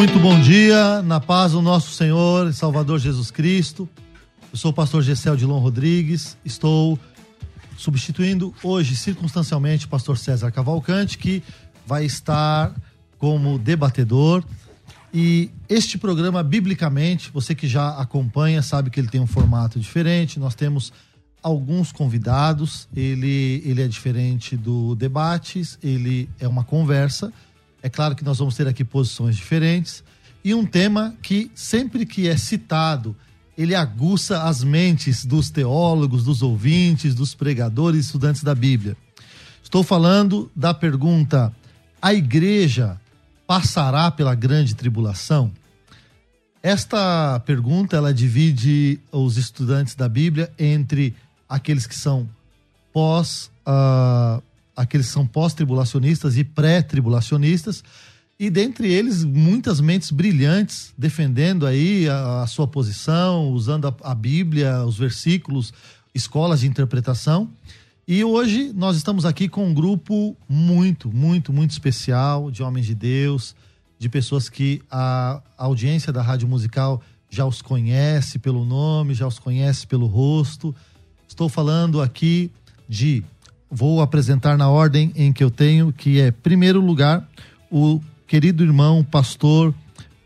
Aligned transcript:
Muito 0.00 0.18
bom 0.18 0.40
dia, 0.40 1.02
na 1.02 1.20
paz 1.20 1.52
do 1.52 1.60
nosso 1.60 1.90
Senhor 1.90 2.48
e 2.48 2.54
Salvador 2.54 2.98
Jesus 2.98 3.30
Cristo. 3.30 3.86
Eu 4.50 4.56
sou 4.56 4.70
o 4.70 4.74
pastor 4.74 5.02
Gessel 5.02 5.36
Dilon 5.36 5.58
Rodrigues, 5.58 6.38
estou 6.42 6.98
substituindo 7.76 8.54
hoje, 8.62 8.96
circunstancialmente, 8.96 9.84
o 9.84 9.90
pastor 9.90 10.16
César 10.16 10.50
Cavalcante, 10.50 11.18
que 11.18 11.42
vai 11.86 12.06
estar 12.06 12.74
como 13.18 13.58
debatedor. 13.58 14.42
E 15.12 15.50
este 15.68 15.98
programa, 15.98 16.42
biblicamente, 16.42 17.30
você 17.30 17.54
que 17.54 17.68
já 17.68 17.90
acompanha, 17.90 18.62
sabe 18.62 18.88
que 18.88 18.98
ele 18.98 19.08
tem 19.08 19.20
um 19.20 19.26
formato 19.26 19.78
diferente. 19.78 20.40
Nós 20.40 20.54
temos 20.54 20.94
alguns 21.42 21.92
convidados, 21.92 22.88
ele, 22.96 23.62
ele 23.66 23.82
é 23.82 23.86
diferente 23.86 24.56
do 24.56 24.94
debates, 24.94 25.78
ele 25.82 26.26
é 26.40 26.48
uma 26.48 26.64
conversa. 26.64 27.30
É 27.82 27.88
claro 27.88 28.14
que 28.14 28.24
nós 28.24 28.38
vamos 28.38 28.54
ter 28.54 28.68
aqui 28.68 28.84
posições 28.84 29.36
diferentes. 29.36 30.04
E 30.44 30.54
um 30.54 30.64
tema 30.64 31.14
que, 31.22 31.50
sempre 31.54 32.06
que 32.06 32.28
é 32.28 32.36
citado, 32.36 33.16
ele 33.56 33.74
aguça 33.74 34.44
as 34.44 34.64
mentes 34.64 35.24
dos 35.24 35.50
teólogos, 35.50 36.24
dos 36.24 36.42
ouvintes, 36.42 37.14
dos 37.14 37.34
pregadores, 37.34 38.06
estudantes 38.06 38.42
da 38.42 38.54
Bíblia. 38.54 38.96
Estou 39.62 39.82
falando 39.82 40.50
da 40.56 40.72
pergunta: 40.72 41.54
a 42.00 42.14
igreja 42.14 43.00
passará 43.46 44.10
pela 44.10 44.34
grande 44.34 44.74
tribulação? 44.74 45.52
Esta 46.62 47.40
pergunta 47.40 47.96
ela 47.96 48.12
divide 48.12 49.00
os 49.10 49.36
estudantes 49.36 49.94
da 49.94 50.08
Bíblia 50.08 50.52
entre 50.58 51.14
aqueles 51.48 51.86
que 51.86 51.94
são 51.94 52.28
pós 52.92 53.50
uh, 53.66 54.42
aqueles 54.80 55.06
que 55.08 55.12
são 55.12 55.26
pós-tribulacionistas 55.26 56.38
e 56.38 56.44
pré-tribulacionistas 56.44 57.84
e 58.38 58.48
dentre 58.48 58.90
eles 58.90 59.22
muitas 59.22 59.78
mentes 59.78 60.10
brilhantes 60.10 60.94
defendendo 60.96 61.66
aí 61.66 62.08
a, 62.08 62.42
a 62.42 62.46
sua 62.46 62.66
posição, 62.66 63.50
usando 63.50 63.86
a, 63.86 63.94
a, 64.02 64.14
Bíblia, 64.14 64.82
os 64.82 64.96
versículos, 64.96 65.74
escolas 66.14 66.60
de 66.60 66.66
interpretação. 66.66 67.50
E 68.08 68.24
hoje 68.24 68.72
nós 68.74 68.96
estamos 68.96 69.26
aqui 69.26 69.46
com 69.46 69.66
um 69.66 69.74
grupo 69.74 70.34
muito, 70.48 71.14
muito, 71.14 71.52
muito 71.52 71.72
especial 71.72 72.50
de 72.50 72.62
homens 72.62 72.86
de 72.86 72.94
Deus, 72.94 73.54
de 73.98 74.08
pessoas 74.08 74.48
que 74.48 74.80
a, 74.90 75.42
a 75.58 75.64
audiência 75.66 76.10
da 76.10 76.22
rádio 76.22 76.48
musical 76.48 77.02
já 77.28 77.44
os 77.44 77.60
conhece 77.60 78.38
pelo 78.38 78.64
nome, 78.64 79.12
já 79.12 79.26
os 79.26 79.38
conhece 79.38 79.86
pelo 79.86 80.06
rosto. 80.06 80.74
Estou 81.28 81.50
falando 81.50 82.00
aqui 82.00 82.50
de 82.88 83.22
vou 83.70 84.00
apresentar 84.00 84.58
na 84.58 84.68
ordem 84.68 85.12
em 85.14 85.32
que 85.32 85.44
eu 85.44 85.50
tenho, 85.50 85.92
que 85.92 86.20
é 86.20 86.30
primeiro 86.30 86.80
lugar 86.80 87.26
o 87.70 88.00
querido 88.26 88.64
irmão 88.64 89.04
pastor 89.04 89.72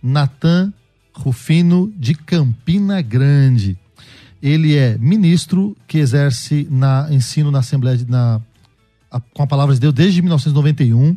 Natan 0.03 0.73
Rufino 1.12 1.92
de 1.97 2.14
Campina 2.14 3.03
Grande. 3.03 3.77
Ele 4.42 4.77
é 4.77 4.98
ministro 4.98 5.77
que 5.86 5.98
exerce 5.98 6.67
na 6.70 7.08
ensino 7.11 7.51
na 7.51 7.61
Assembleia 7.61 7.96
de, 7.96 8.11
na, 8.11 8.41
a, 9.11 9.20
com 9.20 9.42
a 9.42 9.46
palavra 9.46 9.74
de 9.74 9.80
Deus 9.80 9.95
desde 9.95 10.20
1991. 10.20 11.17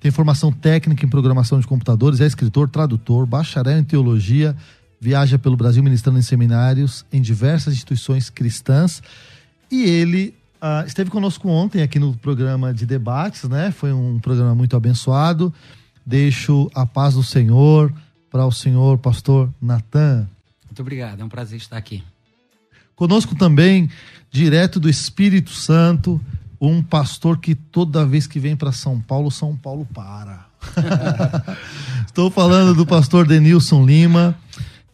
Tem 0.00 0.10
formação 0.10 0.52
técnica 0.52 1.04
em 1.04 1.08
programação 1.08 1.60
de 1.60 1.66
computadores, 1.66 2.20
é 2.20 2.26
escritor, 2.26 2.68
tradutor, 2.68 3.26
bacharel 3.26 3.78
em 3.78 3.84
teologia, 3.84 4.56
viaja 5.00 5.38
pelo 5.38 5.56
Brasil 5.56 5.82
ministrando 5.82 6.18
em 6.18 6.22
seminários 6.22 7.04
em 7.12 7.20
diversas 7.20 7.74
instituições 7.74 8.30
cristãs. 8.30 9.02
E 9.70 9.82
ele 9.82 10.34
uh, 10.62 10.86
esteve 10.86 11.10
conosco 11.10 11.48
ontem 11.48 11.82
aqui 11.82 11.98
no 11.98 12.14
programa 12.16 12.72
de 12.72 12.86
debates, 12.86 13.44
né? 13.44 13.70
Foi 13.70 13.92
um 13.92 14.18
programa 14.18 14.54
muito 14.54 14.76
abençoado. 14.76 15.52
Deixo 16.04 16.70
a 16.74 16.86
paz 16.86 17.14
do 17.14 17.22
Senhor 17.22 17.92
para 18.30 18.46
o 18.46 18.52
senhor 18.52 18.98
pastor 18.98 19.50
Natan. 19.60 20.28
Muito 20.66 20.80
obrigado, 20.80 21.20
é 21.20 21.24
um 21.24 21.28
prazer 21.28 21.58
estar 21.58 21.76
aqui. 21.76 22.02
Conosco 22.94 23.34
também, 23.34 23.90
direto 24.30 24.78
do 24.78 24.88
Espírito 24.88 25.50
Santo, 25.50 26.20
um 26.60 26.82
pastor 26.82 27.38
que 27.38 27.54
toda 27.54 28.06
vez 28.06 28.26
que 28.26 28.38
vem 28.38 28.54
para 28.54 28.70
São 28.70 29.00
Paulo, 29.00 29.30
São 29.30 29.56
Paulo 29.56 29.86
para. 29.92 30.46
Estou 32.06 32.30
falando 32.30 32.74
do 32.74 32.86
pastor 32.86 33.26
Denilson 33.26 33.84
Lima, 33.84 34.36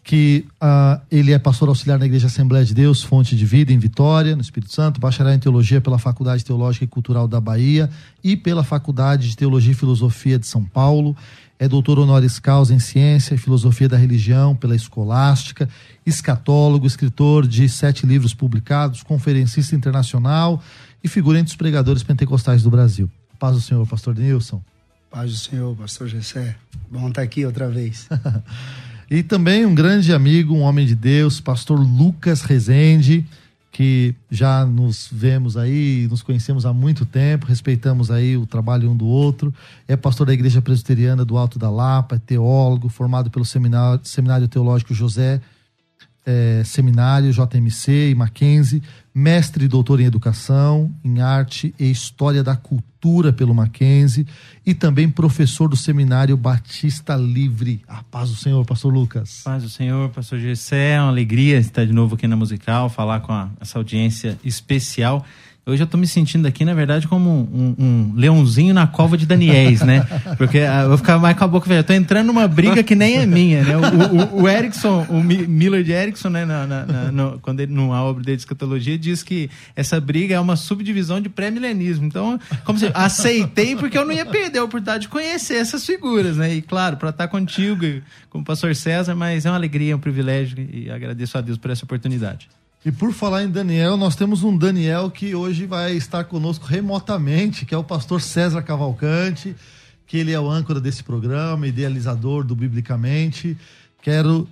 que 0.06 0.47
uh, 0.62 1.03
ele 1.11 1.33
é 1.33 1.39
pastor 1.39 1.69
auxiliar 1.69 1.99
na 1.99 2.06
Igreja 2.06 2.28
Assembleia 2.28 2.65
de 2.65 2.72
Deus, 2.72 3.03
Fonte 3.03 3.34
de 3.34 3.44
Vida, 3.44 3.72
em 3.72 3.78
Vitória, 3.78 4.37
no 4.37 4.41
Espírito 4.41 4.72
Santo, 4.72 5.00
bacharel 5.00 5.34
em 5.34 5.39
Teologia 5.41 5.81
pela 5.81 5.99
Faculdade 5.99 6.44
Teológica 6.44 6.84
e 6.84 6.89
Cultural 6.89 7.27
da 7.27 7.41
Bahia 7.41 7.91
e 8.22 8.37
pela 8.37 8.62
Faculdade 8.62 9.28
de 9.28 9.37
Teologia 9.37 9.72
e 9.72 9.75
Filosofia 9.75 10.39
de 10.39 10.47
São 10.47 10.65
Paulo. 10.65 11.16
É 11.59 11.66
doutor 11.66 11.99
honoris 11.99 12.39
causa 12.39 12.72
em 12.72 12.78
Ciência 12.78 13.34
e 13.34 13.39
Filosofia 13.39 13.89
da 13.89 13.97
Religião 13.97 14.55
pela 14.55 14.77
Escolástica, 14.77 15.69
escatólogo, 16.06 16.87
escritor 16.87 17.45
de 17.45 17.69
sete 17.69 18.06
livros 18.06 18.33
publicados, 18.33 19.03
conferencista 19.03 19.75
internacional 19.75 20.62
e 21.03 21.09
figura 21.09 21.41
entre 21.41 21.50
os 21.50 21.56
pregadores 21.56 22.05
pentecostais 22.05 22.62
do 22.62 22.71
Brasil. 22.71 23.11
Paz 23.41 23.56
do 23.56 23.61
Senhor, 23.61 23.84
pastor 23.84 24.15
Nilson. 24.15 24.62
Paz 25.11 25.33
do 25.33 25.37
Senhor, 25.37 25.75
pastor 25.75 26.06
Gessé. 26.06 26.55
Bom 26.89 27.09
estar 27.09 27.22
aqui 27.22 27.45
outra 27.45 27.69
vez. 27.69 28.09
E 29.09 29.22
também 29.22 29.65
um 29.65 29.75
grande 29.75 30.12
amigo, 30.12 30.53
um 30.53 30.62
homem 30.62 30.84
de 30.84 30.97
Deus, 30.97 31.41
pastor 31.41 31.78
Lucas 31.78 32.43
Rezende, 32.43 33.25
que 33.71 34.15
já 34.28 34.67
nos 34.67 35.09
vemos 35.12 35.56
aí, 35.56 36.09
nos 36.11 36.22
conhecemos 36.22 36.67
há 36.67 36.72
muito 36.72 37.06
tempo, 37.06 37.47
respeitamos 37.47 38.11
aí 38.11 38.37
o 38.37 38.47
trabalho 38.47 38.91
um 38.91 38.97
do 38.97 39.06
outro. 39.06 39.55
É 39.87 39.97
pastor 39.97 40.27
da 40.27 40.33
Igreja 40.33 40.61
Presbiteriana 40.61 41.25
do 41.25 41.37
Alto 41.37 41.56
da 41.56 41.71
Lapa, 41.71 42.16
é 42.16 42.19
teólogo, 42.19 42.89
formado 42.89 43.31
pelo 43.31 43.45
Seminário, 43.45 44.00
Seminário 44.03 44.49
Teológico 44.49 44.93
José 44.93 45.41
é, 46.27 46.63
Seminário, 46.65 47.33
JMC 47.33 48.11
e 48.11 48.15
Mackenzie, 48.15 48.83
mestre 49.15 49.65
e 49.65 49.69
doutor 49.69 50.01
em 50.01 50.05
Educação, 50.05 50.93
em 51.05 51.21
Arte 51.21 51.73
e 51.79 51.89
História 51.89 52.43
da 52.43 52.57
Cultura 52.57 53.33
pelo 53.33 53.55
Mackenzie 53.55 54.27
e 54.67 54.75
também 54.75 55.09
professor 55.09 55.69
do 55.69 55.77
Seminário 55.77 56.37
Batista 56.37 57.15
Livre. 57.15 57.83
A 57.87 58.03
paz 58.03 58.31
do 58.31 58.37
Senhor, 58.37 58.67
pastor 58.67 58.93
Lucas. 58.93 59.43
Paz 59.45 59.63
do 59.63 59.71
Senhor, 59.71 60.11
pastor 60.11 60.41
Gessé, 60.41 60.95
é 60.95 61.01
uma 61.01 61.11
alegria 61.11 61.59
estar 61.59 61.87
de 61.87 61.93
novo 61.93 62.17
aqui 62.17 62.27
na 62.27 62.37
Musical, 62.37 62.91
falar 62.91 63.21
com 63.21 63.33
a, 63.33 63.49
essa 63.61 63.79
audiência 63.79 64.37
especial. 64.45 65.25
Eu 65.69 65.84
tô 65.84 65.99
me 65.99 66.06
sentindo 66.06 66.47
aqui, 66.47 66.65
na 66.65 66.75
verdade, 66.75 67.09
como 67.09 67.28
um, 67.28 67.75
um, 67.77 68.12
leãozinho 68.15 68.72
na 68.72 68.87
cova 68.87 69.16
de 69.16 69.27
Daniels, 69.27 69.81
né? 69.81 70.06
Porque 70.38 70.60
ah, 70.60 70.82
eu 70.82 70.91
vou 70.91 70.97
ficar 70.97 71.19
mais 71.19 71.37
com 71.37 71.43
a 71.43 71.49
boca 71.49 71.69
velha. 71.69 71.82
Tô 71.82 71.93
entrando 71.93 72.28
numa 72.28 72.47
briga 72.47 72.84
que 72.84 72.94
nem 72.94 73.16
é 73.16 73.27
minha, 73.27 73.65
né? 73.65 73.77
O, 73.77 74.37
o, 74.38 74.43
o 74.43 74.49
Erickson, 74.49 75.04
o 75.10 75.21
Miller 75.21 75.82
de 75.82 75.91
Erickson, 75.91 76.28
né? 76.28 76.44
Na, 76.44 76.69
na, 76.69 76.87
na, 76.87 77.10
no, 77.10 77.41
quando 77.41 77.59
ele, 77.59 77.72
numa 77.72 78.00
obra 78.00 78.22
de 78.22 78.31
escatologia, 78.31 78.97
diz 78.97 79.25
que 79.25 79.50
essa 79.75 80.00
briga 80.00 80.37
é 80.37 80.38
uma 80.38 80.54
subdivisão 80.54 81.21
de 81.21 81.28
pré-milenismo. 81.28 82.06
Então, 82.06 82.38
como 82.65 82.78
se 82.78 82.88
aceitei 82.94 83.75
porque 83.75 83.98
eu 83.98 84.04
não 84.04 84.12
ia 84.12 84.25
perder 84.25 84.60
a 84.60 84.65
oportunidade 84.65 85.03
de 85.03 85.09
conhecer 85.09 85.56
essas 85.56 85.84
figuras, 85.84 86.36
né? 86.36 86.54
E 86.54 86.62
claro, 86.62 86.97
para 86.97 87.10
estar 87.10 87.27
contigo, 87.27 87.84
como 88.30 88.45
pastor 88.45 88.72
César, 88.77 89.16
mas 89.16 89.45
é 89.45 89.51
uma 89.51 89.57
alegria, 89.57 89.97
um 89.97 89.98
privilégio 89.98 90.57
e 90.60 90.89
agradeço 90.92 91.36
a 91.36 91.41
Deus 91.41 91.59
por 91.59 91.72
essa 91.72 91.84
oportunidade. 91.84 92.48
E 92.86 92.92
por 92.92 93.12
falar 93.12 93.42
em 93.42 93.50
Daniel, 93.50 93.97
nós 93.97 94.15
temos 94.15 94.44
um 94.44 94.56
Daniel 94.56 95.10
que 95.10 95.34
hoje 95.34 95.66
vai 95.66 95.97
estar 95.97 96.22
conosco 96.22 96.66
remotamente, 96.66 97.66
que 97.66 97.74
é 97.74 97.77
o 97.77 97.83
pastor 97.83 98.22
César 98.22 98.62
Cavalcante, 98.62 99.56
que 100.06 100.16
ele 100.16 100.30
é 100.30 100.38
o 100.38 100.48
âncora 100.48 100.80
desse 100.80 101.03
programa, 101.03 101.66
idealizador 101.66 102.44
do 102.44 102.54
Biblicamente. 102.54 103.59
Quero 104.00 104.48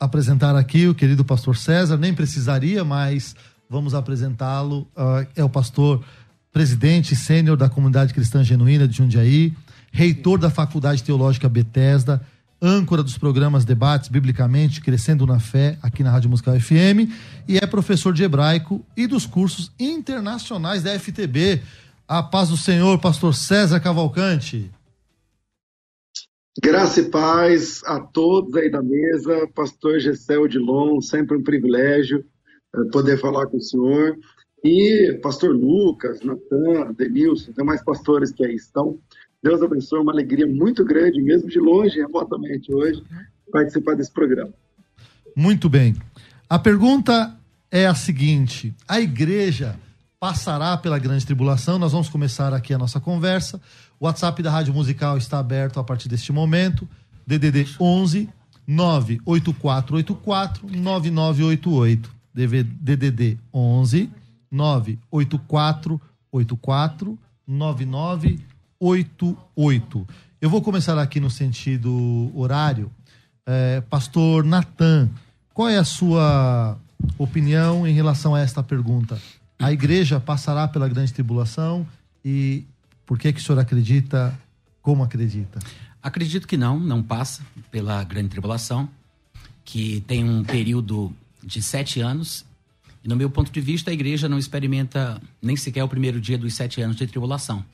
apresentar 0.00 0.56
aqui 0.56 0.88
o 0.88 0.94
querido 0.94 1.26
pastor 1.26 1.58
César, 1.58 1.98
nem 1.98 2.14
precisaria, 2.14 2.82
mas 2.82 3.36
vamos 3.68 3.94
apresentá-lo. 3.94 4.88
Uh, 4.96 5.26
é 5.36 5.44
o 5.44 5.50
pastor 5.50 6.02
presidente 6.50 7.14
sênior 7.14 7.54
da 7.54 7.68
Comunidade 7.68 8.14
Cristã 8.14 8.42
Genuína 8.42 8.88
de 8.88 8.96
Jundiaí, 8.96 9.52
reitor 9.92 10.38
da 10.38 10.48
Faculdade 10.48 11.02
Teológica 11.02 11.50
Bethesda, 11.50 12.22
âncora 12.60 13.02
dos 13.02 13.18
programas 13.18 13.64
Debates 13.64 14.08
Biblicamente, 14.08 14.80
Crescendo 14.80 15.26
na 15.26 15.38
Fé, 15.38 15.78
aqui 15.82 16.02
na 16.02 16.10
Rádio 16.10 16.30
Musical 16.30 16.58
FM, 16.58 17.10
e 17.48 17.58
é 17.58 17.66
professor 17.66 18.12
de 18.12 18.22
hebraico 18.22 18.84
e 18.96 19.06
dos 19.06 19.26
cursos 19.26 19.70
internacionais 19.78 20.82
da 20.82 20.98
FTB. 20.98 21.62
A 22.06 22.22
paz 22.22 22.48
do 22.48 22.56
Senhor, 22.56 22.98
pastor 23.00 23.34
César 23.34 23.80
Cavalcante. 23.80 24.70
Graça 26.62 27.00
e 27.00 27.10
paz 27.10 27.82
a 27.84 27.98
todos 27.98 28.54
aí 28.54 28.70
da 28.70 28.80
mesa, 28.80 29.48
pastor 29.54 29.98
Gessel 29.98 30.46
Dilon, 30.46 31.00
sempre 31.00 31.36
um 31.36 31.42
privilégio 31.42 32.24
uh, 32.76 32.88
poder 32.90 33.18
falar 33.18 33.46
com 33.46 33.56
o 33.56 33.60
senhor. 33.60 34.16
E 34.62 35.18
pastor 35.20 35.54
Lucas, 35.54 36.20
Natan, 36.20 36.92
Denilson, 36.96 37.52
demais 37.52 37.82
pastores 37.82 38.32
que 38.32 38.44
aí 38.44 38.54
estão. 38.54 38.98
Deus 39.44 39.60
abençoe, 39.60 40.00
uma 40.00 40.10
alegria 40.10 40.46
muito 40.46 40.82
grande, 40.82 41.20
mesmo 41.20 41.50
de 41.50 41.60
longe, 41.60 42.00
remotamente 42.00 42.72
hoje, 42.72 43.04
participar 43.52 43.94
desse 43.94 44.10
programa. 44.10 44.54
Muito 45.36 45.68
bem. 45.68 45.94
A 46.48 46.58
pergunta 46.58 47.36
é 47.70 47.86
a 47.86 47.94
seguinte: 47.94 48.74
a 48.88 48.98
igreja 48.98 49.78
passará 50.18 50.74
pela 50.78 50.98
grande 50.98 51.26
tribulação? 51.26 51.78
Nós 51.78 51.92
vamos 51.92 52.08
começar 52.08 52.54
aqui 52.54 52.72
a 52.72 52.78
nossa 52.78 52.98
conversa. 52.98 53.60
O 54.00 54.06
WhatsApp 54.06 54.42
da 54.42 54.50
Rádio 54.50 54.72
Musical 54.72 55.18
está 55.18 55.40
aberto 55.40 55.78
a 55.78 55.84
partir 55.84 56.08
deste 56.08 56.32
momento. 56.32 56.88
DDD 57.26 57.66
11 57.78 58.30
98484 58.66 60.70
9988. 60.70 62.10
DDD 62.32 63.36
11 63.52 64.10
98484 64.50 67.18
9988. 67.46 68.53
Eu 70.40 70.50
vou 70.50 70.60
começar 70.60 70.98
aqui 70.98 71.20
no 71.20 71.30
sentido 71.30 72.30
horário. 72.34 72.90
É, 73.46 73.80
Pastor 73.82 74.44
Natan, 74.44 75.10
qual 75.52 75.68
é 75.68 75.78
a 75.78 75.84
sua 75.84 76.78
opinião 77.18 77.86
em 77.86 77.92
relação 77.92 78.34
a 78.34 78.40
esta 78.40 78.62
pergunta? 78.62 79.20
A 79.58 79.72
igreja 79.72 80.18
passará 80.18 80.66
pela 80.66 80.88
grande 80.88 81.12
tribulação 81.12 81.86
e 82.24 82.64
por 83.06 83.18
que, 83.18 83.32
que 83.32 83.40
o 83.40 83.42
senhor 83.42 83.58
acredita? 83.58 84.38
Como 84.82 85.02
acredita? 85.02 85.58
Acredito 86.02 86.46
que 86.46 86.56
não, 86.56 86.78
não 86.78 87.02
passa 87.02 87.42
pela 87.70 88.02
grande 88.04 88.28
tribulação, 88.28 88.88
que 89.64 90.02
tem 90.02 90.28
um 90.28 90.44
período 90.44 91.14
de 91.42 91.62
sete 91.62 92.00
anos. 92.00 92.44
E, 93.02 93.08
no 93.08 93.16
meu 93.16 93.30
ponto 93.30 93.50
de 93.50 93.60
vista, 93.60 93.90
a 93.90 93.94
igreja 93.94 94.28
não 94.28 94.38
experimenta 94.38 95.20
nem 95.40 95.56
sequer 95.56 95.82
o 95.82 95.88
primeiro 95.88 96.20
dia 96.20 96.36
dos 96.36 96.54
sete 96.54 96.82
anos 96.82 96.96
de 96.96 97.06
tribulação. 97.06 97.64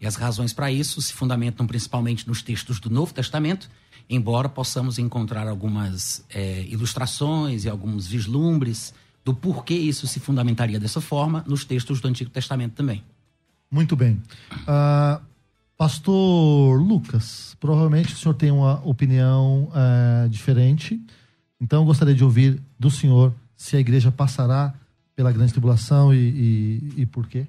E 0.00 0.06
as 0.06 0.16
razões 0.16 0.52
para 0.52 0.70
isso 0.70 1.00
se 1.00 1.12
fundamentam 1.12 1.66
principalmente 1.66 2.26
nos 2.26 2.42
textos 2.42 2.78
do 2.80 2.90
Novo 2.90 3.14
Testamento, 3.14 3.70
embora 4.08 4.48
possamos 4.48 4.98
encontrar 4.98 5.48
algumas 5.48 6.24
é, 6.28 6.62
ilustrações 6.68 7.64
e 7.64 7.68
alguns 7.68 8.06
vislumbres 8.06 8.92
do 9.24 9.34
porquê 9.34 9.74
isso 9.74 10.06
se 10.06 10.20
fundamentaria 10.20 10.78
dessa 10.78 11.00
forma 11.00 11.42
nos 11.46 11.64
textos 11.64 12.00
do 12.00 12.08
Antigo 12.08 12.30
Testamento 12.30 12.74
também. 12.74 13.02
Muito 13.70 13.96
bem. 13.96 14.22
Uh, 14.52 15.20
Pastor 15.76 16.80
Lucas, 16.80 17.56
provavelmente 17.58 18.12
o 18.12 18.16
senhor 18.16 18.34
tem 18.34 18.50
uma 18.50 18.80
opinião 18.86 19.70
uh, 19.70 20.28
diferente, 20.28 21.00
então 21.60 21.84
gostaria 21.84 22.14
de 22.14 22.22
ouvir 22.22 22.60
do 22.78 22.90
senhor 22.90 23.34
se 23.56 23.76
a 23.76 23.80
igreja 23.80 24.12
passará 24.12 24.74
pela 25.16 25.32
grande 25.32 25.52
tribulação 25.52 26.12
e, 26.12 26.18
e, 26.18 27.02
e 27.02 27.06
por 27.06 27.26
quê. 27.26 27.46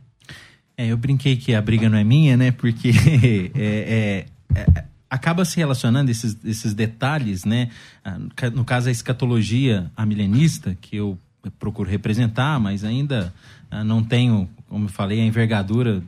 É, 0.78 0.88
eu 0.88 0.98
brinquei 0.98 1.36
que 1.38 1.56
a 1.56 1.62
briga 1.62 1.90
não 1.90 1.98
é 1.98 2.04
minha, 2.04 2.36
né? 2.36 2.52
Porque 2.52 2.92
é, 3.56 4.26
é, 4.54 4.56
é, 4.56 4.84
acaba 5.10 5.46
se 5.46 5.58
relacionando 5.58 6.12
esses, 6.12 6.38
esses 6.44 6.74
detalhes, 6.74 7.46
né? 7.46 7.70
Ah, 8.04 8.18
no 8.54 8.66
caso, 8.66 8.90
a 8.90 8.92
escatologia 8.92 9.92
amilenista, 9.96 10.78
que 10.80 10.96
eu 10.98 11.18
procuro 11.60 11.90
representar, 11.90 12.60
mas 12.60 12.84
ainda 12.84 13.34
ah, 13.72 13.84
não 13.84 14.04
tenho 14.04 14.50
como 14.68 14.86
eu 14.86 14.90
falei, 14.90 15.22
a 15.22 15.26
envergadura 15.26 16.04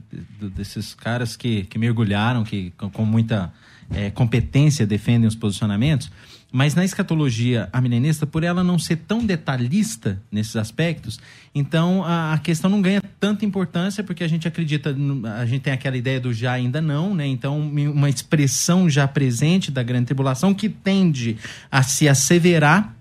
desses 0.56 0.94
caras 0.94 1.38
que, 1.38 1.64
que 1.64 1.78
mergulharam, 1.78 2.44
que 2.44 2.74
com 2.92 3.06
muita 3.06 3.54
é, 3.90 4.10
competência 4.10 4.86
defendem 4.86 5.28
os 5.28 5.36
posicionamentos. 5.36 6.12
Mas 6.52 6.74
na 6.74 6.86
escatologia 6.86 7.70
milenista, 7.82 8.26
por 8.26 8.44
ela 8.44 8.64
não 8.64 8.80
ser 8.80 8.96
tão 8.98 9.26
detalhista 9.26 10.22
nesses 10.32 10.56
aspectos, 10.56 11.20
então 11.54 12.04
a, 12.06 12.34
a, 12.34 12.38
questão 12.38 12.70
não 12.70 12.82
ganha 12.82 13.02
tanta 13.20 13.46
importância, 13.46 14.02
porque 14.04 14.24
a 14.24 14.28
gente 14.30 14.48
acredita, 14.48 14.96
a 15.38 15.46
gente 15.46 15.62
tem 15.62 15.74
aquela 15.74 15.98
ideia 15.98 16.22
do 16.22 16.34
já 16.34 16.54
ainda 16.54 16.82
não, 16.82 17.14
né? 17.14 17.28
Então, 17.28 17.60
uma 17.60 18.10
expressão 18.10 18.90
já 18.90 19.06
presente 19.08 19.70
da 19.70 19.84
grande 19.84 20.06
tribulação 20.06 20.54
que 20.54 20.70
tende 20.70 21.38
a 21.70 21.84
se 21.84 22.08
asseverar 22.08 22.96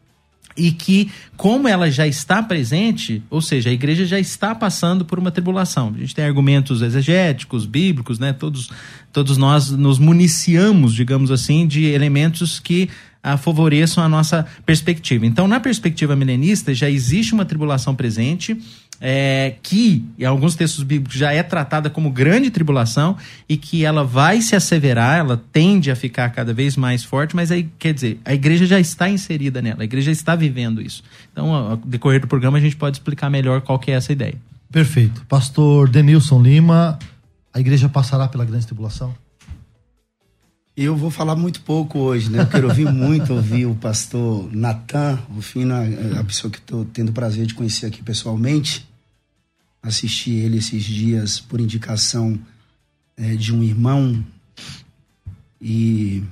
e 0.56 0.72
que, 0.72 1.10
como 1.36 1.68
ela 1.68 1.90
já 1.90 2.06
está 2.06 2.42
presente, 2.42 3.22
ou 3.28 3.42
seja, 3.42 3.68
a 3.68 3.72
igreja 3.72 4.06
já 4.06 4.18
está 4.18 4.54
passando 4.54 5.04
por 5.04 5.18
uma 5.18 5.30
tribulação. 5.30 5.92
A 5.94 5.98
gente 6.00 6.14
tem 6.14 6.24
argumentos 6.24 6.80
exegéticos, 6.80 7.66
bíblicos, 7.66 8.18
né? 8.18 8.32
Todos, 8.32 8.70
todos 9.12 9.36
nós 9.36 9.70
nos 9.70 9.98
municiamos, 9.98 10.94
digamos 10.94 11.30
assim, 11.30 11.66
de 11.66 11.84
elementos 11.84 12.58
que 12.58 12.88
ah, 13.26 13.36
favoreçam 13.36 14.04
a 14.04 14.08
nossa 14.08 14.46
perspectiva. 14.64 15.26
Então, 15.26 15.48
na 15.48 15.58
perspectiva 15.58 16.14
milenista, 16.14 16.72
já 16.72 16.88
existe 16.88 17.34
uma 17.34 17.44
tribulação 17.44 17.92
presente 17.92 18.56
é, 19.00 19.56
que, 19.64 20.04
em 20.16 20.24
alguns 20.24 20.54
textos 20.54 20.84
bíblicos, 20.84 21.18
já 21.18 21.32
é 21.32 21.42
tratada 21.42 21.90
como 21.90 22.08
grande 22.08 22.52
tribulação 22.52 23.16
e 23.48 23.56
que 23.56 23.84
ela 23.84 24.04
vai 24.04 24.40
se 24.40 24.54
asseverar, 24.54 25.18
ela 25.18 25.42
tende 25.52 25.90
a 25.90 25.96
ficar 25.96 26.30
cada 26.30 26.54
vez 26.54 26.76
mais 26.76 27.02
forte, 27.02 27.34
mas 27.34 27.50
aí, 27.50 27.68
quer 27.80 27.92
dizer, 27.92 28.20
a 28.24 28.32
igreja 28.32 28.64
já 28.64 28.78
está 28.78 29.10
inserida 29.10 29.60
nela, 29.60 29.82
a 29.82 29.84
igreja 29.84 30.12
está 30.12 30.36
vivendo 30.36 30.80
isso. 30.80 31.02
Então, 31.32 31.52
ao 31.52 31.76
decorrer 31.76 32.20
do 32.20 32.28
programa, 32.28 32.58
a 32.58 32.60
gente 32.60 32.76
pode 32.76 32.96
explicar 32.96 33.28
melhor 33.28 33.60
qual 33.60 33.76
que 33.76 33.90
é 33.90 33.94
essa 33.94 34.12
ideia. 34.12 34.36
Perfeito. 34.70 35.26
Pastor 35.28 35.88
Denilson 35.88 36.40
Lima, 36.40 36.96
a 37.52 37.58
igreja 37.58 37.88
passará 37.88 38.28
pela 38.28 38.44
grande 38.44 38.66
tribulação? 38.66 39.12
Eu 40.76 40.94
vou 40.94 41.10
falar 41.10 41.34
muito 41.36 41.62
pouco 41.62 41.98
hoje, 41.98 42.28
né? 42.28 42.42
Eu 42.42 42.46
quero 42.46 42.68
ouvir 42.68 42.92
muito 42.92 43.32
ouvir 43.32 43.64
o 43.64 43.74
pastor 43.74 44.54
Natan, 44.54 45.18
o 45.34 45.40
Fina, 45.40 45.80
a 46.20 46.22
pessoa 46.22 46.50
que 46.50 46.58
estou 46.58 46.84
tendo 46.84 47.08
o 47.08 47.12
prazer 47.14 47.46
de 47.46 47.54
conhecer 47.54 47.86
aqui 47.86 48.02
pessoalmente. 48.02 48.86
Assisti 49.82 50.32
ele 50.32 50.58
esses 50.58 50.84
dias 50.84 51.40
por 51.40 51.62
indicação 51.62 52.38
é, 53.16 53.34
de 53.36 53.54
um 53.54 53.62
irmão 53.62 54.22
e 55.58 56.22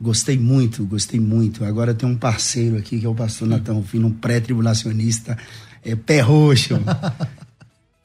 gostei 0.00 0.38
muito, 0.38 0.86
gostei 0.86 1.20
muito. 1.20 1.62
Agora 1.62 1.92
tem 1.92 2.08
um 2.08 2.16
parceiro 2.16 2.78
aqui 2.78 2.98
que 2.98 3.04
é 3.04 3.08
o 3.10 3.14
pastor 3.14 3.46
Natan 3.46 3.82
Fina, 3.82 4.06
um 4.06 4.12
pré-tribulacionista, 4.12 5.36
é, 5.84 5.94
pé 5.94 6.20
roxo. 6.20 6.76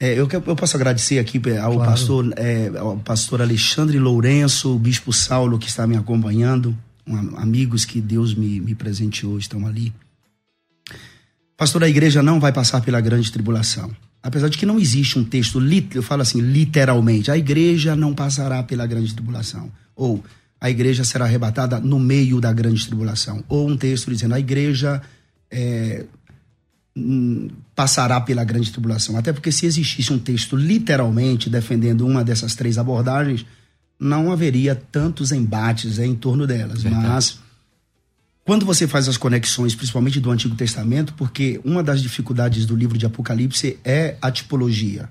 É, 0.02 0.18
eu, 0.18 0.28
eu 0.28 0.56
posso 0.56 0.76
agradecer 0.76 1.20
aqui 1.20 1.40
é, 1.46 1.58
ao, 1.58 1.74
claro. 1.74 1.90
pastor, 1.92 2.34
é, 2.36 2.72
ao 2.76 2.96
pastor 2.98 3.40
Alexandre 3.40 4.00
Lourenço, 4.00 4.74
o 4.74 4.76
bispo 4.76 5.12
Saulo, 5.12 5.60
que 5.60 5.68
está 5.68 5.86
me 5.86 5.96
acompanhando, 5.96 6.76
um, 7.06 7.36
amigos 7.38 7.84
que 7.84 8.00
Deus 8.00 8.34
me, 8.34 8.58
me 8.60 8.74
presenteou, 8.74 9.38
estão 9.38 9.64
ali. 9.64 9.92
Pastor, 11.56 11.84
a 11.84 11.88
igreja 11.88 12.20
não 12.20 12.40
vai 12.40 12.52
passar 12.52 12.80
pela 12.80 13.00
grande 13.00 13.30
tribulação. 13.30 13.94
Apesar 14.20 14.48
de 14.48 14.58
que 14.58 14.66
não 14.66 14.76
existe 14.76 15.20
um 15.20 15.22
texto, 15.22 15.62
eu 15.94 16.02
falo 16.02 16.22
assim, 16.22 16.40
literalmente, 16.40 17.30
a 17.30 17.38
igreja 17.38 17.94
não 17.94 18.12
passará 18.12 18.60
pela 18.64 18.84
grande 18.88 19.14
tribulação. 19.14 19.70
Ou 19.94 20.20
a 20.60 20.68
igreja 20.68 21.04
será 21.04 21.26
arrebatada 21.26 21.78
no 21.78 22.00
meio 22.00 22.40
da 22.40 22.52
grande 22.52 22.84
tribulação. 22.84 23.44
Ou 23.48 23.68
um 23.68 23.76
texto 23.76 24.10
dizendo 24.10 24.34
a 24.34 24.40
igreja 24.40 25.00
é, 25.48 26.06
passará 27.74 28.20
pela 28.20 28.44
grande 28.44 28.70
tribulação. 28.70 29.16
Até 29.16 29.32
porque 29.32 29.50
se 29.50 29.66
existisse 29.66 30.12
um 30.12 30.18
texto 30.18 30.56
literalmente 30.56 31.48
defendendo 31.48 32.06
uma 32.06 32.22
dessas 32.22 32.54
três 32.54 32.76
abordagens, 32.76 33.46
não 33.98 34.32
haveria 34.32 34.74
tantos 34.74 35.32
embates 35.32 35.98
em 35.98 36.14
torno 36.14 36.46
delas. 36.46 36.82
Verdade. 36.82 37.06
Mas 37.06 37.38
quando 38.44 38.66
você 38.66 38.86
faz 38.86 39.08
as 39.08 39.16
conexões, 39.16 39.74
principalmente 39.74 40.20
do 40.20 40.30
Antigo 40.30 40.54
Testamento, 40.54 41.14
porque 41.14 41.60
uma 41.64 41.82
das 41.82 42.02
dificuldades 42.02 42.66
do 42.66 42.76
livro 42.76 42.98
de 42.98 43.06
Apocalipse 43.06 43.78
é 43.84 44.16
a 44.20 44.30
tipologia. 44.30 45.08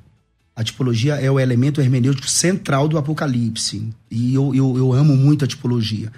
A 0.54 0.64
tipologia 0.64 1.16
é 1.16 1.32
o 1.32 1.40
elemento 1.40 1.80
hermenêutico 1.80 2.30
central 2.30 2.88
do 2.88 2.98
Apocalipse. 2.98 3.90
E 4.12 4.34
eu, 4.34 4.54
eu, 4.54 4.78
eu 4.78 4.94
amo 4.94 5.16
muito 5.16 5.46
a 5.46 5.48
tipologia. 5.48 6.12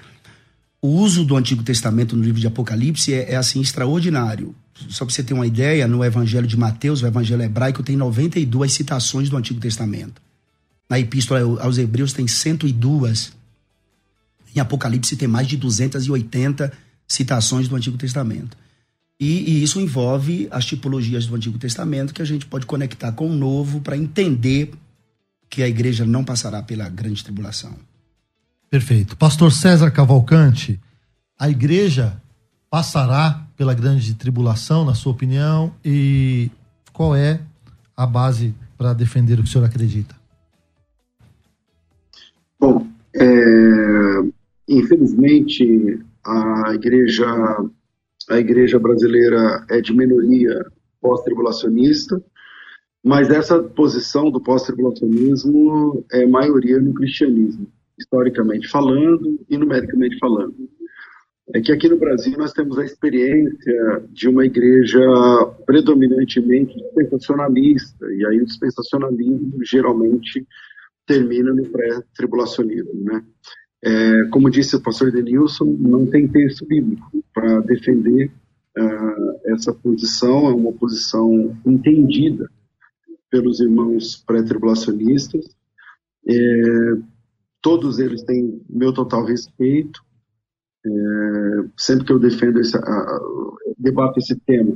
O 0.81 0.87
uso 0.87 1.23
do 1.23 1.37
Antigo 1.37 1.63
Testamento 1.63 2.17
no 2.17 2.23
livro 2.23 2.41
de 2.41 2.47
Apocalipse 2.47 3.13
é, 3.13 3.33
é 3.33 3.35
assim 3.35 3.61
extraordinário 3.61 4.53
só 4.89 5.05
para 5.05 5.13
você 5.13 5.23
ter 5.23 5.33
uma 5.33 5.45
ideia, 5.45 5.87
no 5.87 6.03
Evangelho 6.03 6.47
de 6.47 6.57
Mateus, 6.57 7.01
o 7.01 7.07
Evangelho 7.07 7.41
hebraico, 7.41 7.83
tem 7.83 7.95
92 7.95 8.73
citações 8.73 9.29
do 9.29 9.37
Antigo 9.37 9.59
Testamento. 9.59 10.21
Na 10.89 10.99
Epístola 10.99 11.61
aos 11.61 11.77
Hebreus 11.77 12.13
tem 12.13 12.27
102. 12.27 13.33
Em 14.55 14.59
Apocalipse 14.59 15.15
tem 15.15 15.27
mais 15.27 15.47
de 15.47 15.57
280 15.57 16.71
citações 17.07 17.67
do 17.67 17.75
Antigo 17.75 17.97
Testamento. 17.97 18.57
E, 19.19 19.51
e 19.51 19.63
isso 19.63 19.79
envolve 19.79 20.47
as 20.51 20.65
tipologias 20.65 21.25
do 21.27 21.35
Antigo 21.35 21.57
Testamento 21.57 22.13
que 22.13 22.21
a 22.21 22.25
gente 22.25 22.45
pode 22.45 22.65
conectar 22.65 23.11
com 23.11 23.29
o 23.29 23.33
Novo 23.33 23.79
para 23.79 23.95
entender 23.95 24.71
que 25.49 25.61
a 25.61 25.67
igreja 25.67 26.05
não 26.05 26.23
passará 26.23 26.63
pela 26.63 26.89
grande 26.89 27.23
tribulação. 27.23 27.75
Perfeito. 28.69 29.15
Pastor 29.15 29.51
César 29.51 29.91
Cavalcante, 29.91 30.79
a 31.37 31.47
igreja 31.47 32.19
passará 32.73 33.45
pela 33.55 33.75
grande 33.75 34.15
tribulação, 34.15 34.83
na 34.83 34.95
sua 34.95 35.11
opinião, 35.11 35.71
e 35.85 36.49
qual 36.91 37.15
é 37.15 37.39
a 37.95 38.03
base 38.03 38.51
para 38.75 38.93
defender 38.93 39.35
o 39.35 39.43
que 39.43 39.43
o 39.43 39.47
senhor 39.47 39.63
acredita? 39.63 40.15
Bom, 42.59 42.87
é, 43.15 43.25
infelizmente, 44.67 45.99
a 46.25 46.73
igreja, 46.73 47.27
a 48.31 48.39
igreja 48.39 48.79
brasileira 48.79 49.63
é 49.69 49.79
de 49.79 49.95
minoria 49.95 50.65
pós-tribulacionista, 50.99 52.23
mas 53.05 53.29
essa 53.29 53.61
posição 53.61 54.31
do 54.31 54.41
pós-tribulacionismo 54.41 56.03
é 56.11 56.25
maioria 56.25 56.79
no 56.79 56.91
cristianismo, 56.95 57.67
historicamente 57.99 58.67
falando 58.67 59.39
e 59.47 59.59
numericamente 59.59 60.17
falando. 60.17 60.55
É 61.51 61.59
que 61.59 61.71
aqui 61.71 61.89
no 61.89 61.97
Brasil 61.97 62.37
nós 62.37 62.53
temos 62.53 62.77
a 62.77 62.85
experiência 62.85 64.03
de 64.09 64.29
uma 64.29 64.45
igreja 64.45 65.01
predominantemente 65.65 66.73
dispensacionalista, 66.75 68.05
e 68.13 68.25
aí 68.25 68.41
o 68.41 68.45
dispensacionalismo 68.45 69.63
geralmente 69.63 70.47
termina 71.05 71.53
no 71.53 71.65
pré-tribulacionismo, 71.65 73.03
né? 73.03 73.23
É, 73.85 74.23
como 74.31 74.49
disse 74.49 74.77
o 74.77 74.81
pastor 74.81 75.11
Denilson, 75.11 75.65
não 75.65 76.05
tem 76.05 76.25
texto 76.29 76.65
bíblico 76.65 77.21
para 77.33 77.59
defender 77.59 78.31
uh, 78.77 79.51
essa 79.53 79.73
posição, 79.73 80.47
é 80.47 80.53
uma 80.53 80.71
posição 80.71 81.53
entendida 81.65 82.49
pelos 83.29 83.59
irmãos 83.59 84.23
pré-tribulacionistas. 84.25 85.43
É, 86.25 86.33
todos 87.61 87.99
eles 87.99 88.23
têm 88.23 88.61
meu 88.69 88.93
total 88.93 89.25
respeito. 89.25 90.01
É, 90.85 91.65
sempre 91.77 92.05
que 92.05 92.11
eu 92.11 92.19
defendo 92.19 92.59
esse, 92.59 92.77
debato 93.77 94.19
esse 94.19 94.35
tema, 94.45 94.75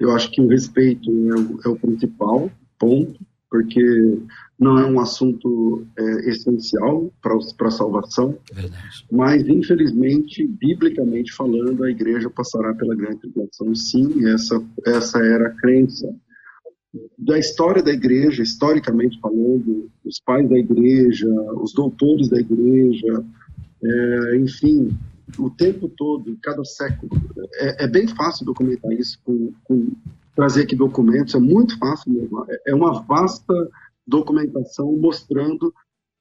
eu 0.00 0.10
acho 0.12 0.30
que 0.30 0.40
o 0.40 0.48
respeito 0.48 1.10
é 1.10 1.34
o, 1.34 1.60
é 1.64 1.68
o 1.68 1.76
principal 1.76 2.50
ponto, 2.78 3.20
porque 3.50 4.18
não 4.58 4.78
é 4.78 4.86
um 4.86 4.98
assunto 4.98 5.86
é, 5.98 6.30
essencial 6.30 7.12
para 7.20 7.36
a 7.68 7.70
salvação, 7.70 8.38
Verdade. 8.52 9.06
mas 9.10 9.46
infelizmente, 9.46 10.46
biblicamente 10.46 11.32
falando, 11.32 11.84
a 11.84 11.90
igreja 11.90 12.30
passará 12.30 12.72
pela 12.74 12.94
grande 12.94 13.20
tribulação. 13.20 13.74
Sim, 13.74 14.26
essa 14.26 14.62
essa 14.86 15.18
era 15.18 15.48
a 15.48 15.54
crença 15.56 16.08
da 17.18 17.38
história 17.38 17.82
da 17.82 17.92
igreja, 17.92 18.42
historicamente 18.42 19.18
falando, 19.20 19.90
os 20.04 20.20
pais 20.20 20.48
da 20.48 20.58
igreja, 20.58 21.28
os 21.62 21.72
doutores 21.72 22.28
da 22.28 22.38
igreja, 22.38 23.24
é, 23.82 24.36
enfim, 24.36 24.90
o 25.38 25.50
tempo 25.50 25.88
todo, 25.88 26.36
cada 26.42 26.64
século. 26.64 27.10
É, 27.54 27.84
é, 27.84 27.88
bem 27.88 28.06
fácil 28.08 28.44
documentar 28.44 28.92
isso, 28.92 29.18
com, 29.24 29.52
com, 29.64 29.92
trazer 30.34 30.62
aqui 30.62 30.76
documentos, 30.76 31.34
é 31.34 31.38
muito 31.38 31.78
fácil 31.78 32.12
mesmo. 32.12 32.44
É, 32.48 32.70
é 32.70 32.74
uma 32.74 33.02
vasta 33.02 33.54
documentação 34.06 34.96
mostrando 34.96 35.72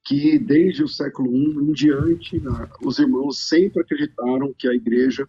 que 0.05 0.39
desde 0.39 0.83
o 0.83 0.87
século 0.87 1.35
I 1.35 1.69
em 1.69 1.73
diante, 1.73 2.41
os 2.83 2.99
irmãos 2.99 3.47
sempre 3.47 3.81
acreditaram 3.81 4.53
que 4.57 4.67
a 4.67 4.73
igreja 4.73 5.27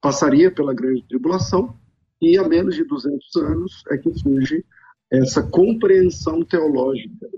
passaria 0.00 0.50
pela 0.50 0.74
grande 0.74 1.04
tribulação 1.08 1.76
e 2.20 2.38
há 2.38 2.48
menos 2.48 2.76
de 2.76 2.84
200 2.84 3.36
anos 3.36 3.82
é 3.90 3.98
que 3.98 4.12
surge 4.14 4.64
essa 5.10 5.42
compreensão 5.42 6.44
teológica, 6.44 7.28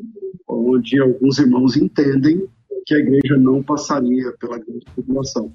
onde 0.47 1.01
alguns 1.01 1.39
irmãos 1.39 1.77
entendem 1.77 2.47
que 2.87 2.95
a 2.95 2.99
igreja 2.99 3.37
não 3.39 3.63
passaria 3.63 4.33
pela 4.39 4.59
grande 4.59 4.85
tribulação. 4.95 5.53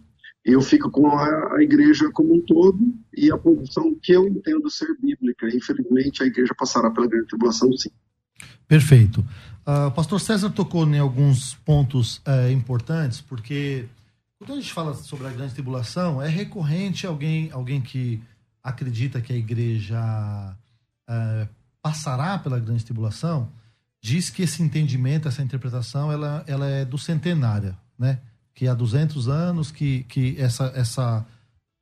Eu 0.52 0.62
fico 0.62 0.90
com 0.90 1.08
a, 1.08 1.58
a, 1.58 1.64
igreja 1.64 2.10
como 2.12 2.36
um 2.36 2.42
todo 2.42 2.80
e 3.16 3.32
a 3.32 3.38
posição 3.38 3.96
que 4.02 4.12
eu 4.12 4.28
entendo 4.28 4.70
ser 4.70 4.88
bíblica. 5.00 5.48
Infelizmente, 5.48 6.24
a 6.24 6.26
igreja 6.26 6.54
passará 6.58 6.90
pela 6.90 7.08
grande 7.08 7.28
tribulação, 7.28 7.72
sim. 7.78 7.92
Perfeito. 8.68 9.20
Uh, 9.66 9.88
o 9.88 9.92
pastor 9.92 10.20
César 10.20 10.50
tocou 10.50 10.88
em 10.88 10.98
alguns 10.98 11.54
pontos 11.54 12.18
uh, 12.18 12.52
importantes, 12.52 13.22
porque 13.22 13.86
quando 14.38 14.54
a 14.54 14.56
gente 14.56 14.74
fala 14.74 14.94
sobre 14.94 15.28
a 15.28 15.32
grande 15.32 15.54
tribulação, 15.54 16.22
é 16.22 16.28
recorrente 16.28 17.06
alguém, 17.06 17.52
alguém 17.52 17.82
que 17.82 18.22
acredita 18.64 19.22
que 19.22 19.34
a 19.34 19.36
igreja 19.36 20.00
uh, 21.10 21.50
passará 21.82 22.38
pela 22.40 22.60
grande 22.60 22.86
tribulação, 22.86 23.52
diz 24.02 24.30
que 24.30 24.44
esse 24.44 24.64
entendimento, 24.64 25.28
essa 25.28 25.42
interpretação, 25.42 26.12
ela, 26.12 26.44
ela 26.48 26.68
é 26.68 26.86
do 26.86 26.98
centenária, 26.98 27.78
né? 27.98 28.20
Que 28.54 28.68
há 28.68 28.74
200 28.74 29.28
anos 29.28 29.72
que, 29.72 30.04
que 30.04 30.36
essa, 30.40 30.72
essa 30.76 31.26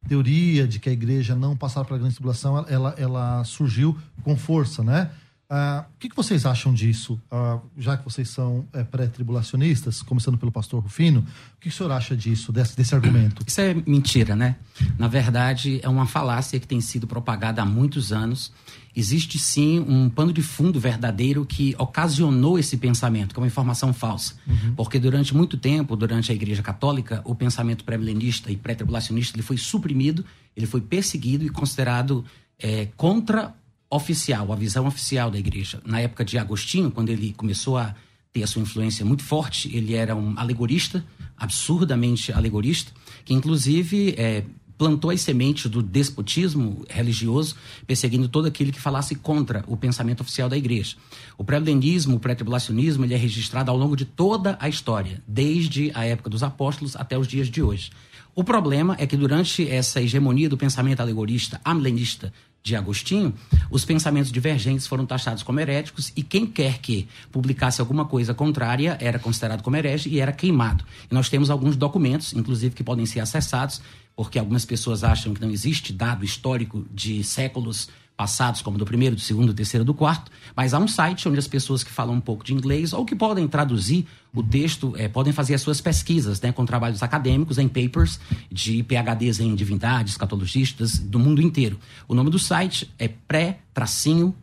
teoria 0.08 0.68
de 0.68 0.80
que 0.80 0.90
a 0.90 0.92
igreja 0.94 1.36
não 1.36 1.56
passará 1.56 1.86
pela 1.86 2.00
grande 2.00 2.16
tribulação, 2.16 2.66
ela, 2.68 2.96
ela 2.98 3.44
surgiu 3.44 3.98
com 4.24 4.38
força, 4.38 4.84
né? 4.84 5.12
Uh, 5.50 5.80
o 5.80 5.98
que, 5.98 6.10
que, 6.10 6.16
vocês 6.16 6.46
acham 6.46 6.74
disso? 6.74 7.18
Uh, 7.32 7.62
já 7.78 7.96
que 7.96 8.04
vocês 8.04 8.28
são 8.28 8.68
é, 8.74 8.84
pré-tribulacionistas, 8.84 10.02
começando 10.02 10.38
pelo 10.38 10.52
pastor 10.52 10.84
Rufino, 10.84 11.22
o 11.22 11.24
que, 11.62 11.62
que 11.62 11.68
o 11.70 11.72
senhor 11.72 11.90
acha 11.94 12.18
disso, 12.18 12.52
desse, 12.52 12.76
desse 12.76 12.94
argumento? 12.94 13.42
Isso 13.48 13.62
é 13.62 13.74
mentira, 13.74 14.36
né? 14.36 14.58
Na 15.00 15.08
verdade, 15.08 15.80
é 15.82 15.88
uma 15.88 16.06
falácia 16.06 16.60
que 16.60 16.68
tem 16.68 16.82
sido 16.82 17.08
propagada 17.08 17.62
há 17.62 17.66
muitos 17.66 18.12
anos. 18.12 18.52
Existe 18.94 19.40
sim 19.40 19.80
um 19.80 20.10
pano 20.10 20.34
de 20.34 20.42
fundo 20.42 20.82
verdadeiro 20.82 21.46
que 21.46 21.74
ocasionou 21.78 22.60
esse 22.60 22.76
pensamento, 22.76 23.34
que 23.34 23.40
é 23.40 23.42
uma 23.42 23.48
informação 23.48 23.94
falsa. 23.94 24.36
Uhum. 24.46 24.76
Porque 24.76 25.00
durante 25.00 25.34
muito 25.34 25.56
tempo, 25.56 25.96
durante 25.96 26.30
a 26.30 26.36
Igreja 26.36 26.62
Católica, 26.62 27.22
o 27.24 27.34
pensamento 27.34 27.86
pré-milenista 27.86 28.52
e 28.52 28.58
pré-tribulacionista 28.58 29.38
ele 29.38 29.44
foi 29.44 29.56
suprimido, 29.56 30.26
ele 30.58 30.66
foi 30.66 30.82
perseguido 30.82 31.46
e 31.46 31.50
considerado 31.50 32.26
é, 32.60 32.90
contra 32.98 33.56
oficial, 33.90 34.52
a 34.52 34.56
visão 34.56 34.86
oficial 34.86 35.32
da 35.32 35.38
igreja. 35.38 35.82
Na 35.86 36.00
época 36.00 36.26
de 36.26 36.38
Agostinho, 36.38 36.92
quando 36.92 37.10
ele 37.10 37.34
começou 37.34 37.78
a 37.78 37.96
ter 38.34 38.44
a 38.44 38.48
sua 38.48 38.62
influência 38.62 39.06
muito 39.06 39.24
forte, 39.24 39.76
ele 39.76 39.94
era 39.94 40.16
um 40.16 40.38
alegorista, 40.38 41.04
absurdamente 41.38 42.32
alegorista, 42.32 42.92
que 43.24 43.34
inclusive 43.34 44.16
é, 44.18 44.44
plantou 44.78 45.10
as 45.10 45.22
sementes 45.22 45.70
do 45.70 45.82
despotismo 45.82 46.86
religioso, 46.90 47.56
perseguindo 47.86 48.28
todo 48.28 48.46
aquele 48.46 48.72
que 48.72 48.80
falasse 48.80 49.16
contra 49.16 49.64
o 49.68 49.76
pensamento 49.76 50.22
oficial 50.22 50.48
da 50.48 50.58
igreja. 50.58 50.96
O 51.38 51.44
pré-milenismo, 51.44 52.18
o 52.18 52.20
pré-tribulacionismo, 52.20 53.04
ele 53.04 53.14
é 53.14 53.18
registrado 53.18 53.72
ao 53.72 53.78
longo 53.78 53.96
de 53.96 54.06
toda 54.06 54.58
a 54.60 54.70
história, 54.70 55.22
desde 55.28 55.92
a 55.96 56.06
época 56.06 56.30
dos 56.30 56.44
apóstolos 56.44 56.96
até 56.96 57.18
os 57.18 57.28
dias 57.28 57.50
de 57.50 57.62
hoje. 57.62 57.92
O 58.36 58.44
problema 58.44 58.96
é 59.00 59.08
que 59.08 59.18
durante 59.18 59.68
essa 59.68 60.00
hegemonia 60.00 60.48
do 60.48 60.56
pensamento 60.56 61.00
alegorista, 61.00 61.60
amilenista, 61.66 62.32
de 62.68 62.76
Agostinho, 62.76 63.34
os 63.72 63.86
pensamentos 63.86 64.32
divergentes 64.32 64.86
foram 64.86 65.06
taxados 65.06 65.42
como 65.42 65.60
heréticos 65.60 66.12
e 66.16 66.22
quem 66.22 66.46
quer 66.46 66.80
que 66.80 67.08
publicasse 67.32 67.80
alguma 67.80 68.06
coisa 68.06 68.34
contrária 68.34 68.98
era 69.00 69.18
considerado 69.18 69.64
como 69.64 69.78
herege 69.78 70.10
e 70.10 70.20
era 70.20 70.32
queimado. 70.32 70.84
E 71.10 71.14
nós 71.14 71.30
temos 71.30 71.50
alguns 71.50 71.76
documentos, 71.76 72.34
inclusive, 72.34 72.76
que 72.76 72.84
podem 72.84 73.06
ser 73.06 73.22
acessados, 73.22 73.82
porque 74.16 74.38
algumas 74.38 74.66
pessoas 74.66 75.04
acham 75.04 75.34
que 75.34 75.42
não 75.42 75.50
existe 75.50 75.94
dado 75.94 76.26
histórico 76.26 76.86
de 76.92 77.24
séculos 77.24 77.88
passados, 78.18 78.62
como 78.64 78.78
do 78.80 78.86
primeiro, 78.86 79.16
do 79.16 79.22
segundo, 79.22 79.48
do 79.48 79.54
terceiro, 79.54 79.86
do 79.86 79.94
quarto, 79.94 80.32
mas 80.56 80.74
há 80.74 80.80
um 80.80 80.88
site 80.88 81.30
onde 81.30 81.38
as 81.38 81.48
pessoas 81.48 81.84
que 81.84 81.92
falam 81.92 82.16
um 82.16 82.20
pouco 82.20 82.44
de 82.44 82.52
inglês 82.52 82.92
ou 82.92 83.06
que 83.06 83.16
podem 83.16 83.48
traduzir 83.48 84.08
o 84.34 84.42
texto, 84.42 84.96
é, 84.98 85.08
podem 85.08 85.32
fazer 85.32 85.54
as 85.54 85.62
suas 85.62 85.80
pesquisas, 85.80 86.42
né, 86.42 86.52
com 86.52 86.66
trabalhos 86.66 87.04
acadêmicos 87.04 87.60
em 87.60 87.68
papers 87.68 88.20
de 88.52 88.82
PhDs 88.84 89.40
em 89.40 89.54
divindades, 89.54 90.14
escatologistas 90.14 90.98
do 90.98 91.20
mundo 91.20 91.42
inteiro. 91.42 91.80
O 92.08 92.16
nome 92.16 92.32
do 92.32 92.40
site 92.40 92.92
é 92.98 93.08
pré-trib.org. 93.08 94.38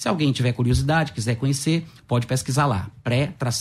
Se 0.00 0.08
alguém 0.08 0.32
tiver 0.32 0.52
curiosidade, 0.52 1.12
quiser 1.12 1.34
conhecer, 1.34 1.86
pode 2.08 2.26
pesquisar 2.26 2.64
lá, 2.64 2.88
pré-trib.org. 3.04 3.52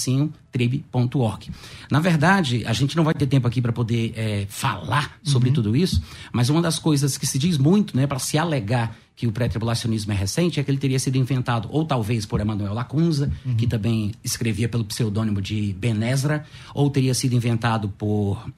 Na 1.91 1.99
verdade, 1.99 2.63
a 2.65 2.71
gente 2.71 2.95
não 2.95 3.03
vai 3.03 3.13
ter 3.13 3.27
tempo 3.27 3.45
aqui 3.45 3.61
para 3.61 3.73
poder 3.73 4.13
é, 4.15 4.45
falar 4.47 5.19
sobre 5.21 5.49
uhum. 5.49 5.55
tudo 5.55 5.75
isso, 5.75 6.01
mas 6.31 6.49
uma 6.49 6.61
das 6.61 6.79
coisas 6.79 7.17
que 7.17 7.27
se 7.27 7.37
diz 7.37 7.57
muito, 7.57 7.93
né, 7.97 8.07
para 8.07 8.19
se 8.19 8.37
alegar 8.37 8.95
que 9.17 9.27
o 9.27 9.33
pré-tribulacionismo 9.33 10.13
é 10.13 10.15
recente, 10.15 10.61
é 10.61 10.63
que 10.63 10.71
ele 10.71 10.77
teria 10.77 10.97
sido 10.97 11.17
inventado, 11.17 11.67
ou 11.73 11.83
talvez 11.83 12.25
por 12.25 12.39
Emmanuel 12.39 12.73
Lacunza, 12.73 13.29
uhum. 13.45 13.57
que 13.57 13.67
também 13.67 14.13
escrevia 14.23 14.69
pelo 14.69 14.85
pseudônimo 14.85 15.41
de 15.41 15.75
Ben 15.77 16.01
Ezra, 16.09 16.45
ou 16.73 16.89
teria 16.89 17.13
sido 17.13 17.35
inventado 17.35 17.89
por 17.89 18.49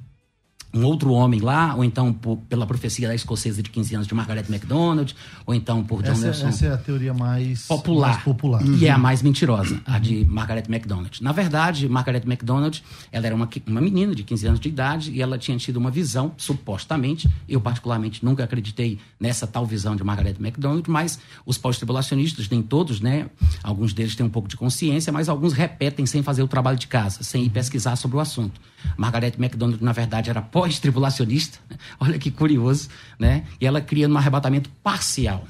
um 0.74 0.84
outro 0.86 1.12
homem 1.12 1.40
lá, 1.40 1.76
ou 1.76 1.84
então 1.84 2.14
por, 2.14 2.38
pela 2.50 2.66
profecia 2.66 3.08
da 3.08 3.16
escocesa 3.16 3.62
de 3.62 3.70
15 3.70 3.96
anos 3.96 4.08
de 4.08 4.14
Margaret 4.14 4.46
MacDonald, 4.48 5.14
ou 5.46 5.54
então 5.54 5.84
por 5.84 6.02
John 6.02 6.12
essa, 6.12 6.26
Nelson. 6.26 6.48
Essa 6.48 6.66
é 6.68 6.74
a 6.74 6.78
teoria 6.78 7.14
mais 7.14 7.68
popular, 7.68 8.12
mais 8.12 8.24
popular. 8.24 8.66
e 8.66 8.86
é 8.86 8.92
a 8.92 8.98
mais 8.98 9.22
mentirosa, 9.22 9.82
a 9.86 10.00
de 10.00 10.26
Margaret 10.26 10.64
MacDonald. 10.70 11.22
Na 11.22 11.32
verdade, 11.32 11.90
Margaret 11.90 12.24
MacDonald, 12.26 12.84
ela 13.12 13.26
era 13.26 13.36
uma, 13.36 13.50
uma 13.68 13.82
menina 13.82 14.16
de 14.16 14.24
15 14.24 14.48
anos 14.48 14.60
de 14.60 14.70
idade 14.70 15.12
e 15.12 15.22
ela 15.22 15.38
tinha 15.38 15.58
tido 15.58 15.78
uma 15.78 15.92
visão, 15.92 16.34
supostamente, 16.38 17.30
eu 17.48 17.60
particularmente 17.60 18.24
nunca 18.24 18.44
acreditei 18.44 19.00
nessa 19.20 19.46
tal 19.46 19.66
visão 19.66 19.96
de 19.96 20.04
Margaret 20.04 20.36
MacDonald, 20.40 20.90
mas 20.90 21.20
os 21.46 21.58
pós-tribulacionistas, 21.58 22.50
nem 22.50 22.62
todos, 22.62 23.02
né, 23.02 23.30
alguns 23.64 23.94
deles 23.94 24.16
têm 24.16 24.26
um 24.26 24.30
pouco 24.30 24.48
de 24.48 24.56
consciência, 24.56 25.12
mas 25.12 25.28
alguns 25.28 25.54
repetem 25.54 26.06
sem 26.06 26.24
fazer 26.24 26.44
o 26.44 26.48
trabalho 26.48 26.78
de 26.78 26.88
casa, 26.88 27.24
sem 27.24 27.44
ir 27.44 27.50
pesquisar 27.50 27.96
sobre 27.96 28.18
o 28.18 28.20
assunto. 28.20 28.60
Margaret 28.98 29.34
MacDonald, 29.38 29.84
na 29.84 29.92
verdade, 29.92 30.30
era 30.30 30.42
pós-tribulacionista. 30.42 31.60
Olha 32.00 32.18
que 32.18 32.32
curioso, 32.32 32.90
né? 33.20 33.46
E 33.60 33.66
ela 33.66 33.82
cria 33.82 34.08
um 34.08 34.18
arrebatamento 34.18 34.70
parcial. 34.84 35.46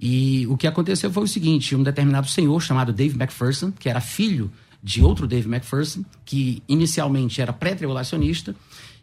E 0.00 0.46
o 0.46 0.56
que 0.56 0.66
aconteceu 0.66 1.10
foi 1.12 1.24
o 1.24 1.28
seguinte: 1.28 1.76
um 1.76 1.82
determinado 1.82 2.28
senhor 2.28 2.60
chamado 2.60 2.92
Dave 2.92 3.16
MacPherson, 3.16 3.70
que 3.70 3.88
era 3.88 4.00
filho 4.00 4.50
de 4.82 5.02
outro 5.02 5.26
Dave 5.26 5.46
McPherson, 5.46 6.04
que 6.24 6.62
inicialmente 6.66 7.40
era 7.40 7.52
pré-tribulacionista, 7.52 8.56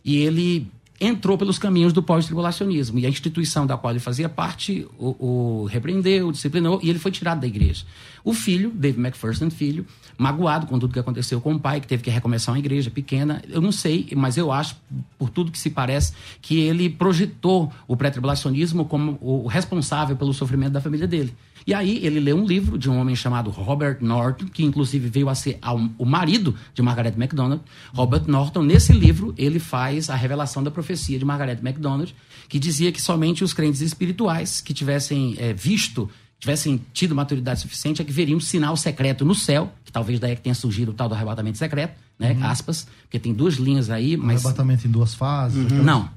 e 0.04 0.18
ele 0.18 0.68
entrou 1.00 1.38
pelos 1.38 1.60
caminhos 1.60 1.94
do 1.94 2.02
pós-tribulacionismo. 2.02 2.98
E 2.98 3.06
a 3.06 3.10
instituição 3.10 3.68
da 3.68 3.78
qual 3.78 3.92
ele 3.92 4.00
fazia 4.00 4.28
parte 4.28 4.88
o, 4.98 5.64
o, 5.64 5.66
repreendeu, 5.66 6.32
disciplinou 6.32 6.80
e 6.82 6.90
ele 6.90 7.00
foi 7.00 7.12
tirado 7.12 7.42
da 7.42 7.48
igreja. 7.48 7.86
O 8.28 8.34
filho, 8.34 8.74
Dave 8.76 9.00
McPherson, 9.00 9.50
filho, 9.50 9.86
magoado 10.18 10.68
com 10.68 10.78
tudo 10.78 10.92
que 10.92 11.00
aconteceu 11.00 11.40
com 11.40 11.54
o 11.54 11.60
pai, 11.62 11.80
que 11.80 11.88
teve 11.88 12.04
que 12.04 12.10
recomeçar 12.10 12.54
uma 12.54 12.60
igreja 12.60 12.92
pequena, 12.92 13.42
eu 13.48 13.62
não 13.62 13.72
sei, 13.72 14.10
mas 14.18 14.36
eu 14.36 14.52
acho, 14.52 14.76
por 15.18 15.30
tudo 15.30 15.50
que 15.50 15.58
se 15.58 15.70
parece, 15.70 16.12
que 16.42 16.60
ele 16.60 16.90
projetou 16.90 17.72
o 17.88 17.96
pré-tribulacionismo 17.96 18.84
como 18.84 19.18
o 19.22 19.48
responsável 19.48 20.18
pelo 20.18 20.34
sofrimento 20.34 20.74
da 20.74 20.82
família 20.82 21.08
dele. 21.08 21.34
E 21.66 21.74
aí 21.74 22.06
ele 22.06 22.20
lê 22.20 22.34
um 22.34 22.46
livro 22.46 22.78
de 22.78 22.90
um 22.90 23.00
homem 23.00 23.16
chamado 23.16 23.50
Robert 23.50 24.00
Norton, 24.02 24.48
que 24.48 24.62
inclusive 24.62 25.08
veio 25.08 25.30
a 25.30 25.36
ser 25.36 25.58
o 25.98 26.04
marido 26.04 26.54
de 26.74 26.82
Margaret 26.82 27.14
MacDonald. 27.16 27.62
Robert 27.94 28.26
Norton, 28.28 28.62
nesse 28.62 28.92
livro, 28.92 29.34
ele 29.38 29.58
faz 29.58 30.10
a 30.10 30.16
revelação 30.16 30.62
da 30.62 30.70
profecia 30.70 31.18
de 31.18 31.24
Margaret 31.24 31.60
MacDonald, 31.62 32.14
que 32.50 32.60
dizia 32.60 32.92
que 32.92 33.02
somente 33.02 33.42
os 33.42 33.54
crentes 33.54 33.80
espirituais 33.80 34.60
que 34.60 34.74
tivessem 34.74 35.36
é, 35.38 35.54
visto 35.54 36.10
tivessem 36.40 36.82
tido 36.94 37.16
maturidade 37.16 37.62
suficiente 37.62 38.02
é 38.02 38.06
que 38.06 38.12
veriam 38.12 38.38
um 38.38 38.42
sinal 38.42 38.78
secreto 38.78 39.26
no 39.26 39.34
céu, 39.34 39.72
que 39.84 39.92
talvez 39.92 40.20
daí 40.20 40.32
é 40.32 40.36
que 40.36 40.42
tenha 40.42 40.56
surgido 40.56 40.92
o 40.92 40.94
tal 40.94 41.10
do 41.10 41.16
arrebatamento 41.16 41.58
secreto, 41.58 41.98
né? 42.18 42.34
Uhum. 42.34 42.46
Aspas, 42.46 42.88
porque 43.04 43.20
tem 43.20 43.34
duas 43.34 43.56
linhas 43.56 43.90
aí, 43.90 44.16
mas... 44.16 44.46
Arrebatamento 44.46 44.88
em 44.88 44.92
duas 44.92 45.14
fases. 45.14 45.72
Uhum. 45.72 45.84
Não, 45.84 46.10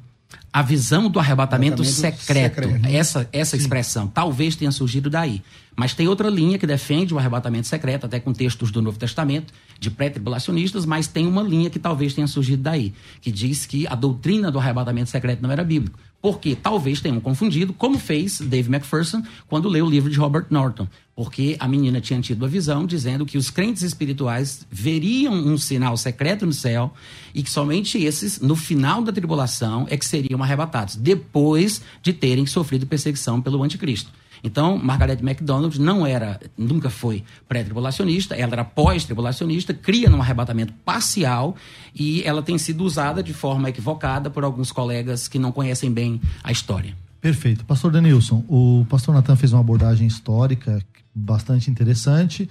a 0.53 0.63
visão 0.63 1.09
do 1.09 1.19
arrebatamento, 1.19 1.83
arrebatamento 1.83 1.85
secreto, 1.85 2.65
secreto, 2.65 2.87
essa, 2.87 3.29
essa 3.33 3.57
expressão, 3.57 4.09
talvez 4.09 4.57
tenha 4.57 4.73
surgido 4.73 5.09
daí. 5.09 5.43
Mas 5.77 5.95
tem 5.95 6.09
outra 6.09 6.29
linha 6.29 6.59
que 6.59 6.67
defende 6.67 7.15
o 7.15 7.19
arrebatamento 7.19 7.69
secreto, 7.69 8.07
até 8.07 8.19
com 8.19 8.33
textos 8.33 8.71
do 8.71 8.83
Novo 8.83 8.99
Testamento, 8.99 9.53
de 9.79 9.91
pré-tribulacionistas, 9.91 10.85
mas 10.85 11.07
tem 11.07 11.27
uma 11.27 11.43
linha 11.43 11.71
que 11.71 11.79
talvez 11.79 12.15
tenha 12.15 12.27
surgido 12.27 12.63
daí, 12.63 12.93
que 13.21 13.31
diz 13.31 13.65
que 13.65 13.87
a 13.87 13.95
doutrina 13.95 14.51
do 14.51 14.59
arrebatamento 14.59 15.09
secreto 15.09 15.41
não 15.41 15.51
era 15.51 15.63
bíblico. 15.63 15.99
Porque 16.23 16.55
talvez 16.55 17.01
tenham 17.01 17.21
confundido, 17.21 17.73
como 17.73 17.99
fez 17.99 18.41
Dave 18.41 18.69
McPherson 18.69 19.23
quando 19.49 19.69
leu 19.69 19.87
o 19.87 19.91
livro 19.91 20.11
de 20.11 20.19
Robert 20.19 20.47
Norton. 20.51 20.87
Porque 21.17 21.57
a 21.59 21.67
menina 21.67 22.01
tinha 22.01 22.21
tido 22.21 22.45
a 22.45 22.49
visão 22.49 22.87
dizendo 22.87 23.25
que 23.25 23.39
os 23.39 23.51
crentes 23.51 23.83
espirituais 23.83 24.67
veriam 24.71 25.33
um 25.33 25.57
sinal 25.57 25.97
secreto 25.97 26.45
no 26.45 26.53
céu 26.53 26.93
e 27.35 27.43
que 27.43 27.51
somente 27.51 28.03
esses, 28.03 28.41
no 28.41 28.55
final 28.55 29.03
da 29.03 29.13
tribulação, 29.13 29.87
é 29.89 29.97
que 29.97 30.05
seriam 30.05 30.43
arrebatados, 30.43 30.97
depois 30.97 31.83
de 32.03 32.13
terem 32.13 32.47
sofrido 32.47 32.87
perseguição 32.87 33.41
pelo 33.41 33.63
anticristo. 33.63 34.11
Então, 34.43 34.77
Margaret 34.79 35.19
MacDonald 35.23 35.79
não 35.81 36.07
era, 36.07 36.41
nunca 36.57 36.89
foi 36.91 37.25
pré-tribulacionista, 37.49 38.35
ela 38.35 38.53
era 38.53 38.65
pós-tribulacionista, 38.65 39.75
cria 39.75 40.09
num 40.09 40.21
arrebatamento 40.21 40.73
parcial 40.85 41.57
e 41.95 42.23
ela 42.25 42.43
tem 42.43 42.57
sido 42.59 42.85
usada 42.85 43.23
de 43.23 43.35
forma 43.35 43.69
equivocada 43.69 44.31
por 44.31 44.45
alguns 44.45 44.73
colegas 44.73 45.29
que 45.29 45.39
não 45.39 45.53
conhecem 45.53 45.93
bem 45.93 46.21
a 46.43 46.51
história. 46.51 46.97
Perfeito. 47.21 47.65
Pastor 47.65 47.93
Denilson, 47.93 48.45
o 48.49 48.87
pastor 48.89 49.15
Natan 49.15 49.37
fez 49.37 49.53
uma 49.53 49.61
abordagem 49.61 50.07
histórica 50.07 50.83
bastante 51.15 51.71
interessante, 51.71 52.49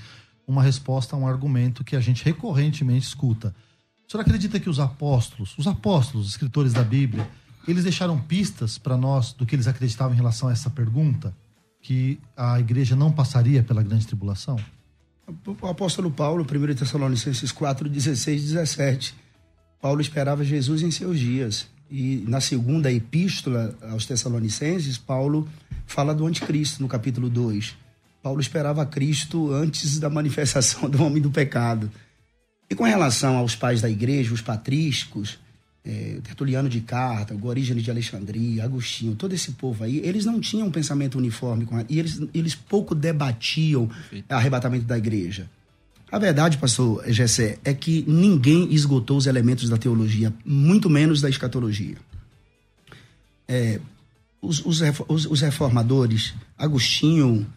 uma 0.48 0.62
resposta 0.62 1.15
a 1.15 1.19
um 1.19 1.27
argumento 1.27 1.84
que 1.84 1.96
a 1.96 2.00
gente 2.00 2.24
recorrentemente 2.24 3.08
escuta. 3.08 3.53
O 4.08 4.12
senhor 4.12 4.22
acredita 4.22 4.60
que 4.60 4.69
os 4.69 4.79
apóstolos, 4.79 5.55
os 5.58 5.67
apóstolos, 5.67 6.27
os 6.27 6.31
escritores 6.31 6.74
da 6.74 6.84
Bíblia, 6.84 7.27
eles 7.67 7.84
deixaram 7.84 8.17
pistas 8.17 8.77
para 8.77 8.98
nós 8.98 9.34
do 9.34 9.46
que 9.46 9.55
eles 9.55 9.67
acreditavam 9.67 10.13
em 10.13 10.17
relação 10.17 10.50
a 10.50 10.51
essa 10.51 10.69
pergunta? 10.69 11.34
Que 11.89 12.19
a 12.38 12.60
igreja 12.60 12.96
não 12.96 13.12
passaria 13.12 13.63
pela 13.63 13.81
grande 13.81 14.05
tribulação? 14.05 14.60
O 15.60 15.65
apóstolo 15.65 16.12
Paulo, 16.12 16.46
1 16.46 16.75
Tessalonicenses 16.75 17.51
4, 17.51 17.89
16 17.89 18.43
17. 18.43 19.15
Paulo 19.81 20.00
esperava 20.00 20.43
Jesus 20.43 20.84
em 20.84 20.91
seus 20.91 21.19
dias. 21.19 21.67
E 21.89 22.24
na 22.27 22.39
segunda 22.39 22.91
epístola 22.91 23.75
aos 23.89 24.06
Tessalonicenses, 24.06 24.99
Paulo 24.99 25.49
fala 25.88 26.13
do 26.13 26.28
anticristo, 26.28 26.80
no 26.80 26.88
capítulo 26.88 27.28
2. 27.28 27.75
Paulo 28.21 28.39
esperava 28.39 28.86
Cristo 28.86 29.52
antes 29.52 29.97
da 29.97 30.12
manifestação 30.12 30.88
do 30.88 31.04
homem 31.04 31.19
do 31.19 31.32
pecado. 31.32 31.91
E 32.69 32.75
com 32.75 32.84
relação 32.84 33.36
aos 33.38 33.56
pais 33.56 33.82
da 33.82 33.89
igreja, 33.89 34.32
os 34.32 34.41
patrísticos, 34.41 35.39
é, 35.89 36.19
Tertuliano 36.21 36.69
de 36.69 36.82
Carta, 36.82 37.36
Orígenes 37.41 37.84
de 37.84 37.89
Alexandria, 37.89 38.63
Agostinho, 38.63 39.15
todo 39.15 39.34
esse 39.34 39.54
povo 39.54 39.84
aí, 39.84 39.97
eles 40.04 40.23
não 40.23 40.39
tinham 40.39 40.67
um 40.67 40.71
pensamento 40.71 41.17
uniforme 41.17 41.67
e 41.89 41.97
eles, 41.97 42.21
eles 42.32 42.54
pouco 42.54 42.93
debatiam 42.93 43.88
Perfeito. 43.88 44.32
arrebatamento 44.32 44.86
da 44.86 44.97
igreja. 44.97 45.49
A 46.12 46.19
verdade, 46.19 46.58
pastor 46.58 47.04
Gessé, 47.08 47.58
é 47.63 47.73
que 47.73 48.04
ninguém 48.08 48.71
esgotou 48.71 49.17
os 49.17 49.25
elementos 49.25 49.67
da 49.67 49.78
teologia, 49.78 50.34
muito 50.45 50.89
menos 50.89 51.21
da 51.21 51.30
escatologia. 51.30 51.97
É, 53.47 53.80
os, 54.41 54.63
os, 54.65 54.82
os, 55.08 55.41
reformadores, 55.41 56.36
Agostinho, 56.58 57.47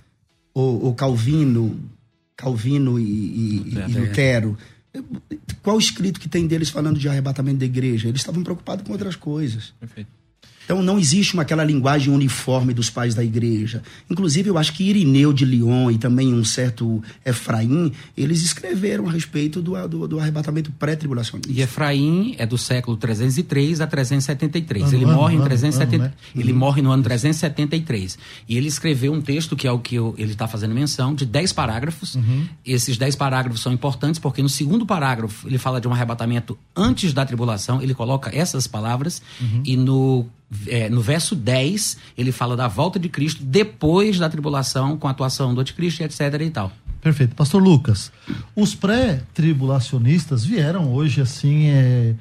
o, 0.55 0.88
o 0.88 0.95
Calvino, 0.95 1.79
Calvino 2.35 2.99
e, 2.99 3.03
e, 3.03 3.75
e 3.88 3.99
Lutero, 3.99 4.57
qual 5.62 5.79
escrito 5.79 6.20
que 6.20 6.29
tem 6.29 6.46
deles 6.46 6.70
falando 6.70 6.98
de 6.98 7.09
arrebatamento 7.09 7.59
da 7.59 7.64
igreja? 7.64 8.09
Eles 8.09 8.20
estavam 8.20 8.42
preocupados 8.42 8.85
com 8.85 8.92
outras 8.92 9.16
coisas. 9.16 9.72
Perfeito. 9.79 10.22
Então 10.64 10.83
não 10.83 10.98
existe 10.98 11.35
uma, 11.35 11.42
aquela 11.42 11.64
linguagem 11.64 12.12
uniforme 12.12 12.72
dos 12.72 12.90
pais 12.90 13.14
da 13.14 13.25
igreja. 13.25 13.83
Inclusive, 14.11 14.48
eu 14.48 14.59
acho 14.59 14.72
que 14.72 14.85
Irineu 14.85 15.33
de 15.33 15.44
Lyon 15.44 15.90
e 15.90 15.98
também 15.98 16.33
um 16.33 16.44
certo 16.44 17.03
Efraim, 17.25 17.92
eles 18.16 18.42
escreveram 18.42 19.09
a 19.09 19.12
respeito 19.12 19.61
do, 19.61 19.88
do, 19.88 20.09
do 20.09 20.18
arrebatamento 20.18 20.70
pré-tribulacionista. 20.72 21.53
E 21.53 21.61
Efraim 21.61 22.35
é 22.38 22.46
do 22.46 22.59
século 22.59 22.96
303 22.96 23.81
a 23.81 23.87
373. 23.87 24.85
Ano, 24.85 24.94
ele 24.94 25.05
ano, 25.05 25.14
morre 25.14 25.37
em 25.37 25.40
370, 25.42 25.94
ano, 25.94 26.05
né? 26.05 26.12
ele 26.37 26.53
uhum. 26.53 26.59
morre 26.59 26.83
no 26.83 26.90
ano 26.90 27.03
373. 27.03 28.18
E 28.48 28.57
ele 28.57 28.68
escreveu 28.68 29.12
um 29.12 29.20
texto 29.20 29.57
que 29.57 29.66
é 29.66 29.72
o 29.72 29.79
que 29.79 29.94
eu, 29.94 30.14
ele 30.18 30.33
está 30.33 30.46
fazendo 30.46 30.75
menção 30.75 31.14
de 31.14 31.27
10 31.27 31.53
parágrafos. 31.53 32.14
Uhum. 32.14 32.46
Esses 32.64 32.96
10 32.96 33.16
parágrafos 33.16 33.61
são 33.61 33.72
importantes 33.72 34.20
porque 34.20 34.42
no 34.42 34.48
segundo 34.48 34.87
parágrafo 34.87 35.46
ele 35.48 35.59
fala 35.59 35.81
de 35.81 35.88
um 35.88 35.92
arrebatamento 35.92 36.59
antes 36.75 37.12
da 37.12 37.25
tribulação, 37.25 37.83
ele 37.83 37.94
coloca 37.94 38.31
essas 38.35 38.66
palavras 38.66 39.22
uhum. 39.40 39.62
e 39.64 39.77
no 39.77 40.27
é, 40.67 40.88
no 40.88 41.01
verso 41.01 41.35
10, 41.35 41.97
ele 42.17 42.33
fala 42.33 42.57
da 42.57 42.69
volta 42.69 42.99
de 42.99 43.09
Cristo 43.09 43.43
depois 43.43 44.19
da 44.19 44.29
tribulação, 44.29 44.97
com 44.97 45.09
a 45.09 45.11
atuação 45.11 45.55
do 45.55 45.61
anticristo, 45.61 46.03
etc. 46.03 46.21
e 46.41 46.51
tal. 46.51 46.73
Perfeito. 47.01 47.35
Pastor 47.35 47.62
Lucas, 47.62 48.12
os 48.55 48.75
pré-tribulacionistas 48.75 50.45
vieram 50.45 50.93
hoje 50.93 51.21
assim. 51.21 51.67
É 51.67 52.15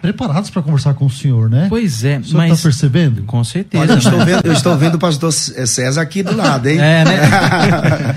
preparados 0.00 0.50
para 0.50 0.62
conversar 0.62 0.94
com 0.94 1.06
o 1.06 1.10
senhor, 1.10 1.50
né? 1.50 1.66
Pois 1.68 2.04
é, 2.04 2.18
o 2.18 2.24
senhor 2.24 2.38
mas... 2.38 2.58
tá 2.58 2.62
percebendo? 2.62 3.22
Com 3.24 3.42
certeza. 3.44 3.82
Olha, 3.82 3.92
eu, 3.92 3.98
estou 3.98 4.24
vendo, 4.24 4.46
eu 4.46 4.52
estou 4.52 4.76
vendo 4.76 4.94
o 4.94 4.98
pastor 4.98 5.32
César 5.32 6.00
aqui 6.00 6.22
do 6.22 6.34
lado, 6.34 6.66
hein? 6.68 6.78
É, 6.78 7.04
né? 7.04 8.16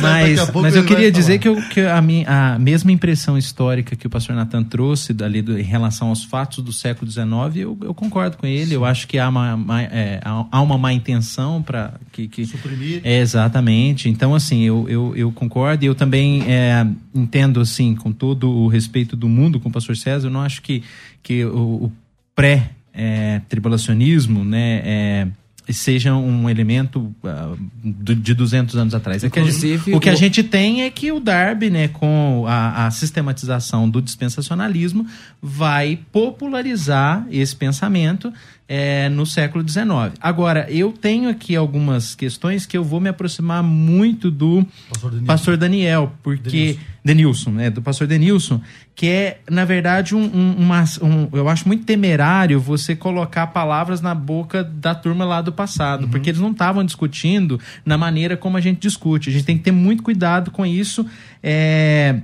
mas, 0.00 0.50
mas 0.50 0.76
eu 0.76 0.84
queria 0.84 1.10
dizer 1.10 1.38
que, 1.38 1.48
eu, 1.48 1.56
que 1.68 1.80
a, 1.80 2.00
minha, 2.02 2.26
a 2.28 2.58
mesma 2.58 2.90
impressão 2.90 3.38
histórica 3.38 3.94
que 3.94 4.06
o 4.06 4.10
pastor 4.10 4.34
Natan 4.34 4.64
trouxe 4.64 5.12
dali 5.12 5.40
do, 5.40 5.58
em 5.58 5.62
relação 5.62 6.08
aos 6.08 6.24
fatos 6.24 6.64
do 6.64 6.72
século 6.72 7.10
XIX, 7.10 7.24
eu, 7.56 7.78
eu 7.82 7.94
concordo 7.94 8.36
com 8.36 8.46
ele. 8.46 8.66
Sim. 8.66 8.74
Eu 8.74 8.84
acho 8.84 9.06
que 9.06 9.18
há 9.18 9.28
uma, 9.28 9.54
uma 9.54 9.82
é, 9.82 10.20
há 10.24 10.60
uma 10.60 10.76
má 10.76 10.92
intenção 10.92 11.62
para 11.62 11.94
que, 12.12 12.26
que... 12.26 12.44
Suprimir. 12.44 13.00
É, 13.04 13.20
exatamente. 13.20 14.08
Então, 14.08 14.34
assim, 14.34 14.62
eu, 14.62 14.86
eu, 14.88 15.12
eu 15.16 15.32
concordo 15.32 15.84
e 15.84 15.86
eu 15.86 15.94
também 15.94 16.42
é, 16.48 16.86
entendo, 17.14 17.60
assim, 17.60 17.94
com 17.94 18.12
todo 18.12 18.50
o 18.50 18.68
respeito 18.68 19.16
do 19.16 19.28
mundo 19.28 19.60
com 19.60 19.68
o 19.68 19.72
pastor 19.72 19.96
César, 19.96 20.26
eu 20.28 20.32
não 20.32 20.40
acho 20.40 20.62
que 20.62 20.82
que 21.22 21.44
o, 21.44 21.84
o 21.84 21.92
pré-tribulacionismo, 22.34 24.44
né, 24.44 24.82
é, 24.84 25.28
seja 25.72 26.14
um 26.14 26.48
elemento 26.48 27.14
uh, 27.22 27.58
de 27.82 28.34
200 28.34 28.76
anos 28.76 28.94
atrás. 28.94 29.22
É 29.22 29.28
gente, 29.28 29.94
o 29.94 30.00
que 30.00 30.08
a 30.08 30.14
gente 30.14 30.42
tem 30.42 30.82
é 30.82 30.90
que 30.90 31.12
o 31.12 31.20
Darby, 31.20 31.70
né, 31.70 31.88
com 31.88 32.44
a, 32.46 32.86
a, 32.86 32.90
sistematização 32.90 33.88
do 33.88 34.02
dispensacionalismo, 34.02 35.06
vai 35.40 35.98
popularizar 36.10 37.26
esse 37.30 37.54
pensamento 37.54 38.32
é, 38.72 39.08
no 39.08 39.26
século 39.26 39.68
XIX. 39.68 40.14
Agora, 40.20 40.64
eu 40.70 40.92
tenho 40.92 41.28
aqui 41.28 41.56
algumas 41.56 42.14
questões 42.14 42.64
que 42.64 42.78
eu 42.78 42.84
vou 42.84 43.00
me 43.00 43.08
aproximar 43.08 43.64
muito 43.64 44.30
do 44.30 44.64
pastor 44.88 45.10
Daniel, 45.10 45.26
pastor 45.26 45.56
Daniel 45.56 46.12
porque 46.22 46.78
Denilson. 47.04 47.50
Né, 47.50 47.68
do 47.68 47.82
pastor 47.82 48.06
Denilson, 48.06 48.60
que 48.94 49.08
é, 49.08 49.40
na 49.50 49.64
verdade, 49.64 50.14
um, 50.14 50.22
um, 50.22 50.54
uma, 50.56 50.84
um, 51.02 51.28
eu 51.32 51.48
acho 51.48 51.66
muito 51.66 51.84
temerário 51.84 52.60
você 52.60 52.94
colocar 52.94 53.48
palavras 53.48 54.00
na 54.00 54.14
boca 54.14 54.62
da 54.62 54.94
turma 54.94 55.24
lá 55.24 55.42
do 55.42 55.52
passado, 55.52 56.04
uhum. 56.04 56.10
porque 56.10 56.30
eles 56.30 56.40
não 56.40 56.52
estavam 56.52 56.84
discutindo 56.84 57.58
na 57.84 57.98
maneira 57.98 58.36
como 58.36 58.56
a 58.56 58.60
gente 58.60 58.78
discute. 58.78 59.30
A 59.30 59.32
gente 59.32 59.44
tem 59.44 59.58
que 59.58 59.64
ter 59.64 59.72
muito 59.72 60.04
cuidado 60.04 60.52
com 60.52 60.64
isso. 60.64 61.04
É, 61.42 62.20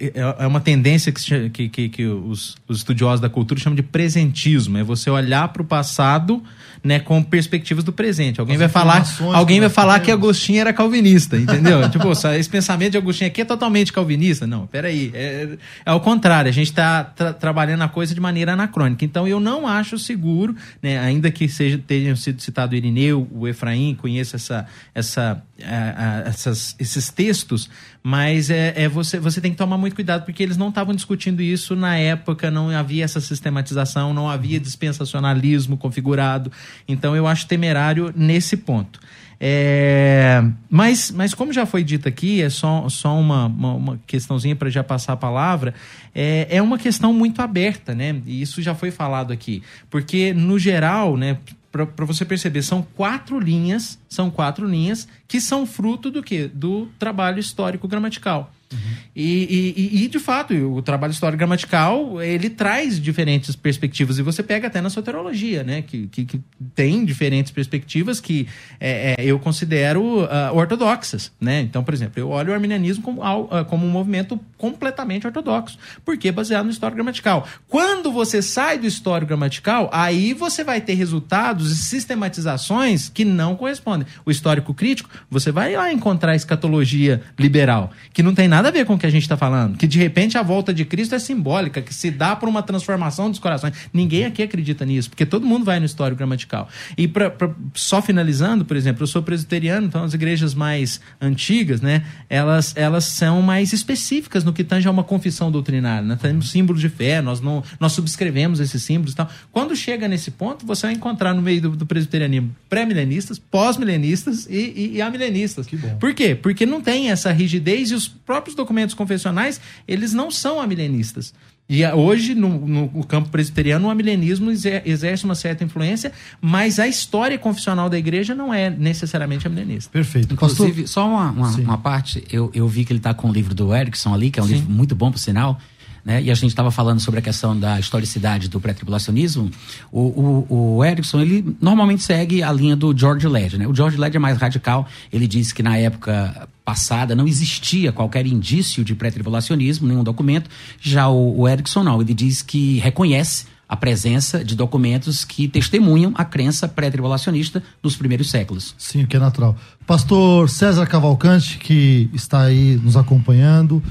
é, 0.00 0.44
é 0.44 0.46
uma 0.46 0.60
tendência 0.60 1.10
que, 1.10 1.50
que, 1.50 1.68
que, 1.68 1.88
que 1.88 2.06
os, 2.06 2.56
os, 2.68 2.78
estudiosos 2.78 3.20
da 3.20 3.28
cultura 3.28 3.60
chamam 3.60 3.74
de 3.74 3.82
presentismo. 3.82 4.78
É 4.78 4.84
você 4.84 5.10
olhar 5.10 5.48
para 5.48 5.62
o 5.62 5.64
passado 5.64 6.42
né, 6.82 7.00
com 7.00 7.22
perspectivas 7.22 7.82
do 7.82 7.92
presente. 7.92 8.38
Alguém 8.38 8.56
As 8.56 8.60
vai 8.60 8.68
falar, 8.68 9.04
alguém 9.34 9.58
vai 9.58 9.70
falar 9.70 9.98
que 10.00 10.10
Agostinho 10.10 10.60
era 10.60 10.72
calvinista, 10.72 11.36
entendeu? 11.36 11.88
tipo, 11.90 12.12
esse 12.12 12.48
pensamento 12.48 12.92
de 12.92 12.98
Agostinho 12.98 13.28
aqui 13.28 13.40
é 13.40 13.44
totalmente 13.44 13.92
calvinista. 13.92 14.46
Não, 14.46 14.66
peraí. 14.66 15.10
É, 15.14 15.48
é 15.84 15.90
ao 15.90 16.00
contrário, 16.00 16.48
a 16.48 16.52
gente 16.52 16.68
está 16.68 17.02
tra 17.02 17.32
trabalhando 17.32 17.82
a 17.82 17.88
coisa 17.88 18.14
de 18.14 18.20
maneira 18.20 18.52
anacrônica. 18.52 19.04
Então 19.04 19.26
eu 19.26 19.40
não 19.40 19.66
acho 19.66 19.98
seguro, 19.98 20.54
né, 20.82 20.98
ainda 20.98 21.30
que 21.30 21.48
seja, 21.48 21.80
tenham 21.84 22.14
sido 22.14 22.40
citado 22.40 22.74
o 22.74 22.76
Irineu, 22.76 23.26
o 23.32 23.48
Efraim, 23.48 23.94
conheça 23.94 24.36
essa, 24.36 24.66
essa, 24.94 25.42
essas, 25.58 26.74
esses 26.78 27.10
textos, 27.10 27.70
mas 28.02 28.50
é, 28.50 28.74
é, 28.76 28.88
você, 28.88 29.20
você 29.20 29.40
tem 29.40 29.52
que 29.52 29.56
tomar 29.56 29.78
muito 29.78 29.94
cuidado, 29.94 30.24
porque 30.24 30.42
eles 30.42 30.56
não 30.56 30.68
estavam 30.68 30.94
discutindo 30.94 31.40
isso 31.40 31.76
na 31.76 31.96
época, 31.96 32.50
não 32.50 32.70
havia 32.70 33.04
essa 33.04 33.20
sistematização, 33.20 34.12
não 34.12 34.28
havia 34.28 34.58
dispensacionalismo 34.58 35.76
configurado. 35.76 36.50
Então 36.88 37.14
eu 37.14 37.26
acho 37.26 37.46
temerário 37.46 38.12
nesse 38.16 38.56
ponto. 38.56 39.00
É, 39.40 40.42
mas, 40.70 41.10
mas 41.10 41.34
como 41.34 41.52
já 41.52 41.66
foi 41.66 41.84
dito 41.84 42.08
aqui, 42.08 42.40
é 42.40 42.48
só, 42.48 42.88
só 42.88 43.18
uma, 43.18 43.46
uma, 43.46 43.74
uma 43.74 44.00
questãozinha 44.06 44.56
para 44.56 44.70
já 44.70 44.82
passar 44.82 45.12
a 45.12 45.16
palavra, 45.16 45.74
é, 46.14 46.46
é 46.50 46.62
uma 46.62 46.78
questão 46.78 47.12
muito 47.12 47.42
aberta, 47.42 47.94
né? 47.94 48.20
E 48.26 48.40
isso 48.40 48.62
já 48.62 48.74
foi 48.74 48.90
falado 48.90 49.32
aqui. 49.32 49.62
Porque, 49.90 50.32
no 50.32 50.58
geral, 50.58 51.16
né, 51.16 51.38
para 51.74 52.04
você 52.04 52.24
perceber, 52.24 52.62
são 52.62 52.82
quatro 52.82 53.38
linhas, 53.40 53.98
são 54.08 54.30
quatro 54.30 54.68
linhas 54.68 55.08
que 55.26 55.40
são 55.40 55.66
fruto 55.66 56.10
do 56.10 56.22
que? 56.22 56.46
Do 56.46 56.86
trabalho 56.98 57.40
histórico 57.40 57.88
gramatical. 57.88 58.52
Uhum. 58.72 58.78
E, 59.14 59.74
e, 59.76 60.04
e, 60.04 60.08
de 60.08 60.18
fato, 60.18 60.54
o 60.54 60.82
trabalho 60.82 61.12
histórico 61.12 61.38
gramatical, 61.38 62.20
ele 62.20 62.50
traz 62.50 63.00
diferentes 63.00 63.54
perspectivas, 63.54 64.18
e 64.18 64.22
você 64.22 64.42
pega 64.42 64.66
até 64.66 64.80
na 64.80 64.90
soterologia, 64.90 65.62
né, 65.62 65.82
que, 65.82 66.08
que, 66.08 66.24
que 66.24 66.40
tem 66.74 67.04
diferentes 67.04 67.52
perspectivas 67.52 68.20
que 68.20 68.48
é, 68.80 69.14
é, 69.18 69.24
eu 69.24 69.38
considero 69.38 70.24
uh, 70.24 70.54
ortodoxas, 70.54 71.30
né, 71.40 71.60
então, 71.60 71.84
por 71.84 71.94
exemplo, 71.94 72.18
eu 72.18 72.30
olho 72.30 72.50
o 72.50 72.54
arminianismo 72.54 73.02
como, 73.02 73.22
uh, 73.22 73.64
como 73.66 73.86
um 73.86 73.90
movimento 73.90 74.40
completamente 74.64 75.26
ortodoxo, 75.26 75.76
porque 76.06 76.28
é 76.28 76.32
baseado 76.32 76.64
no 76.64 76.70
histórico 76.70 76.96
gramatical. 76.96 77.46
Quando 77.68 78.10
você 78.10 78.40
sai 78.40 78.78
do 78.78 78.86
histórico 78.86 79.28
gramatical, 79.28 79.90
aí 79.92 80.32
você 80.32 80.64
vai 80.64 80.80
ter 80.80 80.94
resultados 80.94 81.70
e 81.70 81.76
sistematizações 81.76 83.10
que 83.10 83.26
não 83.26 83.56
correspondem. 83.56 84.06
O 84.24 84.30
histórico 84.30 84.72
crítico, 84.72 85.10
você 85.30 85.52
vai 85.52 85.76
lá 85.76 85.92
encontrar 85.92 86.34
escatologia 86.34 87.20
liberal, 87.38 87.90
que 88.14 88.22
não 88.22 88.34
tem 88.34 88.48
nada 88.48 88.68
a 88.68 88.70
ver 88.70 88.86
com 88.86 88.94
o 88.94 88.98
que 88.98 89.04
a 89.04 89.10
gente 89.10 89.24
está 89.24 89.36
falando. 89.36 89.76
Que 89.76 89.86
de 89.86 89.98
repente 89.98 90.38
a 90.38 90.42
volta 90.42 90.72
de 90.72 90.82
Cristo 90.86 91.14
é 91.14 91.18
simbólica, 91.18 91.82
que 91.82 91.92
se 91.92 92.10
dá 92.10 92.34
por 92.34 92.48
uma 92.48 92.62
transformação 92.62 93.28
dos 93.28 93.38
corações. 93.38 93.74
Ninguém 93.92 94.24
aqui 94.24 94.42
acredita 94.42 94.86
nisso, 94.86 95.10
porque 95.10 95.26
todo 95.26 95.46
mundo 95.46 95.66
vai 95.66 95.78
no 95.78 95.84
histórico 95.84 96.16
gramatical. 96.16 96.70
E 96.96 97.06
pra, 97.06 97.28
pra, 97.28 97.50
só 97.74 98.00
finalizando, 98.00 98.64
por 98.64 98.78
exemplo, 98.78 99.02
eu 99.02 99.06
sou 99.06 99.22
presbiteriano, 99.22 99.86
então 99.88 100.04
as 100.04 100.14
igrejas 100.14 100.54
mais 100.54 101.02
antigas, 101.20 101.82
né, 101.82 102.02
elas, 102.30 102.74
elas 102.78 103.04
são 103.04 103.42
mais 103.42 103.74
específicas 103.74 104.42
no 104.42 104.53
que 104.54 104.64
tange 104.64 104.88
a 104.88 104.90
uma 104.90 105.04
confissão 105.04 105.50
doutrinária. 105.50 106.06
Né? 106.06 106.16
Temos 106.20 106.50
símbolos 106.50 106.80
de 106.80 106.88
fé, 106.88 107.20
nós, 107.20 107.40
não, 107.40 107.62
nós 107.78 107.92
subscrevemos 107.92 108.60
esses 108.60 108.82
símbolos 108.82 109.12
e 109.12 109.16
tal. 109.16 109.28
Quando 109.52 109.76
chega 109.76 110.08
nesse 110.08 110.30
ponto, 110.30 110.64
você 110.64 110.86
vai 110.86 110.94
encontrar 110.94 111.34
no 111.34 111.42
meio 111.42 111.60
do, 111.60 111.70
do 111.70 111.86
presbiterianismo 111.86 112.54
pré-milenistas, 112.68 113.38
pós-milenistas 113.38 114.46
e, 114.48 114.54
e, 114.54 114.92
e 114.94 115.02
amilenistas. 115.02 115.66
Por 116.00 116.14
quê? 116.14 116.34
Porque 116.34 116.64
não 116.64 116.80
tem 116.80 117.10
essa 117.10 117.30
rigidez 117.32 117.90
e 117.90 117.94
os 117.94 118.08
próprios 118.08 118.56
documentos 118.56 118.94
confessionais, 118.94 119.60
eles 119.86 120.14
não 120.14 120.30
são 120.30 120.60
amilenistas. 120.60 121.34
E 121.66 121.84
hoje, 121.86 122.34
no, 122.34 122.66
no, 122.66 123.04
campo 123.04 123.30
presbiteriano, 123.30 123.88
o 123.88 123.90
amilenismo 123.90 124.50
exerce 124.50 125.24
uma 125.24 125.34
certa 125.34 125.64
influência, 125.64 126.12
mas 126.38 126.78
a 126.78 126.86
história 126.86 127.38
confessional 127.38 127.88
da 127.88 127.98
igreja 127.98 128.34
não 128.34 128.52
é 128.52 128.68
necessariamente 128.68 129.46
amilenista. 129.46 129.90
Perfeito. 129.90 130.34
Inclusive, 130.34 130.82
Pastor... 130.82 130.88
só 130.88 131.08
uma, 131.08 131.30
uma, 131.30 131.48
uma, 131.56 131.78
parte, 131.78 132.22
eu, 132.30 132.50
eu 132.52 132.68
vi 132.68 132.84
que 132.84 132.92
ele 132.92 132.98
está 132.98 133.14
com 133.14 133.30
o 133.30 133.32
livro 133.32 133.54
do 133.54 133.74
Erickson 133.74 134.12
ali, 134.12 134.30
que 134.30 134.38
é 134.38 134.42
um 134.42 134.46
Sim. 134.46 134.54
livro 134.54 134.70
muito 134.70 134.94
bom, 134.94 135.10
por 135.10 135.18
sinal, 135.18 135.58
né? 136.04 136.22
e 136.22 136.30
a 136.30 136.34
gente 136.34 136.50
estava 136.50 136.70
falando 136.70 137.00
sobre 137.00 137.20
a 137.20 137.22
questão 137.22 137.58
da 137.58 137.80
historicidade 137.80 138.48
do 138.48 138.60
pré-tribulacionismo, 138.60 139.50
o, 139.90 140.00
o, 140.00 140.76
o 140.76 140.84
Erickson, 140.84 141.20
ele 141.20 141.56
normalmente 141.60 142.02
segue 142.02 142.42
a 142.42 142.52
linha 142.52 142.76
do 142.76 142.96
George 142.96 143.26
Led. 143.26 143.58
Né? 143.58 143.66
O 143.66 143.74
George 143.74 143.96
Led 143.96 144.14
é 144.14 144.20
mais 144.20 144.36
radical, 144.36 144.86
ele 145.12 145.26
disse 145.26 145.54
que 145.54 145.62
na 145.62 145.76
época 145.78 146.48
passada 146.64 147.14
não 147.14 147.26
existia 147.26 147.92
qualquer 147.92 148.26
indício 148.26 148.84
de 148.84 148.94
pré-tribulacionismo, 148.94 149.86
nenhum 149.86 150.04
documento, 150.04 150.48
já 150.80 151.08
o, 151.08 151.40
o 151.40 151.48
Erickson 151.48 151.82
não, 151.82 152.00
ele 152.00 152.14
diz 152.14 152.42
que 152.42 152.78
reconhece 152.78 153.46
a 153.68 153.76
presença 153.76 154.44
de 154.44 154.54
documentos 154.54 155.24
que 155.24 155.48
testemunham 155.48 156.12
a 156.14 156.24
crença 156.24 156.68
pré-tribulacionista 156.68 157.62
dos 157.82 157.96
primeiros 157.96 158.30
séculos. 158.30 158.74
Sim, 158.78 159.04
o 159.04 159.06
que 159.06 159.16
é 159.16 159.20
natural. 159.20 159.56
Pastor 159.86 160.48
César 160.48 160.86
Cavalcante, 160.86 161.58
que 161.58 162.08
está 162.12 162.42
aí 162.42 162.78
nos 162.82 162.96
acompanhando, 162.96 163.82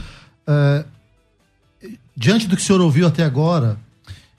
é, 0.47 0.85
diante 2.15 2.47
do 2.47 2.55
que 2.55 2.61
o 2.61 2.65
senhor 2.65 2.81
ouviu 2.81 3.07
até 3.07 3.23
agora, 3.23 3.77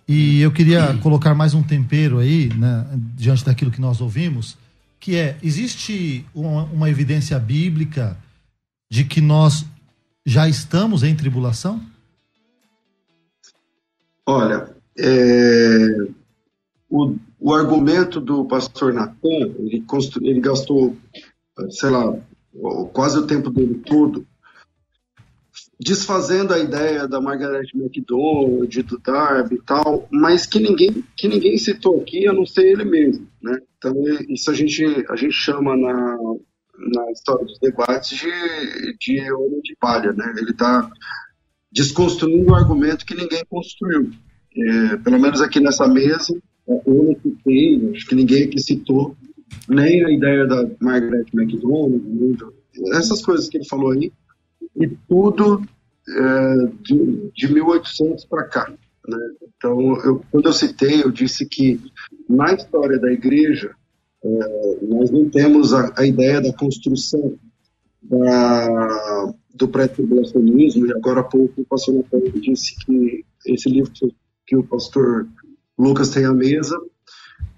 e 0.07 0.41
eu 0.41 0.53
queria 0.53 0.97
colocar 0.99 1.35
mais 1.35 1.55
um 1.55 1.63
tempero 1.63 2.19
aí, 2.19 2.53
né, 2.55 2.87
diante 3.17 3.45
daquilo 3.45 3.71
que 3.71 3.81
nós 3.81 4.01
ouvimos, 4.01 4.57
que 5.01 5.17
é, 5.17 5.37
existe 5.43 6.25
uma, 6.35 6.65
uma 6.65 6.91
evidência 6.91 7.39
bíblica 7.39 8.17
de 8.91 9.05
que 9.05 9.21
nós 9.21 9.65
já 10.25 10.49
estamos 10.49 11.03
em 11.03 11.15
tribulação? 11.15 11.83
Olha, 14.27 14.75
é, 14.99 16.07
o, 16.89 17.17
o 17.39 17.53
argumento 17.53 18.21
do 18.21 18.45
pastor 18.45 18.93
Natan, 18.93 19.53
ele, 19.59 19.85
ele 20.23 20.41
gastou, 20.41 20.97
sei 21.71 21.91
lá, 21.91 22.17
quase 22.93 23.19
o 23.19 23.27
tempo 23.27 23.51
dele 23.51 23.83
todo 23.85 24.27
desfazendo 25.85 26.55
a 26.55 26.59
ideia 26.59 27.07
da 27.07 27.21
Margaret 27.21 27.67
MacDonald, 27.75 28.83
do 28.85 28.99
Darby 28.99 29.57
e 29.57 29.63
tal, 29.63 30.09
mas 30.11 30.47
que 30.47 30.59
ninguém, 30.59 31.05
que 31.15 31.29
ninguém 31.29 31.59
citou 31.59 32.01
aqui, 32.01 32.27
a 32.27 32.33
não 32.33 32.47
ser 32.47 32.73
ele 32.73 32.85
mesmo, 32.85 33.29
né? 33.43 33.59
Então, 33.77 33.93
isso 34.31 34.51
a 34.51 34.55
gente, 34.55 34.83
a 35.11 35.15
gente 35.15 35.35
chama 35.35 35.77
na, 35.77 36.17
na 36.79 37.13
história 37.13 37.45
dos 37.45 37.59
debates 37.59 38.19
de, 38.19 38.97
de 38.99 39.31
homem 39.31 39.61
de 39.61 39.77
palha, 39.79 40.11
né? 40.15 40.33
Ele 40.39 40.53
está 40.53 40.91
desconstruindo 41.71 42.51
um 42.51 42.55
argumento 42.55 43.05
que 43.05 43.15
ninguém 43.15 43.45
construiu. 43.45 44.11
É, 44.57 44.97
pelo 44.97 45.21
menos 45.21 45.43
aqui 45.43 45.61
nessa 45.61 45.87
mesa, 45.87 46.35
eu 46.67 46.83
não 46.87 47.15
citei, 47.21 47.91
acho 47.95 48.07
que 48.07 48.15
ninguém 48.15 48.45
aqui 48.45 48.59
citou 48.59 49.15
nem 49.69 50.03
a 50.03 50.11
ideia 50.11 50.47
da 50.47 50.67
Margaret 50.81 51.27
MacDonald, 51.35 52.39
essas 52.95 53.23
coisas 53.23 53.51
que 53.51 53.59
ele 53.59 53.69
falou 53.69 53.93
aí, 53.93 54.11
e 54.77 54.89
tudo 55.09 55.63
é, 56.09 56.67
de, 56.83 57.31
de 57.35 57.53
1800 57.53 58.25
para 58.27 58.45
cá. 58.45 58.73
Né? 59.09 59.19
Então, 59.57 59.97
eu, 60.05 60.23
quando 60.31 60.47
eu 60.47 60.53
citei, 60.53 61.03
eu 61.03 61.11
disse 61.11 61.47
que 61.47 61.81
na 62.29 62.55
história 62.55 62.99
da 62.99 63.13
igreja, 63.13 63.75
é, 64.23 64.29
nós 64.83 65.11
não 65.11 65.29
temos 65.29 65.73
a, 65.73 65.93
a, 65.97 66.07
ideia 66.07 66.41
da 66.41 66.53
construção 66.53 67.39
da, 68.03 69.33
do 69.55 69.69
pré-tribulacionismo, 69.69 70.87
e 70.87 70.93
agora 70.93 71.21
há 71.21 71.25
pouco 71.25 71.61
o 71.61 71.67
pastor 71.67 71.95
Natália 71.95 72.33
disse 72.33 72.77
que 72.85 73.25
esse 73.47 73.69
livro 73.69 73.93
que, 74.47 74.57
o 74.57 74.65
pastor 74.65 75.27
Lucas 75.79 76.11
tem 76.11 76.25
à 76.25 76.33
mesa 76.33 76.79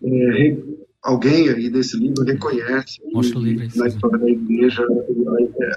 é, 0.02 0.56
alguém 1.06 1.48
aí 1.48 1.70
desse 1.70 1.96
livro 1.96 2.24
reconhece 2.24 3.00
na 3.76 3.86
história 3.86 4.18
da 4.18 4.28
igreja 4.28 4.84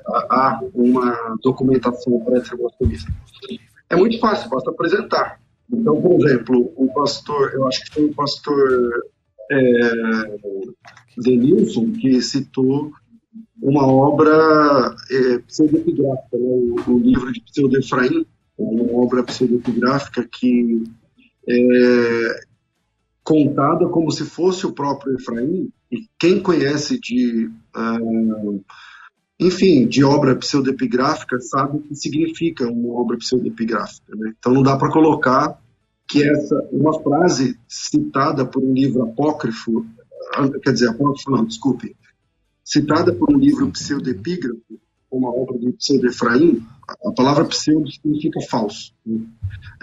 há 0.08 0.60
uma 0.74 1.38
documentação 1.44 2.20
pré-tribulacionista. 2.22 3.12
É 3.90 3.96
muito 3.96 4.20
fácil, 4.20 4.50
basta 4.50 4.72
apresentar. 4.72 5.40
Então, 5.72 6.02
por 6.02 6.20
exemplo, 6.20 6.74
o 6.76 6.92
pastor, 6.94 7.52
eu 7.54 7.68
acho 7.68 7.86
que 7.86 7.94
foi 7.94 8.06
o 8.06 8.14
pastor 8.16 9.04
é, 9.52 10.38
Denilson 11.18 11.92
que 11.92 12.20
citou 12.22 12.92
uma 13.62 13.86
obra 13.86 14.96
é, 15.12 15.38
pseudepigráfica, 15.40 16.38
né? 16.38 16.48
o, 16.88 16.92
o, 16.92 16.98
livro 16.98 17.32
de 17.32 17.42
Pseudo-Efraim, 17.42 18.26
uma 18.58 19.04
obra 19.04 19.24
pseudepigráfica 19.24 20.28
que 20.28 20.84
é, 21.48 22.49
contada 23.30 23.88
como 23.88 24.10
se 24.10 24.26
fosse 24.26 24.66
o 24.66 24.74
próprio 24.74 25.14
Efraim, 25.14 25.72
e 25.92 26.08
quem 26.18 26.42
conhece 26.42 27.00
de, 27.00 27.48
uh, 27.78 28.64
enfim, 29.40 29.88
de 29.88 30.04
obra 30.04 30.36
pseudepigráfica 30.36 31.40
sabe 31.40 31.78
o 31.78 31.82
que 31.82 31.94
significa 31.94 32.68
uma 32.68 33.00
obra 33.00 33.18
pseudepigráfica. 33.18 34.16
Né? 34.16 34.34
Então 34.40 34.52
não 34.52 34.64
dá 34.64 34.76
para 34.76 34.92
colocar 34.92 35.62
que 36.08 36.24
essa 36.24 36.56
uma 36.72 37.00
frase 37.04 37.56
citada 37.68 38.44
por 38.44 38.64
um 38.64 38.74
livro 38.74 39.04
apócrifo, 39.04 39.86
ah, 40.34 40.50
quer 40.64 40.74
dizer, 40.74 40.90
apócrifo 40.90 41.30
não, 41.30 41.46
desculpe, 41.46 41.96
citada 42.66 43.14
por 43.14 43.32
um 43.32 43.38
livro 43.38 43.70
pseudepígrafo, 43.70 44.80
uma 45.12 45.30
obra 45.30 45.60
de 45.60 45.72
Pseudo 45.74 46.08
Efraim, 46.08 46.66
a 47.06 47.12
palavra 47.12 47.46
pseudo 47.46 47.92
significa 47.92 48.40
falso. 48.50 48.92
Né? 49.06 49.22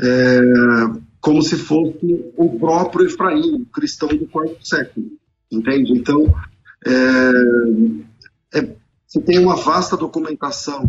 É, 0.00 0.40
como 1.26 1.42
se 1.42 1.56
fosse 1.56 2.32
o 2.36 2.56
próprio 2.56 3.04
Efraim, 3.04 3.62
o 3.62 3.66
cristão 3.66 4.08
do 4.08 4.28
quarto 4.28 4.64
século. 4.64 5.06
Entende? 5.50 5.90
Então, 5.90 6.32
é, 6.86 8.58
é, 8.60 8.76
você 9.04 9.20
tem 9.20 9.40
uma 9.40 9.56
vasta 9.56 9.96
documentação 9.96 10.88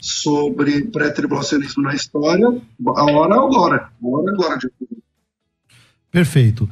sobre 0.00 0.84
pré-tribulacionismo 0.84 1.82
na 1.82 1.96
história, 1.96 2.46
a 2.46 3.04
hora 3.10 3.34
é 3.34 3.38
agora. 3.38 3.90
A 4.00 4.06
hora 4.06 4.30
é 4.30 4.34
agora 4.34 4.56
de 4.56 4.70
Perfeito. 6.12 6.70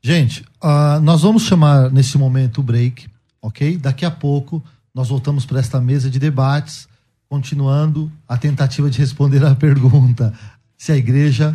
Gente, 0.00 0.46
uh, 0.62 0.98
nós 1.02 1.20
vamos 1.20 1.42
chamar 1.42 1.90
nesse 1.90 2.16
momento 2.16 2.62
o 2.62 2.64
break, 2.64 3.06
ok? 3.42 3.76
Daqui 3.76 4.06
a 4.06 4.10
pouco 4.10 4.64
nós 4.94 5.10
voltamos 5.10 5.44
para 5.44 5.60
esta 5.60 5.78
mesa 5.78 6.08
de 6.08 6.18
debates, 6.18 6.88
continuando 7.28 8.10
a 8.26 8.38
tentativa 8.38 8.88
de 8.88 8.98
responder 8.98 9.44
à 9.44 9.52
pergunta 9.54 10.32
se 10.74 10.90
a 10.90 10.96
igreja 10.96 11.54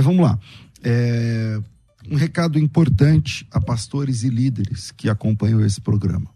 Mas 0.00 0.06
vamos 0.06 0.22
lá. 0.22 0.38
É, 0.82 1.60
um 2.10 2.16
recado 2.16 2.58
importante 2.58 3.46
a 3.50 3.60
pastores 3.60 4.22
e 4.22 4.30
líderes 4.30 4.90
que 4.90 5.10
acompanham 5.10 5.62
esse 5.62 5.78
programa. 5.78 6.30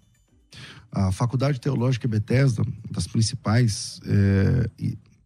A 0.92 1.10
Faculdade 1.10 1.58
Teológica 1.58 2.06
Bethesda, 2.06 2.62
das 2.90 3.06
principais 3.06 4.02
é, 4.04 4.68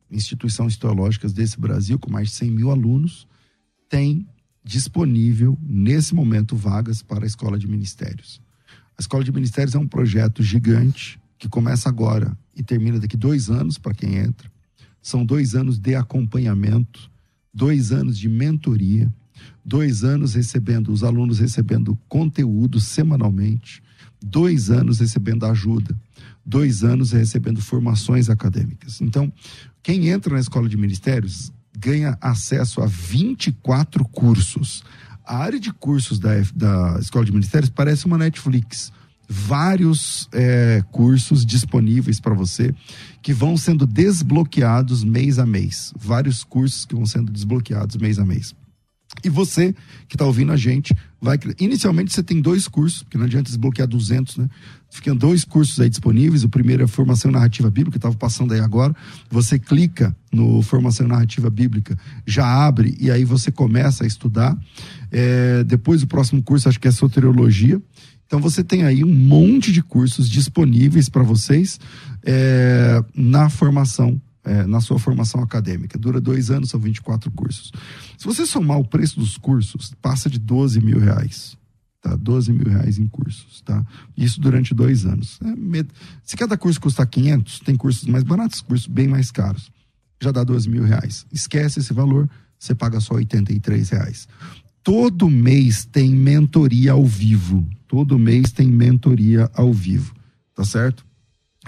instituições 0.08 0.76
teológicas 0.76 1.32
desse 1.32 1.58
Brasil, 1.58 1.98
com 1.98 2.12
mais 2.12 2.28
de 2.28 2.34
100 2.34 2.50
mil 2.52 2.70
alunos, 2.70 3.26
tem 3.88 4.24
disponível, 4.62 5.58
nesse 5.60 6.14
momento, 6.14 6.54
vagas 6.54 7.02
para 7.02 7.24
a 7.24 7.26
Escola 7.26 7.58
de 7.58 7.66
Ministérios. 7.66 8.40
A 8.96 9.00
Escola 9.00 9.24
de 9.24 9.32
Ministérios 9.32 9.74
é 9.74 9.78
um 9.80 9.88
projeto 9.88 10.44
gigante 10.44 11.18
que 11.36 11.48
começa 11.48 11.88
agora 11.88 12.38
e 12.54 12.62
termina 12.62 13.00
daqui 13.00 13.16
dois 13.16 13.50
anos 13.50 13.78
para 13.78 13.94
quem 13.94 14.14
entra. 14.14 14.48
São 15.02 15.26
dois 15.26 15.56
anos 15.56 15.76
de 15.76 15.96
acompanhamento, 15.96 17.10
dois 17.52 17.92
anos 17.92 18.18
de 18.18 18.28
mentoria, 18.28 19.12
dois 19.64 20.04
anos 20.04 20.34
recebendo, 20.34 20.92
os 20.92 21.04
alunos 21.04 21.38
recebendo 21.38 21.98
conteúdo 22.08 22.80
semanalmente, 22.80 23.82
dois 24.22 24.70
anos 24.70 24.98
recebendo 24.98 25.46
ajuda, 25.46 25.94
dois 26.44 26.82
anos 26.82 27.12
recebendo 27.12 27.60
formações 27.60 28.28
acadêmicas. 28.28 29.00
Então, 29.00 29.32
quem 29.82 30.08
entra 30.08 30.34
na 30.34 30.40
escola 30.40 30.68
de 30.68 30.76
ministérios 30.76 31.52
ganha 31.78 32.18
acesso 32.20 32.80
a 32.80 32.86
24 32.86 34.04
cursos. 34.06 34.82
A 35.24 35.36
área 35.36 35.60
de 35.60 35.72
cursos 35.72 36.18
da, 36.18 36.30
da 36.54 36.98
escola 36.98 37.24
de 37.24 37.32
ministérios 37.32 37.70
parece 37.70 38.06
uma 38.06 38.18
Netflix. 38.18 38.92
Vários 39.28 40.28
é, 40.32 40.82
cursos 40.90 41.44
disponíveis 41.44 42.18
para 42.18 42.34
você 42.34 42.74
que 43.22 43.34
vão 43.34 43.56
sendo 43.56 43.86
desbloqueados 43.86 45.04
mês 45.04 45.38
a 45.38 45.44
mês. 45.44 45.92
Vários 45.98 46.42
cursos 46.42 46.86
que 46.86 46.94
vão 46.94 47.04
sendo 47.04 47.30
desbloqueados 47.30 47.96
mês 47.96 48.18
a 48.18 48.24
mês. 48.24 48.54
E 49.24 49.28
você 49.28 49.74
que 50.06 50.14
está 50.14 50.24
ouvindo 50.24 50.52
a 50.52 50.56
gente 50.56 50.94
vai. 51.20 51.38
Inicialmente 51.58 52.12
você 52.12 52.22
tem 52.22 52.40
dois 52.40 52.68
cursos, 52.68 53.02
porque 53.02 53.18
não 53.18 53.24
adianta 53.24 53.48
desbloquear 53.48 53.88
200, 53.88 54.36
né? 54.36 54.48
Ficam 54.90 55.16
dois 55.16 55.44
cursos 55.44 55.80
aí 55.80 55.88
disponíveis. 55.88 56.44
O 56.44 56.48
primeiro 56.48 56.84
é 56.84 56.86
Formação 56.86 57.30
Narrativa 57.30 57.70
Bíblica, 57.70 57.98
estava 57.98 58.14
passando 58.14 58.54
aí 58.54 58.60
agora. 58.60 58.94
Você 59.30 59.58
clica 59.58 60.14
no 60.32 60.62
Formação 60.62 61.08
Narrativa 61.08 61.50
Bíblica, 61.50 61.98
já 62.26 62.46
abre 62.46 62.96
e 63.00 63.10
aí 63.10 63.24
você 63.24 63.50
começa 63.50 64.04
a 64.04 64.06
estudar. 64.06 64.56
É, 65.10 65.64
depois 65.64 66.02
o 66.02 66.06
próximo 66.06 66.42
curso, 66.42 66.68
acho 66.68 66.78
que 66.78 66.86
é 66.86 66.92
Soteriologia. 66.92 67.80
Então 68.28 68.40
você 68.40 68.62
tem 68.62 68.84
aí 68.84 69.02
um 69.02 69.12
monte 69.12 69.72
de 69.72 69.82
cursos 69.82 70.28
disponíveis 70.28 71.08
para 71.08 71.22
vocês 71.22 71.80
é, 72.22 73.02
na 73.16 73.48
formação 73.48 74.20
é, 74.44 74.66
na 74.66 74.80
sua 74.80 74.98
formação 74.98 75.42
acadêmica. 75.42 75.98
Dura 75.98 76.20
dois 76.20 76.50
anos, 76.50 76.70
são 76.70 76.80
24 76.80 77.30
cursos. 77.32 77.72
Se 78.16 78.24
você 78.24 78.46
somar 78.46 78.78
o 78.78 78.84
preço 78.84 79.20
dos 79.20 79.36
cursos, 79.36 79.92
passa 80.00 80.30
de 80.30 80.38
12 80.38 80.80
mil 80.80 80.98
reais. 80.98 81.56
Tá? 82.00 82.14
12 82.16 82.52
mil 82.52 82.68
reais 82.68 82.98
em 82.98 83.06
cursos, 83.06 83.60
tá? 83.62 83.84
Isso 84.16 84.40
durante 84.40 84.72
dois 84.72 85.04
anos. 85.04 85.38
É, 85.42 85.84
se 86.22 86.36
cada 86.36 86.56
curso 86.56 86.80
custar 86.80 87.06
500, 87.06 87.60
tem 87.60 87.76
cursos 87.76 88.04
mais 88.08 88.24
baratos, 88.24 88.60
cursos 88.60 88.86
bem 88.86 89.08
mais 89.08 89.30
caros. 89.30 89.70
Já 90.20 90.30
dá 90.30 90.44
12 90.44 90.68
mil 90.68 90.84
reais. 90.84 91.26
Esquece 91.32 91.80
esse 91.80 91.92
valor, 91.92 92.30
você 92.58 92.74
paga 92.74 93.00
só 93.00 93.14
83 93.14 93.90
reais. 93.90 94.28
Todo 94.82 95.28
mês 95.28 95.84
tem 95.84 96.14
mentoria 96.14 96.92
ao 96.92 97.04
vivo. 97.04 97.68
Todo 97.88 98.18
mês 98.18 98.52
tem 98.52 98.68
mentoria 98.68 99.50
ao 99.54 99.72
vivo, 99.72 100.14
tá 100.54 100.64
certo? 100.64 101.04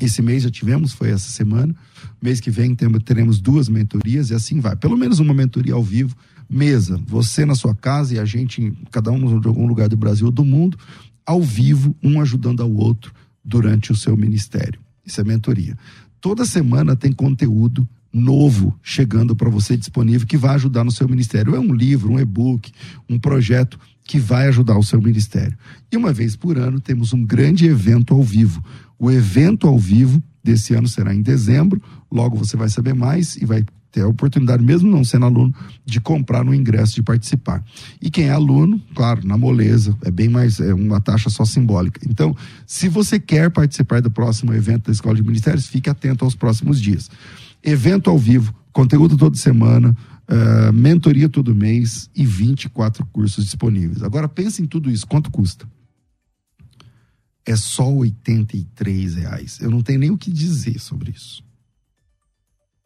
Esse 0.01 0.23
mês 0.23 0.43
já 0.43 0.51
tivemos, 0.51 0.93
foi 0.93 1.11
essa 1.11 1.31
semana. 1.31 1.75
Mês 2.23 2.41
que 2.41 2.51
vem 2.51 2.75
teremos 3.05 3.41
duas 3.41 3.69
mentorias 3.69 4.31
e 4.31 4.35
assim 4.35 4.61
vai. 4.61 4.77
Pelo 4.77 4.97
menos 4.97 5.19
uma 5.19 5.35
mentoria 5.35 5.75
ao 5.75 5.83
vivo, 5.83 6.15
mesa. 6.49 7.01
Você 7.07 7.45
na 7.45 7.55
sua 7.55 7.75
casa 7.75 8.15
e 8.15 8.19
a 8.19 8.25
gente, 8.25 8.73
cada 8.91 9.11
um 9.11 9.41
de 9.41 9.49
algum 9.49 9.67
lugar 9.67 9.89
do 9.89 9.97
Brasil 9.97 10.27
ou 10.27 10.33
do 10.33 10.45
mundo, 10.45 10.79
ao 11.27 11.43
vivo, 11.43 11.97
um 12.03 12.21
ajudando 12.21 12.63
ao 12.63 12.73
outro 12.73 13.13
durante 13.45 13.93
o 13.93 13.97
seu 13.97 14.17
ministério. 14.17 14.81
Isso 15.05 15.21
é 15.21 15.25
mentoria. 15.25 15.77
Toda 16.21 16.45
semana 16.45 16.95
tem 16.95 17.13
conteúdo 17.13 17.89
novo 18.13 18.79
chegando 18.83 19.37
para 19.37 19.49
você 19.49 19.77
disponível 19.77 20.27
que 20.27 20.37
vai 20.37 20.55
ajudar 20.57 20.85
no 20.85 20.91
seu 20.91 21.09
ministério. 21.09 21.55
É 21.55 21.61
um 21.61 21.73
livro, 21.73 22.13
um 22.13 22.21
e-book, 22.21 22.73
um 23.09 23.19
projeto 23.19 23.79
que 24.11 24.19
vai 24.19 24.49
ajudar 24.49 24.77
o 24.77 24.83
seu 24.83 25.01
ministério. 25.01 25.57
E 25.93 25.97
uma 25.97 26.13
vez 26.13 26.35
por 26.35 26.59
ano 26.59 26.81
temos 26.81 27.13
um 27.13 27.25
grande 27.25 27.67
evento 27.67 28.13
ao 28.13 28.25
vivo. 28.25 28.61
O 28.99 29.09
evento 29.09 29.69
ao 29.69 29.79
vivo 29.79 30.21
desse 30.43 30.75
ano 30.75 30.89
será 30.89 31.15
em 31.15 31.23
dezembro. 31.23 31.81
Logo 32.11 32.37
você 32.37 32.57
vai 32.57 32.69
saber 32.69 32.93
mais 32.93 33.37
e 33.37 33.45
vai 33.45 33.65
ter 33.93 34.01
a 34.01 34.09
oportunidade, 34.09 34.65
mesmo 34.65 34.91
não 34.91 35.05
sendo 35.05 35.27
aluno, 35.27 35.55
de 35.87 36.01
comprar 36.01 36.45
no 36.45 36.53
ingresso 36.53 36.97
de 36.97 37.05
participar. 37.05 37.63
E 38.03 38.11
quem 38.11 38.25
é 38.25 38.31
aluno, 38.31 38.83
claro, 38.97 39.25
na 39.25 39.39
moleza, 39.39 39.97
é 40.05 40.11
bem 40.11 40.29
mais, 40.29 40.59
é 40.59 40.75
uma 40.75 41.01
taxa 41.01 41.31
só 41.31 41.45
simbólica. 41.45 42.01
Então, 42.11 42.37
se 42.67 42.89
você 42.89 43.21
quer 43.21 43.49
participar 43.49 44.03
do 44.03 44.11
próximo 44.11 44.53
evento 44.53 44.87
da 44.87 44.93
Escola 44.93 45.15
de 45.15 45.23
Ministérios, 45.23 45.69
fique 45.69 45.89
atento 45.89 46.25
aos 46.25 46.35
próximos 46.35 46.81
dias. 46.81 47.09
Evento 47.63 48.11
ao 48.11 48.19
vivo, 48.19 48.53
conteúdo 48.73 49.17
toda 49.17 49.37
semana, 49.37 49.97
uh, 50.31 50.73
mentoria 50.73 51.29
todo 51.29 51.55
mês 51.55 52.09
e 52.15 52.25
24 52.25 53.05
cursos 53.07 53.45
disponíveis. 53.45 54.03
Agora 54.03 54.29
pense 54.29 54.63
em 54.63 54.67
tudo 54.67 54.91
isso, 54.91 55.07
quanto 55.07 55.31
custa? 55.31 55.67
é 57.45 57.57
só 57.57 57.91
83 57.91 59.15
reais. 59.17 59.59
Eu 59.61 59.71
não 59.71 59.83
tenho 59.83 59.99
nem 59.99 60.11
o 60.11 60.19
que 60.19 60.31
dizer 60.31 60.79
sobre 60.79 61.13
isso. 61.13 61.43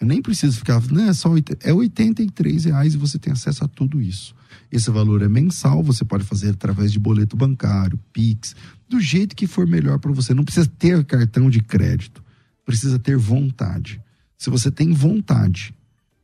Eu 0.01 0.07
nem 0.07 0.21
preciso 0.21 0.59
ficar, 0.59 0.83
não, 0.91 1.09
é 1.09 1.13
só 1.13 1.31
80, 1.31 1.69
é 1.69 1.73
83 1.73 2.65
reais 2.65 2.95
e 2.95 2.99
você 2.99 3.19
tem 3.19 3.33
acesso 3.33 3.65
a 3.65 3.69
tudo 3.69 4.01
isso. 4.01 4.35
Esse 4.71 4.91
valor 4.91 5.23
é 5.23 5.29
mensal, 5.29 5.83
você 5.83 6.05
pode 6.05 6.25
fazer 6.25 6.51
através 6.51 6.93
de 6.93 6.99
boleto 6.99 7.37
bancário, 7.37 7.99
Pix, 8.13 8.57
do 8.89 9.01
jeito 9.01 9.37
que 9.37 9.47
for 9.47 9.67
melhor 9.67 9.99
para 9.99 10.13
você. 10.13 10.35
Não 10.35 10.45
precisa 10.45 10.67
ter 10.67 11.05
cartão 11.05 11.49
de 11.49 11.61
crédito, 11.61 12.23
precisa 12.65 12.99
ter 12.99 13.17
vontade. 13.17 14.01
Se 14.37 14.51
você 14.51 14.71
tem 14.71 14.93
vontade, 14.93 15.75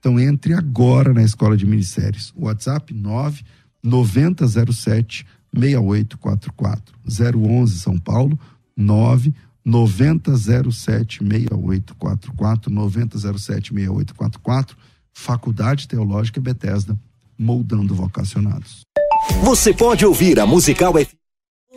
então 0.00 0.18
entre 0.18 0.54
agora 0.54 1.12
na 1.12 1.22
Escola 1.22 1.56
de 1.56 1.66
Ministérios. 1.66 2.32
WhatsApp 2.34 2.92
9 2.92 3.44
9007 3.82 5.26
6844. 5.54 6.94
011 7.06 7.78
São 7.78 7.98
Paulo, 7.98 8.38
9 8.76 9.34
9007 9.62 11.18
6844, 11.18 12.72
9007 12.72 13.74
6844, 13.74 14.76
Faculdade 15.12 15.86
Teológica 15.86 16.40
Bethesda, 16.40 16.98
moldando 17.38 17.94
vocacionados. 17.94 18.80
Você 19.44 19.74
pode 19.74 20.04
ouvir 20.06 20.40
a 20.40 20.46
Musical 20.46 20.94
FM 20.94 21.19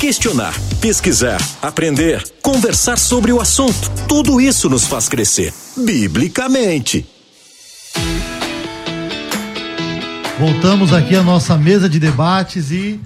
Questionar, 0.00 0.52
pesquisar, 0.78 1.38
aprender, 1.62 2.22
conversar 2.42 2.98
sobre 2.98 3.32
o 3.32 3.40
assunto. 3.40 3.90
Tudo 4.06 4.38
isso 4.38 4.68
nos 4.68 4.86
faz 4.86 5.08
crescer, 5.08 5.54
biblicamente. 5.74 7.06
Voltamos 10.38 10.92
aqui 10.92 11.16
à 11.16 11.22
nossa 11.22 11.56
mesa 11.56 11.88
de 11.88 11.98
debates 11.98 12.70
e 12.70 13.00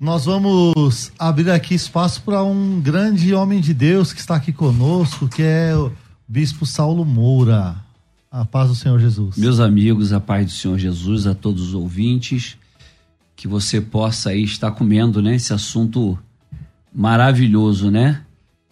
nós 0.00 0.24
vamos 0.24 1.12
abrir 1.16 1.48
aqui 1.48 1.76
espaço 1.76 2.20
para 2.22 2.42
um 2.42 2.80
grande 2.80 3.32
homem 3.32 3.60
de 3.60 3.72
Deus 3.72 4.12
que 4.12 4.18
está 4.18 4.34
aqui 4.34 4.52
conosco, 4.52 5.28
que 5.28 5.42
é 5.44 5.76
o 5.76 5.92
Bispo 6.26 6.66
Saulo 6.66 7.04
Moura. 7.04 7.76
A 8.28 8.44
paz 8.44 8.68
do 8.68 8.74
Senhor 8.74 8.98
Jesus. 8.98 9.36
Meus 9.36 9.60
amigos, 9.60 10.12
a 10.12 10.18
paz 10.18 10.46
do 10.46 10.52
Senhor 10.52 10.76
Jesus, 10.76 11.24
a 11.24 11.34
todos 11.36 11.68
os 11.68 11.74
ouvintes, 11.74 12.56
que 13.36 13.46
você 13.46 13.80
possa 13.80 14.30
aí 14.30 14.42
estar 14.42 14.72
comendo, 14.72 15.22
né, 15.22 15.36
esse 15.36 15.52
assunto 15.52 16.18
maravilhoso, 16.94 17.90
né? 17.90 18.22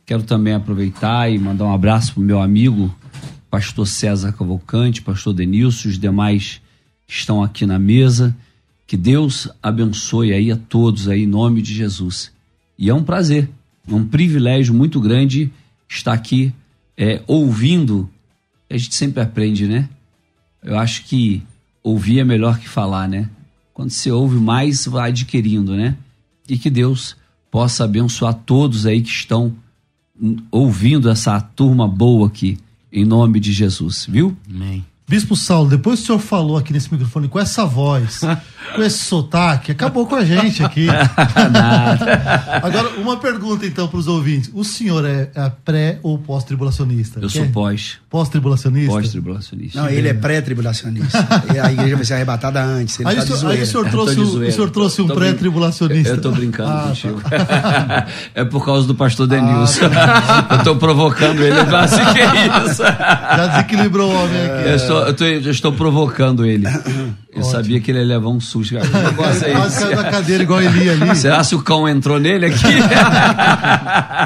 Quero 0.04 0.22
também 0.22 0.54
aproveitar 0.54 1.30
e 1.30 1.38
mandar 1.38 1.64
um 1.64 1.72
abraço 1.72 2.14
pro 2.14 2.22
meu 2.22 2.40
amigo, 2.40 2.94
pastor 3.50 3.86
César 3.86 4.32
Cavalcante, 4.32 5.02
pastor 5.02 5.32
Denilson, 5.32 5.88
os 5.88 5.98
demais 5.98 6.60
que 7.06 7.14
estão 7.14 7.42
aqui 7.42 7.64
na 7.64 7.78
mesa. 7.78 8.36
Que 8.86 8.96
Deus 8.96 9.48
abençoe 9.62 10.32
aí 10.32 10.50
a 10.50 10.56
todos 10.56 11.08
aí 11.08 11.22
em 11.22 11.26
nome 11.26 11.62
de 11.62 11.72
Jesus. 11.72 12.32
E 12.76 12.90
é 12.90 12.94
um 12.94 13.04
prazer, 13.04 13.48
é 13.88 13.94
um 13.94 14.04
privilégio 14.04 14.74
muito 14.74 15.00
grande 15.00 15.52
estar 15.88 16.12
aqui 16.12 16.52
é, 16.96 17.22
ouvindo. 17.26 18.10
A 18.68 18.76
gente 18.76 18.94
sempre 18.94 19.22
aprende, 19.22 19.66
né? 19.66 19.88
Eu 20.62 20.78
acho 20.78 21.04
que 21.04 21.42
ouvir 21.82 22.18
é 22.18 22.24
melhor 22.24 22.58
que 22.58 22.68
falar, 22.68 23.08
né? 23.08 23.30
Quando 23.72 23.90
você 23.90 24.10
ouve 24.10 24.36
mais, 24.36 24.86
vai 24.86 25.10
adquirindo, 25.10 25.76
né? 25.76 25.96
E 26.48 26.58
que 26.58 26.68
Deus 26.68 27.16
possa 27.50 27.84
abençoar 27.84 28.34
todos 28.34 28.86
aí 28.86 29.02
que 29.02 29.08
estão 29.08 29.52
ouvindo 30.50 31.08
essa 31.08 31.40
turma 31.40 31.88
boa 31.88 32.26
aqui, 32.26 32.58
em 32.92 33.04
nome 33.04 33.40
de 33.40 33.52
Jesus, 33.52 34.06
viu? 34.08 34.36
Amém. 34.48 34.84
Bispo 35.10 35.34
Saulo, 35.34 35.68
depois 35.68 35.98
que 35.98 36.04
o 36.04 36.06
senhor 36.06 36.18
falou 36.20 36.56
aqui 36.56 36.72
nesse 36.72 36.88
microfone 36.92 37.26
com 37.26 37.40
essa 37.40 37.66
voz, 37.66 38.20
com 38.76 38.80
esse 38.80 38.98
sotaque, 38.98 39.72
acabou 39.72 40.06
com 40.06 40.14
a 40.14 40.24
gente 40.24 40.62
aqui. 40.62 40.86
Agora, 42.62 42.90
uma 42.90 43.16
pergunta 43.16 43.66
então 43.66 43.88
para 43.88 43.98
os 43.98 44.06
ouvintes: 44.06 44.48
o 44.54 44.62
senhor 44.62 45.04
é, 45.04 45.28
é 45.34 45.52
pré 45.64 45.98
ou 46.04 46.16
pós-tribulacionista? 46.16 47.18
Eu 47.18 47.28
sou 47.28 47.44
pós. 47.46 47.98
Pós-tribulacionista? 48.08 48.92
Pós-tribulacionista. 48.92 49.80
Não, 49.80 49.88
ele 49.88 50.08
é 50.08 50.14
pré-tribulacionista. 50.14 51.18
E 51.52 51.58
a 51.58 51.72
igreja 51.72 51.96
vai 51.96 52.04
ser 52.04 52.14
arrebatada 52.14 52.62
antes. 52.62 53.00
Ele 53.00 53.08
Aí, 53.08 53.16
tá 53.16 53.22
o 53.22 53.36
senhor, 53.36 53.50
aí 53.50 53.62
o 53.62 53.66
senhor 53.66 53.90
trouxe, 53.90 54.20
o- 54.20 54.52
senhor 54.52 54.70
trouxe 54.70 55.02
um 55.02 55.08
pré-tribulacionista. 55.08 56.10
Eu 56.10 56.20
tô 56.20 56.30
brincando 56.30 56.70
Ah, 56.70 56.82
contigo. 56.86 57.20
tá. 57.20 58.06
é 58.34 58.44
por 58.44 58.64
causa 58.64 58.86
do 58.86 58.94
pastor 58.94 59.26
Denilson. 59.26 59.86
eu 60.50 60.62
tô 60.62 60.76
provocando 60.76 61.40
ele. 61.42 61.58
Assim, 61.58 62.04
que 62.12 62.20
é 62.20 62.64
isso? 62.66 62.82
Já 62.82 63.46
desequilibrou 63.48 64.08
o 64.08 64.14
homem 64.14 64.40
aqui. 64.44 64.68
Eu 64.70 64.78
estou, 65.10 65.26
eu 65.28 65.40
tô- 65.42 65.46
eu 65.46 65.50
estou 65.50 65.72
provocando 65.72 66.44
ele. 66.46 66.66
Eu 67.32 67.42
sabia 67.44 67.80
que 67.80 67.90
ele 67.90 67.98
ia 68.00 68.04
levar 68.04 68.28
um 68.28 68.40
susto. 68.40 68.74
Cara. 68.74 68.86
Que 68.86 68.96
negócio 68.96 69.46
é 69.46 69.52
Quase 69.52 69.78
caiu 69.80 69.96
da 69.96 70.10
cadeira 70.10 70.42
igual 70.42 70.60
ele 70.62 70.90
ali. 70.90 71.16
Será 71.16 71.42
se 71.44 71.54
o 71.54 71.62
cão 71.62 71.88
entrou 71.88 72.18
nele 72.18 72.46
aqui? 72.46 72.66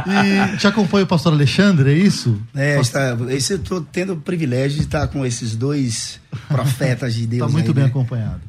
E 0.07 0.57
te 0.59 0.67
acompanha 0.67 1.05
o 1.05 1.07
pastor 1.07 1.33
Alexandre, 1.33 1.91
é 1.91 1.97
isso? 1.99 2.41
É, 2.55 2.81
está, 2.81 3.17
esse 3.31 3.55
eu 3.55 3.59
tô 3.59 3.81
tendo 3.81 4.15
o 4.15 4.17
privilégio 4.17 4.79
de 4.79 4.85
estar 4.85 5.07
com 5.09 5.25
esses 5.25 5.55
dois 5.57 6.21
profetas 6.49 7.15
de 7.15 7.27
Deus. 7.27 7.43
Está 7.43 7.53
muito 7.53 7.69
aí, 7.69 7.75
bem 7.75 7.85
né? 7.85 7.91
acompanhado. 7.91 8.41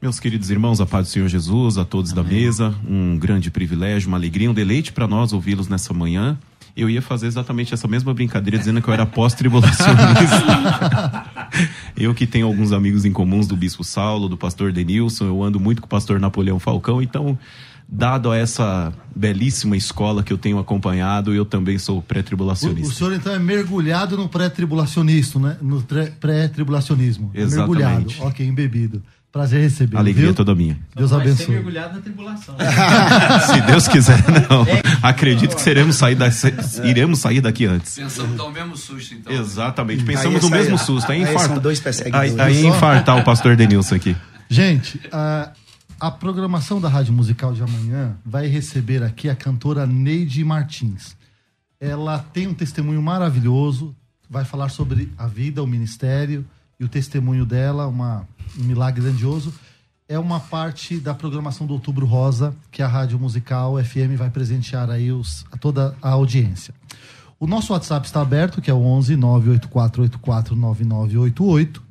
Meus 0.00 0.18
queridos 0.18 0.50
irmãos, 0.50 0.80
a 0.80 0.86
paz 0.86 1.06
do 1.06 1.10
Senhor 1.12 1.28
Jesus, 1.28 1.78
a 1.78 1.84
todos 1.84 2.12
da 2.12 2.24
mesa, 2.24 2.74
um 2.88 3.16
grande 3.16 3.52
privilégio, 3.52 4.08
uma 4.08 4.16
alegria, 4.16 4.50
um 4.50 4.54
deleite 4.54 4.92
para 4.92 5.06
nós 5.06 5.32
ouvi-los 5.32 5.68
nessa 5.68 5.94
manhã. 5.94 6.36
Eu 6.76 6.88
ia 6.88 7.02
fazer 7.02 7.26
exatamente 7.26 7.74
essa 7.74 7.86
mesma 7.86 8.14
brincadeira 8.14 8.58
dizendo 8.58 8.80
que 8.80 8.88
eu 8.88 8.94
era 8.94 9.04
pós-tribulacionista. 9.04 11.26
eu 11.96 12.14
que 12.14 12.26
tenho 12.26 12.46
alguns 12.46 12.72
amigos 12.72 13.04
em 13.04 13.12
comuns 13.12 13.46
do 13.46 13.56
Bispo 13.56 13.84
Saulo, 13.84 14.28
do 14.28 14.36
pastor 14.36 14.72
Denilson, 14.72 15.26
eu 15.26 15.42
ando 15.42 15.60
muito 15.60 15.82
com 15.82 15.86
o 15.86 15.88
pastor 15.88 16.18
Napoleão 16.18 16.58
Falcão, 16.58 17.02
então, 17.02 17.38
dado 17.86 18.30
a 18.30 18.38
essa 18.38 18.92
belíssima 19.14 19.76
escola 19.76 20.22
que 20.22 20.32
eu 20.32 20.38
tenho 20.38 20.58
acompanhado, 20.58 21.34
eu 21.34 21.44
também 21.44 21.78
sou 21.78 21.96
O, 21.96 21.98
o 21.98 22.02
pré-tribulacionista. 22.02 22.94
senhor 22.94 23.12
então 23.12 23.34
é 23.34 23.38
mergulhado 23.38 24.16
no 24.16 24.28
pré-tribulacionismo, 24.28 25.40
né? 25.40 25.58
No 25.60 25.82
pré-tribulacionismo. 26.18 27.30
É 27.34 27.42
Exatamente. 27.42 27.78
Mergulhado. 27.78 28.28
Ok, 28.28 28.46
embebido. 28.46 29.02
Prazer 29.32 29.62
receber. 29.62 29.96
Alegria 29.96 30.26
viu? 30.26 30.34
toda 30.34 30.54
minha. 30.54 30.78
Deus 30.94 31.10
Vai 31.10 31.22
ser 31.22 31.28
abençoe. 31.30 31.54
mergulhado 31.54 31.94
na 31.94 32.00
tribulação. 32.02 32.54
Se 33.50 33.60
Deus 33.62 33.88
quiser, 33.88 34.18
não. 34.28 34.66
Acredito 35.02 35.56
que 35.56 35.62
seremos 35.62 35.96
sair 35.96 36.14
da, 36.14 36.28
iremos 36.84 37.18
sair 37.18 37.40
daqui 37.40 37.64
antes. 37.64 37.94
Pensamos 37.94 38.36
no 38.36 38.50
mesmo 38.50 38.76
susto, 38.76 39.14
então. 39.14 39.32
Exatamente, 39.32 40.04
pensamos 40.04 40.42
no 40.42 40.48
aí- 40.48 40.60
mesmo 40.62 40.76
susto. 40.76 41.10
Aí, 41.10 41.24
aí 41.24 41.30
infarta... 41.30 41.54
são 41.54 41.58
dois 41.58 41.80
perseguidores. 41.80 42.38
aí, 42.38 42.40
aí 42.40 42.66
infartar 42.66 43.16
o 43.16 43.24
pastor 43.24 43.56
Denilson 43.56 43.94
aqui. 43.94 44.14
Gente, 44.50 45.00
a, 45.10 45.50
a 45.98 46.10
programação 46.10 46.78
da 46.78 46.90
Rádio 46.90 47.14
Musical 47.14 47.54
de 47.54 47.62
amanhã 47.62 48.14
vai 48.26 48.48
receber 48.48 49.02
aqui 49.02 49.30
a 49.30 49.34
cantora 49.34 49.86
Neide 49.86 50.44
Martins. 50.44 51.16
Ela 51.80 52.18
tem 52.18 52.46
um 52.48 52.54
testemunho 52.54 53.00
maravilhoso, 53.00 53.96
vai 54.28 54.44
falar 54.44 54.68
sobre 54.68 55.10
a 55.16 55.26
vida, 55.26 55.62
o 55.62 55.66
ministério 55.66 56.44
e 56.78 56.84
o 56.84 56.88
testemunho 56.88 57.46
dela, 57.46 57.86
uma, 57.86 58.28
um 58.58 58.64
milagre 58.64 59.02
grandioso. 59.02 59.52
É 60.08 60.18
uma 60.18 60.40
parte 60.40 60.98
da 60.98 61.14
programação 61.14 61.66
do 61.66 61.74
Outubro 61.74 62.04
Rosa 62.06 62.54
que 62.70 62.82
a 62.82 62.88
Rádio 62.88 63.18
Musical 63.18 63.82
FM 63.82 64.16
vai 64.16 64.30
presentear 64.30 64.90
aí 64.90 65.10
os, 65.10 65.44
a 65.50 65.56
toda 65.56 65.96
a 66.02 66.10
audiência. 66.10 66.74
O 67.40 67.46
nosso 67.46 67.72
WhatsApp 67.72 68.06
está 68.06 68.20
aberto, 68.20 68.60
que 68.60 68.70
é 68.70 68.74
o 68.74 68.82
11 68.82 69.16
98484 69.16 70.54
9988. 70.54 71.82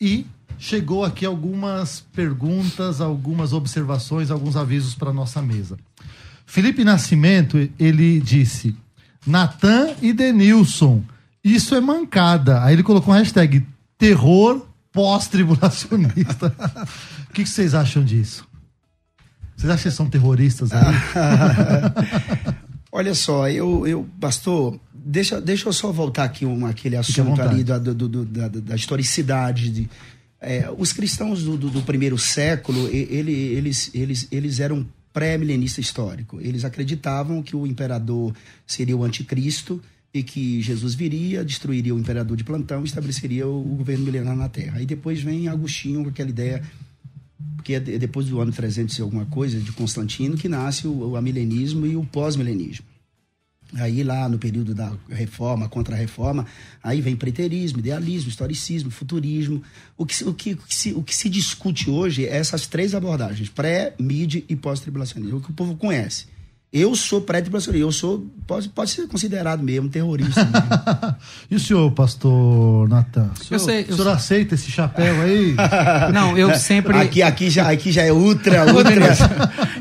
E 0.00 0.26
chegou 0.58 1.04
aqui 1.04 1.24
algumas 1.24 2.00
perguntas, 2.12 3.00
algumas 3.00 3.52
observações, 3.52 4.30
alguns 4.30 4.56
avisos 4.56 4.94
para 4.94 5.12
nossa 5.12 5.40
mesa. 5.40 5.78
Felipe 6.44 6.82
Nascimento, 6.82 7.70
ele 7.78 8.20
disse: 8.20 8.74
Natan 9.24 9.94
e 10.02 10.12
Denilson, 10.12 11.02
isso 11.44 11.74
é 11.74 11.80
mancada. 11.80 12.64
Aí 12.64 12.74
ele 12.74 12.82
colocou 12.82 13.14
um 13.14 13.16
hashtag 13.16 13.64
terror 13.96 14.66
pós-tribulacionista. 14.92 16.54
O 17.28 17.32
que, 17.32 17.44
que 17.44 17.48
vocês 17.48 17.74
acham 17.74 18.04
disso? 18.04 18.46
Vocês 19.56 19.70
acham 19.70 19.90
que 19.90 19.96
são 19.96 20.08
terroristas 20.08 20.70
aí? 20.72 20.82
Olha 22.92 23.14
só, 23.14 23.48
eu, 23.48 23.86
eu 23.86 24.08
pastor, 24.20 24.78
deixa, 24.92 25.40
deixa 25.40 25.68
eu 25.68 25.72
só 25.72 25.92
voltar 25.92 26.24
aqui 26.24 26.44
um, 26.44 26.66
aquele 26.66 26.96
assunto 26.96 27.40
ali 27.40 27.62
da, 27.62 27.78
do- 27.78 27.94
do- 27.94 28.24
da, 28.24 28.48
da 28.48 28.74
historicidade. 28.74 29.70
De, 29.70 29.90
é, 30.40 30.68
os 30.76 30.92
cristãos 30.92 31.44
do, 31.44 31.56
do- 31.56 31.70
do 31.70 31.82
primeiro 31.82 32.18
século, 32.18 32.88
ele- 32.88 33.30
eles, 33.32 33.90
eles, 33.94 34.26
eles 34.32 34.58
eram 34.58 34.84
pré-milenista 35.12 35.80
histórico. 35.80 36.40
Eles 36.40 36.64
acreditavam 36.64 37.42
que 37.42 37.54
o 37.54 37.64
imperador 37.66 38.34
seria 38.66 38.96
o 38.96 39.04
anticristo 39.04 39.80
e 40.12 40.22
que 40.22 40.60
Jesus 40.60 40.94
viria, 40.94 41.44
destruiria 41.44 41.94
o 41.94 41.98
imperador 41.98 42.36
de 42.36 42.44
plantão 42.44 42.82
e 42.82 42.84
estabeleceria 42.84 43.46
o, 43.46 43.62
governo 43.76 44.04
milenar 44.04 44.36
na 44.36 44.48
Terra. 44.48 44.78
Aí 44.78 44.86
depois 44.86 45.22
vem 45.22 45.48
Agostinho 45.48 46.02
com 46.02 46.10
aquela 46.10 46.30
ideia 46.30 46.62
porque 47.56 47.74
é 47.74 47.80
de- 47.80 47.98
depois 47.98 48.26
do 48.26 48.40
ano 48.40 48.50
300 48.52 48.98
e 48.98 49.02
alguma 49.02 49.26
coisa 49.26 49.60
de 49.60 49.70
Constantino 49.72 50.36
que 50.36 50.48
nasce 50.48 50.86
o, 50.86 51.10
o 51.10 51.16
amilenismo 51.16 51.86
e 51.86 51.96
o 51.96 52.04
pós-milenismo. 52.04 52.84
Aí 53.74 54.02
lá 54.02 54.28
no 54.28 54.36
período 54.36 54.74
da 54.74 54.92
reforma, 55.08 55.68
contra-reforma, 55.68 56.44
aí 56.82 57.00
vem 57.00 57.14
preterismo, 57.14 57.78
idealismo, 57.78 58.28
historicismo, 58.28 58.90
futurismo. 58.90 59.62
O 59.96 60.04
que, 60.04 60.24
o, 60.24 60.34
que, 60.34 60.52
o, 60.54 60.56
que 60.56 60.74
se, 60.74 60.92
o 60.92 61.02
que 61.02 61.14
se 61.14 61.28
discute 61.28 61.88
hoje 61.88 62.26
é 62.26 62.36
essas 62.36 62.66
três 62.66 62.94
abordagens, 62.94 63.48
pré, 63.48 63.94
mid 63.98 64.42
e 64.48 64.56
pós-tribulacionismo, 64.56 65.38
o 65.38 65.40
que 65.40 65.50
o 65.50 65.54
povo 65.54 65.76
conhece. 65.76 66.26
Eu 66.72 66.94
sou 66.94 67.20
pré-tribulacionista, 67.20 67.84
eu 67.84 67.90
sou, 67.90 68.24
pode, 68.46 68.68
pode 68.68 68.90
ser 68.92 69.08
considerado 69.08 69.60
mesmo 69.60 69.88
terrorista. 69.88 70.44
mesmo. 70.44 70.60
E 71.50 71.56
o 71.56 71.58
senhor, 71.58 71.90
pastor 71.90 72.88
Natan? 72.88 73.28
O 73.34 73.44
senhor, 73.44 73.50
Eu 73.50 73.58
sei, 73.58 73.80
eu 73.80 73.82
o 73.82 73.86
senhor 73.96 74.04
sei. 74.04 74.12
aceita 74.12 74.54
esse 74.54 74.70
chapéu 74.70 75.20
aí? 75.22 75.56
Não, 76.14 76.38
eu 76.38 76.54
sempre. 76.54 76.96
aqui, 76.96 77.22
aqui, 77.22 77.50
já, 77.50 77.68
aqui 77.72 77.90
já 77.90 78.02
é 78.02 78.12
ultra, 78.12 78.66
ultra. 78.72 79.16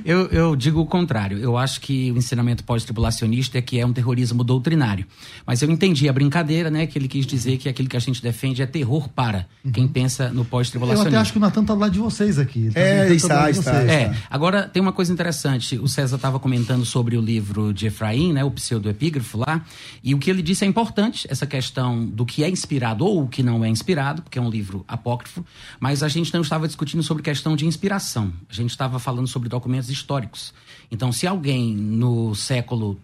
Eu, 0.03 0.25
eu 0.29 0.55
digo 0.55 0.79
o 0.81 0.85
contrário. 0.87 1.37
Eu 1.37 1.55
acho 1.57 1.79
que 1.79 2.11
o 2.11 2.17
ensinamento 2.17 2.63
pós-tribulacionista 2.63 3.59
é 3.59 3.61
que 3.61 3.79
é 3.79 3.85
um 3.85 3.93
terrorismo 3.93 4.43
doutrinário. 4.43 5.05
Mas 5.45 5.61
eu 5.61 5.69
entendi 5.69 6.09
a 6.09 6.13
brincadeira, 6.13 6.71
né? 6.71 6.87
Que 6.87 6.97
ele 6.97 7.07
quis 7.07 7.27
dizer 7.27 7.57
que 7.57 7.69
aquilo 7.69 7.87
que 7.87 7.97
a 7.97 7.99
gente 7.99 8.19
defende 8.23 8.63
é 8.63 8.65
terror 8.65 9.07
para 9.09 9.45
quem 9.71 9.87
pensa 9.87 10.29
no 10.29 10.41
Eu 10.41 10.45
pós-tribulacionismo. 10.45 11.09
até 11.09 11.21
acho 11.21 11.31
que 11.33 11.37
o 11.37 11.41
Natan 11.41 11.63
tá 11.63 11.75
do 11.75 11.79
lado 11.81 11.91
de 11.91 11.99
vocês 11.99 12.39
aqui. 12.39 12.71
Tá 12.73 12.79
É, 12.79 13.01
tentando 13.01 13.13
está, 13.15 13.49
está, 13.51 13.81
está. 13.83 13.93
É, 13.93 14.11
agora 14.27 14.63
tem 14.67 14.81
uma 14.81 14.91
coisa 14.93 15.13
interessante. 15.13 15.77
O 15.77 15.87
César 15.87 16.15
estava 16.15 16.39
comentando 16.39 16.78
sobre 16.85 17.17
o 17.17 17.21
livro 17.21 17.73
de 17.73 17.87
Efraim, 17.87 18.33
né, 18.33 18.43
o 18.43 18.51
pseudoepígrafo 18.51 19.37
lá, 19.37 19.65
e 20.03 20.13
o 20.13 20.19
que 20.19 20.29
ele 20.29 20.41
disse 20.41 20.65
é 20.65 20.67
importante, 20.67 21.27
essa 21.29 21.45
questão 21.45 22.05
do 22.05 22.25
que 22.25 22.43
é 22.43 22.49
inspirado 22.49 23.05
ou 23.05 23.23
o 23.23 23.27
que 23.27 23.43
não 23.43 23.63
é 23.63 23.69
inspirado, 23.69 24.21
porque 24.21 24.39
é 24.39 24.41
um 24.41 24.49
livro 24.49 24.83
apócrifo, 24.87 25.45
mas 25.79 26.03
a 26.03 26.07
gente 26.07 26.33
não 26.33 26.41
estava 26.41 26.67
discutindo 26.67 27.03
sobre 27.03 27.23
questão 27.23 27.55
de 27.55 27.65
inspiração, 27.65 28.33
a 28.49 28.53
gente 28.53 28.71
estava 28.71 28.99
falando 28.99 29.27
sobre 29.27 29.49
documentos 29.49 29.89
históricos. 29.89 30.53
Então, 30.91 31.11
se 31.11 31.27
alguém 31.27 31.75
no 31.75 32.33
século 32.35 32.99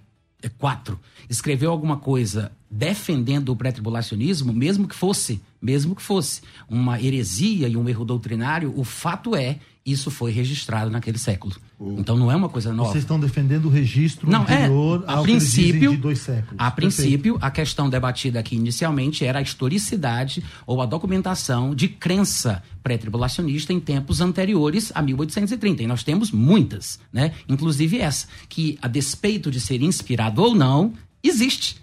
4 0.57 0.99
escreveu 1.29 1.71
alguma 1.71 1.97
coisa 1.97 2.51
defendendo 2.69 3.49
o 3.49 3.55
pré-tribulacionismo, 3.55 4.53
mesmo 4.53 4.87
que 4.87 4.95
fosse, 4.95 5.41
mesmo 5.61 5.95
que 5.95 6.01
fosse 6.01 6.41
uma 6.69 7.01
heresia 7.01 7.67
e 7.67 7.77
um 7.77 7.87
erro 7.87 8.05
doutrinário, 8.05 8.73
o 8.75 8.83
fato 8.83 9.35
é 9.35 9.59
isso 9.85 10.09
foi 10.09 10.31
registrado 10.31 10.89
naquele 10.89 11.19
século. 11.19 11.55
Então 11.79 12.17
não 12.17 12.31
é 12.31 12.35
uma 12.35 12.49
coisa 12.49 12.73
nova. 12.73 12.91
Vocês 12.91 13.03
estão 13.03 13.19
defendendo 13.19 13.65
o 13.65 13.69
registro 13.69 14.29
Não, 14.29 14.41
anterior 14.41 15.03
é, 15.07 15.11
a 15.11 15.17
ao 15.17 15.23
princípio, 15.23 15.91
de 15.91 15.97
dois 15.97 16.19
séculos. 16.19 16.55
a 16.57 16.71
Perfeito. 16.71 16.95
princípio, 16.95 17.37
a 17.39 17.51
questão 17.51 17.87
debatida 17.87 18.39
aqui 18.39 18.55
inicialmente 18.55 19.23
era 19.23 19.37
a 19.37 19.41
historicidade 19.43 20.43
ou 20.65 20.81
a 20.81 20.87
documentação 20.87 21.75
de 21.75 21.87
crença 21.87 22.63
pré-tribulacionista 22.81 23.73
em 23.73 23.79
tempos 23.79 24.21
anteriores 24.21 24.91
a 24.95 25.03
1830. 25.03 25.83
E 25.83 25.87
nós 25.87 26.01
temos 26.01 26.31
muitas, 26.31 26.99
né? 27.13 27.33
Inclusive 27.47 27.99
essa, 27.99 28.27
que 28.49 28.79
a 28.81 28.87
despeito 28.87 29.51
de 29.51 29.59
ser 29.59 29.83
inspirado 29.83 30.41
ou 30.41 30.55
não, 30.55 30.93
existe. 31.23 31.77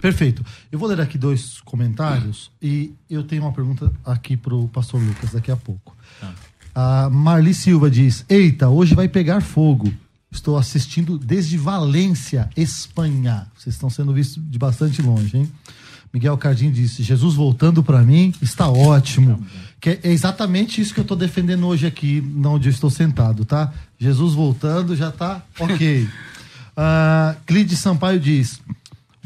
Perfeito. 0.00 0.44
Eu 0.70 0.78
vou 0.78 0.88
ler 0.88 1.00
aqui 1.00 1.18
dois 1.18 1.60
comentários 1.62 2.50
e 2.60 2.92
eu 3.08 3.24
tenho 3.24 3.42
uma 3.42 3.52
pergunta 3.52 3.92
aqui 4.04 4.36
pro 4.36 4.68
pastor 4.68 5.02
Lucas 5.02 5.32
daqui 5.32 5.50
a 5.50 5.56
pouco. 5.56 5.96
A 6.78 7.08
Marli 7.08 7.54
Silva 7.54 7.90
diz: 7.90 8.22
Eita, 8.28 8.68
hoje 8.68 8.94
vai 8.94 9.08
pegar 9.08 9.40
fogo. 9.40 9.90
Estou 10.30 10.58
assistindo 10.58 11.16
desde 11.16 11.56
Valência, 11.56 12.50
Espanha. 12.54 13.46
Vocês 13.56 13.74
estão 13.74 13.88
sendo 13.88 14.12
vistos 14.12 14.42
de 14.46 14.58
bastante 14.58 15.00
longe, 15.00 15.38
hein? 15.38 15.50
Miguel 16.12 16.36
Cardim 16.36 16.70
disse: 16.70 17.02
Jesus 17.02 17.34
voltando 17.34 17.82
para 17.82 18.02
mim 18.02 18.34
está 18.42 18.68
ótimo. 18.68 19.42
Que 19.80 19.98
é 20.02 20.12
exatamente 20.12 20.78
isso 20.78 20.92
que 20.92 21.00
eu 21.00 21.02
estou 21.02 21.16
defendendo 21.16 21.66
hoje 21.66 21.86
aqui, 21.86 22.22
onde 22.44 22.68
eu 22.68 22.72
estou 22.72 22.90
sentado, 22.90 23.46
tá? 23.46 23.72
Jesus 23.98 24.34
voltando 24.34 24.94
já 24.94 25.10
tá 25.10 25.42
ok. 25.58 26.06
Ah, 26.78 27.34
Clide 27.46 27.74
Sampaio 27.74 28.20
diz: 28.20 28.60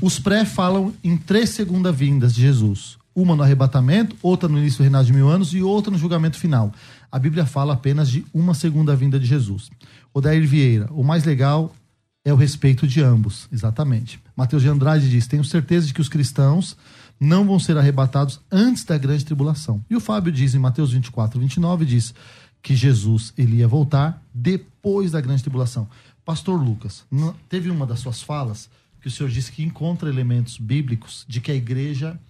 os 0.01 0.21
pré 0.21 0.45
falam 0.45 0.95
em 1.03 1.17
três 1.17 1.51
segunda 1.51 1.91
vindas 1.91 2.33
de 2.33 2.43
Jesus. 2.43 2.97
Uma 3.13 3.35
no 3.35 3.43
arrebatamento, 3.43 4.15
outra 4.23 4.49
no 4.49 4.57
início 4.57 4.79
do 4.79 4.83
reinado 4.83 5.05
de 5.05 5.13
mil 5.13 5.29
anos 5.29 5.53
e 5.53 5.61
outra 5.61 5.91
no 5.91 5.99
julgamento 5.99 6.39
final. 6.39 6.73
A 7.11 7.19
Bíblia 7.19 7.45
fala 7.47 7.75
apenas 7.75 8.09
de 8.11 8.25
uma 8.33 8.55
segunda 8.55 8.95
vinda 8.95 9.19
de 9.19 9.27
Jesus. 9.27 9.71
Odair 10.15 10.47
Vieira, 10.47 10.89
o 10.93 11.03
mais 11.03 11.25
legal 11.25 11.75
é 12.25 12.33
o 12.33 12.37
respeito 12.37 12.87
de 12.87 13.03
ambos. 13.03 13.49
Exatamente. 13.51 14.21
Mateus 14.37 14.63
de 14.63 14.69
Andrade 14.69 15.09
diz: 15.09 15.27
Tenho 15.27 15.45
certeza 15.45 15.87
de 15.87 15.95
que 15.95 16.01
os 16.01 16.09
cristãos 16.09 16.77
não 17.19 17.45
vão 17.47 17.59
ser 17.59 17.77
arrebatados 17.77 18.41
antes 18.51 18.85
da 18.85 18.97
grande 18.97 19.25
tribulação. 19.25 19.85
E 19.91 19.97
o 19.97 20.01
Fábio 20.01 20.33
diz 20.33 20.55
em 20.55 20.59
Mateus 20.59 20.93
24, 20.93 21.39
29, 21.39 21.85
diz 21.85 22.15
que 22.63 22.75
Jesus 22.75 23.33
ele 23.37 23.57
ia 23.57 23.69
voltar 23.69 24.23
depois 24.33 25.13
da 25.13 25.21
grande 25.21 25.43
tribulação. 25.43 25.89
Pastor 26.25 26.63
Lucas, 26.63 27.05
teve 27.49 27.71
uma 27.71 27.87
das 27.87 28.01
suas 28.01 28.23
falas 28.23 28.71
que 29.01 29.09
o 29.09 29.11
senhor 29.11 29.31
disse 29.31 29.51
que 29.51 29.63
encontra 29.63 30.09
elementos 30.09 30.59
bíblicos 30.59 31.25
de 31.27 31.41
que 31.41 31.51
a 31.51 31.55
igreja 31.55 32.21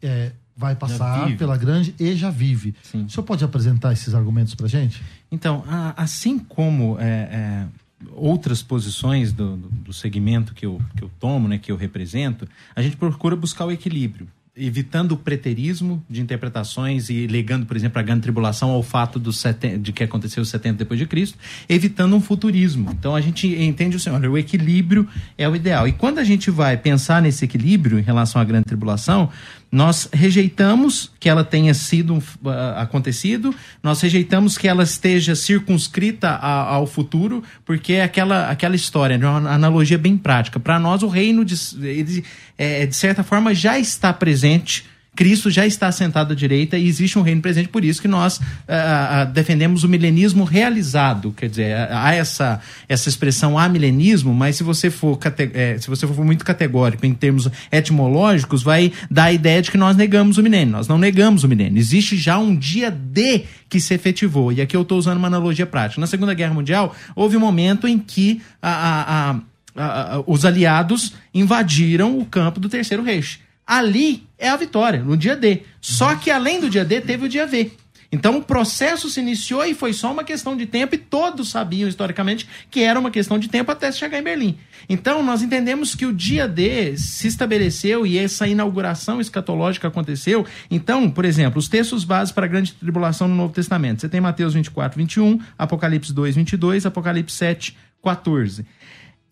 é, 0.00 0.32
vai 0.56 0.74
passar 0.76 1.36
pela 1.36 1.56
grande 1.56 1.94
e 1.98 2.14
já 2.14 2.30
vive. 2.30 2.74
Sim. 2.82 3.04
O 3.04 3.10
senhor 3.10 3.24
pode 3.24 3.44
apresentar 3.44 3.92
esses 3.92 4.14
argumentos 4.14 4.54
pra 4.54 4.68
gente? 4.68 5.02
Então, 5.30 5.64
a- 5.66 5.94
assim 5.96 6.38
como 6.38 6.96
é, 7.00 7.04
é, 7.04 7.66
outras 8.12 8.62
posições 8.62 9.32
do, 9.32 9.56
do, 9.56 9.68
do 9.68 9.92
segmento 9.92 10.54
que 10.54 10.64
eu, 10.66 10.80
que 10.96 11.02
eu 11.02 11.10
tomo, 11.18 11.48
né, 11.48 11.58
que 11.58 11.72
eu 11.72 11.76
represento, 11.76 12.46
a 12.76 12.82
gente 12.82 12.96
procura 12.96 13.34
buscar 13.34 13.64
o 13.64 13.72
equilíbrio, 13.72 14.28
evitando 14.56 15.12
o 15.12 15.16
preterismo 15.16 16.00
de 16.08 16.20
interpretações 16.20 17.08
e 17.08 17.26
ligando, 17.26 17.66
por 17.66 17.76
exemplo, 17.76 17.98
a 17.98 18.02
grande 18.02 18.20
tribulação 18.20 18.70
ao 18.70 18.84
fato 18.84 19.18
do 19.18 19.32
seten- 19.32 19.80
de 19.82 19.92
que 19.92 20.04
aconteceu 20.04 20.44
70 20.44 20.78
depois 20.78 21.00
de 21.00 21.06
Cristo, 21.06 21.36
evitando 21.68 22.14
um 22.14 22.20
futurismo. 22.20 22.88
Então 22.92 23.16
a 23.16 23.20
gente 23.20 23.48
entende 23.48 23.96
assim, 23.96 24.10
olha, 24.10 24.30
o 24.30 24.38
equilíbrio 24.38 25.08
é 25.36 25.48
o 25.48 25.56
ideal. 25.56 25.88
E 25.88 25.92
quando 25.92 26.20
a 26.20 26.24
gente 26.24 26.52
vai 26.52 26.76
pensar 26.76 27.20
nesse 27.20 27.44
equilíbrio 27.44 27.98
em 27.98 28.02
relação 28.02 28.40
à 28.40 28.44
grande 28.44 28.66
tribulação, 28.66 29.28
nós 29.74 30.08
rejeitamos 30.12 31.10
que 31.18 31.28
ela 31.28 31.42
tenha 31.44 31.74
sido 31.74 32.22
ah, 32.46 32.82
acontecido, 32.82 33.54
nós 33.82 34.00
rejeitamos 34.00 34.56
que 34.56 34.68
ela 34.68 34.84
esteja 34.84 35.34
circunscrita 35.34 36.28
a- 36.30 36.62
ao 36.74 36.86
futuro, 36.86 37.42
porque 37.64 37.94
é 37.94 38.04
aquela, 38.04 38.48
aquela 38.48 38.76
história, 38.76 39.18
né, 39.18 39.26
uma 39.26 39.50
analogia 39.50 39.98
bem 39.98 40.16
prática. 40.16 40.60
Para 40.60 40.78
nós, 40.78 41.02
o 41.02 41.08
reino, 41.08 41.44
de, 41.44 41.54
ele, 41.82 42.24
é, 42.56 42.86
de 42.86 42.94
certa 42.94 43.24
forma, 43.24 43.54
já 43.54 43.78
está 43.78 44.12
presente. 44.12 44.86
Cristo 45.16 45.50
já 45.50 45.66
está 45.66 45.90
sentado 45.92 46.32
à 46.32 46.34
direita 46.36 46.76
e 46.76 46.86
existe 46.88 47.18
um 47.18 47.22
reino 47.22 47.40
presente, 47.40 47.68
por 47.68 47.84
isso 47.84 48.02
que 48.02 48.08
nós 48.08 48.40
ah, 48.66 49.20
ah, 49.20 49.24
defendemos 49.24 49.84
o 49.84 49.88
milenismo 49.88 50.44
realizado. 50.44 51.32
Quer 51.36 51.48
dizer, 51.48 51.76
há 51.90 52.14
essa, 52.14 52.60
essa 52.88 53.08
expressão 53.08 53.58
há 53.58 53.68
milenismo, 53.68 54.34
mas 54.34 54.56
se 54.56 54.62
você, 54.62 54.90
for 54.90 55.18
eh, 55.54 55.76
se 55.78 55.88
você 55.88 56.06
for 56.06 56.24
muito 56.24 56.44
categórico 56.44 57.06
em 57.06 57.14
termos 57.14 57.48
etimológicos, 57.70 58.62
vai 58.62 58.92
dar 59.10 59.24
a 59.24 59.32
ideia 59.32 59.62
de 59.62 59.70
que 59.70 59.78
nós 59.78 59.96
negamos 59.96 60.38
o 60.38 60.42
milênio. 60.42 60.72
Nós 60.72 60.88
não 60.88 60.98
negamos 60.98 61.44
o 61.44 61.48
milênio. 61.48 61.78
Existe 61.78 62.16
já 62.16 62.38
um 62.38 62.54
dia 62.56 62.90
D 62.90 63.44
que 63.68 63.78
se 63.80 63.94
efetivou. 63.94 64.52
E 64.52 64.60
aqui 64.60 64.76
eu 64.76 64.82
estou 64.82 64.98
usando 64.98 65.18
uma 65.18 65.28
analogia 65.28 65.66
prática. 65.66 66.00
Na 66.00 66.06
Segunda 66.06 66.34
Guerra 66.34 66.54
Mundial, 66.54 66.94
houve 67.14 67.36
um 67.36 67.40
momento 67.40 67.86
em 67.86 67.98
que 67.98 68.40
a- 68.62 69.32
a- 69.76 70.14
a- 70.16 70.22
os 70.26 70.44
aliados 70.44 71.14
invadiram 71.32 72.18
o 72.18 72.24
campo 72.24 72.58
do 72.60 72.68
Terceiro 72.68 73.02
Reich. 73.02 73.43
Ali 73.66 74.26
é 74.38 74.48
a 74.48 74.56
vitória, 74.56 75.02
no 75.02 75.16
dia 75.16 75.36
D. 75.36 75.62
Só 75.80 76.14
que 76.16 76.30
além 76.30 76.60
do 76.60 76.68
dia 76.68 76.84
D, 76.84 77.00
teve 77.00 77.26
o 77.26 77.28
dia 77.28 77.46
V. 77.46 77.72
Então 78.14 78.38
o 78.38 78.42
processo 78.42 79.10
se 79.10 79.18
iniciou 79.18 79.64
e 79.64 79.74
foi 79.74 79.92
só 79.92 80.12
uma 80.12 80.22
questão 80.22 80.56
de 80.56 80.66
tempo, 80.66 80.94
e 80.94 80.98
todos 80.98 81.50
sabiam 81.50 81.88
historicamente 81.88 82.48
que 82.70 82.80
era 82.80 82.98
uma 82.98 83.10
questão 83.10 83.40
de 83.40 83.48
tempo 83.48 83.72
até 83.72 83.90
chegar 83.90 84.20
em 84.20 84.22
Berlim. 84.22 84.56
Então 84.88 85.20
nós 85.20 85.42
entendemos 85.42 85.96
que 85.96 86.06
o 86.06 86.12
dia 86.12 86.46
D 86.46 86.96
se 86.96 87.26
estabeleceu 87.26 88.06
e 88.06 88.16
essa 88.16 88.46
inauguração 88.46 89.20
escatológica 89.20 89.88
aconteceu. 89.88 90.46
Então, 90.70 91.10
por 91.10 91.24
exemplo, 91.24 91.58
os 91.58 91.66
textos 91.66 92.04
básicos 92.04 92.32
para 92.36 92.44
a 92.44 92.48
grande 92.48 92.72
tribulação 92.74 93.26
no 93.26 93.34
Novo 93.34 93.52
Testamento. 93.52 94.02
Você 94.02 94.08
tem 94.08 94.20
Mateus 94.20 94.54
24, 94.54 94.96
21, 94.96 95.40
Apocalipse 95.58 96.12
2, 96.12 96.36
22, 96.36 96.86
Apocalipse 96.86 97.36
7, 97.36 97.76
14 98.00 98.64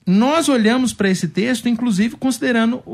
nós 0.07 0.49
olhamos 0.49 0.93
para 0.93 1.09
esse 1.09 1.29
texto, 1.29 1.69
inclusive 1.69 2.17
considerando 2.17 2.83
o, 2.85 2.91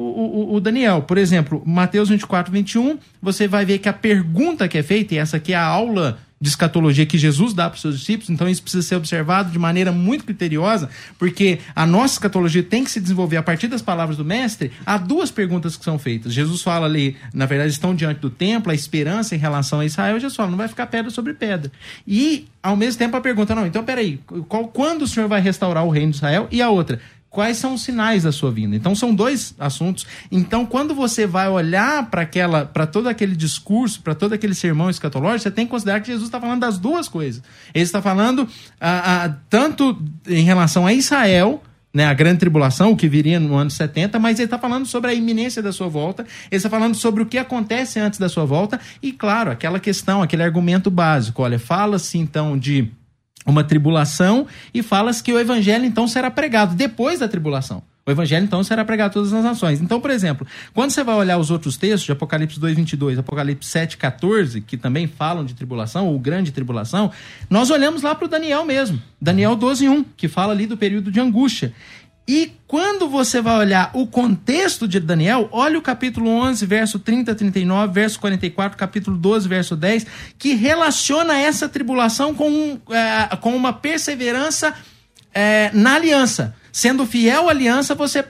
o- 0.52 0.54
o 0.54 0.60
Daniel. 0.60 1.02
Por 1.02 1.16
exemplo, 1.18 1.62
Mateus 1.64 2.08
24, 2.08 2.52
21, 2.52 2.98
você 3.20 3.48
vai 3.48 3.64
ver 3.64 3.78
que 3.78 3.88
a 3.88 3.92
pergunta 3.92 4.68
que 4.68 4.76
é 4.78 4.82
feita, 4.82 5.14
e 5.14 5.18
essa 5.18 5.38
aqui 5.38 5.52
é 5.52 5.56
a 5.56 5.64
aula 5.64 6.18
de 6.40 6.48
escatologia 6.48 7.04
que 7.04 7.18
Jesus 7.18 7.52
dá 7.52 7.68
para 7.68 7.76
os 7.76 7.82
seus 7.82 7.98
discípulos, 7.98 8.30
então 8.30 8.48
isso 8.48 8.62
precisa 8.62 8.86
ser 8.86 8.96
observado 8.96 9.50
de 9.50 9.58
maneira 9.58 9.90
muito 9.90 10.24
criteriosa, 10.24 10.88
porque 11.18 11.58
a 11.74 11.84
nossa 11.84 12.14
escatologia 12.14 12.62
tem 12.62 12.84
que 12.84 12.90
se 12.90 13.00
desenvolver 13.00 13.36
a 13.36 13.42
partir 13.42 13.66
das 13.66 13.82
palavras 13.82 14.16
do 14.16 14.24
mestre. 14.24 14.70
Há 14.86 14.98
duas 14.98 15.30
perguntas 15.30 15.76
que 15.76 15.84
são 15.84 15.98
feitas. 15.98 16.32
Jesus 16.32 16.62
fala 16.62 16.86
ali, 16.86 17.16
na 17.34 17.46
verdade, 17.46 17.72
estão 17.72 17.94
diante 17.94 18.20
do 18.20 18.30
templo, 18.30 18.70
a 18.70 18.74
esperança 18.74 19.34
em 19.34 19.38
relação 19.38 19.80
a 19.80 19.84
Israel. 19.84 20.20
Jesus 20.20 20.36
fala, 20.36 20.50
não 20.50 20.58
vai 20.58 20.68
ficar 20.68 20.86
pedra 20.86 21.10
sobre 21.10 21.34
pedra. 21.34 21.72
E, 22.06 22.46
ao 22.62 22.76
mesmo 22.76 22.98
tempo, 22.98 23.16
a 23.16 23.20
pergunta, 23.20 23.54
não, 23.54 23.66
então 23.66 23.84
peraí, 23.84 24.20
qual, 24.48 24.68
quando 24.68 25.02
o 25.02 25.06
Senhor 25.06 25.28
vai 25.28 25.40
restaurar 25.40 25.84
o 25.84 25.90
reino 25.90 26.12
de 26.12 26.18
Israel? 26.18 26.46
E 26.50 26.62
a 26.62 26.70
outra, 26.70 27.00
quais 27.30 27.56
são 27.56 27.74
os 27.74 27.82
sinais 27.82 28.22
da 28.22 28.32
sua 28.32 28.50
vinda. 28.50 28.74
Então 28.74 28.94
são 28.94 29.14
dois 29.14 29.54
assuntos. 29.58 30.06
Então 30.30 30.64
quando 30.64 30.94
você 30.94 31.26
vai 31.26 31.48
olhar 31.48 32.10
para 32.10 32.22
aquela, 32.22 32.64
para 32.64 32.86
todo 32.86 33.08
aquele 33.08 33.36
discurso, 33.36 34.02
para 34.02 34.14
todo 34.14 34.32
aquele 34.32 34.54
sermão 34.54 34.88
escatológico, 34.88 35.42
você 35.42 35.50
tem 35.50 35.66
que 35.66 35.70
considerar 35.70 36.00
que 36.00 36.06
Jesus 36.08 36.28
está 36.28 36.40
falando 36.40 36.60
das 36.60 36.78
duas 36.78 37.08
coisas. 37.08 37.42
Ele 37.74 37.84
está 37.84 38.00
falando 38.00 38.48
ah, 38.80 39.24
ah, 39.24 39.34
tanto 39.48 40.00
em 40.26 40.42
relação 40.42 40.86
a 40.86 40.92
Israel 40.92 41.62
né, 41.92 42.04
a 42.04 42.14
grande 42.14 42.38
tribulação, 42.38 42.92
o 42.92 42.96
que 42.96 43.08
viria 43.08 43.40
no 43.40 43.56
ano 43.56 43.70
70, 43.70 44.18
mas 44.18 44.38
ele 44.38 44.44
está 44.46 44.58
falando 44.58 44.86
sobre 44.86 45.10
a 45.10 45.14
iminência 45.14 45.62
da 45.62 45.72
sua 45.72 45.88
volta, 45.88 46.22
ele 46.50 46.56
está 46.56 46.68
falando 46.68 46.94
sobre 46.94 47.22
o 47.22 47.26
que 47.26 47.38
acontece 47.38 47.98
antes 47.98 48.18
da 48.18 48.28
sua 48.28 48.44
volta, 48.44 48.78
e 49.02 49.10
claro, 49.10 49.50
aquela 49.50 49.80
questão, 49.80 50.22
aquele 50.22 50.42
argumento 50.42 50.90
básico. 50.90 51.42
Olha, 51.42 51.58
fala-se 51.58 52.18
então 52.18 52.58
de 52.58 52.90
uma 53.46 53.64
tribulação 53.64 54.46
e 54.72 54.82
fala-se 54.82 55.22
que 55.22 55.32
o 55.32 55.38
evangelho 55.38 55.84
então 55.84 56.06
será 56.06 56.30
pregado 56.30 56.74
depois 56.74 57.20
da 57.20 57.28
tribulação. 57.28 57.82
O 58.08 58.10
evangelho 58.10 58.44
então 58.44 58.64
será 58.64 58.86
pregado 58.86 59.10
a 59.10 59.12
todas 59.12 59.34
as 59.34 59.44
nações. 59.44 59.82
Então, 59.82 60.00
por 60.00 60.10
exemplo, 60.10 60.46
quando 60.72 60.92
você 60.92 61.04
vai 61.04 61.14
olhar 61.14 61.36
os 61.36 61.50
outros 61.50 61.76
textos 61.76 62.04
de 62.04 62.12
Apocalipse 62.12 62.58
2:22, 62.58 63.18
Apocalipse 63.18 63.68
7:14, 63.68 64.62
que 64.62 64.78
também 64.78 65.06
falam 65.06 65.44
de 65.44 65.52
tribulação 65.52 66.06
ou 66.06 66.18
grande 66.18 66.50
tribulação, 66.50 67.10
nós 67.50 67.68
olhamos 67.68 68.00
lá 68.00 68.14
para 68.14 68.24
o 68.24 68.28
Daniel 68.28 68.64
mesmo. 68.64 68.98
Daniel 69.20 69.54
12:1, 69.54 70.06
que 70.16 70.26
fala 70.26 70.54
ali 70.54 70.64
do 70.66 70.74
período 70.74 71.12
de 71.12 71.20
angústia. 71.20 71.74
E 72.28 72.52
quando 72.66 73.08
você 73.08 73.40
vai 73.40 73.56
olhar 73.56 73.90
o 73.94 74.06
contexto 74.06 74.86
de 74.86 75.00
Daniel, 75.00 75.48
olha 75.50 75.78
o 75.78 75.82
capítulo 75.82 76.28
11, 76.28 76.66
verso 76.66 76.98
30 76.98 77.32
a 77.32 77.34
39, 77.34 77.94
verso 77.94 78.20
44, 78.20 78.76
capítulo 78.76 79.16
12, 79.16 79.48
verso 79.48 79.74
10, 79.74 80.06
que 80.38 80.52
relaciona 80.52 81.38
essa 81.38 81.66
tribulação 81.70 82.34
com, 82.34 82.50
um, 82.50 82.78
eh, 82.90 83.36
com 83.40 83.56
uma 83.56 83.72
perseverança 83.72 84.74
eh, 85.32 85.70
na 85.72 85.94
aliança. 85.94 86.54
sendo 86.70 87.06
fiel 87.06 87.48
à 87.48 87.50
aliança, 87.50 87.94
você 87.94 88.22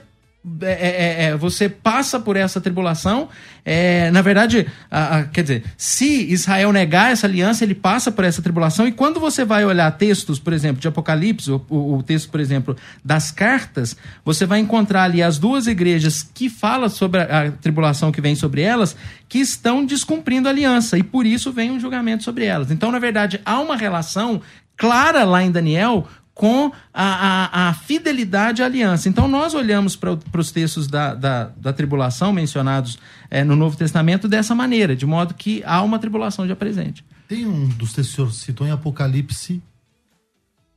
é, 0.61 0.71
é, 0.71 1.23
é, 1.25 1.35
você 1.35 1.67
passa 1.67 2.17
por 2.17 2.37
essa 2.37 2.61
tribulação. 2.61 3.27
É, 3.65 4.09
na 4.11 4.21
verdade, 4.21 4.67
a, 4.89 5.17
a, 5.17 5.23
quer 5.25 5.41
dizer, 5.41 5.63
se 5.75 6.31
Israel 6.31 6.71
negar 6.71 7.11
essa 7.11 7.27
aliança, 7.27 7.65
ele 7.65 7.75
passa 7.75 8.09
por 8.09 8.23
essa 8.23 8.41
tribulação. 8.41 8.87
E 8.87 8.91
quando 8.93 9.19
você 9.19 9.43
vai 9.43 9.65
olhar 9.65 9.91
textos, 9.91 10.39
por 10.39 10.53
exemplo, 10.53 10.81
de 10.81 10.87
Apocalipse, 10.87 11.51
o, 11.51 11.65
o 11.69 12.01
texto, 12.03 12.29
por 12.29 12.39
exemplo, 12.39 12.77
das 13.03 13.31
cartas, 13.31 13.97
você 14.23 14.45
vai 14.45 14.59
encontrar 14.59 15.03
ali 15.03 15.21
as 15.21 15.37
duas 15.37 15.67
igrejas 15.67 16.23
que 16.23 16.49
falam 16.49 16.87
sobre 16.87 17.19
a, 17.19 17.47
a 17.47 17.51
tribulação 17.51 18.09
que 18.09 18.21
vem 18.21 18.33
sobre 18.33 18.61
elas, 18.61 18.95
que 19.27 19.39
estão 19.39 19.85
descumprindo 19.85 20.47
a 20.47 20.51
aliança. 20.51 20.97
E 20.97 21.03
por 21.03 21.25
isso 21.25 21.51
vem 21.51 21.69
um 21.69 21.79
julgamento 21.79 22.23
sobre 22.23 22.45
elas. 22.45 22.71
Então, 22.71 22.91
na 22.91 22.99
verdade, 22.99 23.41
há 23.43 23.59
uma 23.59 23.75
relação 23.75 24.41
clara 24.79 25.25
lá 25.25 25.43
em 25.43 25.51
Daniel 25.51 26.07
com 26.39 26.71
a, 26.93 27.03
a, 27.03 27.67
a, 27.67 27.73
fidelidade 27.73 28.63
à 28.63 28.65
aliança. 28.65 29.09
Então, 29.09 29.27
nós 29.27 29.53
olhamos 29.53 29.97
para 29.97 30.17
os 30.37 30.51
textos 30.53 30.87
da, 30.87 31.13
da, 31.13 31.51
da, 31.57 31.73
tribulação 31.73 32.31
mencionados 32.31 32.97
é, 33.29 33.43
no 33.43 33.57
Novo 33.57 33.75
Testamento 33.75 34.25
dessa 34.25 34.55
maneira, 34.55 34.95
de 34.95 35.05
modo 35.05 35.33
que 35.33 35.61
há 35.65 35.81
uma 35.81 35.99
tribulação 35.99 36.47
já 36.47 36.55
presente. 36.55 37.03
Tem 37.27 37.45
um 37.45 37.67
dos 37.67 37.91
textos 37.91 38.15
que 38.15 38.21
o 38.21 38.25
senhor 38.25 38.31
citou 38.31 38.65
em 38.65 38.71
Apocalipse, 38.71 39.61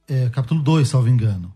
é, 0.09 0.29
capítulo 0.31 0.61
2, 0.61 0.89
salvo 0.89 1.09
engano. 1.09 1.55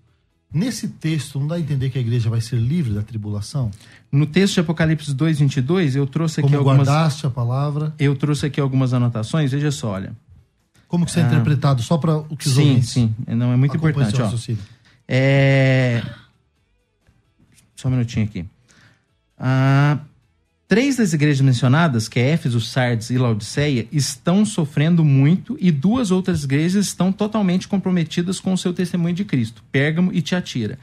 Nesse 0.55 0.87
texto, 0.87 1.41
não 1.41 1.49
dá 1.49 1.57
a 1.57 1.61
entender 1.61 1.91
que 1.91 1.99
a 1.99 2.01
igreja 2.01 2.31
vai 2.31 2.41
ser 2.41 2.61
livre 2.61 2.95
da 2.95 3.03
tribulação? 3.03 3.73
No 4.13 4.25
texto 4.25 4.55
de 4.55 4.61
Apocalipse 4.61 5.13
2, 5.13 5.41
22, 5.41 5.97
eu 5.97 6.07
trouxe 6.07 6.39
aqui 6.39 6.49
Como 6.49 6.59
algumas... 6.59 6.87
guardaste 6.87 7.27
a 7.27 7.31
palavra? 7.31 7.93
Eu 7.99 8.15
trouxe 8.15 8.47
aqui 8.47 8.61
algumas 8.61 8.95
anotações, 8.95 9.51
veja 9.51 9.73
só, 9.73 9.91
olha. 9.91 10.13
Como 10.89 11.05
que 11.05 11.11
isso 11.11 11.21
é 11.21 11.23
ah, 11.23 11.27
interpretado? 11.27 11.83
Só 11.83 11.99
para 11.99 12.17
o 12.17 12.37
que 12.37 12.47
os 12.47 12.55
Sim, 12.55 12.81
sim. 12.83 13.15
Não, 13.27 13.53
é 13.53 13.57
muito 13.57 13.77
importante. 13.77 14.21
Ó, 14.23 14.31
é... 15.09 16.03
Só 17.75 17.89
um 17.89 17.91
minutinho 17.91 18.25
aqui. 18.25 18.45
Ah, 19.39 19.99
três 20.67 20.97
das 20.97 21.13
igrejas 21.13 21.41
mencionadas, 21.41 22.09
que 22.09 22.19
é 22.19 22.31
Éfeso, 22.31 22.61
Sardes 22.61 23.11
e 23.11 23.19
Laodiceia, 23.19 23.87
estão 23.93 24.45
sofrendo 24.45 25.05
muito 25.05 25.57
e 25.61 25.71
duas 25.71 26.11
outras 26.11 26.45
igrejas 26.45 26.87
estão 26.87 27.13
totalmente 27.13 27.69
comprometidas 27.69 28.41
com 28.41 28.53
o 28.53 28.59
seu 28.59 28.73
testemunho 28.73 29.15
de 29.15 29.25
Cristo, 29.25 29.63
Pérgamo 29.71 30.13
e 30.13 30.23
Tiatira. 30.23 30.79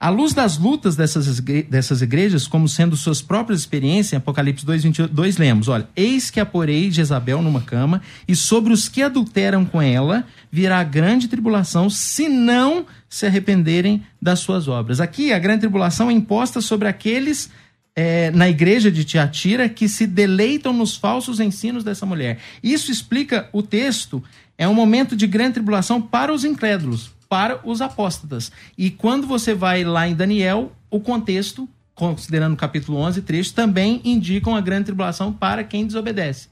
À 0.00 0.10
luz 0.10 0.32
das 0.32 0.56
lutas 0.56 0.94
dessas, 0.94 1.40
dessas 1.40 2.02
igrejas, 2.02 2.46
como 2.46 2.68
sendo 2.68 2.96
suas 2.96 3.20
próprias 3.20 3.58
experiências, 3.58 4.12
em 4.12 4.16
Apocalipse 4.16 4.64
2, 4.64 4.84
22, 4.84 5.38
lemos: 5.38 5.66
Olha, 5.66 5.88
eis 5.96 6.30
que 6.30 6.38
aporei 6.38 6.88
Jezabel 6.88 7.42
numa 7.42 7.62
cama, 7.62 8.00
e 8.26 8.36
sobre 8.36 8.72
os 8.72 8.88
que 8.88 9.02
adulteram 9.02 9.64
com 9.64 9.82
ela 9.82 10.24
virá 10.52 10.84
grande 10.84 11.26
tribulação, 11.26 11.90
se 11.90 12.28
não 12.28 12.86
se 13.08 13.26
arrependerem 13.26 14.06
das 14.22 14.38
suas 14.38 14.68
obras. 14.68 15.00
Aqui, 15.00 15.32
a 15.32 15.38
grande 15.38 15.62
tribulação 15.62 16.08
é 16.08 16.12
imposta 16.12 16.60
sobre 16.60 16.86
aqueles 16.86 17.50
é, 17.96 18.30
na 18.30 18.48
igreja 18.48 18.92
de 18.92 19.04
Tiatira 19.04 19.68
que 19.68 19.88
se 19.88 20.06
deleitam 20.06 20.72
nos 20.72 20.94
falsos 20.94 21.40
ensinos 21.40 21.82
dessa 21.82 22.06
mulher. 22.06 22.38
Isso 22.62 22.92
explica 22.92 23.48
o 23.52 23.62
texto. 23.62 24.22
É 24.56 24.68
um 24.68 24.74
momento 24.74 25.16
de 25.16 25.26
grande 25.26 25.54
tribulação 25.54 26.00
para 26.00 26.32
os 26.32 26.44
incrédulos 26.44 27.17
para 27.28 27.60
os 27.64 27.80
apóstatas. 27.80 28.50
E 28.76 28.90
quando 28.90 29.26
você 29.26 29.54
vai 29.54 29.84
lá 29.84 30.08
em 30.08 30.14
Daniel, 30.14 30.72
o 30.90 31.00
contexto, 31.00 31.68
considerando 31.94 32.54
o 32.54 32.56
capítulo 32.56 32.98
11 32.98 33.22
trecho, 33.22 33.52
também 33.52 34.00
indicam 34.04 34.56
a 34.56 34.60
grande 34.60 34.86
tribulação 34.86 35.32
para 35.32 35.62
quem 35.62 35.86
desobedece. 35.86 36.48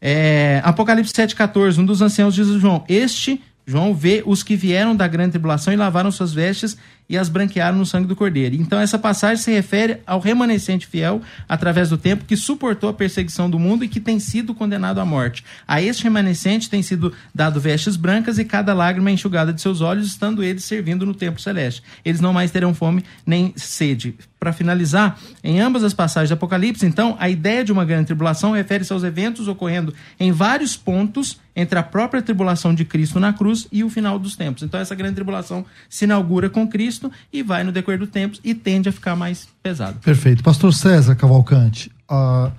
É, 0.00 0.60
Apocalipse 0.64 1.12
7,14, 1.12 1.78
um 1.78 1.86
dos 1.86 2.02
anciãos 2.02 2.34
diz 2.34 2.48
a 2.50 2.58
João: 2.58 2.84
Este, 2.88 3.40
João, 3.64 3.94
vê 3.94 4.22
os 4.26 4.42
que 4.42 4.56
vieram 4.56 4.94
da 4.94 5.06
grande 5.06 5.32
tribulação 5.32 5.72
e 5.72 5.76
lavaram 5.76 6.10
suas 6.10 6.32
vestes 6.32 6.76
e 7.08 7.18
as 7.18 7.28
branquearam 7.28 7.76
no 7.76 7.84
sangue 7.84 8.06
do 8.06 8.16
Cordeiro. 8.16 8.54
Então, 8.54 8.80
essa 8.80 8.98
passagem 8.98 9.42
se 9.42 9.50
refere 9.50 9.98
ao 10.06 10.20
remanescente 10.20 10.86
fiel, 10.86 11.20
através 11.48 11.90
do 11.90 11.98
tempo, 11.98 12.24
que 12.24 12.36
suportou 12.36 12.88
a 12.88 12.94
perseguição 12.94 13.50
do 13.50 13.58
mundo 13.58 13.84
e 13.84 13.88
que 13.88 14.00
tem 14.00 14.18
sido 14.18 14.54
condenado 14.54 15.00
à 15.00 15.04
morte. 15.04 15.44
A 15.66 15.82
este 15.82 16.04
remanescente 16.04 16.70
tem 16.70 16.82
sido 16.82 17.12
dado 17.34 17.60
vestes 17.60 17.96
brancas 17.96 18.38
e 18.38 18.44
cada 18.44 18.72
lágrima 18.72 19.10
é 19.10 19.12
enxugada 19.12 19.52
de 19.52 19.60
seus 19.60 19.80
olhos, 19.80 20.06
estando 20.06 20.42
eles 20.42 20.64
servindo 20.64 21.04
no 21.04 21.14
templo 21.14 21.40
celeste. 21.40 21.82
Eles 22.04 22.20
não 22.20 22.32
mais 22.32 22.50
terão 22.50 22.74
fome 22.74 23.04
nem 23.26 23.52
sede. 23.56 24.14
Para 24.38 24.52
finalizar, 24.52 25.18
em 25.44 25.60
ambas 25.60 25.84
as 25.84 25.94
passagens 25.94 26.30
do 26.30 26.34
Apocalipse, 26.34 26.84
então, 26.84 27.16
a 27.20 27.28
ideia 27.28 27.64
de 27.64 27.70
uma 27.70 27.84
grande 27.84 28.06
tribulação 28.06 28.50
refere-se 28.52 28.92
aos 28.92 29.04
eventos 29.04 29.46
ocorrendo 29.46 29.94
em 30.18 30.32
vários 30.32 30.76
pontos 30.76 31.40
entre 31.54 31.78
a 31.78 31.82
própria 31.82 32.22
tribulação 32.22 32.74
de 32.74 32.84
Cristo 32.84 33.20
na 33.20 33.32
cruz 33.32 33.68
e 33.70 33.84
o 33.84 33.90
final 33.90 34.18
dos 34.18 34.34
tempos. 34.34 34.62
Então, 34.62 34.80
essa 34.80 34.94
grande 34.94 35.14
tribulação 35.14 35.64
se 35.88 36.06
inaugura 36.06 36.50
com 36.50 36.66
Cristo 36.66 37.01
E 37.32 37.42
vai 37.42 37.64
no 37.64 37.72
decorrer 37.72 37.98
do 37.98 38.06
tempo 38.06 38.38
e 38.44 38.54
tende 38.54 38.88
a 38.88 38.92
ficar 38.92 39.16
mais 39.16 39.48
pesado. 39.62 39.98
Perfeito. 40.00 40.42
Pastor 40.42 40.72
César 40.72 41.14
Cavalcante, 41.14 41.90
uh, 42.10 42.52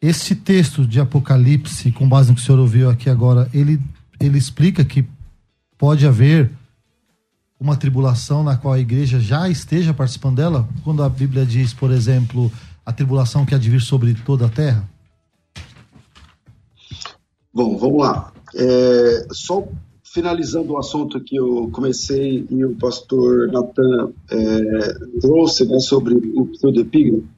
esse 0.00 0.34
texto 0.34 0.86
de 0.86 1.00
Apocalipse, 1.00 1.90
com 1.92 2.08
base 2.08 2.28
no 2.30 2.36
que 2.36 2.40
o 2.40 2.44
senhor 2.44 2.58
ouviu 2.58 2.88
aqui 2.88 3.10
agora, 3.10 3.48
ele, 3.52 3.80
ele 4.20 4.38
explica 4.38 4.84
que 4.84 5.04
pode 5.78 6.06
haver 6.06 6.50
uma 7.58 7.76
tribulação 7.76 8.42
na 8.42 8.56
qual 8.56 8.74
a 8.74 8.78
igreja 8.78 9.18
já 9.18 9.48
esteja 9.48 9.94
participando 9.94 10.36
dela? 10.36 10.68
Quando 10.84 11.02
a 11.02 11.08
Bíblia 11.08 11.44
diz, 11.44 11.72
por 11.72 11.90
exemplo, 11.90 12.52
a 12.84 12.92
tribulação 12.92 13.46
que 13.46 13.54
há 13.54 13.58
de 13.58 13.70
vir 13.70 13.80
sobre 13.80 14.14
toda 14.14 14.46
a 14.46 14.50
terra? 14.50 14.88
Bom, 17.52 17.78
vamos 17.78 18.00
lá. 18.00 18.32
É, 18.54 19.26
só 19.32 19.66
finalizando 20.16 20.72
o 20.72 20.78
assunto 20.78 21.20
que 21.20 21.36
eu 21.36 21.68
comecei 21.70 22.46
e 22.48 22.64
o 22.64 22.74
pastor 22.76 23.52
Natan 23.52 24.14
é, 24.30 25.20
trouxe 25.20 25.66
né, 25.66 25.78
sobre 25.78 26.14
o 26.14 26.46
pseudepígrafo, 26.46 27.28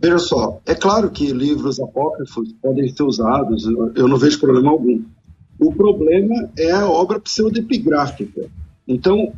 veja 0.00 0.18
só, 0.18 0.58
é 0.64 0.74
claro 0.74 1.10
que 1.10 1.34
livros 1.34 1.78
apócrifos 1.78 2.50
podem 2.62 2.88
ser 2.88 3.02
usados, 3.02 3.66
eu 3.94 4.08
não 4.08 4.16
vejo 4.16 4.40
problema 4.40 4.70
algum. 4.70 5.02
O 5.60 5.70
problema 5.70 6.50
é 6.58 6.70
a 6.70 6.88
obra 6.88 7.20
pseudepigráfica. 7.20 8.48
Então, 8.88 9.34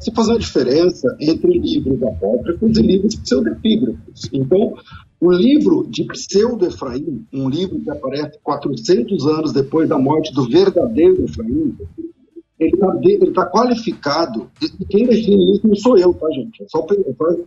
se 0.00 0.12
fazer 0.12 0.32
uma 0.32 0.38
diferença 0.38 1.16
entre 1.18 1.58
livros 1.58 2.02
apócrifos 2.02 2.76
e 2.76 2.82
livros 2.82 3.16
pseudepígrafos. 3.16 4.28
Então, 4.30 4.74
o 5.20 5.32
livro 5.32 5.86
de 5.88 6.04
Pseudo-Efraim, 6.04 7.26
um 7.32 7.48
livro 7.48 7.80
que 7.80 7.90
aparece 7.90 8.38
400 8.42 9.26
anos 9.26 9.52
depois 9.52 9.88
da 9.88 9.98
morte 9.98 10.32
do 10.32 10.48
verdadeiro 10.48 11.24
Efraim, 11.24 11.76
ele 12.58 12.72
está 13.24 13.44
tá 13.44 13.50
qualificado, 13.50 14.50
e 14.62 14.84
quem 14.84 15.06
define 15.06 15.52
isso 15.52 15.66
não 15.66 15.76
sou 15.76 15.98
eu, 15.98 16.12
tá, 16.14 16.28
gente? 16.30 16.62
É 16.62 16.66
só 16.68 16.84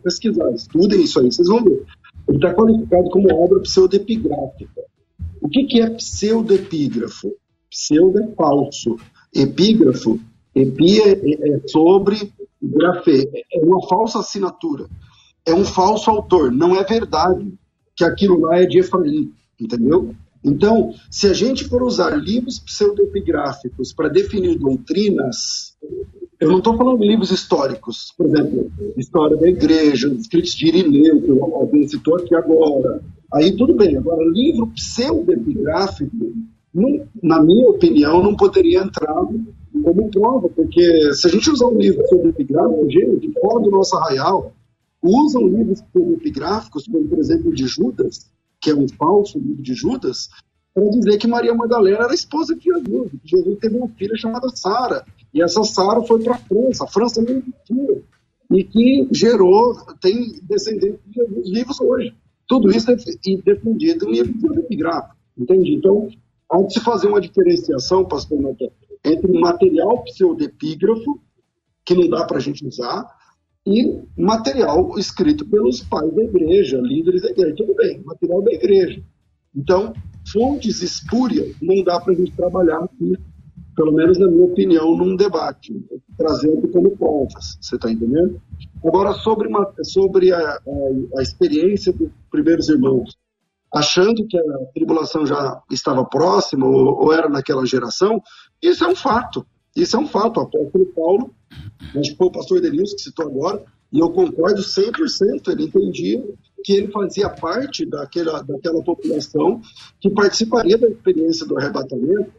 pesquisar, 0.04 0.52
estudem 0.52 1.02
isso 1.02 1.20
aí, 1.20 1.32
vocês 1.32 1.48
vão 1.48 1.64
ver. 1.64 1.86
Ele 2.28 2.38
está 2.38 2.54
qualificado 2.54 3.10
como 3.10 3.34
obra 3.34 3.60
pseudepigráfica. 3.62 4.84
O 5.42 5.50
que, 5.50 5.66
que 5.66 5.82
é 5.82 5.90
pseudepígrafo? 5.90 7.34
Pseudo 7.70 8.20
é 8.20 8.28
falso. 8.36 8.98
Epígrafo, 9.34 10.20
epi 10.54 11.02
é, 11.02 11.12
é, 11.12 11.56
é 11.56 11.68
sobre, 11.68 12.32
grafê, 12.62 13.30
é 13.54 13.60
uma 13.62 13.86
falsa 13.88 14.20
assinatura. 14.20 14.88
É 15.46 15.54
um 15.54 15.66
falso 15.66 16.10
autor, 16.10 16.52
não 16.52 16.76
é 16.76 16.84
verdade 16.84 17.58
que 17.96 18.04
aquilo 18.04 18.40
lá 18.40 18.60
é 18.60 18.66
de 18.66 18.80
Efraim, 18.80 19.32
entendeu? 19.60 20.14
Então, 20.44 20.94
se 21.10 21.28
a 21.28 21.34
gente 21.34 21.66
for 21.66 21.84
usar 21.84 22.16
livros 22.16 22.60
pseudepigráficos 22.60 23.94
para 23.94 24.10
definir 24.10 24.58
doutrinas, 24.58 25.78
eu 26.40 26.50
não 26.50 26.58
estou 26.58 26.76
falando 26.76 27.00
de 27.00 27.08
livros 27.08 27.30
históricos, 27.30 28.12
por 28.18 28.26
exemplo, 28.26 28.72
história 28.98 29.38
da 29.38 29.48
igreja, 29.48 30.08
escritos 30.08 30.54
de 30.54 30.68
Irineu, 30.68 31.22
que 31.22 31.30
alguém 31.40 31.88
citou 31.88 32.16
aqui 32.16 32.34
agora. 32.34 33.04
Aí 33.32 33.56
tudo 33.56 33.76
bem. 33.76 33.96
Agora, 33.98 34.24
livro 34.26 34.68
pseudepigráfico, 34.68 36.34
na 37.22 37.44
minha 37.44 37.70
opinião, 37.70 38.24
não 38.24 38.36
poderia 38.36 38.82
entrar 38.82 39.14
como 39.84 40.10
prova, 40.10 40.50
porque 40.50 41.14
se 41.14 41.28
a 41.28 41.30
gente 41.30 41.52
usar 41.52 41.68
um 41.68 41.78
livro 41.78 42.04
pseudepigráfico, 42.04 42.90
gente, 42.90 43.32
fora 43.40 43.64
do 43.64 43.70
nosso 43.70 43.96
arraial, 43.96 44.54
usam 45.02 45.48
livros 45.48 45.84
epigráficos, 45.96 46.86
como 46.86 47.08
por 47.08 47.20
exemplo 47.20 47.54
de 47.54 47.66
Judas, 47.68 48.32
que 48.60 48.70
é 48.70 48.76
um 48.76 48.88
falso 48.88 49.40
livro 49.40 49.64
de 49.64 49.74
Judas, 49.74 50.30
para 50.74 50.90
dizer 50.90 51.18
que 51.18 51.28
Maria 51.28 51.54
Madalena 51.54 52.06
era 52.06 52.14
esposa 52.14 52.56
de 52.56 52.64
Jesus, 52.64 53.12
Jesus 53.24 53.60
teve 53.60 53.78
uma 53.78 53.90
filha 53.90 54.16
chamada 54.16 54.48
Sara, 54.56 55.06
e 55.34 55.42
essa 55.42 55.64
Sara 55.64 56.02
foi 56.04 56.24
para 56.24 56.36
a 56.36 56.40
França, 56.40 56.84
a 56.84 56.88
França 56.88 57.22
não 57.22 57.32
existia, 57.32 58.04
e 58.52 58.64
que 58.64 59.08
gerou, 59.12 59.76
tem 60.00 60.40
descendentes 60.44 61.00
de 61.08 61.14
Jesus 61.14 61.50
vivos 61.50 61.82
hoje. 61.82 62.14
Tudo 62.48 62.70
isso 62.70 62.92
é 62.92 62.96
defendido 62.96 64.10
em 64.10 64.12
livros 64.12 64.58
epigráficos, 64.58 65.18
entende? 65.38 65.74
Então, 65.74 66.10
há 66.50 66.62
de 66.62 66.74
se 66.74 66.80
fazer 66.82 67.08
uma 67.08 67.22
diferenciação, 67.22 68.06
pastor 68.06 68.42
Neto, 68.42 68.72
entre 69.04 69.40
material 69.40 70.04
pseudepígrafo, 70.04 71.20
que 71.86 71.96
não 71.96 72.10
dá 72.10 72.26
para 72.26 72.38
a 72.38 72.42
gente 72.42 72.66
usar, 72.66 73.06
e 73.66 74.02
material 74.18 74.98
escrito 74.98 75.48
pelos 75.48 75.82
pais 75.82 76.14
da 76.14 76.24
igreja, 76.24 76.78
líderes 76.82 77.22
da 77.22 77.30
igreja. 77.30 77.56
Tudo 77.58 77.76
bem, 77.76 78.02
material 78.04 78.42
da 78.42 78.52
igreja. 78.52 79.04
Então, 79.56 79.94
fontes 80.32 80.82
espúrias 80.82 81.56
não 81.62 81.84
dá 81.84 82.00
para 82.00 82.14
a 82.14 82.16
gente 82.16 82.32
trabalhar 82.32 82.80
aqui 82.80 83.14
pelo 83.76 83.94
menos 83.94 84.18
na 84.18 84.28
minha 84.28 84.46
opinião, 84.46 84.96
num 84.96 85.16
debate, 85.16 85.74
trazendo 86.18 86.68
como 86.70 86.96
provas, 86.96 87.58
você 87.60 87.76
está 87.76 87.92
entendendo? 87.92 88.42
Agora, 88.86 89.14
sobre, 89.14 89.48
uma, 89.48 89.72
sobre 89.84 90.32
a, 90.34 90.40
a, 90.40 90.60
a 91.18 91.22
experiência 91.22 91.94
dos 91.94 92.10
primeiros 92.30 92.70
irmãos, 92.70 93.18
achando 93.74 94.28
que 94.28 94.38
a 94.38 94.44
tribulação 94.74 95.26
já 95.26 95.62
estava 95.72 96.04
próxima 96.06 96.68
ou, 96.68 97.06
ou, 97.06 97.14
era 97.14 97.30
naquela 97.30 97.66
geração, 97.66 98.22
isso 98.62 98.84
é 98.84 98.88
um 98.88 98.96
fato. 98.96 99.46
Isso 99.76 99.96
é 99.96 100.00
um 100.00 100.08
fato. 100.08 100.42
O 100.42 100.44
apóstolo 100.44 100.86
Paulo, 100.94 101.36
acho 101.96 102.12
que 102.12 102.18
foi 102.18 102.28
o 102.28 102.32
pastor 102.32 102.62
Denilson 102.62 102.96
que 102.96 103.02
citou 103.02 103.26
agora, 103.26 103.64
e 103.92 104.00
eu 104.00 104.10
concordo 104.10 104.62
100%, 104.62 105.50
ele 105.50 105.64
entendia 105.66 106.24
que 106.64 106.74
ele 106.74 106.88
fazia 106.92 107.30
parte 107.30 107.86
daquela, 107.86 108.42
daquela 108.42 108.84
população 108.84 109.62
que 110.00 110.10
participaria 110.10 110.78
da 110.78 110.88
experiência 110.88 111.46
do 111.46 111.58
arrebatamento, 111.58 112.32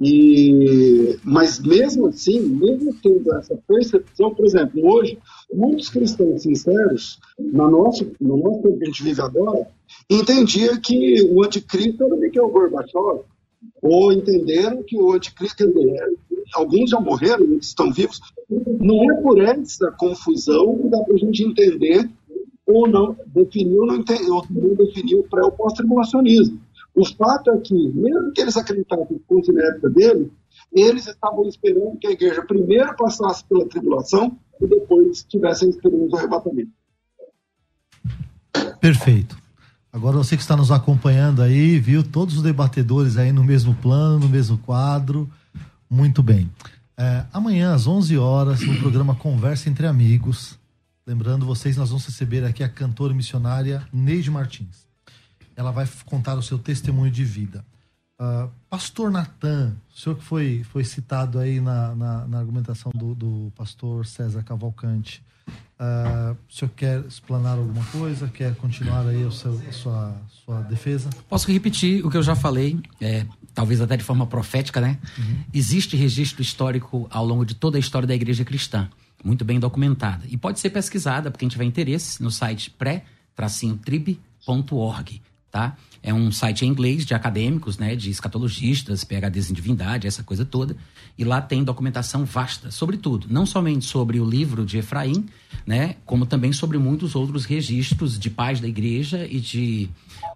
e, 0.00 1.18
mas 1.22 1.60
mesmo 1.60 2.06
assim, 2.06 2.40
mesmo 2.40 2.94
tendo 3.02 3.34
essa 3.36 3.54
percepção, 3.68 4.34
por 4.34 4.46
exemplo, 4.46 4.80
hoje, 4.90 5.18
muitos 5.52 5.90
cristãos 5.90 6.42
sinceros, 6.42 7.18
na 7.38 7.68
nosso, 7.68 8.10
no 8.18 8.38
nosso 8.38 8.62
tempo 8.62 8.78
que 8.78 8.84
a 8.84 8.86
gente 8.86 9.02
vive 9.02 9.20
agora, 9.20 9.66
entendia 10.08 10.78
que 10.80 11.22
o 11.30 11.44
anticristo 11.44 12.04
era 12.04 12.16
Mikhail 12.16 12.48
Gorbachev, 12.48 13.24
ou 13.82 14.12
entenderam 14.12 14.82
que 14.82 14.96
o 14.96 15.12
anticristo, 15.12 15.64
alguns 16.54 16.90
já 16.90 17.00
morreram, 17.00 17.54
estão 17.54 17.92
vivos. 17.92 18.20
Não 18.48 19.10
é 19.10 19.22
por 19.22 19.40
essa 19.40 19.90
confusão 19.92 20.78
que 20.78 20.88
dá 20.88 20.98
para 21.02 21.14
a 21.14 21.18
gente 21.18 21.44
entender 21.44 22.10
ou 22.66 22.88
não 22.88 23.16
definiu 23.26 23.82
ou 23.82 23.86
não, 23.86 24.04
não 24.50 24.74
definiu 24.74 25.24
pré 25.30 25.42
ou 25.42 25.52
pós-tribulacionismo. 25.52 26.60
O 26.94 27.04
fato 27.04 27.50
é 27.50 27.58
que, 27.58 27.74
mesmo 27.74 28.32
que 28.32 28.40
eles 28.40 28.56
acreditassem 28.56 29.18
que 29.18 29.24
fosse 29.28 29.52
na 29.52 29.62
época 29.64 29.90
dele, 29.90 30.30
eles 30.72 31.06
estavam 31.06 31.46
esperando 31.48 31.98
que 31.98 32.06
a 32.06 32.12
igreja 32.12 32.42
primeiro 32.42 32.94
passasse 32.96 33.44
pela 33.44 33.68
tribulação 33.68 34.36
e 34.60 34.66
depois 34.66 35.24
tivesse 35.24 35.64
a 35.64 35.68
experiência 35.68 36.08
do 36.08 36.16
arrebatamento. 36.16 36.70
Perfeito. 38.80 39.36
Agora 39.92 40.16
você 40.16 40.36
que 40.36 40.42
está 40.42 40.56
nos 40.56 40.70
acompanhando 40.70 41.42
aí, 41.42 41.78
viu 41.78 42.02
todos 42.02 42.36
os 42.36 42.42
debatedores 42.42 43.16
aí 43.16 43.32
no 43.32 43.42
mesmo 43.42 43.74
plano, 43.74 44.20
no 44.20 44.28
mesmo 44.28 44.56
quadro. 44.58 45.28
Muito 45.90 46.22
bem. 46.22 46.48
É, 46.96 47.24
amanhã, 47.32 47.74
às 47.74 47.88
11 47.88 48.16
horas, 48.16 48.60
no 48.60 48.78
programa 48.78 49.14
Conversa 49.14 49.68
Entre 49.68 49.88
Amigos. 49.88 50.56
Lembrando 51.04 51.44
vocês, 51.44 51.76
nós 51.76 51.88
vamos 51.88 52.06
receber 52.06 52.44
aqui 52.44 52.62
a 52.62 52.68
cantora 52.68 53.12
missionária 53.12 53.84
Neide 53.92 54.30
Martins. 54.30 54.86
Ela 55.56 55.72
vai 55.72 55.88
contar 56.04 56.36
o 56.36 56.42
seu 56.42 56.58
testemunho 56.58 57.10
de 57.10 57.24
vida. 57.24 57.64
Uh, 58.20 58.48
pastor 58.68 59.10
Natan, 59.10 59.74
o 59.92 59.98
senhor 59.98 60.14
que 60.14 60.22
foi, 60.22 60.62
foi 60.62 60.84
citado 60.84 61.40
aí 61.40 61.60
na, 61.60 61.94
na, 61.96 62.26
na 62.28 62.38
argumentação 62.38 62.92
do, 62.94 63.14
do 63.14 63.52
pastor 63.56 64.06
César 64.06 64.44
Cavalcante, 64.44 65.24
Uh, 65.80 66.36
o 66.46 66.52
senhor 66.52 66.70
quer 66.76 67.00
explanar 67.06 67.56
alguma 67.56 67.82
coisa? 67.86 68.28
Quer 68.28 68.54
continuar 68.56 69.06
aí 69.06 69.24
o 69.24 69.32
seu, 69.32 69.58
a 69.66 69.72
sua, 69.72 70.14
sua 70.44 70.60
defesa? 70.62 71.08
Posso 71.26 71.50
repetir 71.50 72.04
o 72.04 72.10
que 72.10 72.18
eu 72.18 72.22
já 72.22 72.36
falei, 72.36 72.78
é, 73.00 73.24
talvez 73.54 73.80
até 73.80 73.96
de 73.96 74.04
forma 74.04 74.26
profética, 74.26 74.80
né? 74.80 74.98
Uhum. 75.18 75.36
Existe 75.52 75.96
registro 75.96 76.42
histórico 76.42 77.06
ao 77.10 77.24
longo 77.24 77.44
de 77.44 77.54
toda 77.54 77.78
a 77.78 77.80
história 77.80 78.06
da 78.06 78.14
igreja 78.14 78.44
cristã, 78.44 78.88
muito 79.24 79.44
bem 79.44 79.60
documentada. 79.60 80.24
E 80.28 80.36
pode 80.36 80.60
ser 80.60 80.70
pesquisada, 80.70 81.30
porque 81.30 81.40
quem 81.40 81.48
tiver 81.48 81.64
interesse, 81.64 82.22
no 82.22 82.30
site 82.30 82.70
pré-trib.org, 82.70 85.22
tá? 85.50 85.76
É 86.02 86.14
um 86.14 86.32
site 86.32 86.64
em 86.64 86.68
inglês 86.68 87.04
de 87.04 87.12
acadêmicos, 87.12 87.76
né, 87.76 87.94
de 87.94 88.08
escatologistas, 88.08 89.04
PhDs 89.04 89.50
em 89.50 89.54
divindade, 89.54 90.06
essa 90.06 90.22
coisa 90.22 90.46
toda. 90.46 90.74
E 91.18 91.24
lá 91.24 91.42
tem 91.42 91.62
documentação 91.62 92.24
vasta 92.24 92.70
sobre 92.70 92.96
tudo, 92.96 93.26
não 93.28 93.44
somente 93.44 93.84
sobre 93.84 94.18
o 94.18 94.24
livro 94.24 94.64
de 94.64 94.78
Efraim, 94.78 95.26
né, 95.66 95.96
como 96.06 96.24
também 96.24 96.52
sobre 96.52 96.78
muitos 96.78 97.14
outros 97.14 97.44
registros 97.44 98.18
de 98.18 98.30
pais 98.30 98.60
da 98.60 98.68
igreja 98.68 99.26
e 99.30 99.38
de 99.38 99.90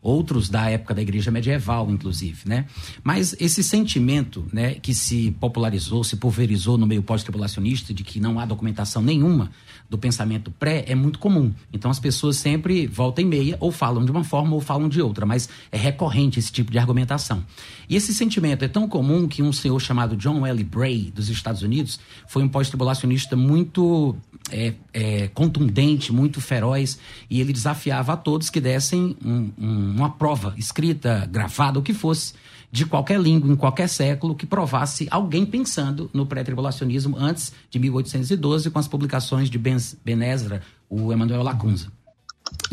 outros 0.04 0.50
da 0.50 0.68
época 0.68 0.94
da 0.94 1.00
igreja 1.00 1.30
medieval, 1.30 1.90
inclusive, 1.90 2.42
né? 2.44 2.66
Mas 3.02 3.34
esse 3.40 3.64
sentimento, 3.64 4.46
né, 4.52 4.74
que 4.74 4.94
se 4.94 5.30
popularizou, 5.40 6.04
se 6.04 6.16
pulverizou 6.16 6.76
no 6.76 6.86
meio 6.86 7.02
pós-tribulacionista 7.02 7.94
de 7.94 8.04
que 8.04 8.20
não 8.20 8.38
há 8.38 8.44
documentação 8.44 9.00
nenhuma 9.00 9.50
do 9.94 9.98
pensamento 9.98 10.50
pré 10.50 10.84
é 10.88 10.94
muito 10.94 11.20
comum. 11.20 11.52
Então 11.72 11.88
as 11.88 12.00
pessoas 12.00 12.36
sempre 12.36 12.86
voltam 12.86 13.24
e 13.24 13.28
meia 13.28 13.56
ou 13.60 13.70
falam 13.70 14.04
de 14.04 14.10
uma 14.10 14.24
forma 14.24 14.54
ou 14.54 14.60
falam 14.60 14.88
de 14.88 15.00
outra, 15.00 15.24
mas 15.24 15.48
é 15.70 15.76
recorrente 15.76 16.38
esse 16.38 16.50
tipo 16.50 16.72
de 16.72 16.78
argumentação. 16.78 17.44
E 17.88 17.94
esse 17.94 18.12
sentimento 18.12 18.64
é 18.64 18.68
tão 18.68 18.88
comum 18.88 19.28
que 19.28 19.42
um 19.42 19.52
senhor 19.52 19.78
chamado 19.80 20.16
John 20.16 20.44
L. 20.44 20.64
Bray, 20.64 21.12
dos 21.14 21.28
Estados 21.28 21.62
Unidos, 21.62 22.00
foi 22.26 22.42
um 22.42 22.48
pós-tribulacionista 22.48 23.36
muito 23.36 24.16
é, 24.50 24.74
é, 24.92 25.28
contundente, 25.28 26.12
muito 26.12 26.40
feroz, 26.40 26.98
e 27.30 27.40
ele 27.40 27.52
desafiava 27.52 28.14
a 28.14 28.16
todos 28.16 28.50
que 28.50 28.60
dessem 28.60 29.16
um, 29.24 29.50
um, 29.56 29.94
uma 29.96 30.10
prova 30.10 30.54
escrita, 30.56 31.28
gravada, 31.30 31.78
o 31.78 31.82
que 31.82 31.94
fosse, 31.94 32.34
de 32.74 32.84
qualquer 32.84 33.20
língua, 33.20 33.52
em 33.52 33.54
qualquer 33.54 33.88
século, 33.88 34.34
que 34.34 34.44
provasse 34.44 35.06
alguém 35.08 35.46
pensando 35.46 36.10
no 36.12 36.26
pré-tribulacionismo 36.26 37.16
antes 37.16 37.52
de 37.70 37.78
1812, 37.78 38.68
com 38.68 38.78
as 38.80 38.88
publicações 38.88 39.48
de 39.48 39.56
ben, 39.56 39.76
ben 40.04 40.20
Ezra, 40.24 40.60
o 40.90 41.12
Emmanuel 41.12 41.44
Lacunza. 41.44 41.92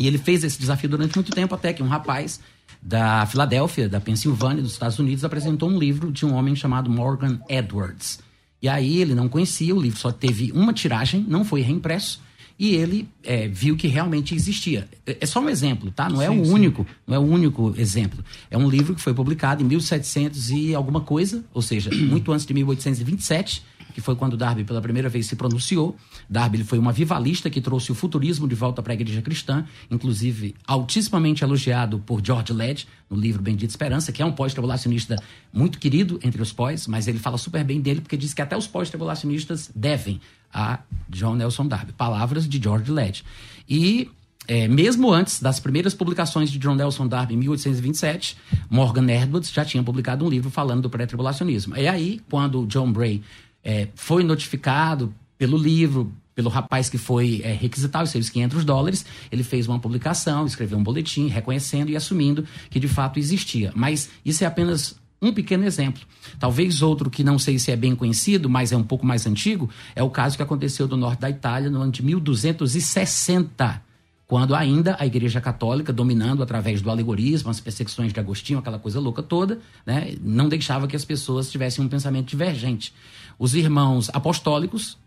E 0.00 0.08
ele 0.08 0.18
fez 0.18 0.42
esse 0.42 0.58
desafio 0.58 0.88
durante 0.88 1.14
muito 1.14 1.30
tempo, 1.30 1.54
até 1.54 1.72
que 1.72 1.84
um 1.84 1.86
rapaz 1.86 2.40
da 2.82 3.24
Filadélfia, 3.26 3.88
da 3.88 4.00
Pensilvânia, 4.00 4.60
dos 4.60 4.72
Estados 4.72 4.98
Unidos, 4.98 5.24
apresentou 5.24 5.70
um 5.70 5.78
livro 5.78 6.10
de 6.10 6.26
um 6.26 6.34
homem 6.34 6.56
chamado 6.56 6.90
Morgan 6.90 7.38
Edwards. 7.48 8.18
E 8.60 8.68
aí 8.68 8.98
ele 8.98 9.14
não 9.14 9.28
conhecia, 9.28 9.72
o 9.72 9.80
livro 9.80 10.00
só 10.00 10.10
teve 10.10 10.50
uma 10.50 10.72
tiragem, 10.72 11.24
não 11.28 11.44
foi 11.44 11.60
reimpresso, 11.60 12.20
e 12.62 12.76
ele 12.76 13.08
é, 13.24 13.48
viu 13.48 13.76
que 13.76 13.88
realmente 13.88 14.36
existia. 14.36 14.88
É, 15.04 15.16
é 15.22 15.26
só 15.26 15.40
um 15.40 15.48
exemplo, 15.48 15.90
tá? 15.90 16.08
Não 16.08 16.22
é 16.22 16.28
sim, 16.28 16.38
o 16.38 16.46
único, 16.46 16.84
sim. 16.84 16.88
não 17.08 17.16
é 17.16 17.18
o 17.18 17.22
único 17.22 17.74
exemplo. 17.76 18.24
É 18.48 18.56
um 18.56 18.70
livro 18.70 18.94
que 18.94 19.00
foi 19.00 19.12
publicado 19.12 19.64
em 19.64 19.66
1700 19.66 20.50
e 20.50 20.72
alguma 20.72 21.00
coisa, 21.00 21.44
ou 21.52 21.60
seja, 21.60 21.90
muito 21.92 22.30
antes 22.30 22.46
de 22.46 22.54
1827, 22.54 23.64
que 23.92 24.00
foi 24.00 24.16
quando 24.16 24.36
Darby 24.36 24.64
pela 24.64 24.80
primeira 24.80 25.08
vez 25.08 25.26
se 25.26 25.36
pronunciou. 25.36 25.96
Darby 26.28 26.64
foi 26.64 26.78
um 26.78 26.88
avivalista 26.88 27.50
que 27.50 27.60
trouxe 27.60 27.92
o 27.92 27.94
futurismo 27.94 28.48
de 28.48 28.54
volta 28.54 28.82
para 28.82 28.92
a 28.92 28.94
igreja 28.94 29.22
cristã, 29.22 29.64
inclusive 29.90 30.54
altissimamente 30.66 31.44
elogiado 31.44 31.98
por 32.00 32.24
George 32.24 32.52
Led 32.52 32.86
no 33.08 33.16
livro 33.16 33.42
Bendita 33.42 33.70
Esperança, 33.70 34.12
que 34.12 34.22
é 34.22 34.24
um 34.24 34.32
pós-tribulacionista 34.32 35.16
muito 35.52 35.78
querido 35.78 36.18
entre 36.22 36.40
os 36.40 36.52
pós, 36.52 36.86
mas 36.86 37.06
ele 37.06 37.18
fala 37.18 37.36
super 37.36 37.62
bem 37.62 37.80
dele 37.80 38.00
porque 38.00 38.16
diz 38.16 38.32
que 38.32 38.42
até 38.42 38.56
os 38.56 38.66
pós-tribulacionistas 38.66 39.70
devem 39.74 40.20
a 40.52 40.80
John 41.08 41.34
Nelson 41.34 41.66
Darby. 41.66 41.92
Palavras 41.92 42.48
de 42.48 42.62
George 42.62 42.90
Led. 42.90 43.24
E 43.68 44.10
é, 44.48 44.66
mesmo 44.66 45.12
antes 45.12 45.40
das 45.40 45.60
primeiras 45.60 45.94
publicações 45.94 46.50
de 46.50 46.58
John 46.58 46.74
Nelson 46.74 47.06
Darby, 47.06 47.34
em 47.34 47.38
1827, 47.38 48.36
Morgan 48.68 49.08
Edwards 49.08 49.52
já 49.52 49.64
tinha 49.64 49.82
publicado 49.82 50.24
um 50.24 50.28
livro 50.28 50.50
falando 50.50 50.82
do 50.82 50.90
pré-tribulacionismo. 50.90 51.76
E 51.76 51.86
aí, 51.86 52.20
quando 52.28 52.66
John 52.66 52.92
Bray 52.92 53.22
é, 53.64 53.88
foi 53.94 54.24
notificado 54.24 55.14
pelo 55.38 55.56
livro, 55.56 56.12
pelo 56.34 56.48
rapaz 56.48 56.88
que 56.88 56.98
foi 56.98 57.40
é, 57.44 57.52
requisitar 57.52 58.02
os 58.02 58.10
seus 58.10 58.28
500 58.30 58.64
dólares, 58.64 59.04
ele 59.30 59.42
fez 59.42 59.68
uma 59.68 59.78
publicação, 59.78 60.46
escreveu 60.46 60.78
um 60.78 60.82
boletim 60.82 61.28
reconhecendo 61.28 61.90
e 61.90 61.96
assumindo 61.96 62.46
que 62.70 62.80
de 62.80 62.88
fato 62.88 63.18
existia. 63.18 63.72
Mas 63.74 64.08
isso 64.24 64.42
é 64.44 64.46
apenas 64.46 64.96
um 65.20 65.32
pequeno 65.32 65.64
exemplo. 65.64 66.02
Talvez 66.38 66.82
outro 66.82 67.08
que 67.08 67.22
não 67.22 67.38
sei 67.38 67.58
se 67.58 67.70
é 67.70 67.76
bem 67.76 67.94
conhecido, 67.94 68.50
mas 68.50 68.72
é 68.72 68.76
um 68.76 68.82
pouco 68.82 69.06
mais 69.06 69.24
antigo, 69.26 69.70
é 69.94 70.02
o 70.02 70.10
caso 70.10 70.36
que 70.36 70.42
aconteceu 70.42 70.88
do 70.88 70.96
norte 70.96 71.20
da 71.20 71.30
Itália 71.30 71.70
no 71.70 71.80
ano 71.80 71.92
de 71.92 72.02
1260, 72.02 73.82
quando 74.26 74.54
ainda 74.54 74.96
a 74.98 75.06
Igreja 75.06 75.40
Católica, 75.40 75.92
dominando 75.92 76.42
através 76.42 76.80
do 76.80 76.90
alegorismo, 76.90 77.50
as 77.50 77.60
perseguições 77.60 78.12
de 78.12 78.18
Agostinho, 78.18 78.58
aquela 78.58 78.78
coisa 78.78 78.98
louca 78.98 79.22
toda, 79.22 79.60
né, 79.84 80.14
não 80.22 80.48
deixava 80.48 80.88
que 80.88 80.96
as 80.96 81.04
pessoas 81.04 81.50
tivessem 81.50 81.84
um 81.84 81.88
pensamento 81.88 82.30
divergente. 82.30 82.92
Os 83.38 83.54
irmãos 83.54 84.10
apostólicos, 84.12 84.98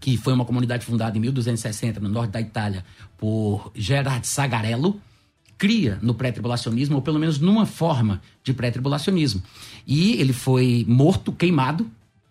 que 0.00 0.16
foi 0.16 0.32
uma 0.32 0.44
comunidade 0.44 0.84
fundada 0.84 1.16
em 1.16 1.20
1260 1.20 2.00
no 2.00 2.08
norte 2.08 2.30
da 2.30 2.40
Itália 2.40 2.84
por 3.16 3.70
Gerard 3.74 4.26
Sagarello, 4.26 5.00
cria 5.58 5.98
no 6.00 6.14
pré-tribulacionismo, 6.14 6.96
ou 6.96 7.02
pelo 7.02 7.18
menos 7.18 7.38
numa 7.38 7.66
forma 7.66 8.22
de 8.44 8.54
pré-tribulacionismo. 8.54 9.42
E 9.86 10.12
ele 10.12 10.32
foi 10.32 10.84
morto, 10.88 11.32
queimado, 11.32 11.90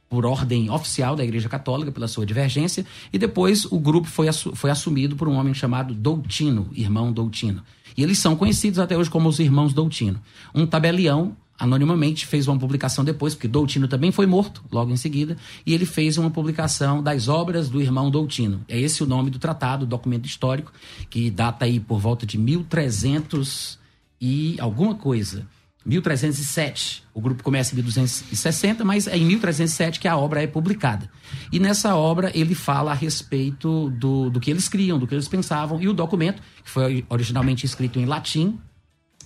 por 0.10 0.26
ordem 0.26 0.70
oficial 0.70 1.18
da 1.18 1.24
Igreja 1.24 1.50
Católica, 1.50 1.92
pela 1.92 2.08
sua 2.08 2.26
divergência, 2.26 2.86
e 3.12 3.18
depois 3.18 3.66
o 3.66 3.78
grupo 3.78 4.08
foi, 4.08 4.30
assu 4.30 4.56
foi 4.56 4.72
assumido 4.72 5.18
por 5.18 5.28
um 5.28 5.36
homem 5.36 5.54
chamado 5.54 5.94
Doutino, 5.94 6.70
irmão 6.74 7.12
Doutino. 7.12 7.62
E 7.96 8.04
eles 8.04 8.20
são 8.20 8.36
conhecidos 8.36 8.80
até 8.80 8.98
hoje 8.98 9.10
como 9.10 9.28
os 9.28 9.40
irmãos 9.40 9.74
Doutino. 9.74 10.22
Um 10.56 10.66
tabelião 10.66 11.36
anonimamente 11.58 12.26
fez 12.26 12.48
uma 12.48 12.58
publicação 12.58 13.04
depois, 13.04 13.34
porque 13.34 13.48
Doutino 13.48 13.88
também 13.88 14.12
foi 14.12 14.26
morto 14.26 14.64
logo 14.72 14.92
em 14.92 14.98
seguida, 14.98 15.36
e 15.66 15.74
ele 15.74 15.86
fez 15.86 16.18
uma 16.18 16.30
publicação 16.30 17.02
das 17.02 17.28
obras 17.28 17.70
do 17.70 17.82
irmão 17.82 18.12
Doutino. 18.12 18.64
É 18.68 18.80
esse 18.80 19.04
o 19.04 19.08
nome 19.08 19.30
do 19.30 19.40
tratado, 19.40 19.86
documento 19.86 20.26
histórico, 20.26 20.72
que 21.10 21.32
data 21.32 21.66
aí 21.66 21.80
por 21.80 22.00
volta 22.00 22.26
de 22.26 22.38
1300 22.38 23.80
e 24.22 24.56
alguma 24.60 24.96
coisa. 24.96 25.48
1307. 25.86 27.04
O 27.14 27.22
grupo 27.22 27.42
começa 27.42 27.74
em 27.74 27.78
1260, 27.78 28.84
mas 28.84 29.08
é 29.08 29.18
em 29.18 29.24
1307 29.24 30.02
que 30.02 30.08
a 30.08 30.18
obra 30.18 30.44
é 30.44 30.48
publicada. 30.48 31.10
E 31.52 31.60
nessa 31.60 31.96
obra 31.96 32.30
ele 32.36 32.54
fala 32.54 32.92
a 32.92 32.94
respeito 32.94 33.90
do, 33.92 34.30
do 34.30 34.40
que 34.40 34.52
eles 34.52 34.68
criam, 34.68 35.00
do 35.00 35.08
que 35.08 35.16
eles 35.16 35.30
pensavam, 35.30 35.82
e 35.82 35.88
o 35.88 35.94
documento, 35.94 36.42
que 36.64 36.70
foi 36.70 37.06
originalmente 37.10 37.66
escrito 37.66 38.00
em 38.00 38.06
latim, 38.06 38.60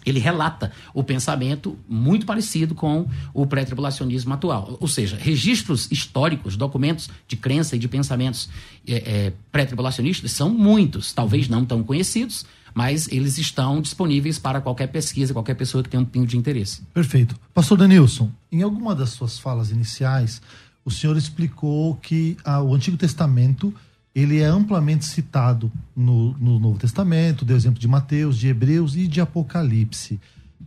ele 0.06 0.20
relata 0.20 0.72
o 0.94 1.04
pensamento 1.04 1.78
muito 1.88 2.26
parecido 2.26 2.74
com 2.74 3.08
o 3.34 3.46
pré-tribulacionismo 3.46 4.34
atual. 4.34 4.78
Ou 4.80 4.88
seja, 4.88 5.18
registros 5.20 5.92
históricos, 5.92 6.56
documentos 6.56 7.10
de 7.28 7.36
crença 7.36 7.76
e 7.76 7.80
de 7.80 7.88
pensamentos 7.88 8.50
é, 8.88 8.96
é, 8.96 9.34
pré-tribulacionistas 9.52 10.32
são 10.32 10.50
muitos, 10.50 11.14
talvez 11.14 11.48
não 11.48 11.66
tão 11.66 11.84
conhecidos, 11.84 12.46
mas 12.74 13.08
eles 13.12 13.38
estão 13.38 13.82
disponíveis 13.82 14.40
para 14.40 14.62
qualquer 14.62 14.88
pesquisa, 14.88 15.34
qualquer 15.34 15.56
pessoa 15.56 15.84
que 15.84 15.90
tenha 15.90 16.02
um 16.02 16.06
pingo 16.06 16.26
de 16.26 16.38
interesse. 16.38 16.82
Perfeito. 16.94 17.36
Pastor 17.54 17.78
Denilson, 17.78 18.32
em 18.52 18.62
alguma 18.62 18.96
das 18.96 19.10
suas 19.10 19.38
falas 19.38 19.72
iniciais, 19.72 20.42
o 20.84 20.90
senhor 20.90 21.18
explicou 21.18 21.96
que 21.96 22.38
ah, 22.44 22.62
o 22.62 22.74
Antigo 22.74 22.98
Testamento 22.98 23.74
ele 24.14 24.40
é 24.40 24.46
amplamente 24.46 25.06
citado 25.06 25.72
no, 25.96 26.38
no 26.38 26.60
Novo 26.60 26.78
Testamento, 26.78 27.46
deu 27.46 27.56
exemplo 27.56 27.80
de 27.80 27.88
Mateus, 27.88 28.38
de 28.38 28.48
Hebreus 28.48 28.96
e 28.96 29.08
de 29.08 29.22
Apocalipse. 29.22 30.20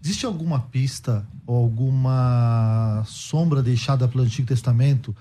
Existe 0.03 0.27
alguma 0.27 0.61
pista 0.61 1.27
ou 1.47 1.57
alguma 1.57 3.05
sombra 3.07 3.63
deixada 3.63 4.09
pelo 4.09 4.25
Antigo 4.25 4.49
Testamento 4.49 5.15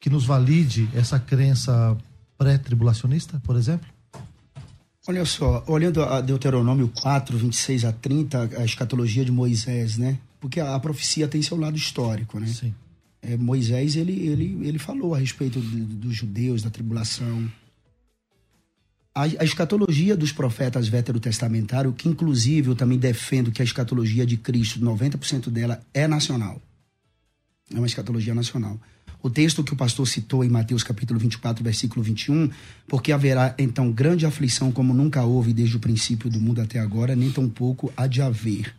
que 0.00 0.10
nos 0.10 0.24
valide 0.24 0.88
essa 0.94 1.18
crença 1.18 1.96
pré-tribulacionista, 2.36 3.40
por 3.44 3.56
exemplo? 3.56 3.88
Olha 5.08 5.24
só, 5.24 5.64
olhando 5.66 6.02
a 6.02 6.20
Deuteronômio 6.20 6.92
4, 7.00 7.38
26 7.38 7.84
a 7.84 7.92
30, 7.92 8.50
a 8.58 8.64
escatologia 8.64 9.24
de 9.24 9.32
Moisés, 9.32 9.96
né? 9.96 10.18
Porque 10.38 10.60
a, 10.60 10.74
a 10.74 10.80
profecia 10.80 11.26
tem 11.26 11.40
seu 11.42 11.56
lado 11.56 11.76
histórico, 11.76 12.38
né? 12.38 12.46
Sim. 12.46 12.74
É, 13.22 13.36
Moisés, 13.36 13.96
ele, 13.96 14.12
ele, 14.12 14.58
ele 14.62 14.78
falou 14.78 15.14
a 15.14 15.18
respeito 15.18 15.60
dos 15.60 16.14
judeus, 16.14 16.62
da 16.62 16.70
tribulação. 16.70 17.50
A, 19.18 19.24
a 19.24 19.44
escatologia 19.44 20.16
dos 20.16 20.30
profetas 20.30 20.86
veterotestamentários, 20.86 21.92
que 21.96 22.08
inclusive 22.08 22.68
eu 22.68 22.76
também 22.76 22.96
defendo 22.96 23.50
que 23.50 23.60
a 23.60 23.64
escatologia 23.64 24.24
de 24.24 24.36
Cristo, 24.36 24.78
90% 24.78 25.50
dela 25.50 25.80
é 25.92 26.06
nacional. 26.06 26.62
É 27.74 27.78
uma 27.78 27.86
escatologia 27.88 28.32
nacional. 28.32 28.80
O 29.20 29.28
texto 29.28 29.64
que 29.64 29.72
o 29.72 29.76
pastor 29.76 30.06
citou 30.06 30.44
em 30.44 30.48
Mateus 30.48 30.84
capítulo 30.84 31.18
24, 31.18 31.64
versículo 31.64 32.00
21, 32.00 32.48
porque 32.86 33.10
haverá 33.10 33.56
então 33.58 33.90
grande 33.90 34.24
aflição 34.24 34.70
como 34.70 34.94
nunca 34.94 35.24
houve 35.24 35.52
desde 35.52 35.76
o 35.76 35.80
princípio 35.80 36.30
do 36.30 36.40
mundo 36.40 36.60
até 36.60 36.78
agora, 36.78 37.16
nem 37.16 37.32
tampouco 37.32 37.92
há 37.96 38.06
de 38.06 38.22
haver. 38.22 38.72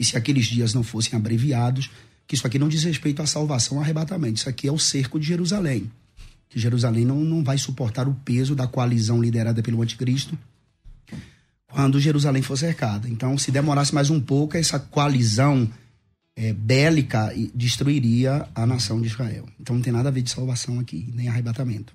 E 0.00 0.04
se 0.04 0.16
aqueles 0.16 0.46
dias 0.46 0.74
não 0.74 0.82
fossem 0.82 1.16
abreviados, 1.16 1.92
que 2.26 2.34
isso 2.34 2.44
aqui 2.44 2.58
não 2.58 2.68
diz 2.68 2.82
respeito 2.82 3.22
à 3.22 3.26
salvação, 3.26 3.76
ao 3.76 3.84
arrebatamento, 3.84 4.40
isso 4.40 4.48
aqui 4.48 4.66
é 4.66 4.72
o 4.72 4.80
cerco 4.80 5.20
de 5.20 5.28
Jerusalém. 5.28 5.88
Que 6.50 6.58
Jerusalém 6.58 7.06
não, 7.06 7.20
não 7.20 7.42
vai 7.42 7.56
suportar 7.56 8.06
o 8.06 8.14
peso 8.14 8.54
da 8.54 8.66
coalizão 8.66 9.22
liderada 9.22 9.62
pelo 9.62 9.80
anticristo 9.80 10.36
quando 11.66 12.00
Jerusalém 12.00 12.42
for 12.42 12.58
cercada. 12.58 13.08
Então, 13.08 13.38
se 13.38 13.50
demorasse 13.50 13.94
mais 13.94 14.10
um 14.10 14.20
pouco, 14.20 14.56
essa 14.56 14.78
coalizão 14.78 15.70
é, 16.36 16.52
bélica 16.52 17.32
destruiria 17.54 18.48
a 18.54 18.66
nação 18.66 19.00
de 19.00 19.08
Israel. 19.08 19.46
Então 19.58 19.76
não 19.76 19.82
tem 19.82 19.92
nada 19.92 20.08
a 20.08 20.12
ver 20.12 20.22
de 20.22 20.30
salvação 20.30 20.80
aqui, 20.80 21.08
nem 21.14 21.28
arrebatamento. 21.28 21.92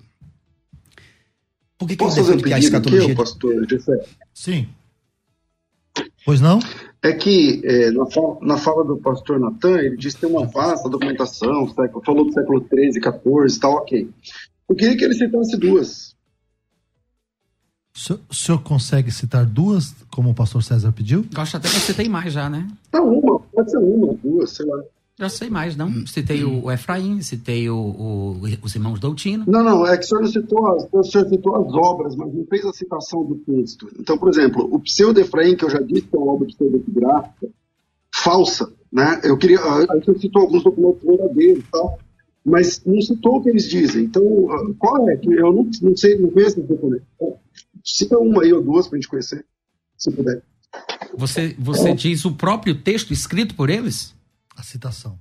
Por 1.78 1.86
que, 1.86 1.96
que 1.96 2.02
Posso 2.02 2.16
fazer 2.16 2.34
um 2.34 2.38
que 2.38 2.52
a 2.52 2.58
escatologia... 2.58 3.06
Aqui, 3.06 3.14
pastor 3.14 3.68
José? 3.68 4.06
Sim. 4.32 4.68
Pois 6.24 6.40
não? 6.40 6.58
É 7.06 7.12
que 7.12 7.62
é, 7.64 7.92
na, 7.92 8.04
fala, 8.06 8.38
na, 8.42 8.56
fala, 8.56 8.84
do 8.84 8.96
pastor 8.96 9.38
Natan, 9.38 9.78
ele 9.78 9.96
disse 9.96 10.16
que 10.16 10.26
tem 10.26 10.30
uma 10.30 10.44
vasta 10.44 10.88
documentação, 10.88 11.68
século, 11.68 12.04
falou 12.04 12.24
do 12.24 12.32
século 12.32 12.66
XIII, 12.68 12.94
XIV, 12.94 13.60
tal, 13.60 13.74
ok. 13.74 14.10
Eu 14.68 14.74
queria 14.74 14.96
que 14.96 15.04
ele 15.04 15.14
citasse 15.14 15.56
duas. 15.56 16.16
O 18.28 18.34
senhor 18.34 18.58
consegue 18.58 19.12
citar 19.12 19.46
duas, 19.46 19.94
como 20.10 20.30
o 20.30 20.34
pastor 20.34 20.64
César 20.64 20.90
pediu? 20.90 21.24
Gosto 21.32 21.56
até 21.56 21.68
que 21.68 21.76
você 21.76 21.94
tem 21.94 22.08
mais 22.08 22.32
já, 22.32 22.50
né? 22.50 22.66
Tá, 22.90 23.00
uma, 23.00 23.38
pode 23.38 23.70
ser 23.70 23.78
uma, 23.78 24.12
duas, 24.14 24.50
sei 24.50 24.66
lá. 24.66 24.82
Já 25.18 25.30
sei 25.30 25.48
mais, 25.48 25.74
não? 25.76 25.88
Hum. 25.88 26.06
Citei 26.06 26.44
o 26.44 26.70
Efraim, 26.70 27.22
citei 27.22 27.70
o, 27.70 27.76
o, 27.76 28.40
os 28.62 28.74
irmãos 28.74 29.00
Doutino. 29.00 29.44
Não, 29.46 29.64
não, 29.64 29.86
é 29.86 29.96
que 29.96 30.04
o 30.04 30.08
senhor, 30.08 30.28
citou 30.28 30.66
as, 30.74 30.86
o 30.92 31.02
senhor 31.02 31.28
citou 31.28 31.56
as 31.56 31.72
obras, 31.72 32.14
mas 32.14 32.34
não 32.34 32.44
fez 32.44 32.64
a 32.66 32.72
citação 32.74 33.24
do 33.24 33.36
texto. 33.36 33.88
Então, 33.98 34.18
por 34.18 34.28
exemplo, 34.28 34.68
o 34.70 34.78
Pseudo 34.80 35.18
Efraim, 35.18 35.56
que 35.56 35.64
eu 35.64 35.70
já 35.70 35.80
disse 35.80 36.02
que 36.02 36.14
é 36.14 36.18
uma 36.18 36.34
obra 36.34 36.46
pseudográfica, 36.48 37.48
falsa, 38.14 38.70
né? 38.92 39.18
Eu 39.24 39.38
queria. 39.38 39.58
Aí 39.90 40.00
você 40.00 40.18
citou 40.18 40.42
alguns 40.42 40.62
documentos 40.62 41.02
verdadeiros 41.02 41.64
e 41.64 41.70
tal, 41.70 41.98
mas 42.44 42.82
não 42.84 43.00
citou 43.00 43.36
o 43.36 43.42
que 43.42 43.48
eles 43.48 43.70
dizem. 43.70 44.04
Então, 44.04 44.22
qual 44.78 45.08
é? 45.08 45.18
Eu 45.22 45.50
não, 45.50 45.70
não 45.80 45.96
sei, 45.96 46.18
não 46.18 46.30
conheço 46.30 46.60
esse 46.60 46.68
documento. 46.68 47.04
Cita 47.82 48.18
uma 48.18 48.42
aí 48.42 48.52
ou 48.52 48.62
duas 48.62 48.86
para 48.86 48.98
a 48.98 49.00
gente 49.00 49.08
conhecer, 49.08 49.46
se 49.96 50.10
puder. 50.10 50.42
Você, 51.16 51.56
você 51.58 51.94
diz 51.94 52.24
o 52.26 52.32
próprio 52.32 52.74
texto 52.74 53.12
escrito 53.12 53.54
por 53.54 53.70
eles? 53.70 54.15
A 54.56 54.62
citação. 54.62 55.18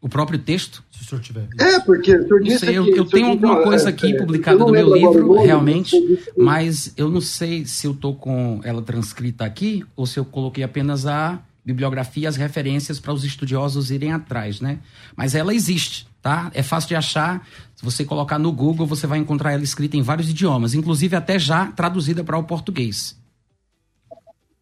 O 0.00 0.08
próprio 0.08 0.38
texto? 0.38 0.84
Se 0.92 1.02
o 1.02 1.06
senhor 1.06 1.20
tiver. 1.20 1.48
É, 1.58 1.80
porque 1.80 2.14
o 2.14 2.22
senhor 2.22 2.40
disse 2.40 2.66
sei, 2.66 2.78
eu, 2.78 2.86
eu 2.86 3.04
tenho 3.04 3.26
alguma 3.26 3.62
coisa 3.62 3.88
aqui 3.88 4.12
é, 4.12 4.16
publicada 4.16 4.58
no 4.58 4.70
meu 4.70 4.94
livro, 4.94 5.42
realmente, 5.42 5.96
mas 6.36 6.92
eu 6.96 7.10
não 7.10 7.20
sei 7.20 7.66
se 7.66 7.86
eu 7.86 7.90
estou 7.90 8.14
com 8.14 8.60
ela 8.62 8.80
transcrita 8.80 9.44
aqui 9.44 9.84
ou 9.96 10.06
se 10.06 10.18
eu 10.18 10.24
coloquei 10.24 10.62
apenas 10.62 11.04
a 11.04 11.42
bibliografia, 11.64 12.28
as 12.28 12.36
referências 12.36 13.00
para 13.00 13.12
os 13.12 13.24
estudiosos 13.24 13.90
irem 13.90 14.12
atrás, 14.12 14.60
né? 14.60 14.78
Mas 15.16 15.34
ela 15.34 15.52
existe, 15.52 16.06
tá? 16.22 16.50
É 16.54 16.62
fácil 16.62 16.88
de 16.88 16.94
achar. 16.94 17.46
Se 17.74 17.84
você 17.84 18.04
colocar 18.04 18.38
no 18.38 18.52
Google, 18.52 18.86
você 18.86 19.06
vai 19.06 19.18
encontrar 19.18 19.52
ela 19.52 19.64
escrita 19.64 19.96
em 19.96 20.02
vários 20.02 20.30
idiomas, 20.30 20.74
inclusive 20.74 21.16
até 21.16 21.38
já 21.38 21.66
traduzida 21.72 22.22
para 22.22 22.38
o 22.38 22.44
português. 22.44 23.18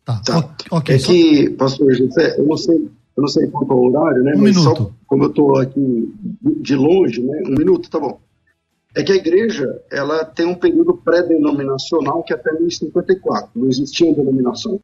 Tá. 0.04 0.20
tá. 0.20 0.54
Okay, 0.70 0.96
é 0.96 0.98
só... 0.98 1.06
que, 1.06 1.50
pastor 1.50 1.94
José, 1.94 2.36
eu 2.38 2.46
não 2.46 2.56
sei, 2.56 2.90
eu 3.16 3.20
não 3.20 3.28
sei 3.28 3.46
quanto 3.48 3.72
é 3.72 3.76
o 3.76 3.86
horário, 3.86 4.22
né? 4.22 4.34
Um 4.34 4.42
mas 4.42 4.56
minuto. 4.56 4.82
Só, 4.82 4.90
como 5.06 5.24
eu 5.24 5.30
estou 5.30 5.58
aqui 5.58 6.14
de 6.60 6.74
longe, 6.74 7.22
né? 7.22 7.42
Um 7.46 7.54
minuto, 7.54 7.90
tá 7.90 7.98
bom 7.98 8.20
é 8.96 9.02
que 9.02 9.12
a 9.12 9.16
igreja 9.16 9.78
ela 9.92 10.24
tem 10.24 10.46
um 10.46 10.54
período 10.54 10.96
pré-denominacional 10.96 12.22
que 12.22 12.32
é 12.32 12.36
até 12.36 12.50
1054. 12.58 13.50
Não 13.54 13.68
existiam 13.68 14.14
denominações. 14.14 14.80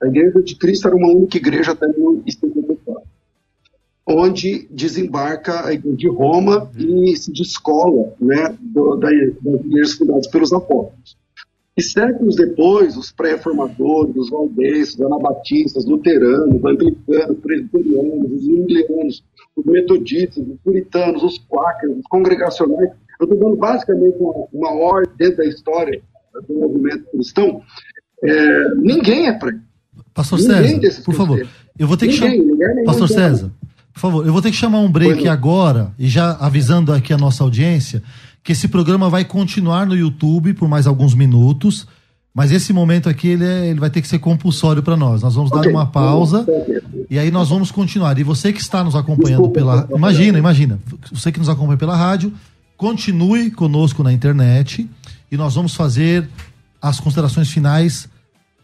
A 0.00 0.06
igreja 0.06 0.40
de 0.40 0.54
Cristo 0.54 0.86
era 0.86 0.96
uma 0.96 1.08
única 1.08 1.36
igreja 1.36 1.72
até 1.72 1.88
1054, 1.88 3.02
onde 4.06 4.68
desembarca 4.70 5.66
a 5.66 5.72
igreja 5.72 5.96
de 5.96 6.08
Roma 6.08 6.70
e 6.78 7.16
se 7.16 7.32
descola 7.32 8.14
né, 8.20 8.56
do, 8.60 8.94
da, 8.94 9.08
das 9.08 9.64
igrejas 9.64 9.92
fundadas 9.94 10.28
pelos 10.28 10.52
apóstolos. 10.52 11.18
E 11.76 11.82
séculos 11.82 12.36
depois, 12.36 12.96
os 12.96 13.12
pré-reformadores, 13.12 14.14
os 14.16 14.30
valdenses, 14.30 14.94
os 14.94 15.00
anabatistas, 15.00 15.86
luteranos, 15.86 16.64
anglicanos, 16.64 17.38
presbiterianos, 17.38 18.32
os 18.32 18.48
milianos, 18.48 19.24
os 19.56 19.64
metodistas, 19.64 20.46
os 20.46 20.58
puritanos, 20.64 21.22
os 21.22 21.38
quáqueros, 21.38 21.98
os 21.98 22.06
congregacionais, 22.06 22.90
eu 23.20 23.24
estou 23.24 23.38
dando 23.38 23.56
basicamente 23.56 24.16
uma, 24.18 24.46
uma 24.52 24.72
ordem 24.72 25.14
dentro 25.16 25.36
da 25.38 25.44
história 25.44 26.00
do 26.48 26.54
movimento 26.54 27.04
cristão. 27.10 27.60
É, 28.24 28.74
ninguém 28.76 29.28
é 29.28 29.32
preto. 29.32 29.60
Pastor 30.14 30.38
ninguém 30.38 30.80
César, 30.80 31.02
por 31.04 31.14
favor, 31.14 31.46
eu 31.78 31.86
vou 31.86 31.96
ter 31.96 32.08
que 32.08 32.14
chamar. 32.14 32.34
Pastor 32.84 33.08
César, 33.08 33.52
por 33.92 34.00
favor, 34.00 34.26
eu 34.26 34.32
vou 34.32 34.42
ter 34.42 34.50
que 34.50 34.56
chamar 34.56 34.80
um 34.80 34.90
break 34.90 35.28
agora 35.28 35.92
e 35.98 36.08
já 36.08 36.32
avisando 36.32 36.92
aqui 36.92 37.12
a 37.12 37.18
nossa 37.18 37.44
audiência 37.44 38.02
que 38.42 38.52
esse 38.52 38.68
programa 38.68 39.08
vai 39.08 39.24
continuar 39.24 39.86
no 39.86 39.96
YouTube 39.96 40.54
por 40.54 40.68
mais 40.68 40.86
alguns 40.86 41.14
minutos. 41.14 41.86
Mas 42.32 42.52
esse 42.52 42.72
momento 42.72 43.08
aqui 43.08 43.28
ele, 43.28 43.44
é, 43.44 43.66
ele 43.66 43.80
vai 43.80 43.90
ter 43.90 44.00
que 44.00 44.06
ser 44.06 44.20
compulsório 44.20 44.82
para 44.82 44.96
nós. 44.96 45.22
Nós 45.22 45.34
vamos 45.34 45.50
okay. 45.50 45.64
dar 45.64 45.70
uma 45.70 45.86
pausa 45.86 46.46
e 47.08 47.18
aí 47.18 47.30
nós 47.30 47.48
vamos 47.48 47.70
continuar. 47.72 48.16
E 48.18 48.22
você 48.22 48.52
que 48.52 48.60
está 48.60 48.84
nos 48.84 48.94
acompanhando 48.94 49.48
pela. 49.50 49.88
Imagina, 49.94 50.38
imagina. 50.38 50.78
Você 51.10 51.32
que 51.32 51.40
nos 51.40 51.48
acompanha 51.48 51.76
pela 51.76 51.96
rádio, 51.96 52.32
Continue 52.80 53.50
conosco 53.50 54.02
na 54.02 54.10
internet 54.10 54.88
e 55.30 55.36
nós 55.36 55.54
vamos 55.54 55.74
fazer 55.74 56.26
as 56.80 56.98
considerações 56.98 57.50
finais 57.50 58.08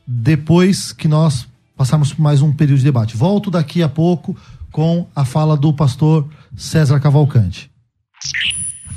depois 0.06 0.90
que 0.90 1.06
nós 1.06 1.46
passarmos 1.76 2.14
por 2.14 2.22
mais 2.22 2.40
um 2.40 2.50
período 2.50 2.78
de 2.78 2.84
debate. 2.86 3.14
Volto 3.14 3.50
daqui 3.50 3.82
a 3.82 3.90
pouco 3.90 4.34
com 4.72 5.06
a 5.14 5.22
fala 5.26 5.54
do 5.54 5.70
pastor 5.70 6.26
César 6.56 6.98
Cavalcante. 6.98 7.70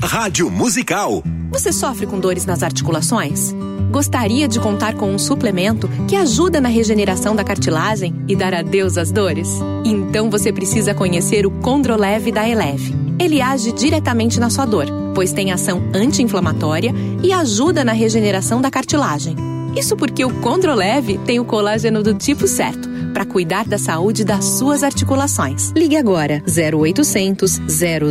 Rádio 0.02 0.50
Musical. 0.50 1.22
Você 1.52 1.74
sofre 1.74 2.08
com 2.08 2.20
dores 2.20 2.46
nas 2.46 2.64
articulações? 2.64 3.54
Gostaria 3.92 4.48
de 4.48 4.58
contar 4.58 4.96
com 4.96 5.12
um 5.12 5.20
suplemento 5.20 5.90
que 6.08 6.16
ajuda 6.16 6.62
na 6.62 6.70
regeneração 6.70 7.36
da 7.36 7.44
cartilagem 7.44 8.16
e 8.28 8.36
dar 8.36 8.54
adeus 8.54 8.98
às 8.98 9.12
dores? 9.12 9.50
Então 9.84 10.30
você 10.30 10.54
precisa 10.54 10.94
conhecer 10.94 11.46
o 11.46 11.52
Condroleve 11.52 12.32
da 12.32 12.48
Eleve. 12.48 12.96
Ele 13.20 13.42
age 13.42 13.74
diretamente 13.74 14.40
na 14.40 14.50
sua 14.50 14.66
dor, 14.66 14.86
pois 15.14 15.34
tem 15.34 15.52
ação 15.52 15.84
anti-inflamatória 15.94 16.94
e 17.22 17.34
ajuda 17.34 17.84
na 17.84 17.92
regeneração 17.92 18.62
da 18.62 18.72
cartilagem. 18.72 19.36
Isso 19.76 19.98
porque 19.98 20.24
o 20.24 20.34
Condroleve 20.36 21.18
tem 21.20 21.42
o 21.42 21.46
colágeno 21.46 22.02
do 22.02 22.14
tipo 22.14 22.48
certo 22.48 22.90
para 23.10 23.26
cuidar 23.26 23.66
da 23.66 23.78
saúde 23.78 24.24
das 24.24 24.46
suas 24.46 24.84
articulações. 24.84 25.74
Ligue 25.76 25.98
agora 25.98 26.42
0800 26.48 27.60
000 27.68 28.10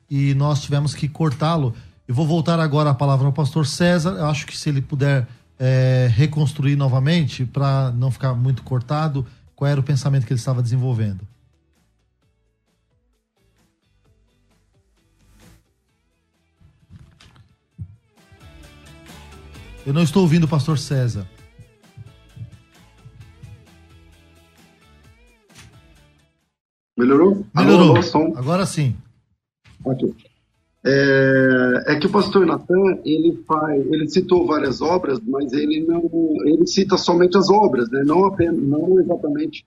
e 0.08 0.32
nós 0.34 0.62
tivemos 0.62 0.94
que 0.94 1.08
cortá-lo. 1.08 1.74
Eu 2.08 2.14
vou 2.14 2.26
voltar 2.26 2.58
agora 2.58 2.90
a 2.90 2.94
palavra 2.94 3.26
ao 3.26 3.32
pastor 3.32 3.66
César. 3.66 4.10
Eu 4.10 4.26
acho 4.26 4.46
que 4.46 4.56
se 4.56 4.70
ele 4.70 4.80
puder 4.80 5.26
é, 5.58 6.08
reconstruir 6.10 6.76
novamente, 6.76 7.44
para 7.44 7.90
não 7.92 8.10
ficar 8.10 8.34
muito 8.34 8.62
cortado, 8.62 9.26
qual 9.54 9.70
era 9.70 9.80
o 9.80 9.82
pensamento 9.82 10.26
que 10.26 10.32
ele 10.32 10.40
estava 10.40 10.62
desenvolvendo. 10.62 11.26
Eu 19.84 19.92
não 19.92 20.02
estou 20.02 20.22
ouvindo 20.22 20.44
o 20.44 20.48
pastor 20.48 20.78
César. 20.78 21.26
Melhorou? 26.96 27.44
Melhorou. 27.54 27.90
Alô, 27.90 28.02
som. 28.02 28.32
Agora 28.36 28.64
sim. 28.64 28.94
Ok. 29.84 30.14
É, 30.84 31.84
é 31.88 31.98
que 31.98 32.06
o 32.06 32.10
pastor 32.10 32.46
Natan, 32.46 33.00
ele 33.04 33.42
faz, 33.46 33.84
ele 33.86 34.08
citou 34.08 34.46
várias 34.46 34.80
obras, 34.80 35.18
mas 35.26 35.52
ele 35.52 35.84
não, 35.84 36.08
ele 36.44 36.64
cita 36.66 36.96
somente 36.96 37.36
as 37.36 37.50
obras, 37.50 37.90
né? 37.90 38.04
Não 38.06 38.24
apenas, 38.24 38.62
não 38.62 39.00
exatamente 39.00 39.66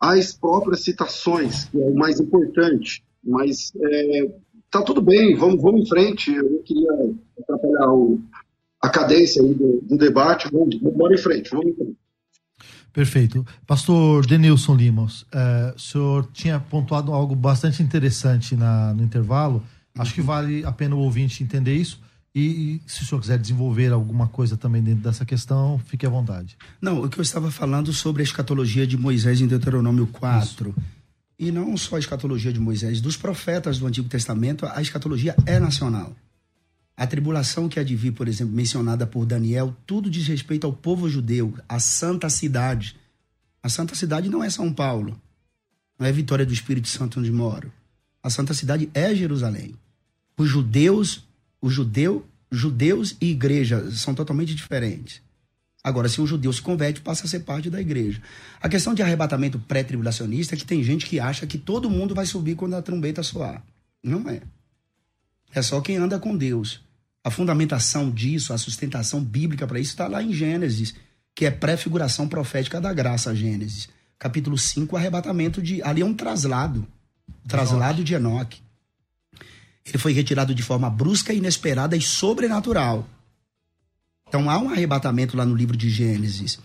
as 0.00 0.32
próprias 0.32 0.80
citações, 0.80 1.66
que 1.66 1.80
é 1.80 1.86
o 1.86 1.94
mais 1.94 2.18
importante. 2.18 3.04
Mas 3.22 3.72
é, 3.80 4.30
tá 4.70 4.82
tudo 4.82 5.00
bem, 5.00 5.36
vamos, 5.36 5.62
vamos 5.62 5.82
em 5.82 5.88
frente. 5.88 6.34
Eu 6.34 6.50
não 6.50 6.62
queria 6.62 6.90
atrapalhar 7.40 7.92
o, 7.92 8.20
a 8.82 8.88
cadência 8.88 9.42
do, 9.42 9.80
do 9.82 9.96
debate. 9.96 10.50
Vamos, 10.50 10.76
vamos 10.80 11.20
em 11.20 11.22
frente, 11.22 11.50
vamos 11.50 11.66
em 11.66 11.74
frente. 11.74 11.96
Perfeito. 12.98 13.46
Pastor 13.64 14.26
Denilson 14.26 14.74
Limos, 14.74 15.24
eh, 15.30 15.72
o 15.76 15.78
senhor 15.78 16.28
tinha 16.32 16.58
pontuado 16.58 17.12
algo 17.12 17.32
bastante 17.32 17.80
interessante 17.80 18.56
na, 18.56 18.92
no 18.92 19.04
intervalo. 19.04 19.62
Acho 19.96 20.12
que 20.12 20.20
vale 20.20 20.64
a 20.64 20.72
pena 20.72 20.96
o 20.96 20.98
ouvinte 20.98 21.44
entender 21.44 21.76
isso. 21.76 22.00
E, 22.34 22.40
e 22.40 22.82
se 22.88 23.04
o 23.04 23.06
senhor 23.06 23.20
quiser 23.20 23.38
desenvolver 23.38 23.92
alguma 23.92 24.26
coisa 24.26 24.56
também 24.56 24.82
dentro 24.82 25.04
dessa 25.04 25.24
questão, 25.24 25.78
fique 25.86 26.04
à 26.04 26.08
vontade. 26.08 26.56
Não, 26.82 27.04
o 27.04 27.08
que 27.08 27.20
eu 27.20 27.22
estava 27.22 27.52
falando 27.52 27.92
sobre 27.92 28.20
a 28.20 28.24
escatologia 28.24 28.84
de 28.84 28.96
Moisés 28.96 29.40
em 29.40 29.46
Deuteronômio 29.46 30.08
4. 30.08 30.70
Isso. 30.70 30.82
E 31.38 31.52
não 31.52 31.76
só 31.76 31.94
a 31.94 32.00
escatologia 32.00 32.52
de 32.52 32.58
Moisés, 32.58 33.00
dos 33.00 33.16
profetas 33.16 33.78
do 33.78 33.86
Antigo 33.86 34.08
Testamento, 34.08 34.66
a 34.66 34.82
escatologia 34.82 35.36
é 35.46 35.60
nacional. 35.60 36.16
A 36.98 37.06
tribulação 37.06 37.68
que 37.68 37.78
há 37.78 37.84
de 37.84 37.94
vir, 37.94 38.10
por 38.10 38.26
exemplo, 38.26 38.52
mencionada 38.52 39.06
por 39.06 39.24
Daniel, 39.24 39.72
tudo 39.86 40.10
diz 40.10 40.26
respeito 40.26 40.66
ao 40.66 40.72
povo 40.72 41.08
judeu, 41.08 41.56
à 41.68 41.78
santa 41.78 42.28
cidade. 42.28 42.96
A 43.62 43.68
santa 43.68 43.94
cidade 43.94 44.28
não 44.28 44.42
é 44.42 44.50
São 44.50 44.72
Paulo, 44.72 45.16
não 45.96 46.08
é 46.08 46.10
Vitória 46.10 46.44
do 46.44 46.52
Espírito 46.52 46.88
Santo 46.88 47.20
onde 47.20 47.30
moro. 47.30 47.72
A 48.20 48.28
santa 48.28 48.52
cidade 48.52 48.90
é 48.92 49.14
Jerusalém. 49.14 49.76
Os 50.36 50.48
judeus, 50.48 51.24
os 51.62 51.72
judeu, 51.72 52.26
judeus 52.50 53.16
e 53.20 53.30
igreja 53.30 53.88
são 53.92 54.12
totalmente 54.12 54.52
diferentes. 54.52 55.22
Agora, 55.84 56.08
se 56.08 56.20
um 56.20 56.26
judeu 56.26 56.52
se 56.52 56.60
converte, 56.60 57.00
passa 57.00 57.26
a 57.26 57.28
ser 57.28 57.40
parte 57.40 57.70
da 57.70 57.80
igreja. 57.80 58.20
A 58.60 58.68
questão 58.68 58.92
de 58.92 59.02
arrebatamento 59.02 59.56
pré-tribulacionista 59.56 60.56
é 60.56 60.58
que 60.58 60.66
tem 60.66 60.82
gente 60.82 61.06
que 61.06 61.20
acha 61.20 61.46
que 61.46 61.58
todo 61.58 61.88
mundo 61.88 62.12
vai 62.12 62.26
subir 62.26 62.56
quando 62.56 62.74
a 62.74 62.82
trombeta 62.82 63.22
soar. 63.22 63.62
Não 64.02 64.28
é. 64.28 64.42
É 65.54 65.62
só 65.62 65.80
quem 65.80 65.96
anda 65.96 66.18
com 66.18 66.36
Deus. 66.36 66.87
A 67.28 67.30
fundamentação 67.30 68.10
disso, 68.10 68.54
a 68.54 68.58
sustentação 68.58 69.22
bíblica 69.22 69.66
para 69.66 69.78
isso 69.78 69.90
está 69.90 70.08
lá 70.08 70.22
em 70.22 70.32
Gênesis, 70.32 70.94
que 71.34 71.44
é 71.44 71.50
pré-figuração 71.50 72.26
profética 72.26 72.80
da 72.80 72.90
graça, 72.90 73.36
Gênesis. 73.36 73.86
Capítulo 74.18 74.56
5, 74.56 74.96
arrebatamento 74.96 75.60
de. 75.60 75.82
Ali 75.82 76.00
é 76.00 76.04
um 76.06 76.14
traslado. 76.14 76.88
Traslado 77.46 78.02
de 78.02 78.14
Enoque. 78.14 78.62
Ele 79.84 79.98
foi 79.98 80.14
retirado 80.14 80.54
de 80.54 80.62
forma 80.62 80.88
brusca, 80.88 81.34
inesperada 81.34 81.94
e 81.94 82.00
sobrenatural. 82.00 83.06
Então 84.26 84.48
há 84.48 84.58
um 84.58 84.70
arrebatamento 84.70 85.36
lá 85.36 85.44
no 85.44 85.54
livro 85.54 85.76
de 85.76 85.90
Gênesis. 85.90 86.58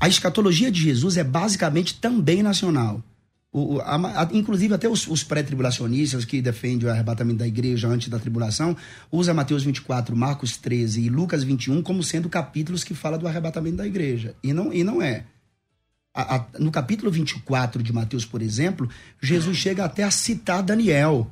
A 0.00 0.08
escatologia 0.08 0.68
de 0.68 0.82
Jesus 0.82 1.16
é 1.16 1.22
basicamente 1.22 1.94
também 1.94 2.42
nacional. 2.42 3.04
O, 3.50 3.80
a, 3.80 4.22
a, 4.22 4.28
inclusive, 4.32 4.74
até 4.74 4.88
os, 4.88 5.06
os 5.06 5.24
pré-tribulacionistas 5.24 6.24
que 6.24 6.42
defendem 6.42 6.86
o 6.86 6.90
arrebatamento 6.90 7.38
da 7.38 7.46
igreja 7.46 7.88
antes 7.88 8.08
da 8.08 8.18
tribulação, 8.18 8.76
usa 9.10 9.32
Mateus 9.32 9.62
24, 9.62 10.14
Marcos 10.14 10.56
13 10.58 11.02
e 11.02 11.08
Lucas 11.08 11.42
21 11.42 11.82
como 11.82 12.02
sendo 12.02 12.28
capítulos 12.28 12.84
que 12.84 12.94
falam 12.94 13.18
do 13.18 13.26
arrebatamento 13.26 13.76
da 13.76 13.86
igreja. 13.86 14.34
E 14.42 14.52
não, 14.52 14.72
e 14.72 14.84
não 14.84 15.00
é. 15.00 15.24
A, 16.14 16.44
no 16.58 16.70
capítulo 16.70 17.10
24 17.10 17.82
de 17.82 17.92
Mateus, 17.92 18.24
por 18.24 18.42
exemplo, 18.42 18.88
Jesus 19.22 19.56
chega 19.56 19.84
até 19.84 20.02
a 20.02 20.10
citar 20.10 20.62
Daniel. 20.62 21.30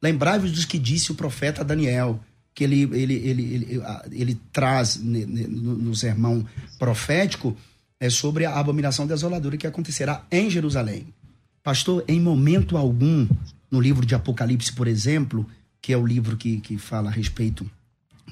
Lembrai-vos 0.00 0.52
dos 0.52 0.64
que 0.64 0.78
disse 0.78 1.10
o 1.10 1.14
profeta 1.14 1.64
Daniel, 1.64 2.20
que 2.54 2.64
ele, 2.64 2.82
ele, 2.92 3.14
ele, 3.14 3.54
ele, 3.54 3.82
ele 4.12 4.40
traz 4.52 4.96
no, 4.96 5.94
sermão 5.94 6.46
profético 6.78 7.56
é 8.00 8.08
sobre 8.08 8.44
a 8.44 8.56
abominação 8.56 9.06
desoladora 9.06 9.56
que 9.56 9.66
acontecerá 9.66 10.24
em 10.30 10.48
Jerusalém. 10.48 11.12
Pastor, 11.62 12.04
em 12.08 12.20
momento 12.20 12.76
algum, 12.76 13.26
no 13.70 13.80
livro 13.80 14.06
de 14.06 14.14
Apocalipse, 14.14 14.72
por 14.72 14.86
exemplo, 14.86 15.46
que 15.80 15.92
é 15.92 15.96
o 15.96 16.06
livro 16.06 16.36
que, 16.36 16.60
que 16.60 16.78
fala 16.78 17.08
a 17.08 17.12
respeito 17.12 17.68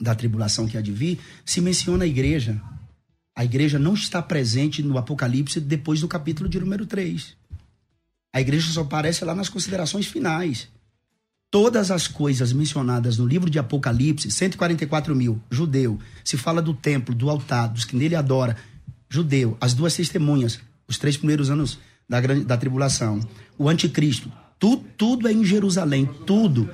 da 0.00 0.14
tribulação 0.14 0.66
que 0.66 0.76
há 0.76 0.80
de 0.80 0.92
vir, 0.92 1.18
se 1.44 1.60
menciona 1.60 2.04
a 2.04 2.06
igreja. 2.06 2.60
A 3.34 3.44
igreja 3.44 3.78
não 3.78 3.94
está 3.94 4.22
presente 4.22 4.82
no 4.82 4.98
Apocalipse 4.98 5.60
depois 5.60 6.00
do 6.00 6.08
capítulo 6.08 6.48
de 6.48 6.58
número 6.60 6.86
3. 6.86 7.36
A 8.32 8.40
igreja 8.40 8.70
só 8.70 8.82
aparece 8.82 9.24
lá 9.24 9.34
nas 9.34 9.48
considerações 9.48 10.06
finais. 10.06 10.68
Todas 11.50 11.90
as 11.90 12.06
coisas 12.08 12.52
mencionadas 12.52 13.16
no 13.16 13.26
livro 13.26 13.48
de 13.48 13.58
Apocalipse, 13.58 14.30
144 14.30 15.14
mil, 15.14 15.40
judeu, 15.50 15.98
se 16.24 16.36
fala 16.36 16.60
do 16.60 16.74
templo, 16.74 17.14
do 17.14 17.30
altar, 17.30 17.68
dos 17.68 17.84
que 17.84 17.96
nele 17.96 18.14
adora, 18.14 18.56
judeu, 19.08 19.56
as 19.60 19.72
duas 19.72 19.94
testemunhas, 19.94 20.60
os 20.88 20.98
três 20.98 21.16
primeiros 21.16 21.50
anos 21.50 21.78
da, 22.08 22.20
grande, 22.20 22.44
da 22.44 22.56
tribulação, 22.56 23.20
o 23.58 23.68
anticristo, 23.68 24.30
tudo, 24.58 24.84
tudo 24.96 25.28
é 25.28 25.32
em 25.32 25.44
Jerusalém, 25.44 26.08
tudo. 26.26 26.70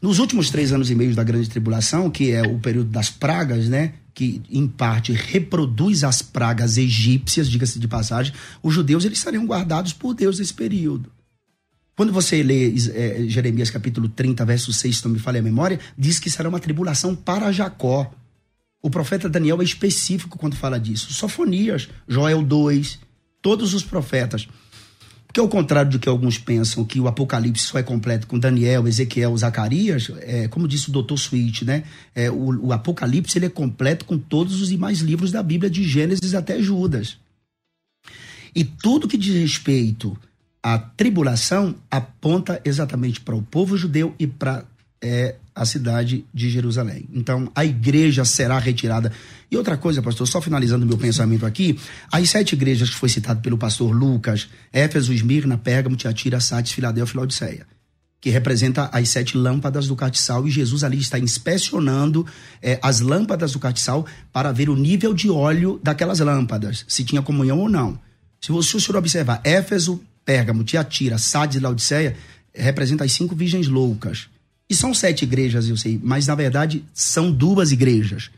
Nos 0.00 0.18
últimos 0.18 0.50
três 0.50 0.72
anos 0.72 0.90
e 0.90 0.94
meio 0.94 1.14
da 1.14 1.24
grande 1.24 1.48
tribulação, 1.48 2.10
que 2.10 2.30
é 2.30 2.42
o 2.42 2.58
período 2.58 2.90
das 2.90 3.10
pragas, 3.10 3.68
né? 3.68 3.94
Que 4.12 4.42
em 4.50 4.66
parte 4.66 5.12
reproduz 5.12 6.04
as 6.04 6.22
pragas 6.22 6.76
egípcias, 6.76 7.48
diga-se 7.48 7.78
de 7.78 7.88
passagem, 7.88 8.32
os 8.62 8.74
judeus 8.74 9.04
eles 9.04 9.18
estariam 9.18 9.46
guardados 9.46 9.92
por 9.92 10.14
Deus 10.14 10.38
nesse 10.38 10.54
período. 10.54 11.10
Quando 11.96 12.12
você 12.12 12.42
lê 12.42 12.74
é, 12.92 13.24
Jeremias 13.28 13.70
capítulo 13.70 14.08
30, 14.08 14.44
verso 14.44 14.72
6, 14.72 14.98
se 14.98 15.04
não 15.04 15.12
me 15.12 15.18
falha 15.18 15.40
a 15.40 15.42
memória, 15.42 15.78
diz 15.96 16.18
que 16.18 16.30
será 16.30 16.48
uma 16.48 16.60
tribulação 16.60 17.14
para 17.14 17.52
Jacó. 17.52 18.12
O 18.82 18.90
profeta 18.90 19.28
Daniel 19.28 19.62
é 19.62 19.64
específico 19.64 20.36
quando 20.36 20.56
fala 20.56 20.78
disso. 20.78 21.12
Sofonias, 21.14 21.88
Joel 22.06 22.42
2, 22.42 22.98
todos 23.44 23.74
os 23.74 23.82
profetas. 23.84 24.48
Porque 25.26 25.38
ao 25.38 25.48
contrário 25.48 25.90
do 25.90 25.98
que 25.98 26.08
alguns 26.08 26.38
pensam, 26.38 26.84
que 26.84 26.98
o 26.98 27.06
Apocalipse 27.06 27.66
só 27.66 27.78
é 27.78 27.82
completo 27.82 28.26
com 28.26 28.38
Daniel, 28.38 28.88
Ezequiel, 28.88 29.36
Zacarias, 29.36 30.10
é, 30.20 30.48
como 30.48 30.66
disse 30.66 30.88
o 30.88 31.02
Dr. 31.02 31.14
Sweet, 31.14 31.64
né? 31.64 31.84
É, 32.14 32.30
o, 32.30 32.68
o, 32.68 32.72
Apocalipse 32.72 33.36
ele 33.36 33.46
é 33.46 33.50
completo 33.50 34.06
com 34.06 34.16
todos 34.16 34.62
os 34.62 34.68
demais 34.68 35.00
livros 35.00 35.30
da 35.30 35.42
Bíblia, 35.42 35.68
de 35.68 35.84
Gênesis 35.84 36.34
até 36.34 36.62
Judas. 36.62 37.18
E 38.54 38.64
tudo 38.64 39.08
que 39.08 39.18
diz 39.18 39.34
respeito 39.34 40.16
à 40.62 40.78
tribulação 40.78 41.74
aponta 41.90 42.62
exatamente 42.64 43.20
para 43.20 43.34
o 43.34 43.42
povo 43.42 43.76
judeu 43.76 44.14
e 44.18 44.26
para 44.26 44.64
é, 45.02 45.34
a 45.54 45.64
cidade 45.64 46.24
de 46.34 46.50
Jerusalém. 46.50 47.08
Então, 47.12 47.50
a 47.54 47.64
igreja 47.64 48.24
será 48.24 48.58
retirada. 48.58 49.12
E 49.50 49.56
outra 49.56 49.76
coisa, 49.76 50.02
pastor, 50.02 50.26
só 50.26 50.40
finalizando 50.40 50.84
meu 50.84 50.98
pensamento 50.98 51.46
aqui, 51.46 51.78
as 52.10 52.28
sete 52.28 52.54
igrejas 52.54 52.90
que 52.90 52.96
foi 52.96 53.08
citado 53.08 53.40
pelo 53.40 53.56
pastor 53.56 53.94
Lucas, 53.94 54.48
Éfeso, 54.72 55.12
Esmirna, 55.12 55.56
Pérgamo, 55.56 55.94
Tiatira, 55.94 56.40
Sardes, 56.40 56.72
Filadélfia 56.72 57.14
e 57.14 57.16
Laodiceia, 57.18 57.66
que 58.20 58.30
representa 58.30 58.90
as 58.92 59.08
sete 59.10 59.36
lâmpadas 59.36 59.86
do 59.86 59.94
castiçal, 59.94 60.48
e 60.48 60.50
Jesus 60.50 60.82
ali 60.82 60.98
está 60.98 61.20
inspecionando 61.20 62.26
é, 62.60 62.80
as 62.82 62.98
lâmpadas 62.98 63.52
do 63.52 63.60
castiçal 63.60 64.04
para 64.32 64.50
ver 64.50 64.68
o 64.68 64.74
nível 64.74 65.14
de 65.14 65.30
óleo 65.30 65.78
daquelas 65.84 66.18
lâmpadas, 66.18 66.84
se 66.88 67.04
tinha 67.04 67.22
comunhão 67.22 67.60
ou 67.60 67.68
não. 67.68 67.96
Se 68.40 68.50
o 68.50 68.60
senhor 68.60 68.96
observar, 68.96 69.40
Éfeso, 69.44 70.02
Pérgamo, 70.24 70.64
Tiatira, 70.64 71.16
Sardes 71.16 71.58
e 71.58 71.60
Laodiceia, 71.60 72.16
representa 72.52 73.04
as 73.04 73.12
cinco 73.12 73.36
virgens 73.36 73.68
loucas 73.68 74.28
e 74.74 74.76
são 74.76 74.92
sete 74.92 75.22
igrejas, 75.22 75.68
eu 75.68 75.76
sei, 75.76 76.00
mas 76.02 76.26
na 76.26 76.34
verdade 76.34 76.84
são 76.92 77.30
duas 77.30 77.70
igrejas. 77.70 78.30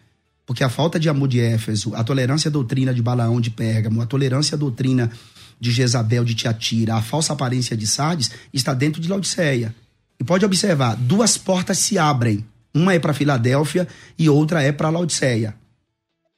Porque 0.45 0.63
a 0.63 0.69
falta 0.69 1.01
de 1.01 1.09
amor 1.09 1.29
de 1.29 1.41
Éfeso, 1.41 1.95
a 1.95 2.05
tolerância 2.05 2.49
à 2.49 2.53
doutrina 2.53 2.93
de 2.93 3.03
Balaão 3.03 3.41
de 3.41 3.51
Pérgamo, 3.51 4.03
a 4.03 4.07
tolerância 4.07 4.55
à 4.55 4.59
doutrina 4.59 5.11
de 5.59 5.71
Jezabel 5.73 6.25
de 6.25 6.35
Tiatira, 6.35 6.95
a 6.95 7.03
falsa 7.03 7.33
aparência 7.33 7.75
de 7.75 7.87
Sardes, 7.87 8.31
está 8.53 8.75
dentro 8.75 9.01
de 9.01 9.09
Laodiceia. 9.09 9.75
E 10.21 10.25
pode 10.25 10.45
observar, 10.45 10.95
duas 10.95 11.39
portas 11.39 11.79
se 11.79 11.99
abrem. 11.99 12.45
Uma 12.75 12.93
é 12.93 12.99
para 12.99 13.15
Filadélfia 13.15 13.89
e 14.19 14.29
outra 14.29 14.63
é 14.63 14.71
para 14.71 14.91
Laodiceia. 14.91 15.55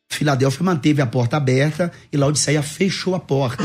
Filadélfia 0.09 0.65
manteve 0.65 1.03
a 1.03 1.07
porta 1.07 1.37
aberta 1.37 1.91
e 2.13 2.17
Laodiceia 2.17 2.63
fechou 2.63 3.17
a 3.17 3.21
porta. 3.21 3.65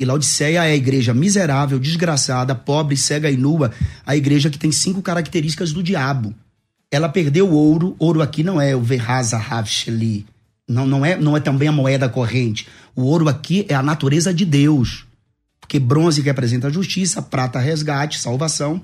E 0.00 0.04
Laodiceia 0.06 0.64
é 0.64 0.72
a 0.72 0.74
igreja 0.74 1.12
miserável, 1.12 1.78
desgraçada, 1.78 2.54
pobre, 2.54 2.96
cega 2.96 3.30
e 3.30 3.36
nua, 3.36 3.70
a 4.06 4.16
igreja 4.16 4.48
que 4.48 4.58
tem 4.58 4.72
cinco 4.72 5.02
características 5.02 5.74
do 5.74 5.82
diabo. 5.82 6.34
Ela 6.90 7.06
perdeu 7.06 7.50
o 7.50 7.52
ouro, 7.52 7.94
ouro 7.98 8.22
aqui 8.22 8.42
não 8.42 8.58
é 8.58 8.74
o 8.74 8.80
Verraza 8.80 9.36
Havsheli, 9.36 10.24
não, 10.66 10.86
não, 10.86 11.04
é, 11.04 11.18
não 11.18 11.36
é 11.36 11.40
também 11.40 11.68
a 11.68 11.72
moeda 11.72 12.08
corrente. 12.08 12.66
O 12.96 13.02
ouro 13.02 13.28
aqui 13.28 13.66
é 13.68 13.74
a 13.74 13.82
natureza 13.82 14.32
de 14.32 14.46
Deus. 14.46 15.04
Porque 15.60 15.78
bronze 15.78 16.22
representa 16.22 16.68
a 16.68 16.70
justiça, 16.70 17.20
prata 17.20 17.58
resgate, 17.58 18.18
salvação, 18.18 18.80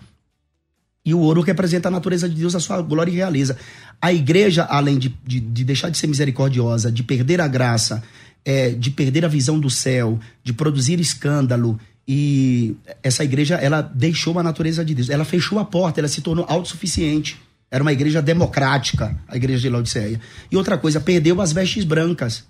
e 1.03 1.15
o 1.15 1.21
ouro 1.21 1.41
representa 1.41 1.89
a 1.89 1.91
natureza 1.91 2.29
de 2.29 2.35
Deus, 2.35 2.55
a 2.55 2.61
sua 2.61 2.83
glória 2.83 3.11
e 3.11 3.15
realeza. 3.15 3.57
A 4.03 4.13
igreja, 4.13 4.67
além 4.69 4.99
de, 4.99 5.17
de, 5.25 5.41
de 5.41 5.65
deixar 5.65 5.89
de 5.89 5.97
ser 5.97 6.09
misericordiosa, 6.09 6.93
de 6.93 7.03
perder 7.03 7.41
a 7.41 7.49
graça, 7.49 8.03
é, 8.47 8.71
de 8.71 8.93
perder 8.93 9.25
a 9.25 9.29
visão 9.29 9.59
do 9.59 9.69
céu, 9.69 10.21
de 10.45 10.53
produzir 10.53 11.01
escândalo. 11.01 11.81
E 12.07 12.77
essa 13.03 13.25
igreja, 13.25 13.57
ela 13.57 13.83
deixou 13.83 14.39
a 14.39 14.43
natureza 14.43 14.85
de 14.85 14.95
Deus. 14.95 15.11
Ela 15.11 15.25
fechou 15.25 15.59
a 15.59 15.65
porta, 15.65 16.01
ela 16.01 16.07
se 16.07 16.21
tornou 16.21 16.47
autossuficiente. 16.49 17.37
Era 17.69 17.83
uma 17.83 17.93
igreja 17.93 18.23
democrática, 18.23 19.19
a 19.27 19.37
igreja 19.37 19.63
de 19.63 19.69
Laodiceia. 19.69 20.21
E 20.49 20.57
outra 20.57 20.79
coisa, 20.79 21.01
perdeu 21.01 21.41
as 21.41 21.53
vestes 21.53 21.83
brancas, 21.83 22.45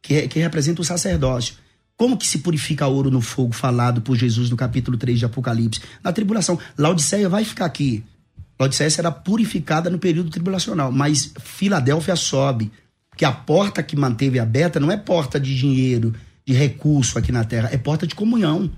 que, 0.00 0.28
que 0.28 0.38
representa 0.38 0.80
o 0.80 0.84
sacerdócio. 0.84 1.56
Como 1.96 2.16
que 2.16 2.26
se 2.26 2.38
purifica 2.38 2.86
ouro 2.86 3.10
no 3.10 3.20
fogo 3.20 3.52
falado 3.52 4.00
por 4.00 4.16
Jesus 4.16 4.48
no 4.48 4.56
capítulo 4.56 4.96
3 4.96 5.18
de 5.18 5.24
Apocalipse? 5.24 5.80
Na 6.04 6.12
tribulação. 6.12 6.56
Laodiceia 6.78 7.28
vai 7.28 7.44
ficar 7.44 7.64
aqui. 7.64 8.04
Laodiceia 8.58 8.90
será 8.90 9.10
purificada 9.10 9.90
no 9.90 9.98
período 9.98 10.30
tribulacional, 10.30 10.92
mas 10.92 11.32
Filadélfia 11.40 12.14
sobe. 12.14 12.70
Que 13.16 13.24
a 13.24 13.32
porta 13.32 13.82
que 13.82 13.96
manteve 13.96 14.38
aberta 14.38 14.80
não 14.80 14.90
é 14.90 14.96
porta 14.96 15.38
de 15.38 15.54
dinheiro, 15.56 16.14
de 16.46 16.52
recurso 16.52 17.18
aqui 17.18 17.30
na 17.30 17.44
terra, 17.44 17.68
é 17.72 17.76
porta 17.76 18.06
de 18.06 18.14
comunhão, 18.14 18.70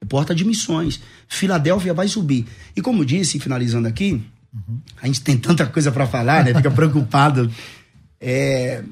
é 0.00 0.04
porta 0.04 0.34
de 0.34 0.44
missões. 0.44 1.00
Filadélfia 1.26 1.94
vai 1.94 2.08
subir. 2.08 2.46
E 2.76 2.82
como 2.82 3.04
disse, 3.04 3.40
finalizando 3.40 3.88
aqui, 3.88 4.22
uhum. 4.52 4.80
a 5.00 5.06
gente 5.06 5.22
tem 5.22 5.36
tanta 5.36 5.66
coisa 5.66 5.90
para 5.90 6.06
falar, 6.06 6.44
né? 6.44 6.54
Fica 6.54 6.70
preocupado. 6.70 7.50
É, 8.20 8.84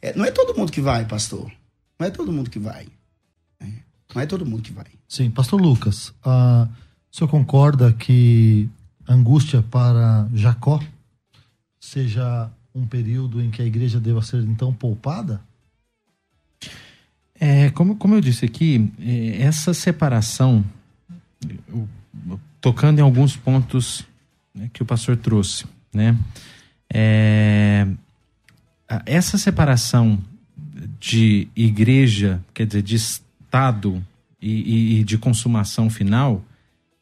é, 0.00 0.16
não 0.16 0.24
é 0.24 0.30
todo 0.30 0.56
mundo 0.56 0.70
que 0.72 0.80
vai, 0.80 1.04
pastor. 1.04 1.50
Não 1.98 2.06
é 2.06 2.10
todo 2.10 2.32
mundo 2.32 2.50
que 2.50 2.58
vai. 2.58 2.86
É, 3.60 3.66
não 4.14 4.22
é 4.22 4.26
todo 4.26 4.46
mundo 4.46 4.62
que 4.62 4.72
vai. 4.72 4.86
Sim, 5.08 5.30
pastor 5.30 5.60
Lucas, 5.60 6.08
uh, 6.24 6.68
o 7.12 7.16
senhor 7.16 7.28
concorda 7.28 7.92
que 7.92 8.68
angústia 9.08 9.62
para 9.62 10.28
Jacó 10.34 10.82
seja 11.78 12.50
um 12.74 12.86
período 12.86 13.40
em 13.40 13.50
que 13.50 13.62
a 13.62 13.64
igreja 13.64 14.00
deva 14.00 14.20
ser 14.22 14.42
então 14.42 14.72
poupada? 14.72 15.40
É, 17.38 17.70
como, 17.70 17.96
como 17.96 18.14
eu 18.14 18.20
disse 18.20 18.44
aqui, 18.44 18.90
é, 18.98 19.42
essa 19.42 19.72
separação, 19.72 20.64
tocando 22.60 22.98
em 22.98 23.02
alguns 23.02 23.36
pontos 23.36 24.04
né, 24.54 24.70
que 24.72 24.82
o 24.82 24.86
pastor 24.86 25.16
trouxe, 25.16 25.66
né? 25.92 26.16
É, 26.92 27.86
essa 29.06 29.36
separação 29.38 30.18
de 31.00 31.48
igreja, 31.56 32.42
quer 32.52 32.66
dizer, 32.66 32.82
de 32.82 32.96
Estado 32.96 34.02
e, 34.40 35.00
e, 35.00 35.04
de 35.04 35.18
consumação 35.18 35.88
final, 35.88 36.44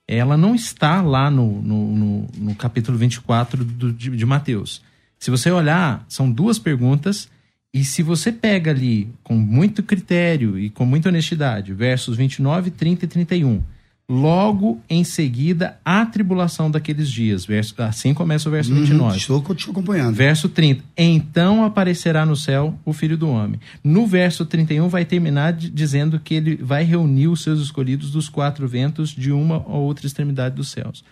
ela 0.06 0.36
não 0.36 0.54
está 0.54 1.02
lá 1.02 1.30
no, 1.30 1.60
no, 1.62 1.96
no, 1.96 2.28
no 2.36 2.54
capítulo 2.54 2.96
24 2.96 3.64
do, 3.64 3.92
de, 3.92 4.16
de 4.16 4.26
Mateus. 4.26 4.82
Se 5.22 5.30
você 5.30 5.52
olhar, 5.52 6.04
são 6.08 6.28
duas 6.28 6.58
perguntas, 6.58 7.28
e 7.72 7.84
se 7.84 8.02
você 8.02 8.32
pega 8.32 8.72
ali 8.72 9.08
com 9.22 9.36
muito 9.36 9.80
critério 9.80 10.58
e 10.58 10.68
com 10.68 10.84
muita 10.84 11.10
honestidade, 11.10 11.72
versos 11.72 12.16
29, 12.16 12.72
30 12.72 13.04
e 13.04 13.08
31, 13.08 13.62
logo 14.08 14.80
em 14.90 15.04
seguida 15.04 15.78
a 15.84 16.04
tribulação 16.04 16.68
daqueles 16.68 17.08
dias, 17.08 17.44
verso, 17.44 17.72
assim 17.78 18.12
começa 18.12 18.48
o 18.48 18.52
verso 18.52 18.72
uhum, 18.72 18.80
29. 18.80 19.16
Estou, 19.16 19.38
estou 19.38 19.70
acompanhando. 19.70 20.12
Verso 20.12 20.48
30, 20.48 20.82
então 20.98 21.64
aparecerá 21.64 22.26
no 22.26 22.34
céu 22.34 22.76
o 22.84 22.92
Filho 22.92 23.16
do 23.16 23.28
Homem. 23.28 23.60
No 23.84 24.08
verso 24.08 24.44
31 24.44 24.88
vai 24.88 25.04
terminar 25.04 25.52
dizendo 25.52 26.18
que 26.18 26.34
ele 26.34 26.56
vai 26.56 26.82
reunir 26.82 27.28
os 27.28 27.44
seus 27.44 27.60
escolhidos 27.60 28.10
dos 28.10 28.28
quatro 28.28 28.66
ventos 28.66 29.10
de 29.10 29.30
uma 29.30 29.58
ou 29.68 29.82
outra 29.82 30.04
extremidade 30.04 30.56
dos 30.56 30.68
céus. 30.72 31.04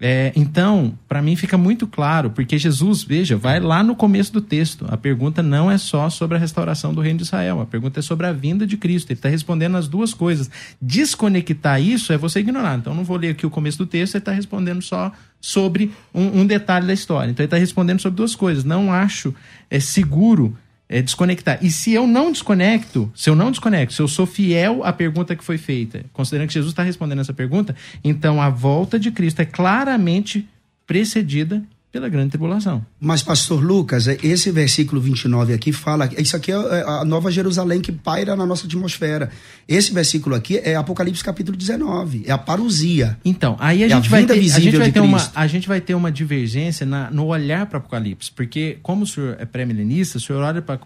É, 0.00 0.32
então, 0.34 0.98
para 1.08 1.22
mim 1.22 1.36
fica 1.36 1.56
muito 1.56 1.86
claro, 1.86 2.30
porque 2.30 2.58
Jesus, 2.58 3.02
veja, 3.02 3.36
vai 3.36 3.60
lá 3.60 3.82
no 3.82 3.94
começo 3.94 4.32
do 4.32 4.40
texto. 4.40 4.84
A 4.88 4.96
pergunta 4.96 5.42
não 5.42 5.70
é 5.70 5.78
só 5.78 6.10
sobre 6.10 6.36
a 6.36 6.40
restauração 6.40 6.92
do 6.92 7.00
reino 7.00 7.18
de 7.18 7.24
Israel, 7.24 7.60
a 7.60 7.66
pergunta 7.66 8.00
é 8.00 8.02
sobre 8.02 8.26
a 8.26 8.32
vinda 8.32 8.66
de 8.66 8.76
Cristo. 8.76 9.10
Ele 9.10 9.18
está 9.18 9.28
respondendo 9.28 9.76
as 9.76 9.86
duas 9.88 10.12
coisas. 10.12 10.50
Desconectar 10.82 11.80
isso 11.80 12.12
é 12.12 12.18
você 12.18 12.40
ignorar. 12.40 12.78
Então, 12.78 12.94
não 12.94 13.04
vou 13.04 13.16
ler 13.16 13.30
aqui 13.30 13.46
o 13.46 13.50
começo 13.50 13.78
do 13.78 13.86
texto, 13.86 14.16
ele 14.16 14.22
está 14.22 14.32
respondendo 14.32 14.82
só 14.82 15.12
sobre 15.40 15.92
um, 16.12 16.40
um, 16.40 16.46
detalhe 16.46 16.86
da 16.86 16.92
história. 16.92 17.30
Então, 17.30 17.42
ele 17.42 17.46
está 17.46 17.56
respondendo 17.56 18.00
sobre 18.00 18.16
duas 18.16 18.34
coisas. 18.34 18.64
Não 18.64 18.92
acho 18.92 19.34
é, 19.70 19.78
seguro 19.78 20.56
é, 20.94 21.02
desconectar. 21.02 21.58
E 21.60 21.72
se 21.72 21.92
eu 21.92 22.06
não 22.06 22.30
desconecto, 22.30 23.10
se 23.16 23.28
eu 23.28 23.34
não 23.34 23.50
desconecto, 23.50 23.92
se 23.92 24.00
eu 24.00 24.06
sou 24.06 24.26
fiel 24.26 24.84
à 24.84 24.92
pergunta 24.92 25.34
que 25.34 25.42
foi 25.42 25.58
feita, 25.58 26.04
considerando 26.12 26.46
que 26.46 26.54
Jesus 26.54 26.70
está 26.70 26.84
respondendo 26.84 27.18
essa 27.20 27.34
pergunta, 27.34 27.74
então 28.04 28.40
a 28.40 28.48
volta 28.48 28.96
de 28.96 29.10
Cristo 29.10 29.40
é 29.40 29.44
claramente 29.44 30.48
precedida 30.86 31.64
pela 31.94 32.08
grande 32.08 32.30
tribulação. 32.30 32.84
Mas, 32.98 33.22
pastor 33.22 33.62
Lucas, 33.62 34.08
é, 34.08 34.18
esse 34.20 34.50
versículo 34.50 35.00
29 35.00 35.54
aqui 35.54 35.70
fala, 35.70 36.10
isso 36.18 36.34
aqui 36.34 36.50
é, 36.50 36.56
é 36.56 36.82
a 36.82 37.04
nova 37.04 37.30
Jerusalém 37.30 37.80
que 37.80 37.92
paira 37.92 38.34
na 38.34 38.44
nossa 38.44 38.66
atmosfera. 38.66 39.30
Esse 39.68 39.92
versículo 39.92 40.34
aqui 40.34 40.58
é 40.58 40.74
Apocalipse 40.74 41.22
capítulo 41.22 41.56
19, 41.56 42.24
é 42.26 42.32
a 42.32 42.36
parousia. 42.36 43.16
Então, 43.24 43.56
aí 43.60 43.84
a, 43.84 43.86
é 43.86 43.88
gente, 43.90 44.08
a 44.08 44.10
vai 44.10 44.26
ter, 44.26 44.32
a 44.32 44.58
gente 44.58 44.76
vai 44.76 44.90
ter 44.90 44.98
uma 44.98 45.30
a 45.36 45.46
gente 45.46 45.68
vai 45.68 45.80
ter 45.80 45.94
uma 45.94 46.10
divergência 46.10 46.84
na, 46.84 47.12
no 47.12 47.26
olhar 47.26 47.64
para 47.66 47.78
Apocalipse, 47.78 48.32
porque 48.32 48.76
como 48.82 49.04
o 49.04 49.06
senhor 49.06 49.36
é 49.38 49.44
pré-milenista, 49.44 50.18
o 50.18 50.20
senhor 50.20 50.42
olha 50.42 50.60
para 50.60 50.80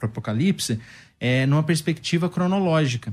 Apocalipse 0.00 0.78
é, 1.18 1.44
numa 1.44 1.64
perspectiva 1.64 2.28
cronológica. 2.28 3.12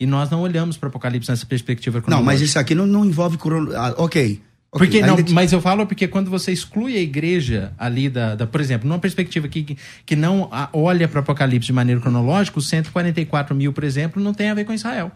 E 0.00 0.06
nós 0.06 0.30
não 0.30 0.40
olhamos 0.40 0.76
para 0.76 0.88
Apocalipse 0.88 1.30
nessa 1.30 1.46
perspectiva 1.46 2.00
cronológica. 2.00 2.32
Não, 2.32 2.40
mas 2.40 2.40
isso 2.40 2.58
aqui 2.58 2.74
não, 2.74 2.88
não 2.88 3.04
envolve 3.04 3.38
crono... 3.38 3.72
Ah, 3.76 3.94
ok. 3.98 4.42
Porque, 4.70 5.00
não, 5.00 5.16
que... 5.16 5.32
Mas 5.32 5.52
eu 5.52 5.60
falo 5.60 5.86
porque 5.86 6.06
quando 6.06 6.30
você 6.30 6.52
exclui 6.52 6.96
a 6.96 7.00
igreja 7.00 7.72
ali 7.78 8.08
da, 8.08 8.34
da 8.34 8.46
por 8.46 8.60
exemplo, 8.60 8.86
numa 8.86 8.98
perspectiva 8.98 9.48
que, 9.48 9.76
que 10.04 10.16
não 10.16 10.50
olha 10.72 11.08
para 11.08 11.18
o 11.18 11.20
Apocalipse 11.20 11.66
de 11.66 11.72
maneira 11.72 12.00
cronológica, 12.00 12.58
os 12.58 12.68
144 12.68 13.54
mil, 13.54 13.72
por 13.72 13.82
exemplo, 13.82 14.22
não 14.22 14.34
tem 14.34 14.50
a 14.50 14.54
ver 14.54 14.64
com 14.64 14.72
Israel. 14.72 15.10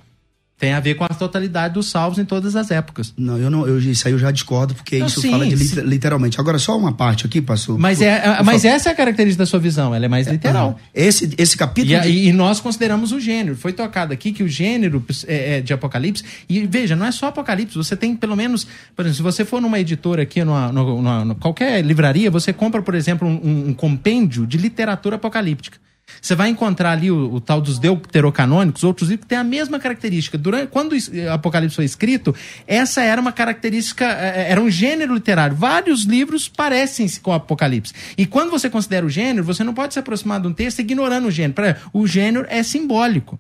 Tem 0.63 0.73
a 0.75 0.79
ver 0.79 0.95
com 0.95 1.03
a 1.03 1.09
totalidade 1.09 1.75
dos 1.75 1.89
salvos 1.91 2.21
em 2.21 2.25
todas 2.25 2.55
as 2.55 2.71
épocas. 2.71 3.13
Não, 3.19 3.37
eu 3.37 3.51
não, 3.51 3.67
eu, 3.67 3.81
isso 3.81 4.07
aí 4.07 4.15
eu 4.15 4.19
já 4.21 4.31
discordo, 4.31 4.77
porque 4.77 5.01
Não, 5.01 5.09
isso 5.09 5.21
sim, 5.21 5.33
fala 5.33 5.45
de 5.45 5.57
literalmente. 5.81 6.39
Agora, 6.41 6.57
só 6.57 6.79
uma 6.79 6.93
parte 6.93 7.27
aqui, 7.27 7.41
pastor. 7.43 7.77
Mas, 7.81 7.99
Por- 7.99 8.05
é, 8.05 8.21
por 8.37 8.45
mas 8.45 8.63
favor. 8.63 8.77
essa 8.77 8.89
é 8.89 8.93
a 8.93 8.95
característica 8.95 9.43
da 9.43 9.47
sua 9.47 9.59
visão, 9.59 9.93
ela 9.93 10.05
é 10.05 10.09
mais 10.09 10.29
literal. 10.29 10.79
Esse, 10.95 11.35
esse 11.37 11.57
capítulo. 11.57 11.97
E, 11.97 12.01
de- 12.01 12.29
e 12.29 12.33
nós 12.33 12.61
consideramos 12.61 13.11
o 13.11 13.19
gênero. 13.19 13.57
Foi 13.57 13.73
tocado 13.73 14.13
aqui 14.13 14.31
que 14.31 14.45
o 14.45 14.49
gênero 14.49 15.05
é, 15.27 15.57
é, 15.57 15.61
de 15.61 15.73
Apocalipse. 15.73 16.23
E 16.49 16.65
veja, 16.65 16.95
não 16.95 17.07
é 17.07 17.11
só 17.11 17.27
Apocalipse. 17.27 17.77
Você 17.77 17.97
tem 17.97 18.15
pelo 18.15 18.37
menos. 18.37 18.65
Por 18.95 19.05
exemplo, 19.05 19.17
se 19.17 19.23
você 19.23 19.45
for 19.45 19.61
numa 19.61 19.81
editora 19.81 20.23
aqui, 20.23 20.45
numa- 20.45 20.71
numa- 20.71 21.25
numa- 21.25 21.35
qualquer 21.35 21.85
livraria, 21.85 22.31
você 22.31 22.53
compra, 22.53 22.81
por 22.81 22.95
exemplo, 22.95 23.27
um, 23.27 23.71
um 23.71 23.75
compêndio 23.75 24.47
de 24.47 24.59
literatura 24.59 25.17
apocalíptica. 25.17 25.77
Você 26.21 26.35
vai 26.35 26.49
encontrar 26.51 26.93
ali 26.93 27.11
o, 27.11 27.35
o 27.35 27.41
tal 27.41 27.61
dos 27.61 27.79
deuterocanônicos, 27.79 28.85
outros 28.85 29.09
livros 29.09 29.25
que 29.25 29.29
têm 29.29 29.39
a 29.39 29.45
mesma 29.45 29.79
característica. 29.79 30.37
Durante, 30.39 30.69
quando 30.69 30.93
o 30.93 31.33
Apocalipse 31.33 31.77
foi 31.77 31.85
escrito, 31.85 32.35
essa 32.67 33.03
era 33.03 33.21
uma 33.21 33.33
característica, 33.33 34.05
eh, 34.05 34.47
era 34.51 34.61
um 34.61 34.71
gênero 34.71 35.15
literário. 35.15 35.57
Vários 35.57 36.03
livros 36.05 36.49
parecem-se 36.49 37.21
com 37.21 37.31
o 37.31 37.35
Apocalipse. 37.35 37.93
E 38.17 38.27
quando 38.27 38.51
você 38.51 38.69
considera 38.71 39.05
o 39.07 39.11
gênero, 39.11 39.45
você 39.45 39.65
não 39.65 39.75
pode 39.75 39.95
se 39.95 39.99
aproximar 40.01 40.41
de 40.41 40.49
um 40.49 40.53
texto 40.53 40.79
ignorando 40.81 41.29
o 41.29 41.31
gênero. 41.31 41.55
Pra- 41.55 41.77
O 41.93 42.07
gênero 42.07 42.47
é 42.49 42.63
simbólico. 42.63 43.39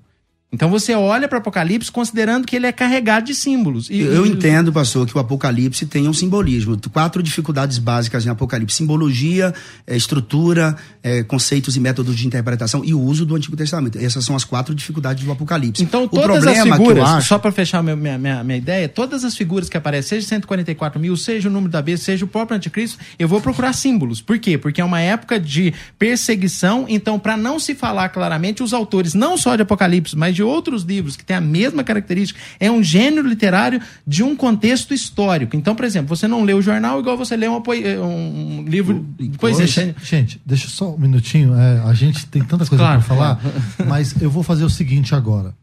Então 0.54 0.68
você 0.68 0.94
olha 0.94 1.26
para 1.26 1.36
o 1.36 1.40
Apocalipse 1.40 1.90
considerando 1.90 2.46
que 2.46 2.54
ele 2.54 2.66
é 2.66 2.72
carregado 2.72 3.24
de 3.24 3.34
símbolos. 3.34 3.88
E- 3.88 4.00
Eu 4.00 4.26
entendo, 4.26 4.70
pastor, 4.70 5.06
que 5.06 5.16
o 5.16 5.18
Apocalipse 5.20 5.86
tem 5.86 6.06
um 6.06 6.12
simbolismo. 6.12 6.78
Quatro 6.92 7.22
dificuldades 7.22 7.78
básicas 7.78 8.26
em 8.26 8.28
Apocalipse: 8.28 8.76
simbologia, 8.76 9.54
eh, 9.86 9.96
estrutura, 9.96 10.76
eh, 11.02 11.22
conceitos 11.22 11.74
e 11.76 11.80
métodos 11.80 12.14
de 12.16 12.26
interpretação 12.26 12.84
e 12.84 12.92
o 12.92 13.00
uso 13.00 13.24
do 13.24 13.34
Antigo 13.34 13.56
Testamento. 13.56 13.96
Essas 13.98 14.26
são 14.26 14.36
as 14.36 14.44
quatro 14.44 14.74
dificuldades 14.74 15.24
do 15.24 15.32
Apocalipse. 15.32 15.82
Então, 15.82 16.04
o 16.04 16.08
todas 16.08 16.36
as 16.36 16.42
problema 16.44 16.62
que 16.76 16.82
eu 16.82 16.86
figuras, 16.86 17.08
acho. 17.08 17.28
só 17.28 17.38
para 17.38 17.50
fechar 17.50 17.82
minha, 17.82 17.96
minha, 17.96 18.44
minha 18.44 18.58
ideia, 18.58 18.86
todas 18.90 19.24
as 19.24 19.34
figuras 19.34 19.70
que 19.70 19.76
aparecem, 19.78 20.18
seja 20.20 20.26
144 20.28 21.00
mil, 21.00 21.16
seja 21.16 21.48
o 21.48 21.52
número 21.52 21.72
da 21.72 21.80
besta, 21.80 22.04
seja 22.04 22.26
o 22.26 22.28
próprio 22.28 22.56
anticristo, 22.58 22.98
eu 23.18 23.26
vou 23.26 23.40
procurar 23.40 23.72
símbolos. 23.72 24.20
Por 24.20 24.38
quê? 24.38 24.58
Porque 24.58 24.82
é 24.82 24.84
uma 24.84 25.00
época 25.00 25.40
de 25.40 25.72
perseguição, 25.98 26.84
então, 26.88 27.18
para 27.18 27.38
não 27.38 27.58
se 27.58 27.74
falar 27.74 28.10
claramente, 28.10 28.62
os 28.62 28.74
autores, 28.74 29.14
não 29.14 29.38
só 29.38 29.56
de 29.56 29.62
Apocalipse, 29.62 30.14
mas 30.14 30.34
de 30.34 30.41
outros 30.42 30.82
livros 30.82 31.16
que 31.16 31.24
têm 31.24 31.36
a 31.36 31.40
mesma 31.40 31.84
característica, 31.84 32.38
é 32.58 32.70
um 32.70 32.82
gênero 32.82 33.28
literário 33.28 33.80
de 34.06 34.22
um 34.22 34.34
contexto 34.34 34.92
histórico. 34.94 35.56
Então, 35.56 35.74
por 35.74 35.84
exemplo, 35.84 36.14
você 36.14 36.26
não 36.26 36.42
lê 36.44 36.54
o 36.54 36.62
jornal 36.62 37.00
igual 37.00 37.16
você 37.16 37.36
lê 37.36 37.46
uma 37.46 37.62
um 38.04 38.64
livro 38.66 39.06
de 39.18 39.38
poesia. 39.38 39.66
Gente, 39.66 40.04
gente, 40.04 40.40
deixa 40.44 40.68
só 40.68 40.94
um 40.94 40.98
minutinho. 40.98 41.54
é, 41.54 41.80
a 41.80 41.94
gente 41.94 42.26
tem 42.26 42.42
tanta 42.42 42.66
coisa 42.66 42.82
Claro, 42.82 43.02
para 43.02 43.08
falar, 43.08 43.40
mas 43.86 44.20
eu 44.20 44.30
vou 44.30 44.42
fazer 44.42 44.64
o 44.64 44.70
seguinte 44.70 45.14
agora. 45.14 45.54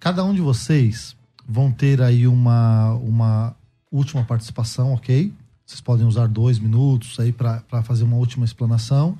Cada 0.00 0.24
um 0.24 0.32
de 0.32 0.40
vocês 0.40 1.16
vão 1.48 1.72
ter 1.72 2.00
aí 2.02 2.26
uma, 2.26 2.92
uma 2.94 3.54
última 3.90 4.22
participação, 4.24 4.92
ok? 4.92 5.32
Vocês 5.66 5.80
podem 5.80 6.06
usar 6.06 6.26
dois 6.28 6.58
minutos 6.58 7.18
aí 7.18 7.32
para 7.32 7.82
fazer 7.82 8.04
uma 8.04 8.16
última 8.16 8.44
explanação. 8.44 9.18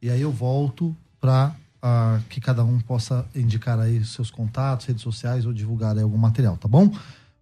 E 0.00 0.08
aí 0.08 0.20
eu 0.20 0.30
volto 0.30 0.96
para 1.20 1.54
que 2.28 2.40
cada 2.40 2.62
um 2.64 2.78
possa 2.80 3.24
indicar 3.34 3.78
aí 3.80 4.04
seus 4.04 4.30
contatos, 4.30 4.86
redes 4.86 5.02
sociais 5.02 5.46
ou 5.46 5.52
divulgar 5.52 5.96
aí 5.96 6.02
algum 6.02 6.18
material, 6.18 6.56
tá 6.56 6.68
bom? 6.68 6.88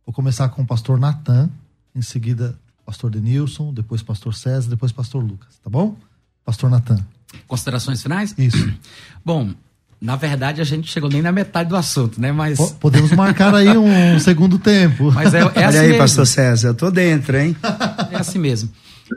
Vou 0.07 0.12
começar 0.14 0.49
com 0.51 0.62
o 0.62 0.66
pastor 0.66 0.99
Natan, 0.99 1.51
em 1.95 2.03
seguida 2.03 2.57
pastor 2.86 3.11
Denilson, 3.11 3.72
depois 3.74 4.03
pastor 4.03 4.34
César, 4.34 4.70
depois 4.70 4.93
pastor 4.93 5.22
Lucas, 5.22 5.59
tá 5.62 5.68
bom? 5.68 5.97
Pastor 6.45 6.70
Natan. 6.70 7.05
Considerações 7.47 8.03
finais? 8.03 8.34
Isso. 8.39 8.72
Bom, 9.22 9.51
na 10.01 10.16
verdade 10.16 10.62
a 10.62 10.64
gente 10.64 10.91
chegou 10.91 11.11
nem 11.11 11.20
na 11.20 11.30
metade 11.30 11.68
do 11.68 11.76
assunto, 11.76 12.18
né? 12.18 12.32
Mas, 12.32 12.57
Po- 12.57 12.74
Podemos 12.76 13.11
marcar 13.12 13.55
aí 13.55 13.76
um 13.76 14.18
segundo 14.20 14.59
tempo. 14.59 15.12
mas 15.12 15.34
é, 15.34 15.41
é 15.41 15.45
Olha 15.45 15.66
assim 15.68 15.78
aí, 15.78 15.86
mesmo. 15.89 15.99
pastor 15.99 16.26
César, 16.26 16.68
eu 16.68 16.74
tô 16.74 16.91
dentro, 16.91 17.36
hein? 17.36 17.55
É 18.11 18.16
assim 18.16 18.39
mesmo. 18.39 18.70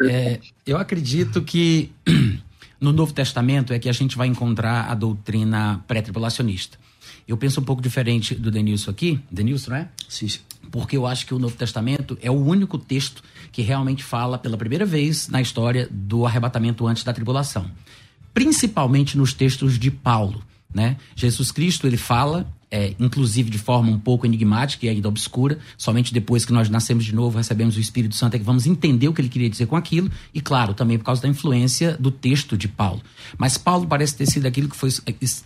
É, 0.10 0.40
eu 0.66 0.78
acredito 0.78 1.42
que 1.42 1.92
no 2.82 2.92
Novo 2.92 3.14
Testamento 3.14 3.72
é 3.72 3.80
que 3.80 3.88
a 3.88 3.94
gente 3.94 4.18
vai 4.18 4.28
encontrar 4.28 4.90
a 4.90 4.96
doutrina 4.96 5.84
pré-tribulacionista. 5.88 6.80
Eu 7.28 7.38
penso 7.38 7.62
um 7.62 7.64
pouco 7.64 7.82
diferente 7.82 8.34
do 8.34 8.50
Denilson 8.50 8.90
aqui. 8.90 9.20
Denilson, 9.32 9.70
não 9.70 9.78
é? 9.78 9.90
Sim, 10.10 10.28
sim. 10.28 10.40
Porque 10.72 10.98
eu 10.98 11.06
acho 11.06 11.28
que 11.28 11.34
o 11.34 11.40
Novo 11.40 11.56
Testamento 11.56 12.18
é 12.22 12.32
o 12.32 12.34
único 12.34 12.80
texto 12.80 13.24
que 13.52 13.62
realmente 13.62 14.04
fala 14.04 14.38
pela 14.38 14.58
primeira 14.58 14.86
vez 14.86 15.28
na 15.28 15.40
história 15.40 15.88
do 15.92 16.26
arrebatamento 16.26 16.88
antes 16.88 17.04
da 17.04 17.14
tribulação. 17.14 17.70
Principalmente 18.34 19.16
nos 19.16 19.34
textos 19.34 19.78
de 19.78 19.92
Paulo. 19.92 20.44
Né? 20.74 20.98
Jesus 21.16 21.52
Cristo 21.52 21.86
ele 21.86 21.98
fala, 21.98 22.52
é, 22.72 22.96
inclusive 22.98 23.50
de 23.50 23.58
forma 23.58 23.92
um 23.92 24.00
pouco 24.00 24.26
enigmática 24.26 24.86
e 24.86 24.90
ainda 24.90 25.10
obscura, 25.10 25.60
somente 25.78 26.14
depois 26.14 26.46
que 26.46 26.54
nós 26.54 26.70
nascemos 26.70 27.04
de 27.04 27.14
novo, 27.14 27.38
recebemos 27.38 27.76
o 27.76 27.80
Espírito 27.82 28.16
Santo, 28.16 28.36
é 28.36 28.40
que 28.40 28.46
vamos 28.46 28.66
entender 28.66 29.10
o 29.10 29.14
que 29.14 29.20
ele 29.20 29.30
queria 29.30 29.50
dizer 29.50 29.66
com 29.66 29.76
aquilo, 29.76 30.10
e 30.34 30.40
claro, 30.40 30.74
também 30.74 30.98
por 30.98 31.04
causa 31.04 31.22
da 31.22 31.28
influência 31.28 31.98
do 32.00 32.10
texto 32.10 32.58
de 32.58 32.70
Paulo. 32.70 33.02
Mas 33.38 33.58
Paulo 33.58 33.86
parece 33.86 34.16
ter 34.16 34.26
sido, 34.26 34.46
aquilo 34.46 34.70
que 34.70 34.76
foi, 34.78 34.90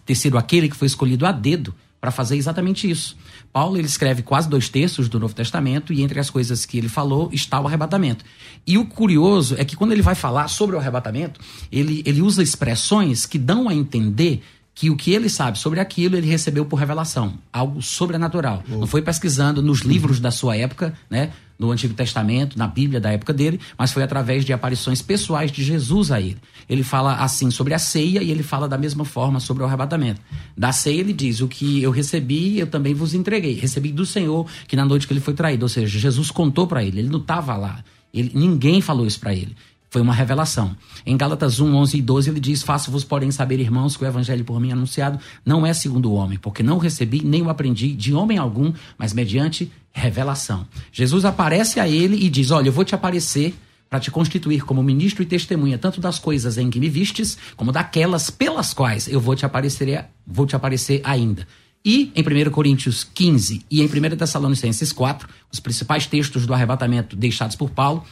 ter 0.05 0.15
sido 0.15 0.37
aquele 0.37 0.69
que 0.69 0.75
foi 0.75 0.87
escolhido 0.87 1.25
a 1.25 1.31
dedo 1.31 1.73
para 2.05 2.11
fazer 2.11 2.37
exatamente 2.37 2.87
isso. 2.87 3.17
Paulo 3.51 3.77
ele 3.77 3.87
escreve 3.87 4.21
quase 4.21 4.47
dois 4.47 4.69
terços 4.69 5.09
do 5.09 5.19
Novo 5.19 5.33
Testamento 5.33 5.91
e 5.91 6.03
entre 6.03 6.19
as 6.19 6.29
coisas 6.29 6.63
que 6.63 6.77
ele 6.77 6.87
falou 6.87 7.29
está 7.33 7.59
o 7.59 7.65
arrebatamento. 7.65 8.23
E 8.67 8.77
o 8.77 8.85
curioso 8.85 9.55
é 9.57 9.65
que 9.65 9.75
quando 9.75 9.91
ele 9.91 10.03
vai 10.03 10.13
falar 10.13 10.47
sobre 10.47 10.75
o 10.75 10.79
arrebatamento, 10.79 11.39
ele, 11.71 12.03
ele 12.05 12.21
usa 12.21 12.43
expressões 12.43 13.25
que 13.25 13.39
dão 13.39 13.67
a 13.67 13.73
entender 13.73 14.43
que 14.75 14.89
o 14.89 14.97
que 14.97 15.11
ele 15.13 15.29
sabe 15.29 15.57
sobre 15.57 15.79
aquilo 15.79 16.17
ele 16.17 16.27
recebeu 16.27 16.65
por 16.65 16.75
revelação, 16.75 17.35
algo 17.51 17.81
sobrenatural. 17.81 18.61
Não 18.67 18.85
foi 18.85 19.01
pesquisando 19.01 19.61
nos 19.61 19.79
livros 19.79 20.19
da 20.19 20.31
sua 20.31 20.57
época, 20.57 20.93
né, 21.09 21.31
no 21.57 21.71
Antigo 21.71 21.93
Testamento, 21.93 22.59
na 22.59 22.67
Bíblia 22.67 22.99
da 22.99 23.09
época 23.09 23.31
dele, 23.31 23.57
mas 23.77 23.93
foi 23.93 24.03
através 24.03 24.43
de 24.43 24.51
aparições 24.51 25.01
pessoais 25.01 25.49
de 25.49 25.63
Jesus 25.63 26.11
a 26.11 26.19
ele. 26.19 26.37
Ele 26.67 26.83
fala 26.83 27.15
assim 27.15 27.49
sobre 27.49 27.73
a 27.73 27.79
ceia 27.79 28.21
e 28.21 28.29
ele 28.29 28.43
fala 28.43 28.67
da 28.67 28.77
mesma 28.77 29.05
forma 29.05 29.39
sobre 29.39 29.63
o 29.63 29.65
arrebatamento. 29.65 30.19
Da 30.57 30.73
ceia 30.73 30.99
ele 30.99 31.13
diz: 31.13 31.39
"O 31.39 31.47
que 31.47 31.81
eu 31.81 31.91
recebi, 31.91 32.59
eu 32.59 32.67
também 32.67 32.93
vos 32.93 33.13
entreguei. 33.13 33.53
Recebi 33.53 33.93
do 33.93 34.05
Senhor 34.05 34.45
que 34.67 34.75
na 34.75 34.83
noite 34.83 35.07
que 35.07 35.13
ele 35.13 35.21
foi 35.21 35.33
traído", 35.33 35.63
ou 35.63 35.69
seja, 35.69 35.97
Jesus 35.97 36.29
contou 36.29 36.67
para 36.67 36.83
ele, 36.83 36.99
ele 36.99 37.09
não 37.09 37.19
estava 37.19 37.55
lá. 37.55 37.81
Ele, 38.13 38.31
ninguém 38.33 38.81
falou 38.81 39.05
isso 39.05 39.19
para 39.19 39.33
ele. 39.33 39.55
Foi 39.95 40.01
uma 40.01 40.13
revelação. 40.13 40.75
Em 41.05 41.15
Gálatas 41.15 41.61
1, 41.61 41.73
11 41.73 41.97
e 41.97 42.01
12, 42.01 42.29
ele 42.29 42.39
diz: 42.41 42.61
Faço-vos, 42.61 43.05
porém, 43.05 43.31
saber, 43.31 43.61
irmãos, 43.61 43.95
que 43.95 44.03
o 44.03 44.05
evangelho 44.05 44.43
por 44.43 44.59
mim 44.59 44.73
anunciado 44.73 45.17
não 45.45 45.65
é 45.65 45.71
segundo 45.71 46.11
o 46.11 46.15
homem, 46.15 46.37
porque 46.37 46.61
não 46.61 46.77
recebi 46.77 47.23
nem 47.23 47.41
o 47.41 47.49
aprendi 47.49 47.93
de 47.93 48.13
homem 48.13 48.37
algum, 48.37 48.73
mas 48.97 49.13
mediante 49.13 49.71
revelação. 49.93 50.67
Jesus 50.91 51.23
aparece 51.23 51.79
a 51.79 51.87
ele 51.87 52.25
e 52.25 52.29
diz: 52.29 52.51
Olha, 52.51 52.67
eu 52.67 52.73
vou 52.73 52.83
te 52.83 52.93
aparecer 52.93 53.55
para 53.89 54.01
te 54.01 54.11
constituir 54.11 54.65
como 54.65 54.83
ministro 54.83 55.23
e 55.23 55.25
testemunha 55.25 55.77
tanto 55.77 56.01
das 56.01 56.19
coisas 56.19 56.57
em 56.57 56.69
que 56.69 56.77
me 56.77 56.89
vistes, 56.89 57.37
como 57.55 57.71
daquelas 57.71 58.29
pelas 58.29 58.73
quais 58.73 59.07
eu 59.07 59.21
vou 59.21 59.33
te 59.33 59.45
aparecer, 59.45 60.07
vou 60.27 60.45
te 60.45 60.57
aparecer 60.57 60.99
ainda. 61.05 61.47
E 61.85 62.11
em 62.15 62.47
1 62.47 62.49
Coríntios 62.49 63.05
15 63.05 63.65
e 63.71 63.81
em 63.81 63.85
1 63.85 64.17
Tessalonicenses 64.17 64.91
4, 64.91 65.29
os 65.53 65.61
principais 65.61 66.05
textos 66.05 66.45
do 66.45 66.53
arrebatamento 66.53 67.15
deixados 67.15 67.55
por 67.55 67.69
Paulo, 67.69 68.03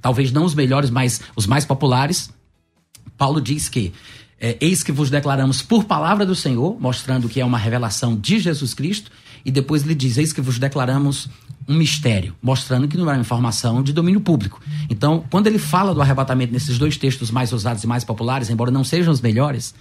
talvez 0.00 0.32
não 0.32 0.44
os 0.44 0.54
melhores, 0.54 0.90
mas 0.90 1.20
os 1.34 1.46
mais 1.46 1.64
populares, 1.64 2.30
Paulo 3.16 3.40
diz 3.40 3.68
que 3.68 3.92
é, 4.40 4.56
eis 4.60 4.82
que 4.82 4.92
vos 4.92 5.08
declaramos 5.08 5.62
por 5.62 5.84
palavra 5.84 6.26
do 6.26 6.34
Senhor, 6.34 6.78
mostrando 6.80 7.28
que 7.28 7.40
é 7.40 7.44
uma 7.44 7.58
revelação 7.58 8.14
de 8.16 8.38
Jesus 8.38 8.74
Cristo, 8.74 9.10
e 9.44 9.50
depois 9.50 9.82
ele 9.82 9.94
diz: 9.94 10.18
eis 10.18 10.32
que 10.32 10.40
vos 10.40 10.58
declaramos 10.58 11.28
um 11.68 11.74
mistério, 11.74 12.34
mostrando 12.42 12.86
que 12.86 12.96
não 12.96 13.10
é 13.10 13.14
uma 13.14 13.20
informação 13.20 13.82
de 13.82 13.92
domínio 13.92 14.20
público. 14.20 14.60
Então, 14.88 15.24
quando 15.30 15.46
ele 15.46 15.58
fala 15.58 15.94
do 15.94 16.00
arrebatamento 16.00 16.52
nesses 16.52 16.78
dois 16.78 16.96
textos 16.96 17.30
mais 17.30 17.52
usados 17.52 17.82
e 17.82 17.86
mais 17.86 18.04
populares, 18.04 18.50
embora 18.50 18.70
não 18.70 18.84
sejam 18.84 19.12
os 19.12 19.20
melhores, 19.20 19.74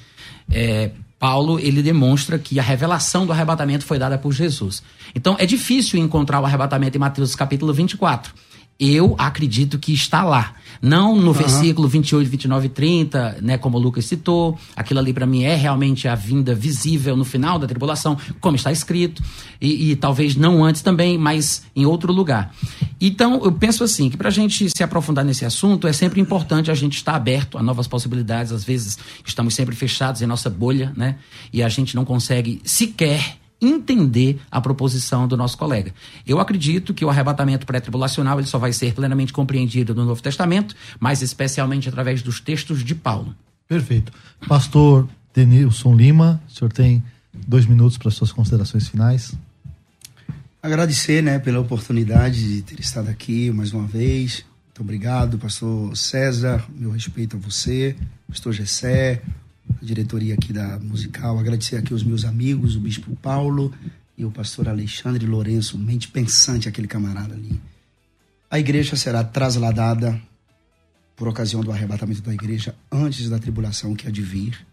é, 0.49 0.91
Paulo 1.19 1.59
ele 1.59 1.84
demonstra 1.84 2.39
que 2.39 2.59
a 2.59 2.63
revelação 2.63 3.25
do 3.25 3.31
arrebatamento 3.31 3.85
foi 3.85 3.99
dada 3.99 4.17
por 4.17 4.31
Jesus. 4.31 4.81
Então, 5.13 5.35
é 5.38 5.45
difícil 5.45 5.99
encontrar 5.99 6.39
o 6.39 6.45
arrebatamento 6.45 6.97
em 6.97 6.99
Mateus 6.99 7.35
capítulo 7.35 7.73
24. 7.73 8.34
Eu 8.80 9.15
acredito 9.18 9.80
que 9.80 9.93
está 9.93 10.23
lá. 10.23 10.53
Não 10.81 11.15
no 11.15 11.31
versículo 11.31 11.88
28, 11.88 12.30
29 12.30 12.65
e 12.65 12.69
30, 12.69 13.38
né, 13.41 13.57
como 13.57 13.77
o 13.77 13.81
Lucas 13.81 14.06
citou. 14.06 14.60
Aquilo 14.76 14.99
ali 14.99 15.14
para 15.14 15.26
mim 15.26 15.43
é 15.43 15.56
realmente 15.56 16.07
a 16.10 16.15
vinda 16.15 16.53
visível 16.53 17.15
no 17.15 17.23
final 17.23 17.57
da 17.57 17.68
tribulação, 17.68 18.18
como 18.41 18.57
está 18.57 18.73
escrito. 18.73 19.23
E, 19.61 19.91
e 19.91 19.95
talvez 19.95 20.35
não 20.35 20.64
antes 20.64 20.81
também, 20.81 21.18
mas 21.18 21.64
em 21.73 21.85
outro 21.85 22.11
lugar. 22.11 22.53
Então, 22.99 23.41
eu 23.45 23.52
penso 23.53 23.84
assim, 23.84 24.10
que 24.10 24.18
para 24.18 24.27
a 24.27 24.31
gente 24.31 24.69
se 24.69 24.84
aprofundar 24.84 25.23
nesse 25.23 25.45
assunto, 25.45 25.88
é 25.88 25.93
sempre 25.93 26.19
importante 26.19 26.69
a 26.69 26.76
gente 26.76 26.97
estar 26.97 27.15
aberto 27.15 27.57
a 27.57 27.64
novas 27.64 27.88
possibilidades. 27.88 28.52
Às 28.52 28.65
vezes, 28.65 28.97
estamos 29.26 29.56
sempre 29.56 29.73
fechados 29.73 30.22
em 30.22 30.26
nossa 30.26 30.49
bolha, 30.49 30.91
né? 30.97 31.15
E 31.53 31.64
a 31.64 31.69
gente 31.69 31.95
não 31.95 32.03
consegue 32.03 32.61
sequer 32.65 33.38
entender 33.61 34.40
a 34.52 34.60
proposição 34.60 35.27
do 35.27 35.38
nosso 35.38 35.57
colega. 35.57 35.94
Eu 36.26 36.40
acredito 36.40 36.94
que 36.94 37.06
o 37.06 37.10
arrebatamento 37.10 37.65
pré-tribulacional 37.65 38.40
ele 38.40 38.48
só 38.48 38.57
vai 38.57 38.73
ser 38.73 38.94
plenamente 38.94 39.34
compreendido 39.34 39.95
no 39.95 40.06
Novo 40.06 40.22
Testamento, 40.22 40.76
mas 40.99 41.22
especialmente 41.22 41.90
através 41.90 42.22
dos 42.22 42.40
textos 42.40 42.84
de 42.84 42.94
Paulo. 42.94 43.36
Perfeito. 43.68 44.11
Pastor 44.48 45.07
Denilson 45.34 45.95
Lima, 45.95 46.41
o 46.48 46.52
senhor 46.52 46.72
tem 46.72 47.03
dois 47.48 47.65
minutos 47.65 47.98
para 47.98 48.11
suas 48.11 48.32
considerações 48.32 48.88
finais. 48.88 49.34
Agradecer, 50.61 51.22
né, 51.22 51.38
pela 51.38 51.60
oportunidade 51.60 52.56
de 52.56 52.61
ter 52.61 52.80
estado 52.80 53.10
aqui 53.10 53.52
mais 53.52 53.72
uma 53.72 53.86
vez. 53.86 54.45
Muito 54.68 54.82
obrigado, 54.82 55.38
pastor 55.38 55.95
César, 55.95 56.65
meu 56.76 56.91
respeito 56.91 57.38
a 57.38 57.40
você, 57.40 57.95
pastor 58.27 58.52
Gessé, 58.52 59.22
a 59.69 59.85
diretoria 59.85 60.33
aqui 60.33 60.51
da 60.53 60.79
musical. 60.79 61.37
Agradecer 61.39 61.77
aqui 61.77 61.93
os 61.93 62.03
meus 62.03 62.25
amigos, 62.25 62.75
o 62.75 62.79
bispo 62.79 63.15
Paulo 63.17 63.73
e 64.17 64.23
o 64.23 64.31
pastor 64.31 64.67
Alexandre 64.67 65.25
Lourenço, 65.25 65.77
mente 65.77 66.07
pensante, 66.07 66.69
aquele 66.69 66.87
camarada 66.87 67.33
ali. 67.33 67.59
A 68.49 68.59
igreja 68.59 68.95
será 68.95 69.23
trasladada 69.23 70.21
por 71.15 71.27
ocasião 71.27 71.61
do 71.61 71.71
arrebatamento 71.71 72.21
da 72.21 72.33
igreja 72.33 72.75
antes 72.91 73.29
da 73.29 73.39
tribulação 73.39 73.95
que 73.95 74.07
há 74.07 74.11
de 74.11 74.21
vir. 74.21 74.65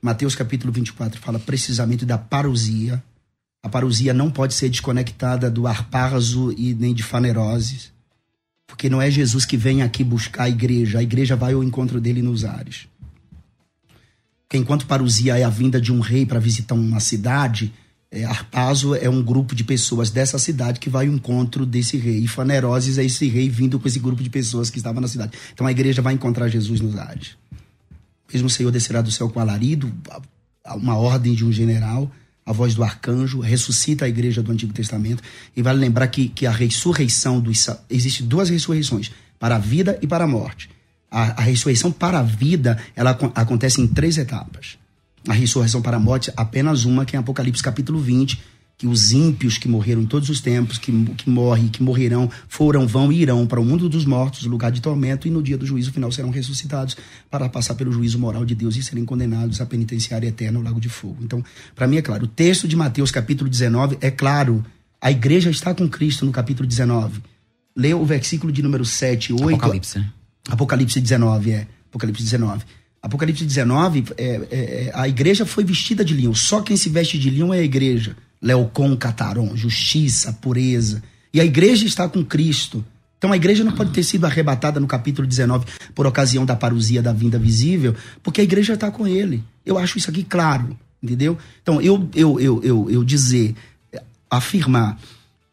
Mateus 0.00 0.34
capítulo 0.34 0.72
24 0.72 1.20
fala 1.20 1.38
precisamente 1.38 2.04
da 2.04 2.18
parousia, 2.18 3.02
a 3.62 3.68
parousia 3.68 4.12
não 4.12 4.30
pode 4.30 4.52
ser 4.52 4.68
desconectada 4.68 5.50
do 5.50 5.66
arparzo 5.66 6.52
e 6.52 6.74
nem 6.74 6.92
de 6.92 7.02
faneroses. 7.02 7.92
Porque 8.66 8.90
não 8.90 9.00
é 9.00 9.10
Jesus 9.10 9.46
que 9.46 9.56
vem 9.56 9.82
aqui 9.82 10.04
buscar 10.04 10.44
a 10.44 10.48
igreja, 10.50 10.98
a 10.98 11.02
igreja 11.02 11.34
vai 11.34 11.54
ao 11.54 11.64
encontro 11.64 12.00
dele 12.00 12.20
nos 12.20 12.44
ares. 12.44 12.86
Porque 14.54 14.62
enquanto 14.62 14.86
parousia 14.86 15.36
é 15.36 15.42
a 15.42 15.50
vinda 15.50 15.80
de 15.80 15.92
um 15.92 15.98
rei 15.98 16.24
para 16.24 16.38
visitar 16.38 16.76
uma 16.76 17.00
cidade, 17.00 17.72
é, 18.08 18.24
arpazo 18.24 18.94
é 18.94 19.10
um 19.10 19.20
grupo 19.20 19.52
de 19.52 19.64
pessoas 19.64 20.10
dessa 20.10 20.38
cidade 20.38 20.78
que 20.78 20.88
vai 20.88 21.08
ao 21.08 21.12
encontro 21.12 21.66
desse 21.66 21.96
rei. 21.96 22.18
E 22.18 22.28
faneroses 22.28 22.96
é 22.96 23.04
esse 23.04 23.26
rei 23.26 23.48
vindo 23.48 23.80
com 23.80 23.88
esse 23.88 23.98
grupo 23.98 24.22
de 24.22 24.30
pessoas 24.30 24.70
que 24.70 24.78
estava 24.78 25.00
na 25.00 25.08
cidade. 25.08 25.36
Então 25.52 25.66
a 25.66 25.72
igreja 25.72 26.00
vai 26.00 26.14
encontrar 26.14 26.46
Jesus 26.46 26.80
nos 26.80 26.96
ares. 26.96 27.30
Mesmo 28.32 28.46
o 28.46 28.50
Senhor 28.50 28.70
descerá 28.70 29.02
do 29.02 29.10
céu 29.10 29.28
com 29.28 29.40
alarido, 29.40 29.92
uma 30.76 30.96
ordem 30.96 31.34
de 31.34 31.44
um 31.44 31.50
general 31.50 32.08
a 32.46 32.52
voz 32.52 32.76
do 32.76 32.84
arcanjo, 32.84 33.40
ressuscita 33.40 34.04
a 34.04 34.08
igreja 34.08 34.40
do 34.40 34.52
Antigo 34.52 34.72
Testamento. 34.72 35.20
E 35.56 35.62
vale 35.62 35.80
lembrar 35.80 36.06
que, 36.06 36.28
que 36.28 36.46
a 36.46 36.52
ressurreição 36.52 37.40
dos. 37.40 37.68
Existe 37.90 38.22
duas 38.22 38.50
ressurreições, 38.50 39.10
para 39.36 39.56
a 39.56 39.58
vida 39.58 39.98
e 40.00 40.06
para 40.06 40.22
a 40.22 40.28
morte. 40.28 40.73
A, 41.14 41.40
a 41.40 41.44
ressurreição 41.44 41.92
para 41.92 42.18
a 42.18 42.22
vida, 42.24 42.76
ela 42.96 43.16
acontece 43.36 43.80
em 43.80 43.86
três 43.86 44.18
etapas. 44.18 44.76
A 45.28 45.32
ressurreição 45.32 45.80
para 45.80 45.96
a 45.96 46.00
morte, 46.00 46.32
apenas 46.36 46.84
uma, 46.84 47.04
que 47.04 47.14
é 47.14 47.18
Apocalipse 47.20 47.62
capítulo 47.62 48.00
20, 48.00 48.42
que 48.76 48.88
os 48.88 49.12
ímpios 49.12 49.56
que 49.56 49.68
morreram 49.68 50.02
em 50.02 50.06
todos 50.06 50.28
os 50.28 50.40
tempos, 50.40 50.76
que, 50.76 50.90
que 51.14 51.30
morrem, 51.30 51.68
que 51.68 51.84
morrerão, 51.84 52.28
foram, 52.48 52.84
vão 52.84 53.12
e 53.12 53.22
irão 53.22 53.46
para 53.46 53.60
o 53.60 53.64
mundo 53.64 53.88
dos 53.88 54.04
mortos, 54.04 54.44
lugar 54.44 54.72
de 54.72 54.80
tormento, 54.80 55.28
e 55.28 55.30
no 55.30 55.40
dia 55.40 55.56
do 55.56 55.64
juízo 55.64 55.92
final 55.92 56.10
serão 56.10 56.30
ressuscitados 56.30 56.96
para 57.30 57.48
passar 57.48 57.76
pelo 57.76 57.92
juízo 57.92 58.18
moral 58.18 58.44
de 58.44 58.56
Deus 58.56 58.74
e 58.74 58.82
serem 58.82 59.04
condenados 59.04 59.60
à 59.60 59.66
penitenciária 59.66 60.26
eterna, 60.26 60.58
ao 60.58 60.64
lago 60.64 60.80
de 60.80 60.88
fogo. 60.88 61.18
Então, 61.22 61.44
para 61.76 61.86
mim 61.86 61.96
é 61.98 62.02
claro, 62.02 62.24
o 62.24 62.28
texto 62.28 62.66
de 62.66 62.74
Mateus 62.74 63.12
capítulo 63.12 63.48
19 63.48 63.98
é 64.00 64.10
claro, 64.10 64.64
a 65.00 65.12
igreja 65.12 65.48
está 65.48 65.72
com 65.72 65.88
Cristo 65.88 66.26
no 66.26 66.32
capítulo 66.32 66.68
19. 66.68 67.22
Lê 67.76 67.94
o 67.94 68.04
versículo 68.04 68.52
de 68.52 68.62
número 68.62 68.84
7 68.84 69.30
e 69.30 69.32
8. 69.32 69.44
Apocalipse. 69.54 70.04
Apocalipse 70.48 71.00
19, 71.00 71.50
é. 71.52 71.66
Apocalipse 71.88 72.22
19. 72.22 72.64
Apocalipse 73.02 73.44
19, 73.44 74.04
é, 74.16 74.24
é, 74.24 74.36
é, 74.50 74.90
a 74.94 75.06
igreja 75.08 75.44
foi 75.44 75.64
vestida 75.64 76.04
de 76.04 76.14
linho. 76.14 76.34
Só 76.34 76.62
quem 76.62 76.76
se 76.76 76.88
veste 76.88 77.18
de 77.18 77.30
linho 77.30 77.52
é 77.52 77.58
a 77.58 77.62
igreja. 77.62 78.16
Leocon, 78.40 78.96
Cataron, 78.96 79.54
justiça, 79.56 80.32
pureza. 80.32 81.02
E 81.32 81.40
a 81.40 81.44
igreja 81.44 81.86
está 81.86 82.08
com 82.08 82.24
Cristo. 82.24 82.84
Então 83.18 83.32
a 83.32 83.36
igreja 83.36 83.64
não 83.64 83.72
pode 83.72 83.90
ter 83.90 84.02
sido 84.02 84.26
arrebatada 84.26 84.78
no 84.78 84.86
capítulo 84.86 85.26
19 85.26 85.64
por 85.94 86.06
ocasião 86.06 86.44
da 86.44 86.54
parousia 86.54 87.00
da 87.00 87.12
vinda 87.12 87.38
visível, 87.38 87.94
porque 88.22 88.40
a 88.40 88.44
igreja 88.44 88.74
está 88.74 88.90
com 88.90 89.06
ele. 89.06 89.42
Eu 89.64 89.78
acho 89.78 89.96
isso 89.96 90.10
aqui 90.10 90.22
claro, 90.22 90.76
entendeu? 91.02 91.38
Então 91.62 91.80
eu, 91.80 92.06
eu, 92.14 92.38
eu, 92.38 92.62
eu, 92.62 92.90
eu 92.90 93.02
dizer, 93.02 93.54
afirmar 94.30 94.98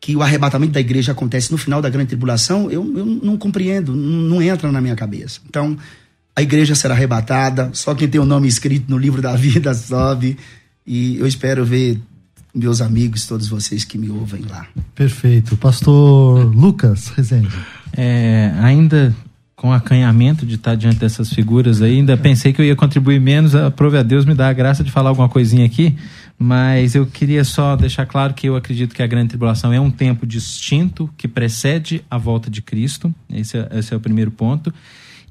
que 0.01 0.15
o 0.15 0.23
arrebatamento 0.23 0.73
da 0.73 0.79
igreja 0.79 1.11
acontece 1.11 1.51
no 1.51 1.57
final 1.59 1.79
da 1.79 1.87
grande 1.87 2.07
tribulação, 2.07 2.71
eu, 2.71 2.97
eu 2.97 3.05
não 3.05 3.37
compreendo, 3.37 3.95
não, 3.95 4.41
entra 4.41 4.71
na 4.71 4.81
minha 4.81 4.95
cabeça. 4.95 5.39
Então 5.47 5.77
a 6.35 6.41
igreja 6.41 6.73
será 6.73 6.95
arrebatada, 6.95 7.69
só 7.71 7.93
quem 7.93 8.07
tem 8.07 8.19
o 8.19 8.25
nome 8.25 8.47
escrito 8.47 8.89
no 8.89 8.97
livro 8.97 9.21
da 9.21 9.35
vida 9.37 9.71
sobe. 9.75 10.37
E 10.87 11.17
eu 11.17 11.27
espero 11.27 11.63
ver 11.63 11.99
meus 12.53 12.81
amigos, 12.81 13.27
todos 13.27 13.47
vocês 13.47 13.85
que 13.85 13.97
me 13.97 14.09
ouvem 14.09 14.41
lá. 14.49 14.65
Perfeito. 14.95 15.55
Pastor 15.55 16.43
Lucas 16.53 17.09
Rezende. 17.09 17.55
É, 17.93 18.51
ainda 18.59 19.15
com 19.55 19.71
acanhamento 19.71 20.43
de 20.43 20.55
estar 20.55 20.73
diante 20.73 20.97
dessas 20.97 21.31
figuras 21.31 21.83
aí, 21.83 21.97
ainda 21.97 22.17
pensei 22.17 22.51
que 22.51 22.59
eu 22.59 22.65
ia 22.65 22.75
contribuir 22.75 23.21
menos, 23.21 23.53
aprove 23.53 23.95
a 23.95 24.01
Deus 24.01 24.25
me 24.25 24.33
dá 24.33 24.49
a 24.49 24.53
graça 24.53 24.83
de 24.83 24.89
falar 24.89 25.09
alguma 25.09 25.29
coisinha 25.29 25.63
aqui, 25.63 25.95
mas 26.43 26.95
eu 26.95 27.05
queria 27.05 27.43
só 27.43 27.75
deixar 27.75 28.03
claro 28.07 28.33
que 28.33 28.49
eu 28.49 28.55
acredito 28.55 28.95
que 28.95 29.03
a 29.03 29.05
grande 29.05 29.29
tribulação 29.29 29.71
é 29.71 29.79
um 29.79 29.91
tempo 29.91 30.25
distinto 30.25 31.07
que 31.15 31.27
precede 31.27 32.03
a 32.09 32.17
volta 32.17 32.49
de 32.49 32.63
Cristo, 32.63 33.13
esse 33.31 33.59
é, 33.59 33.69
esse 33.73 33.93
é 33.93 33.97
o 33.97 33.99
primeiro 33.99 34.31
ponto, 34.31 34.73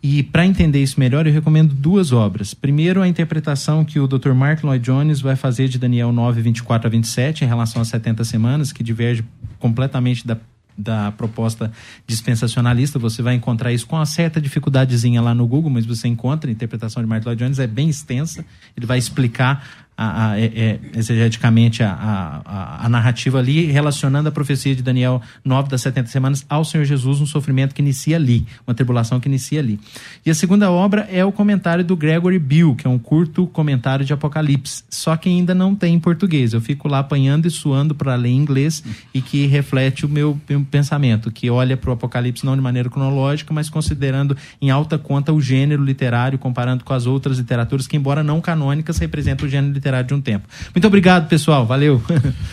e 0.00 0.22
para 0.22 0.46
entender 0.46 0.80
isso 0.80 1.00
melhor, 1.00 1.26
eu 1.26 1.32
recomendo 1.32 1.74
duas 1.74 2.12
obras. 2.12 2.54
Primeiro, 2.54 3.02
a 3.02 3.08
interpretação 3.08 3.84
que 3.84 3.98
o 3.98 4.06
Dr. 4.06 4.30
Martin 4.34 4.66
Lloyd 4.66 4.84
Jones 4.84 5.20
vai 5.20 5.34
fazer 5.34 5.66
de 5.66 5.80
Daniel 5.80 6.12
9, 6.12 6.42
24 6.42 6.86
a 6.86 6.90
27, 6.90 7.44
em 7.44 7.48
relação 7.48 7.82
às 7.82 7.88
70 7.88 8.22
semanas, 8.22 8.72
que 8.72 8.84
diverge 8.84 9.24
completamente 9.58 10.24
da 10.24 10.36
da 10.80 11.12
proposta 11.12 11.70
dispensacionalista, 12.06 12.98
você 12.98 13.22
vai 13.22 13.34
encontrar 13.34 13.72
isso 13.72 13.86
com 13.86 13.96
uma 13.96 14.06
certa 14.06 14.40
dificuldadezinha 14.40 15.20
lá 15.20 15.34
no 15.34 15.46
Google, 15.46 15.70
mas 15.70 15.84
você 15.84 16.08
encontra, 16.08 16.50
a 16.50 16.52
interpretação 16.52 17.02
de 17.02 17.08
Martin 17.08 17.26
Lloyd 17.26 17.44
Jones 17.44 17.58
é 17.58 17.66
bem 17.66 17.88
extensa, 17.88 18.44
ele 18.76 18.86
vai 18.86 18.98
explicar 18.98 19.86
a, 20.02 20.30
a, 20.30 20.40
é, 20.40 20.44
é, 20.46 20.80
exegeticamente 20.96 21.82
a, 21.82 21.92
a, 21.92 22.86
a, 22.86 22.88
narrativa 22.88 23.38
ali, 23.38 23.66
relacionando 23.66 24.30
a 24.30 24.32
profecia 24.32 24.74
de 24.74 24.82
Daniel 24.82 25.20
9 25.44 25.68
das 25.68 25.82
70 25.82 26.08
semanas 26.08 26.46
ao 26.48 26.64
Senhor 26.64 26.84
Jesus, 26.84 27.20
um 27.20 27.26
sofrimento 27.26 27.74
que 27.74 27.82
inicia 27.82 28.16
ali, 28.16 28.46
uma 28.66 28.72
tribulação 28.72 29.20
que 29.20 29.28
inicia 29.28 29.60
ali. 29.60 29.78
E 30.24 30.30
a 30.30 30.34
segunda 30.34 30.70
obra 30.70 31.06
é 31.12 31.22
o 31.22 31.30
comentário 31.30 31.84
do 31.84 31.94
Gregory 31.94 32.38
Bill, 32.38 32.74
que 32.74 32.86
é 32.86 32.90
um 32.90 32.98
curto 32.98 33.46
comentário 33.48 34.02
de 34.02 34.14
Apocalipse, 34.14 34.84
só 34.88 35.14
que 35.18 35.28
ainda 35.28 35.54
não 35.54 35.74
tem 35.74 35.96
em 35.96 36.00
português. 36.00 36.54
Eu 36.54 36.62
fico 36.62 36.88
lá 36.88 37.00
apanhando 37.00 37.44
e 37.44 37.50
suando 37.50 37.94
para 37.94 38.14
ler 38.14 38.30
em 38.30 38.38
inglês 38.38 38.82
e 39.12 39.20
que 39.20 39.46
reflete 39.46 40.06
o 40.06 40.08
meu, 40.08 40.40
meu 40.48 40.64
pensamento, 40.64 41.30
que 41.30 41.50
olha 41.50 41.76
para 41.76 41.90
o 41.90 41.92
Apocalipse 41.92 42.46
não 42.46 42.56
de 42.56 42.62
maneira 42.62 42.88
cronológica, 42.88 43.52
mas 43.52 43.68
considerando 43.68 44.34
em 44.62 44.70
alta 44.70 44.96
conta 44.96 45.30
o 45.30 45.42
gênero 45.42 45.84
literário, 45.84 46.38
comparando 46.38 46.84
com 46.84 46.94
as 46.94 47.04
outras 47.04 47.36
literaturas 47.36 47.86
que, 47.86 47.98
embora 47.98 48.22
não 48.22 48.40
canônicas, 48.40 48.96
representam 48.96 49.46
o 49.46 49.50
gênero 49.50 49.74
literário 49.74 49.89
de 50.02 50.14
um 50.14 50.20
tempo. 50.20 50.48
Muito 50.74 50.86
obrigado, 50.86 51.28
pessoal. 51.28 51.66
Valeu. 51.66 52.00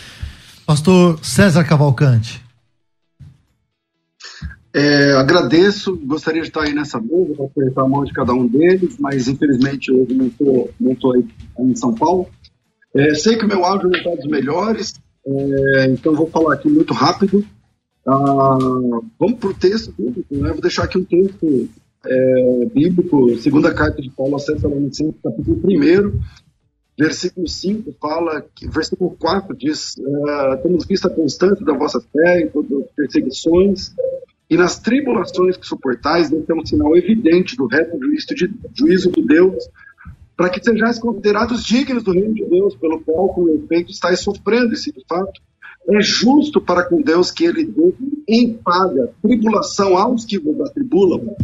Pastor 0.66 1.20
César 1.24 1.64
Cavalcante. 1.64 2.42
É, 4.74 5.14
agradeço, 5.14 5.98
gostaria 6.06 6.42
de 6.42 6.50
estar 6.50 6.64
aí 6.64 6.74
nessa 6.74 7.02
mesa 7.02 7.34
para 7.36 7.46
apertar 7.46 7.82
a 7.82 7.88
mão 7.88 8.04
de 8.04 8.14
cada 8.14 8.34
um 8.34 8.46
deles, 8.46 8.98
mas 9.00 9.28
infelizmente 9.28 9.92
hoje 9.92 10.14
não 10.14 10.28
estou 10.28 10.70
não 10.80 10.94
tô 10.94 11.14
aí 11.14 11.26
em 11.60 11.76
São 11.76 11.96
Paulo. 11.96 12.28
É, 12.94 13.16
sei 13.16 13.38
que 13.38 13.46
o 13.46 13.48
meu 13.48 13.66
áudio 13.66 13.90
não 13.90 13.98
está 13.98 14.12
dos 14.12 14.28
melhores, 14.28 14.94
é, 15.26 15.86
então 15.88 16.14
vou 16.14 16.28
falar 16.28 16.54
aqui 16.54 16.70
muito 16.70 16.94
rápido. 16.94 17.44
Ah, 18.08 18.58
vamos 19.20 19.40
para 19.40 19.50
o 19.50 19.54
texto 19.54 19.94
bíblico, 19.98 20.36
né? 20.36 20.52
Vou 20.52 20.62
deixar 20.62 20.84
aqui 20.84 20.98
um 20.98 21.04
texto 21.04 21.70
é, 22.06 22.66
bíblico, 22.74 23.38
segunda 23.38 23.74
carta 23.74 24.02
de 24.02 24.10
Paulo 24.12 24.34
aos 24.34 24.46
Tessalonicenses, 24.46 25.16
capítulo 25.24 25.60
1, 25.64 26.20
Versículo 27.00 27.48
5 27.48 27.96
fala, 28.02 28.44
que, 28.56 28.68
versículo 28.68 29.16
4 29.20 29.56
diz: 29.56 29.96
uh, 29.98 30.62
Temos 30.64 30.86
visto 30.86 31.08
a 31.08 31.14
constância 31.14 31.64
da 31.64 31.74
vossa 31.74 32.02
fé 32.12 32.42
em 32.42 32.50
todas 32.50 32.72
as 32.72 32.92
perseguições, 32.96 33.94
e 34.50 34.58
nas 34.58 34.80
tribulações 34.80 35.58
que 35.58 35.68
suportais, 35.68 36.30
deve 36.30 36.44
ter 36.44 36.54
um 36.54 36.66
sinal 36.66 36.98
evidente 36.98 37.56
do 37.56 37.68
reto 37.68 38.00
juízo 38.00 38.28
de, 38.34 38.52
juízo 38.74 39.12
de 39.12 39.22
Deus, 39.22 39.70
para 40.36 40.50
que 40.50 40.64
sejais 40.64 40.98
considerados 40.98 41.64
dignos 41.64 42.04
do 42.04 42.14
reino 42.14 42.34
de 42.34 42.46
Deus, 42.46 42.76
pelo 42.76 43.00
qual, 43.02 43.30
com 43.30 43.50
efeito, 43.50 43.92
estáis 43.92 44.20
sofrendo, 44.22 44.74
e 44.74 44.78
se 44.78 44.92
de 44.92 45.04
fato 45.08 45.40
é 45.90 46.02
justo 46.02 46.60
para 46.60 46.84
com 46.84 47.02
Deus 47.02 47.32
que 47.32 47.46
ele 47.46 47.64
dê 47.64 47.94
em 48.28 48.54
paga 48.54 49.14
tribulação 49.22 49.98
aos 49.98 50.26
que 50.26 50.38
vos 50.38 50.60
atribulam, 50.60 51.36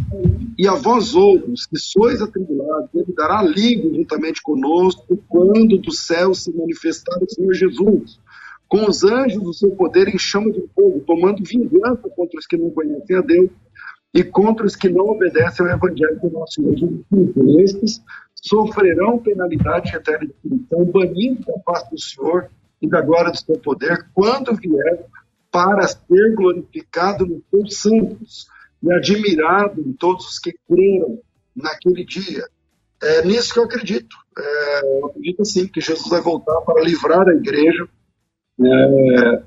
e 0.58 0.68
a 0.68 0.74
vós 0.74 1.14
outros 1.14 1.66
que 1.66 1.78
sois 1.78 2.20
atribulados, 2.20 2.90
ele 2.94 3.12
dará 3.16 3.38
alívio 3.38 3.94
juntamente 3.94 4.42
conosco 4.42 5.18
quando 5.28 5.78
do 5.78 5.92
céu 5.92 6.34
se 6.34 6.54
manifestar 6.54 7.18
o 7.22 7.30
Senhor 7.30 7.54
Jesus, 7.54 8.20
com 8.68 8.88
os 8.88 9.02
anjos 9.02 9.42
do 9.42 9.54
seu 9.54 9.70
poder 9.70 10.08
em 10.08 10.18
chama 10.18 10.50
de 10.52 10.62
fogo, 10.74 11.02
tomando 11.06 11.42
vingança 11.42 12.08
contra 12.10 12.38
os 12.38 12.46
que 12.46 12.56
não 12.56 12.70
conhecem 12.70 13.16
a 13.16 13.20
Deus 13.22 13.50
e 14.12 14.22
contra 14.22 14.66
os 14.66 14.76
que 14.76 14.88
não 14.88 15.06
obedecem 15.06 15.66
ao 15.66 15.72
Evangelho 15.72 16.20
do 16.20 16.30
nosso 16.30 16.54
Senhor 16.54 16.76
Jesus. 16.76 17.60
Estes 17.60 18.02
sofrerão 18.34 19.18
penalidade 19.18 19.94
eterna 19.94 20.26
de 20.26 20.34
punição, 20.34 20.84
banidos 20.84 21.46
da 21.46 21.54
face 21.64 21.90
do 21.90 21.98
Senhor 21.98 22.50
da 22.88 23.00
glória 23.00 23.30
do 23.30 23.38
seu 23.38 23.58
poder, 23.58 24.08
quando 24.12 24.54
vier 24.54 25.06
para 25.50 25.86
ser 25.86 26.34
glorificado 26.34 27.26
nos 27.26 27.42
seus 27.50 27.76
santos 27.78 28.46
e 28.82 28.92
admirado 28.92 29.80
em 29.80 29.92
todos 29.92 30.26
os 30.26 30.38
que 30.38 30.52
creram 30.68 31.20
naquele 31.54 32.04
dia. 32.04 32.44
É 33.02 33.24
nisso 33.24 33.52
que 33.52 33.58
eu 33.58 33.64
acredito. 33.64 34.16
É, 34.36 34.98
eu 34.98 35.06
acredito 35.06 35.44
sim 35.44 35.68
que 35.68 35.80
Jesus 35.80 36.08
vai 36.08 36.20
voltar 36.20 36.60
para 36.62 36.82
livrar 36.82 37.28
a 37.28 37.34
igreja 37.34 37.88
é, 38.60 39.42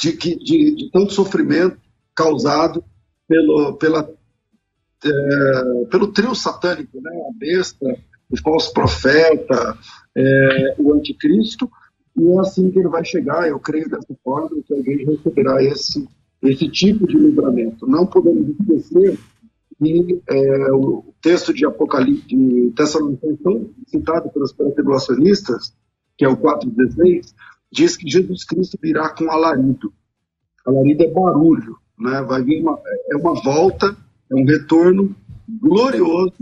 de, 0.00 0.12
que, 0.12 0.36
de, 0.36 0.74
de 0.74 0.90
tanto 0.90 1.12
sofrimento 1.12 1.78
causado 2.14 2.84
pelo, 3.28 3.76
pela, 3.76 4.10
é, 5.04 5.84
pelo 5.90 6.12
trio 6.12 6.34
satânico, 6.34 7.00
né? 7.00 7.10
a 7.28 7.38
besta, 7.38 7.86
o 8.30 8.40
falso 8.40 8.72
profeta, 8.72 9.78
é, 10.16 10.74
o 10.78 10.94
anticristo, 10.94 11.70
e 12.16 12.28
é 12.28 12.38
assim 12.38 12.70
que 12.70 12.78
ele 12.78 12.88
vai 12.88 13.04
chegar, 13.04 13.48
eu 13.48 13.58
creio 13.58 13.88
dessa 13.88 14.14
forma, 14.22 14.62
que 14.64 14.72
alguém 14.72 15.04
receberá 15.04 15.62
esse, 15.62 16.06
esse 16.42 16.68
tipo 16.68 17.06
de 17.06 17.16
livramento. 17.16 17.86
Não 17.86 18.06
podemos 18.06 18.48
esquecer 18.48 19.18
que 19.78 20.22
é, 20.28 20.72
o 20.72 21.12
texto 21.20 21.52
de 21.52 21.66
Apocalipse, 21.66 22.26
de 22.26 22.72
Tessalonicenses, 22.76 23.40
citado 23.88 24.30
pelos 24.30 24.52
tribulacionistas, 24.52 25.74
que 26.16 26.24
é 26.24 26.28
o 26.28 26.36
4,16, 26.36 27.34
diz 27.72 27.96
que 27.96 28.08
Jesus 28.08 28.44
Cristo 28.44 28.78
virá 28.80 29.08
com 29.08 29.30
alarido. 29.30 29.92
Alarido 30.64 31.02
é 31.02 31.10
barulho, 31.10 31.76
né? 31.98 32.22
vai 32.22 32.42
vir 32.42 32.62
uma, 32.62 32.80
é 33.10 33.16
uma 33.16 33.34
volta, 33.42 33.96
é 34.30 34.34
um 34.34 34.44
retorno 34.44 35.14
glorioso 35.60 36.34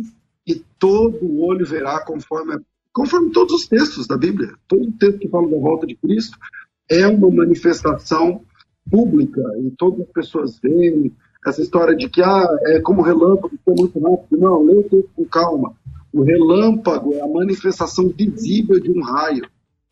e 0.46 0.56
todo 0.78 1.40
olho 1.40 1.66
verá 1.66 2.04
conforme, 2.04 2.60
conforme 2.92 3.30
todos 3.32 3.52
os 3.54 3.66
textos 3.66 4.06
da 4.06 4.16
Bíblia. 4.16 4.52
Todo 4.68 4.92
texto 4.92 5.18
que 5.18 5.28
fala 5.28 5.48
da 5.48 5.58
volta 5.58 5.86
de 5.86 5.96
Cristo 5.96 6.36
é 6.90 7.06
uma 7.06 7.30
manifestação 7.30 8.42
pública 8.90 9.42
e 9.60 9.70
todas 9.72 10.00
as 10.00 10.12
pessoas 10.12 10.58
veem 10.60 11.12
essa 11.46 11.60
história 11.60 11.96
de 11.96 12.08
que 12.08 12.22
ah, 12.22 12.46
é 12.66 12.80
como 12.80 13.02
relâmpago, 13.02 13.58
é 13.66 13.70
muito 13.70 13.98
rápido. 13.98 14.40
Não, 14.40 14.62
lê 14.64 14.76
o 14.76 14.82
texto 14.82 15.10
com 15.14 15.24
calma. 15.24 15.74
O 16.12 16.22
relâmpago 16.22 17.14
é 17.14 17.20
a 17.20 17.26
manifestação 17.26 18.08
visível 18.08 18.78
de 18.78 18.90
um 18.90 19.02
raio, 19.02 19.48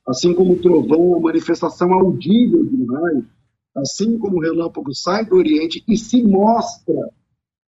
assim 0.06 0.34
como 0.34 0.52
o 0.52 0.60
trovão 0.60 1.14
é 1.14 1.18
a 1.18 1.20
manifestação 1.20 1.92
audível 1.94 2.64
de 2.64 2.76
um 2.76 2.86
raio, 2.86 3.26
assim 3.74 4.18
como 4.18 4.36
o 4.36 4.40
relâmpago 4.40 4.94
sai 4.94 5.24
do 5.24 5.36
Oriente 5.36 5.82
e 5.88 5.96
se 5.96 6.22
mostra 6.22 7.10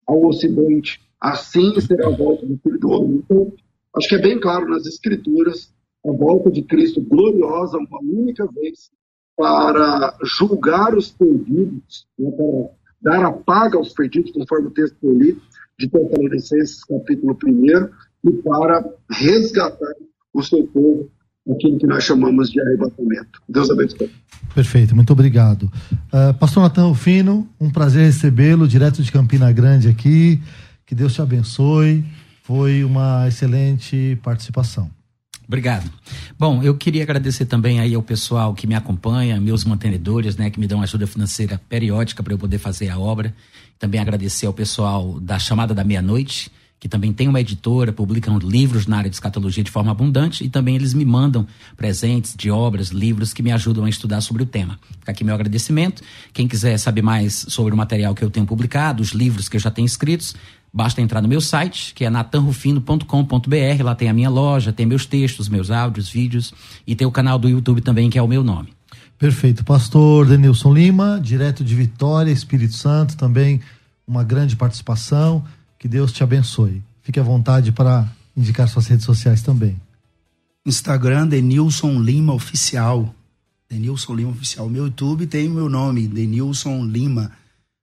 ao 0.07 0.25
Ocidente, 0.25 0.99
assim 1.21 1.79
será 1.79 2.07
a 2.07 2.15
volta 2.15 2.45
do 2.45 2.57
Filho 2.57 2.79
do 2.79 2.89
Homem. 2.89 3.23
Então, 3.23 3.53
acho 3.95 4.07
que 4.07 4.15
é 4.15 4.21
bem 4.21 4.39
claro 4.39 4.67
nas 4.67 4.85
Escrituras 4.85 5.73
a 6.05 6.11
volta 6.11 6.49
de 6.49 6.61
Cristo 6.63 7.01
gloriosa 7.01 7.77
uma 7.77 7.99
única 8.01 8.47
vez 8.47 8.89
para 9.35 10.17
julgar 10.23 10.95
os 10.95 11.11
perdidos, 11.11 12.05
né, 12.17 12.29
para 12.31 12.69
dar 13.01 13.25
a 13.25 13.31
paga 13.31 13.77
aos 13.77 13.93
perdidos, 13.93 14.31
conforme 14.31 14.67
o 14.67 14.71
texto 14.71 14.97
que 14.99 15.05
eu 15.05 15.17
li, 15.17 15.37
de 15.77 15.87
Tessalonicenses, 15.87 16.83
capítulo 16.83 17.37
1, 17.45 18.29
e 18.29 18.33
para 18.43 18.83
resgatar 19.09 19.95
o 20.33 20.43
seu 20.43 20.67
povo, 20.67 21.09
aquilo 21.49 21.79
que 21.79 21.87
nós 21.87 22.03
chamamos 22.03 22.51
de 22.51 22.59
arrebatamento. 22.59 23.41
Deus 23.47 23.69
abençoe. 23.71 24.11
Perfeito, 24.53 24.93
muito 24.93 25.13
obrigado. 25.13 25.71
Uh, 26.11 26.33
Pastor 26.37 26.63
Natan 26.63 26.87
Rufino, 26.87 27.47
um 27.59 27.69
prazer 27.69 28.05
recebê-lo 28.05 28.67
direto 28.67 29.01
de 29.01 29.11
Campina 29.11 29.51
Grande 29.53 29.87
aqui. 29.87 30.41
Que 30.85 30.93
Deus 30.93 31.13
te 31.13 31.21
abençoe. 31.21 32.03
Foi 32.49 32.83
uma 32.83 33.27
excelente 33.27 34.17
participação. 34.23 34.89
Obrigado. 35.47 35.87
Bom, 36.35 36.63
eu 36.63 36.75
queria 36.75 37.03
agradecer 37.03 37.45
também 37.45 37.79
aí 37.79 37.93
ao 37.93 38.01
pessoal 38.01 38.55
que 38.55 38.65
me 38.65 38.73
acompanha, 38.73 39.39
meus 39.39 39.63
mantenedores, 39.63 40.35
né, 40.35 40.49
que 40.49 40.59
me 40.59 40.65
dão 40.65 40.81
ajuda 40.81 41.05
financeira 41.05 41.61
periódica 41.69 42.23
para 42.23 42.33
eu 42.33 42.39
poder 42.39 42.57
fazer 42.57 42.89
a 42.89 42.97
obra. 42.97 43.35
Também 43.77 44.01
agradecer 44.01 44.47
ao 44.47 44.53
pessoal 44.53 45.19
da 45.19 45.37
Chamada 45.37 45.75
da 45.75 45.83
Meia-Noite, 45.83 46.51
que 46.79 46.87
também 46.87 47.11
tem 47.13 47.27
uma 47.27 47.41
editora, 47.41 47.91
publicam 47.91 48.39
livros 48.39 48.87
na 48.87 48.97
área 48.97 49.09
de 49.09 49.15
escatologia 49.15 49.63
de 49.63 49.69
forma 49.69 49.91
abundante 49.91 50.43
e 50.43 50.49
também 50.49 50.75
eles 50.75 50.93
me 50.93 51.03
mandam 51.03 51.45
presentes 51.75 52.33
de 52.35 52.49
obras, 52.49 52.87
livros 52.87 53.33
que 53.33 53.43
me 53.43 53.51
ajudam 53.51 53.85
a 53.85 53.89
estudar 53.89 54.21
sobre 54.21 54.41
o 54.41 54.45
tema. 54.45 54.79
Fica 54.99 55.11
aqui 55.11 55.23
meu 55.23 55.35
agradecimento. 55.35 56.01
Quem 56.33 56.47
quiser 56.47 56.77
saber 56.77 57.01
mais 57.01 57.45
sobre 57.49 57.73
o 57.73 57.77
material 57.77 58.15
que 58.15 58.23
eu 58.23 58.29
tenho 58.31 58.45
publicado, 58.45 59.03
os 59.03 59.09
livros 59.09 59.49
que 59.49 59.57
eu 59.57 59.61
já 59.61 59.69
tenho 59.69 59.85
escritos, 59.85 60.33
Basta 60.71 61.01
entrar 61.01 61.21
no 61.21 61.27
meu 61.27 61.41
site, 61.41 61.93
que 61.93 62.05
é 62.05 62.09
natanrufino.com.br. 62.09 63.83
Lá 63.83 63.95
tem 63.95 64.09
a 64.09 64.13
minha 64.13 64.29
loja, 64.29 64.71
tem 64.71 64.85
meus 64.85 65.05
textos, 65.05 65.49
meus 65.49 65.71
áudios, 65.71 66.09
vídeos 66.09 66.53
e 66.85 66.95
tem 66.95 67.07
o 67.07 67.11
canal 67.11 67.39
do 67.39 67.49
YouTube 67.49 67.81
também, 67.81 68.09
que 68.09 68.17
é 68.17 68.21
o 68.21 68.27
meu 68.27 68.43
nome. 68.43 68.73
Perfeito. 69.17 69.65
Pastor 69.65 70.25
Denilson 70.27 70.73
Lima, 70.73 71.19
direto 71.21 71.63
de 71.63 71.75
Vitória, 71.75 72.31
Espírito 72.31 72.75
Santo, 72.75 73.17
também 73.17 73.59
uma 74.07 74.23
grande 74.23 74.55
participação. 74.55 75.43
Que 75.77 75.87
Deus 75.87 76.11
te 76.11 76.23
abençoe. 76.23 76.81
Fique 77.01 77.19
à 77.19 77.23
vontade 77.23 77.71
para 77.71 78.07
indicar 78.35 78.67
suas 78.67 78.87
redes 78.87 79.05
sociais 79.05 79.41
também. 79.41 79.79
Instagram, 80.65 81.27
Denilson 81.27 82.01
Lima 82.01 82.33
Oficial. 82.33 83.13
Denilson 83.69 84.13
Lima 84.13 84.31
Oficial. 84.31 84.69
Meu 84.69 84.85
YouTube 84.85 85.27
tem 85.27 85.49
meu 85.49 85.67
nome, 85.67 86.07
Denilson 86.07 86.85
Lima. 86.85 87.31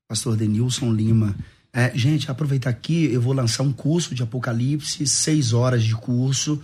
Pastor 0.08 0.36
Denilson 0.36 0.92
Lima. 0.92 1.34
É, 1.78 1.93
gente, 1.94 2.31
aproveitar 2.31 2.70
aqui, 2.70 3.05
eu 3.12 3.20
vou 3.20 3.35
lançar 3.35 3.62
um 3.62 3.70
curso 3.70 4.15
de 4.15 4.23
Apocalipse, 4.23 5.07
seis 5.07 5.53
horas 5.53 5.85
de 5.85 5.94
curso, 5.94 6.59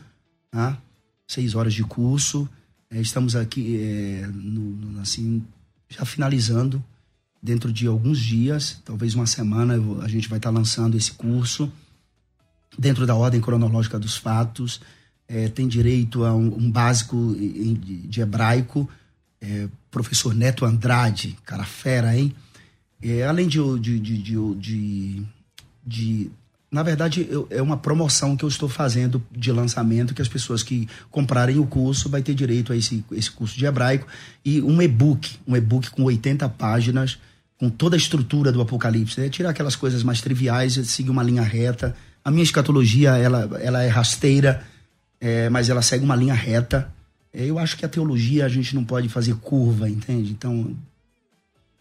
tá? 0.51 0.81
Seis 1.29 1.55
horas 1.55 1.75
de 1.75 1.85
curso. 1.85 2.49
É, 2.91 2.99
estamos 2.99 3.37
aqui, 3.37 3.79
é, 3.79 4.27
no, 4.27 4.63
no, 4.63 5.01
assim, 5.03 5.45
já 5.87 6.07
finalizando. 6.07 6.83
Dentro 7.43 7.71
de 7.71 7.87
alguns 7.87 8.21
dias, 8.21 8.81
talvez 8.87 9.15
uma 9.15 9.27
semana, 9.27 9.75
eu, 9.75 10.01
a 10.01 10.09
gente 10.09 10.31
vai 10.31 10.39
estar 10.39 10.49
lançando 10.49 10.97
esse 10.97 11.13
curso. 11.13 11.71
Dentro 12.79 13.07
da 13.07 13.15
ordem 13.15 13.39
cronológica 13.39 13.99
dos 13.99 14.17
fatos. 14.17 14.81
É, 15.29 15.47
tem 15.47 15.69
direito 15.69 16.25
a 16.25 16.35
um, 16.35 16.57
um 16.57 16.71
básico 16.71 17.37
de, 17.37 18.07
de 18.07 18.21
hebraico. 18.23 18.89
É, 19.43 19.69
professor 19.91 20.35
Neto 20.35 20.65
Andrade, 20.65 21.37
cara 21.45 21.65
fera, 21.65 22.17
hein? 22.17 22.35
É, 23.03 23.25
além 23.25 23.49
de, 23.49 23.59
de, 23.81 23.99
de, 23.99 24.19
de, 24.55 25.23
de 25.85 26.31
na 26.73 26.83
verdade, 26.83 27.27
eu, 27.29 27.47
é 27.51 27.61
uma 27.61 27.77
promoção 27.77 28.35
que 28.35 28.45
eu 28.45 28.49
estou 28.49 28.67
fazendo 28.67 29.23
de 29.31 29.53
lançamento, 29.53 30.15
que 30.15 30.23
as 30.23 30.29
pessoas 30.29 30.63
que 30.63 30.89
comprarem 31.11 31.59
o 31.59 31.67
curso 31.67 32.09
vai 32.09 32.23
ter 32.23 32.35
direito 32.35 32.73
a 32.73 32.77
esse, 32.77 33.05
esse 33.13 33.31
curso 33.31 33.59
de 33.59 33.67
hebraico 33.67 34.07
e 34.43 34.63
um 34.63 34.81
e-book, 34.81 35.39
um 35.47 35.55
e-book 35.55 35.91
com 35.91 36.05
80 36.05 36.49
páginas, 36.49 37.19
com 37.59 37.69
toda 37.69 37.95
a 37.95 37.99
estrutura 37.99 38.51
do 38.51 38.63
Apocalipse. 38.63 39.21
É 39.21 39.29
tirar 39.29 39.51
aquelas 39.51 39.77
coisas 39.77 40.03
mais 40.03 40.23
triviais, 40.23 40.75
seguir 40.89 41.11
uma 41.11 41.23
linha 41.23 41.43
reta. 41.43 41.95
A 42.25 42.31
minha 42.31 42.43
escatologia, 42.43 43.19
ela, 43.19 43.51
ela 43.61 43.83
é 43.83 43.89
rasteira, 43.89 44.65
é, 45.21 45.51
mas 45.51 45.69
ela 45.69 45.83
segue 45.83 46.05
uma 46.05 46.17
linha 46.17 46.35
reta. 46.35 46.91
É, 47.35 47.45
eu 47.45 47.59
acho 47.59 47.77
que 47.77 47.85
a 47.85 47.89
teologia 47.89 48.47
a 48.47 48.49
gente 48.49 48.75
não 48.75 48.83
pode 48.83 49.11
fazer 49.11 49.35
curva, 49.35 49.91
entende? 49.91 50.33
Então, 50.33 50.75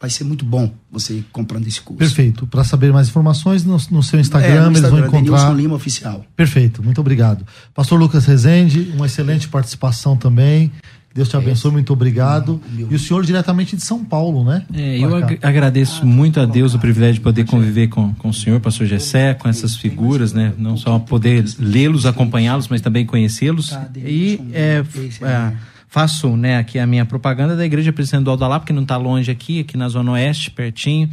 vai 0.01 0.09
ser 0.09 0.23
muito 0.23 0.43
bom 0.43 0.73
você 0.91 1.23
comprando 1.31 1.67
esse 1.67 1.79
curso. 1.79 1.99
Perfeito. 1.99 2.47
Para 2.47 2.63
saber 2.63 2.91
mais 2.91 3.07
informações, 3.07 3.63
no, 3.63 3.77
no 3.91 4.01
seu 4.01 4.19
Instagram, 4.19 4.49
é, 4.49 4.59
no 4.65 4.71
Instagram, 4.71 4.79
eles 4.79 4.89
vão 4.89 4.99
encontrar. 4.99 5.37
Denilson 5.37 5.53
Lima 5.53 5.75
Oficial. 5.75 6.25
Perfeito, 6.35 6.83
muito 6.83 6.99
obrigado. 6.99 7.45
Pastor 7.73 7.99
Lucas 7.99 8.25
Rezende, 8.25 8.91
uma 8.95 9.05
excelente 9.05 9.47
participação 9.47 10.17
também. 10.17 10.71
Deus 11.13 11.27
te 11.27 11.35
abençoe, 11.35 11.71
muito 11.71 11.91
obrigado. 11.91 12.61
E 12.89 12.95
o 12.95 12.97
senhor 12.97 13.23
diretamente 13.25 13.75
de 13.75 13.83
São 13.83 14.03
Paulo, 14.03 14.45
né? 14.45 14.63
É, 14.73 14.97
eu 14.97 15.13
ag 15.13 15.37
agradeço 15.41 16.05
muito 16.05 16.39
a 16.39 16.45
Deus 16.45 16.73
o 16.73 16.79
privilégio 16.79 17.15
de 17.15 17.19
poder 17.19 17.45
conviver 17.45 17.89
com, 17.89 18.13
com 18.13 18.29
o 18.29 18.33
senhor, 18.33 18.61
pastor 18.61 18.87
Gessé, 18.87 19.33
com 19.33 19.49
essas 19.49 19.75
figuras, 19.75 20.31
né? 20.31 20.53
Não 20.57 20.77
só 20.77 20.97
poder 20.99 21.43
lê-los, 21.59 22.05
acompanhá-los, 22.05 22.69
mas 22.69 22.79
também 22.79 23.05
conhecê-los. 23.05 23.71
Tá, 23.71 23.89
e 23.97 24.39
é, 24.53 24.83
é, 25.21 25.53
faço 25.91 26.37
né, 26.37 26.57
aqui 26.57 26.79
a 26.79 26.87
minha 26.87 27.05
propaganda 27.05 27.53
da 27.53 27.65
Igreja 27.65 27.91
Presidente 27.91 28.23
do 28.23 28.31
Aldalá, 28.31 28.61
porque 28.61 28.71
não 28.71 28.83
está 28.83 28.95
longe 28.95 29.29
aqui, 29.29 29.59
aqui 29.59 29.75
na 29.75 29.89
Zona 29.89 30.13
Oeste, 30.13 30.49
pertinho. 30.49 31.09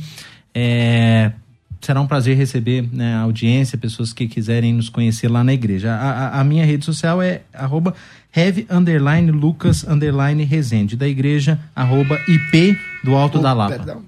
É, 0.55 1.33
será 1.81 2.01
um 2.01 2.07
prazer 2.07 2.37
receber 2.37 2.89
né, 2.93 3.17
a 3.17 3.23
audiência, 3.23 3.77
pessoas 3.77 4.13
que 4.13 4.29
quiserem 4.29 4.73
nos 4.73 4.89
conhecer 4.89 5.27
lá 5.27 5.43
na 5.43 5.53
igreja. 5.53 5.93
A, 5.93 6.11
a, 6.11 6.41
a 6.41 6.45
minha 6.45 6.65
rede 6.65 6.85
social 6.85 7.21
é 7.21 7.43
arroba 7.53 7.93
heavy 8.35 8.69
underline 8.71 9.33
Lucas 9.33 9.83
underline 9.83 10.45
Resende, 10.45 10.97
da 10.97 11.09
igreja 11.09 11.59
arroba 11.75 12.17
IP 12.29 12.79
do 13.03 13.17
Alto 13.17 13.39
oh, 13.39 13.43
da 13.43 13.53
Lapa. 13.53 13.99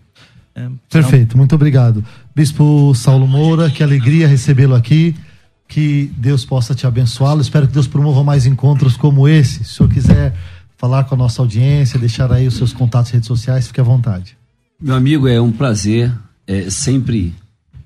É, 0.55 0.68
Perfeito, 0.88 1.36
muito 1.36 1.52
obrigado. 1.56 2.05
Bispo 2.32 2.94
Saulo 2.94 3.26
Moura, 3.26 3.68
que 3.70 3.82
alegria 3.82 4.28
recebê-lo 4.28 4.76
aqui. 4.76 5.16
Que 5.66 6.12
Deus 6.16 6.44
possa 6.44 6.74
te 6.74 6.84
abençoá-lo. 6.84 7.40
Espero 7.40 7.68
que 7.68 7.72
Deus 7.72 7.86
promova 7.86 8.24
mais 8.24 8.44
encontros 8.44 8.97
como 8.97 9.28
esse. 9.28 9.62
Se 9.62 9.70
o 9.70 9.74
senhor 9.76 9.92
quiser 9.92 10.34
falar 10.81 11.05
com 11.05 11.15
a 11.15 11.19
nossa 11.19 11.43
audiência, 11.43 11.98
deixar 11.98 12.32
aí 12.32 12.47
os 12.47 12.55
seus 12.55 12.73
contatos 12.73 13.12
redes 13.12 13.27
sociais, 13.27 13.66
fique 13.66 13.78
à 13.78 13.85
vontade. 13.85 14.35
Meu 14.81 14.94
amigo, 14.94 15.28
é 15.28 15.39
um 15.39 15.52
prazer 15.52 16.11
é, 16.47 16.70
sempre 16.70 17.35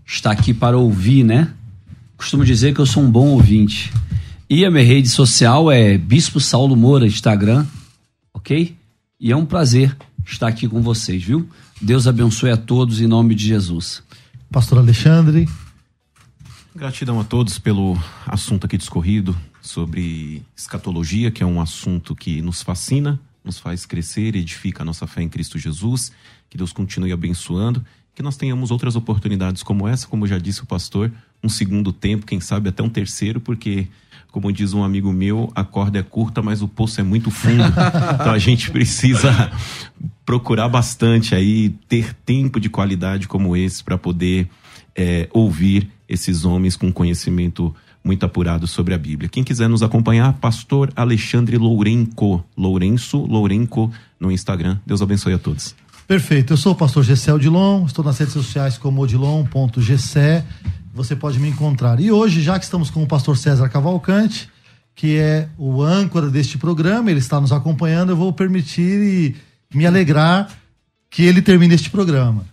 estar 0.06 0.30
aqui 0.30 0.54
para 0.54 0.78
ouvir, 0.78 1.24
né? 1.24 1.52
Costumo 2.16 2.44
dizer 2.44 2.72
que 2.72 2.80
eu 2.80 2.86
sou 2.86 3.02
um 3.02 3.10
bom 3.10 3.30
ouvinte. 3.30 3.92
E 4.48 4.64
a 4.64 4.70
minha 4.70 4.84
rede 4.84 5.08
social 5.08 5.72
é 5.72 5.98
Bispo 5.98 6.38
Saulo 6.38 6.76
Moura, 6.76 7.04
Instagram, 7.04 7.66
ok? 8.32 8.76
E 9.18 9.32
é 9.32 9.36
um 9.36 9.44
prazer 9.44 9.96
estar 10.24 10.46
aqui 10.46 10.68
com 10.68 10.80
vocês, 10.80 11.20
viu? 11.20 11.48
Deus 11.82 12.06
abençoe 12.06 12.52
a 12.52 12.56
todos 12.56 13.00
em 13.00 13.08
nome 13.08 13.34
de 13.34 13.44
Jesus. 13.44 14.04
Pastor 14.52 14.78
Alexandre. 14.78 15.48
Gratidão 16.76 17.18
a 17.18 17.24
todos 17.24 17.58
pelo 17.58 18.00
assunto 18.24 18.66
aqui 18.66 18.78
discorrido 18.78 19.36
sobre 19.64 20.42
escatologia, 20.54 21.30
que 21.30 21.42
é 21.42 21.46
um 21.46 21.58
assunto 21.58 22.14
que 22.14 22.42
nos 22.42 22.60
fascina, 22.60 23.18
nos 23.42 23.58
faz 23.58 23.86
crescer, 23.86 24.36
edifica 24.36 24.82
a 24.82 24.84
nossa 24.84 25.06
fé 25.06 25.22
em 25.22 25.28
Cristo 25.28 25.58
Jesus. 25.58 26.12
Que 26.50 26.58
Deus 26.58 26.70
continue 26.70 27.12
abençoando, 27.12 27.82
que 28.14 28.22
nós 28.22 28.36
tenhamos 28.36 28.70
outras 28.70 28.94
oportunidades 28.94 29.62
como 29.62 29.88
essa, 29.88 30.06
como 30.06 30.26
já 30.26 30.36
disse 30.36 30.62
o 30.62 30.66
pastor, 30.66 31.10
um 31.42 31.48
segundo 31.48 31.94
tempo, 31.94 32.26
quem 32.26 32.40
sabe 32.40 32.68
até 32.68 32.82
um 32.82 32.90
terceiro, 32.90 33.40
porque 33.40 33.88
como 34.30 34.52
diz 34.52 34.74
um 34.74 34.84
amigo 34.84 35.10
meu, 35.12 35.50
a 35.54 35.64
corda 35.64 35.98
é 35.98 36.02
curta, 36.02 36.42
mas 36.42 36.60
o 36.60 36.68
poço 36.68 37.00
é 37.00 37.04
muito 37.04 37.30
fundo. 37.30 37.64
então 38.20 38.32
a 38.32 38.38
gente 38.38 38.70
precisa 38.70 39.50
procurar 40.26 40.68
bastante 40.68 41.34
aí, 41.34 41.70
ter 41.88 42.12
tempo 42.12 42.60
de 42.60 42.68
qualidade 42.68 43.26
como 43.26 43.56
esse 43.56 43.82
para 43.82 43.96
poder 43.96 44.46
é, 44.94 45.26
ouvir 45.32 45.90
esses 46.06 46.44
homens 46.44 46.76
com 46.76 46.92
conhecimento 46.92 47.74
muito 48.04 48.26
apurado 48.26 48.66
sobre 48.66 48.92
a 48.92 48.98
Bíblia. 48.98 49.30
Quem 49.30 49.42
quiser 49.42 49.68
nos 49.68 49.82
acompanhar, 49.82 50.34
Pastor 50.34 50.92
Alexandre 50.94 51.56
Lourenco, 51.56 52.44
Lourenço 52.56 53.18
Lourenco 53.18 53.90
no 54.20 54.30
Instagram. 54.30 54.78
Deus 54.86 55.00
abençoe 55.00 55.32
a 55.32 55.38
todos. 55.38 55.74
Perfeito. 56.06 56.52
Eu 56.52 56.56
sou 56.58 56.72
o 56.72 56.76
pastor 56.76 57.02
Gessé 57.02 57.32
Odilon, 57.32 57.86
estou 57.86 58.04
nas 58.04 58.18
redes 58.18 58.34
sociais 58.34 58.76
como 58.76 59.00
odilon.gessé. 59.00 60.44
Você 60.92 61.16
pode 61.16 61.40
me 61.40 61.48
encontrar. 61.48 61.98
E 61.98 62.12
hoje, 62.12 62.42
já 62.42 62.58
que 62.58 62.64
estamos 62.64 62.90
com 62.90 63.02
o 63.02 63.06
pastor 63.06 63.38
César 63.38 63.68
Cavalcante, 63.70 64.50
que 64.94 65.16
é 65.16 65.48
o 65.58 65.82
âncora 65.82 66.28
deste 66.28 66.58
programa, 66.58 67.10
ele 67.10 67.20
está 67.20 67.40
nos 67.40 67.52
acompanhando, 67.52 68.10
eu 68.10 68.16
vou 68.16 68.32
permitir 68.32 69.00
e 69.00 69.36
me 69.74 69.86
alegrar 69.86 70.48
que 71.10 71.22
ele 71.22 71.40
termine 71.40 71.74
este 71.74 71.90
programa. 71.90 72.44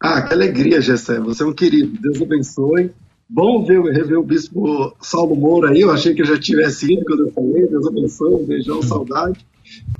Ah, 0.00 0.22
que 0.22 0.32
alegria, 0.32 0.80
Gessé. 0.80 1.20
Você 1.20 1.44
é 1.44 1.46
um 1.46 1.52
querido. 1.52 1.96
Deus 2.00 2.20
abençoe. 2.20 2.90
Bom 3.34 3.64
ver, 3.64 3.80
rever 3.80 4.18
o 4.18 4.22
bispo 4.22 4.94
Saulo 5.00 5.34
Moura 5.34 5.70
aí. 5.70 5.80
Eu 5.80 5.90
achei 5.90 6.12
que 6.14 6.22
já 6.22 6.38
tivesse 6.38 6.92
ido 6.92 7.02
quando 7.06 7.28
eu 7.28 7.32
falei. 7.32 7.66
Deus 7.66 7.86
abençoe. 7.86 8.34
Um 8.34 8.44
beijão, 8.44 8.82
saudade. 8.82 9.46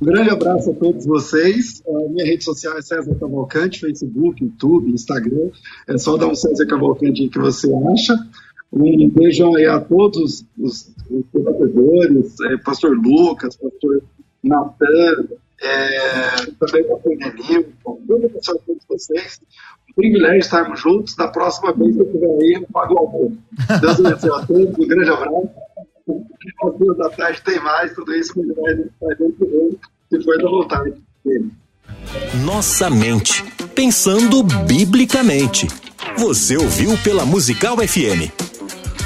Um 0.02 0.04
grande 0.04 0.28
abraço 0.28 0.70
a 0.70 0.74
todos 0.74 1.06
vocês. 1.06 1.82
A 1.88 2.08
minha 2.10 2.26
rede 2.26 2.44
social 2.44 2.76
é 2.76 2.82
César 2.82 3.14
Cavalcante, 3.14 3.80
Facebook, 3.80 4.44
YouTube, 4.44 4.92
Instagram. 4.92 5.48
É 5.88 5.96
só 5.96 6.18
dar 6.18 6.26
um 6.26 6.34
César 6.34 6.66
Cavalcante 6.66 7.26
que 7.26 7.38
você 7.38 7.72
acha. 7.90 8.14
Um 8.70 9.08
beijão 9.08 9.56
aí 9.56 9.64
a 9.64 9.80
todos 9.80 10.44
os, 10.58 10.92
os 11.10 11.24
debatedores, 11.32 12.38
é, 12.42 12.58
pastor 12.58 12.94
Lucas, 12.94 13.56
pastor 13.56 14.02
Natan, 14.42 15.26
é, 15.62 16.36
também 16.60 16.84
pastor 16.84 17.16
Denil, 17.16 17.66
grande 18.06 18.26
abraço 18.26 18.52
a 18.52 18.58
todos 18.58 18.82
vocês. 18.86 19.40
Privilégio 19.94 20.38
estarmos 20.38 20.80
juntos. 20.80 21.14
Da 21.16 21.28
próxima 21.28 21.72
vez 21.72 21.94
que 21.94 22.00
eu 22.00 22.06
estiver 22.06 22.26
aí, 22.26 22.52
eu 22.56 22.66
pago 22.72 22.94
o 22.94 22.98
almoço. 22.98 23.38
Deus 23.80 24.00
abençoe 24.00 24.30
a 24.30 24.46
todos. 24.46 24.78
Um 24.78 24.88
grande 24.88 25.10
abraço 25.10 25.50
às 26.64 26.78
duas 26.78 26.96
da 26.98 27.10
tarde 27.10 27.42
tem 27.42 27.60
mais, 27.60 27.92
tudo 27.94 28.12
isso 28.14 28.34
com 28.34 28.42
dele, 28.42 28.90
se 30.10 30.22
for 30.22 30.36
da 30.38 30.50
vontade 30.50 30.94
dele. 31.24 31.50
Nossa 32.44 32.90
mente, 32.90 33.44
pensando 33.74 34.42
biblicamente. 34.42 35.68
Você 36.16 36.56
ouviu 36.56 36.96
pela 37.02 37.24
Musical 37.24 37.76
FM. 37.76 38.30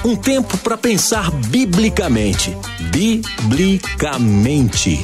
Um 0.05 0.17
tempo 0.17 0.59
para 0.59 0.77
pensar 0.77 1.31
biblicamente. 1.49 2.55
Biblicamente. 2.93 5.01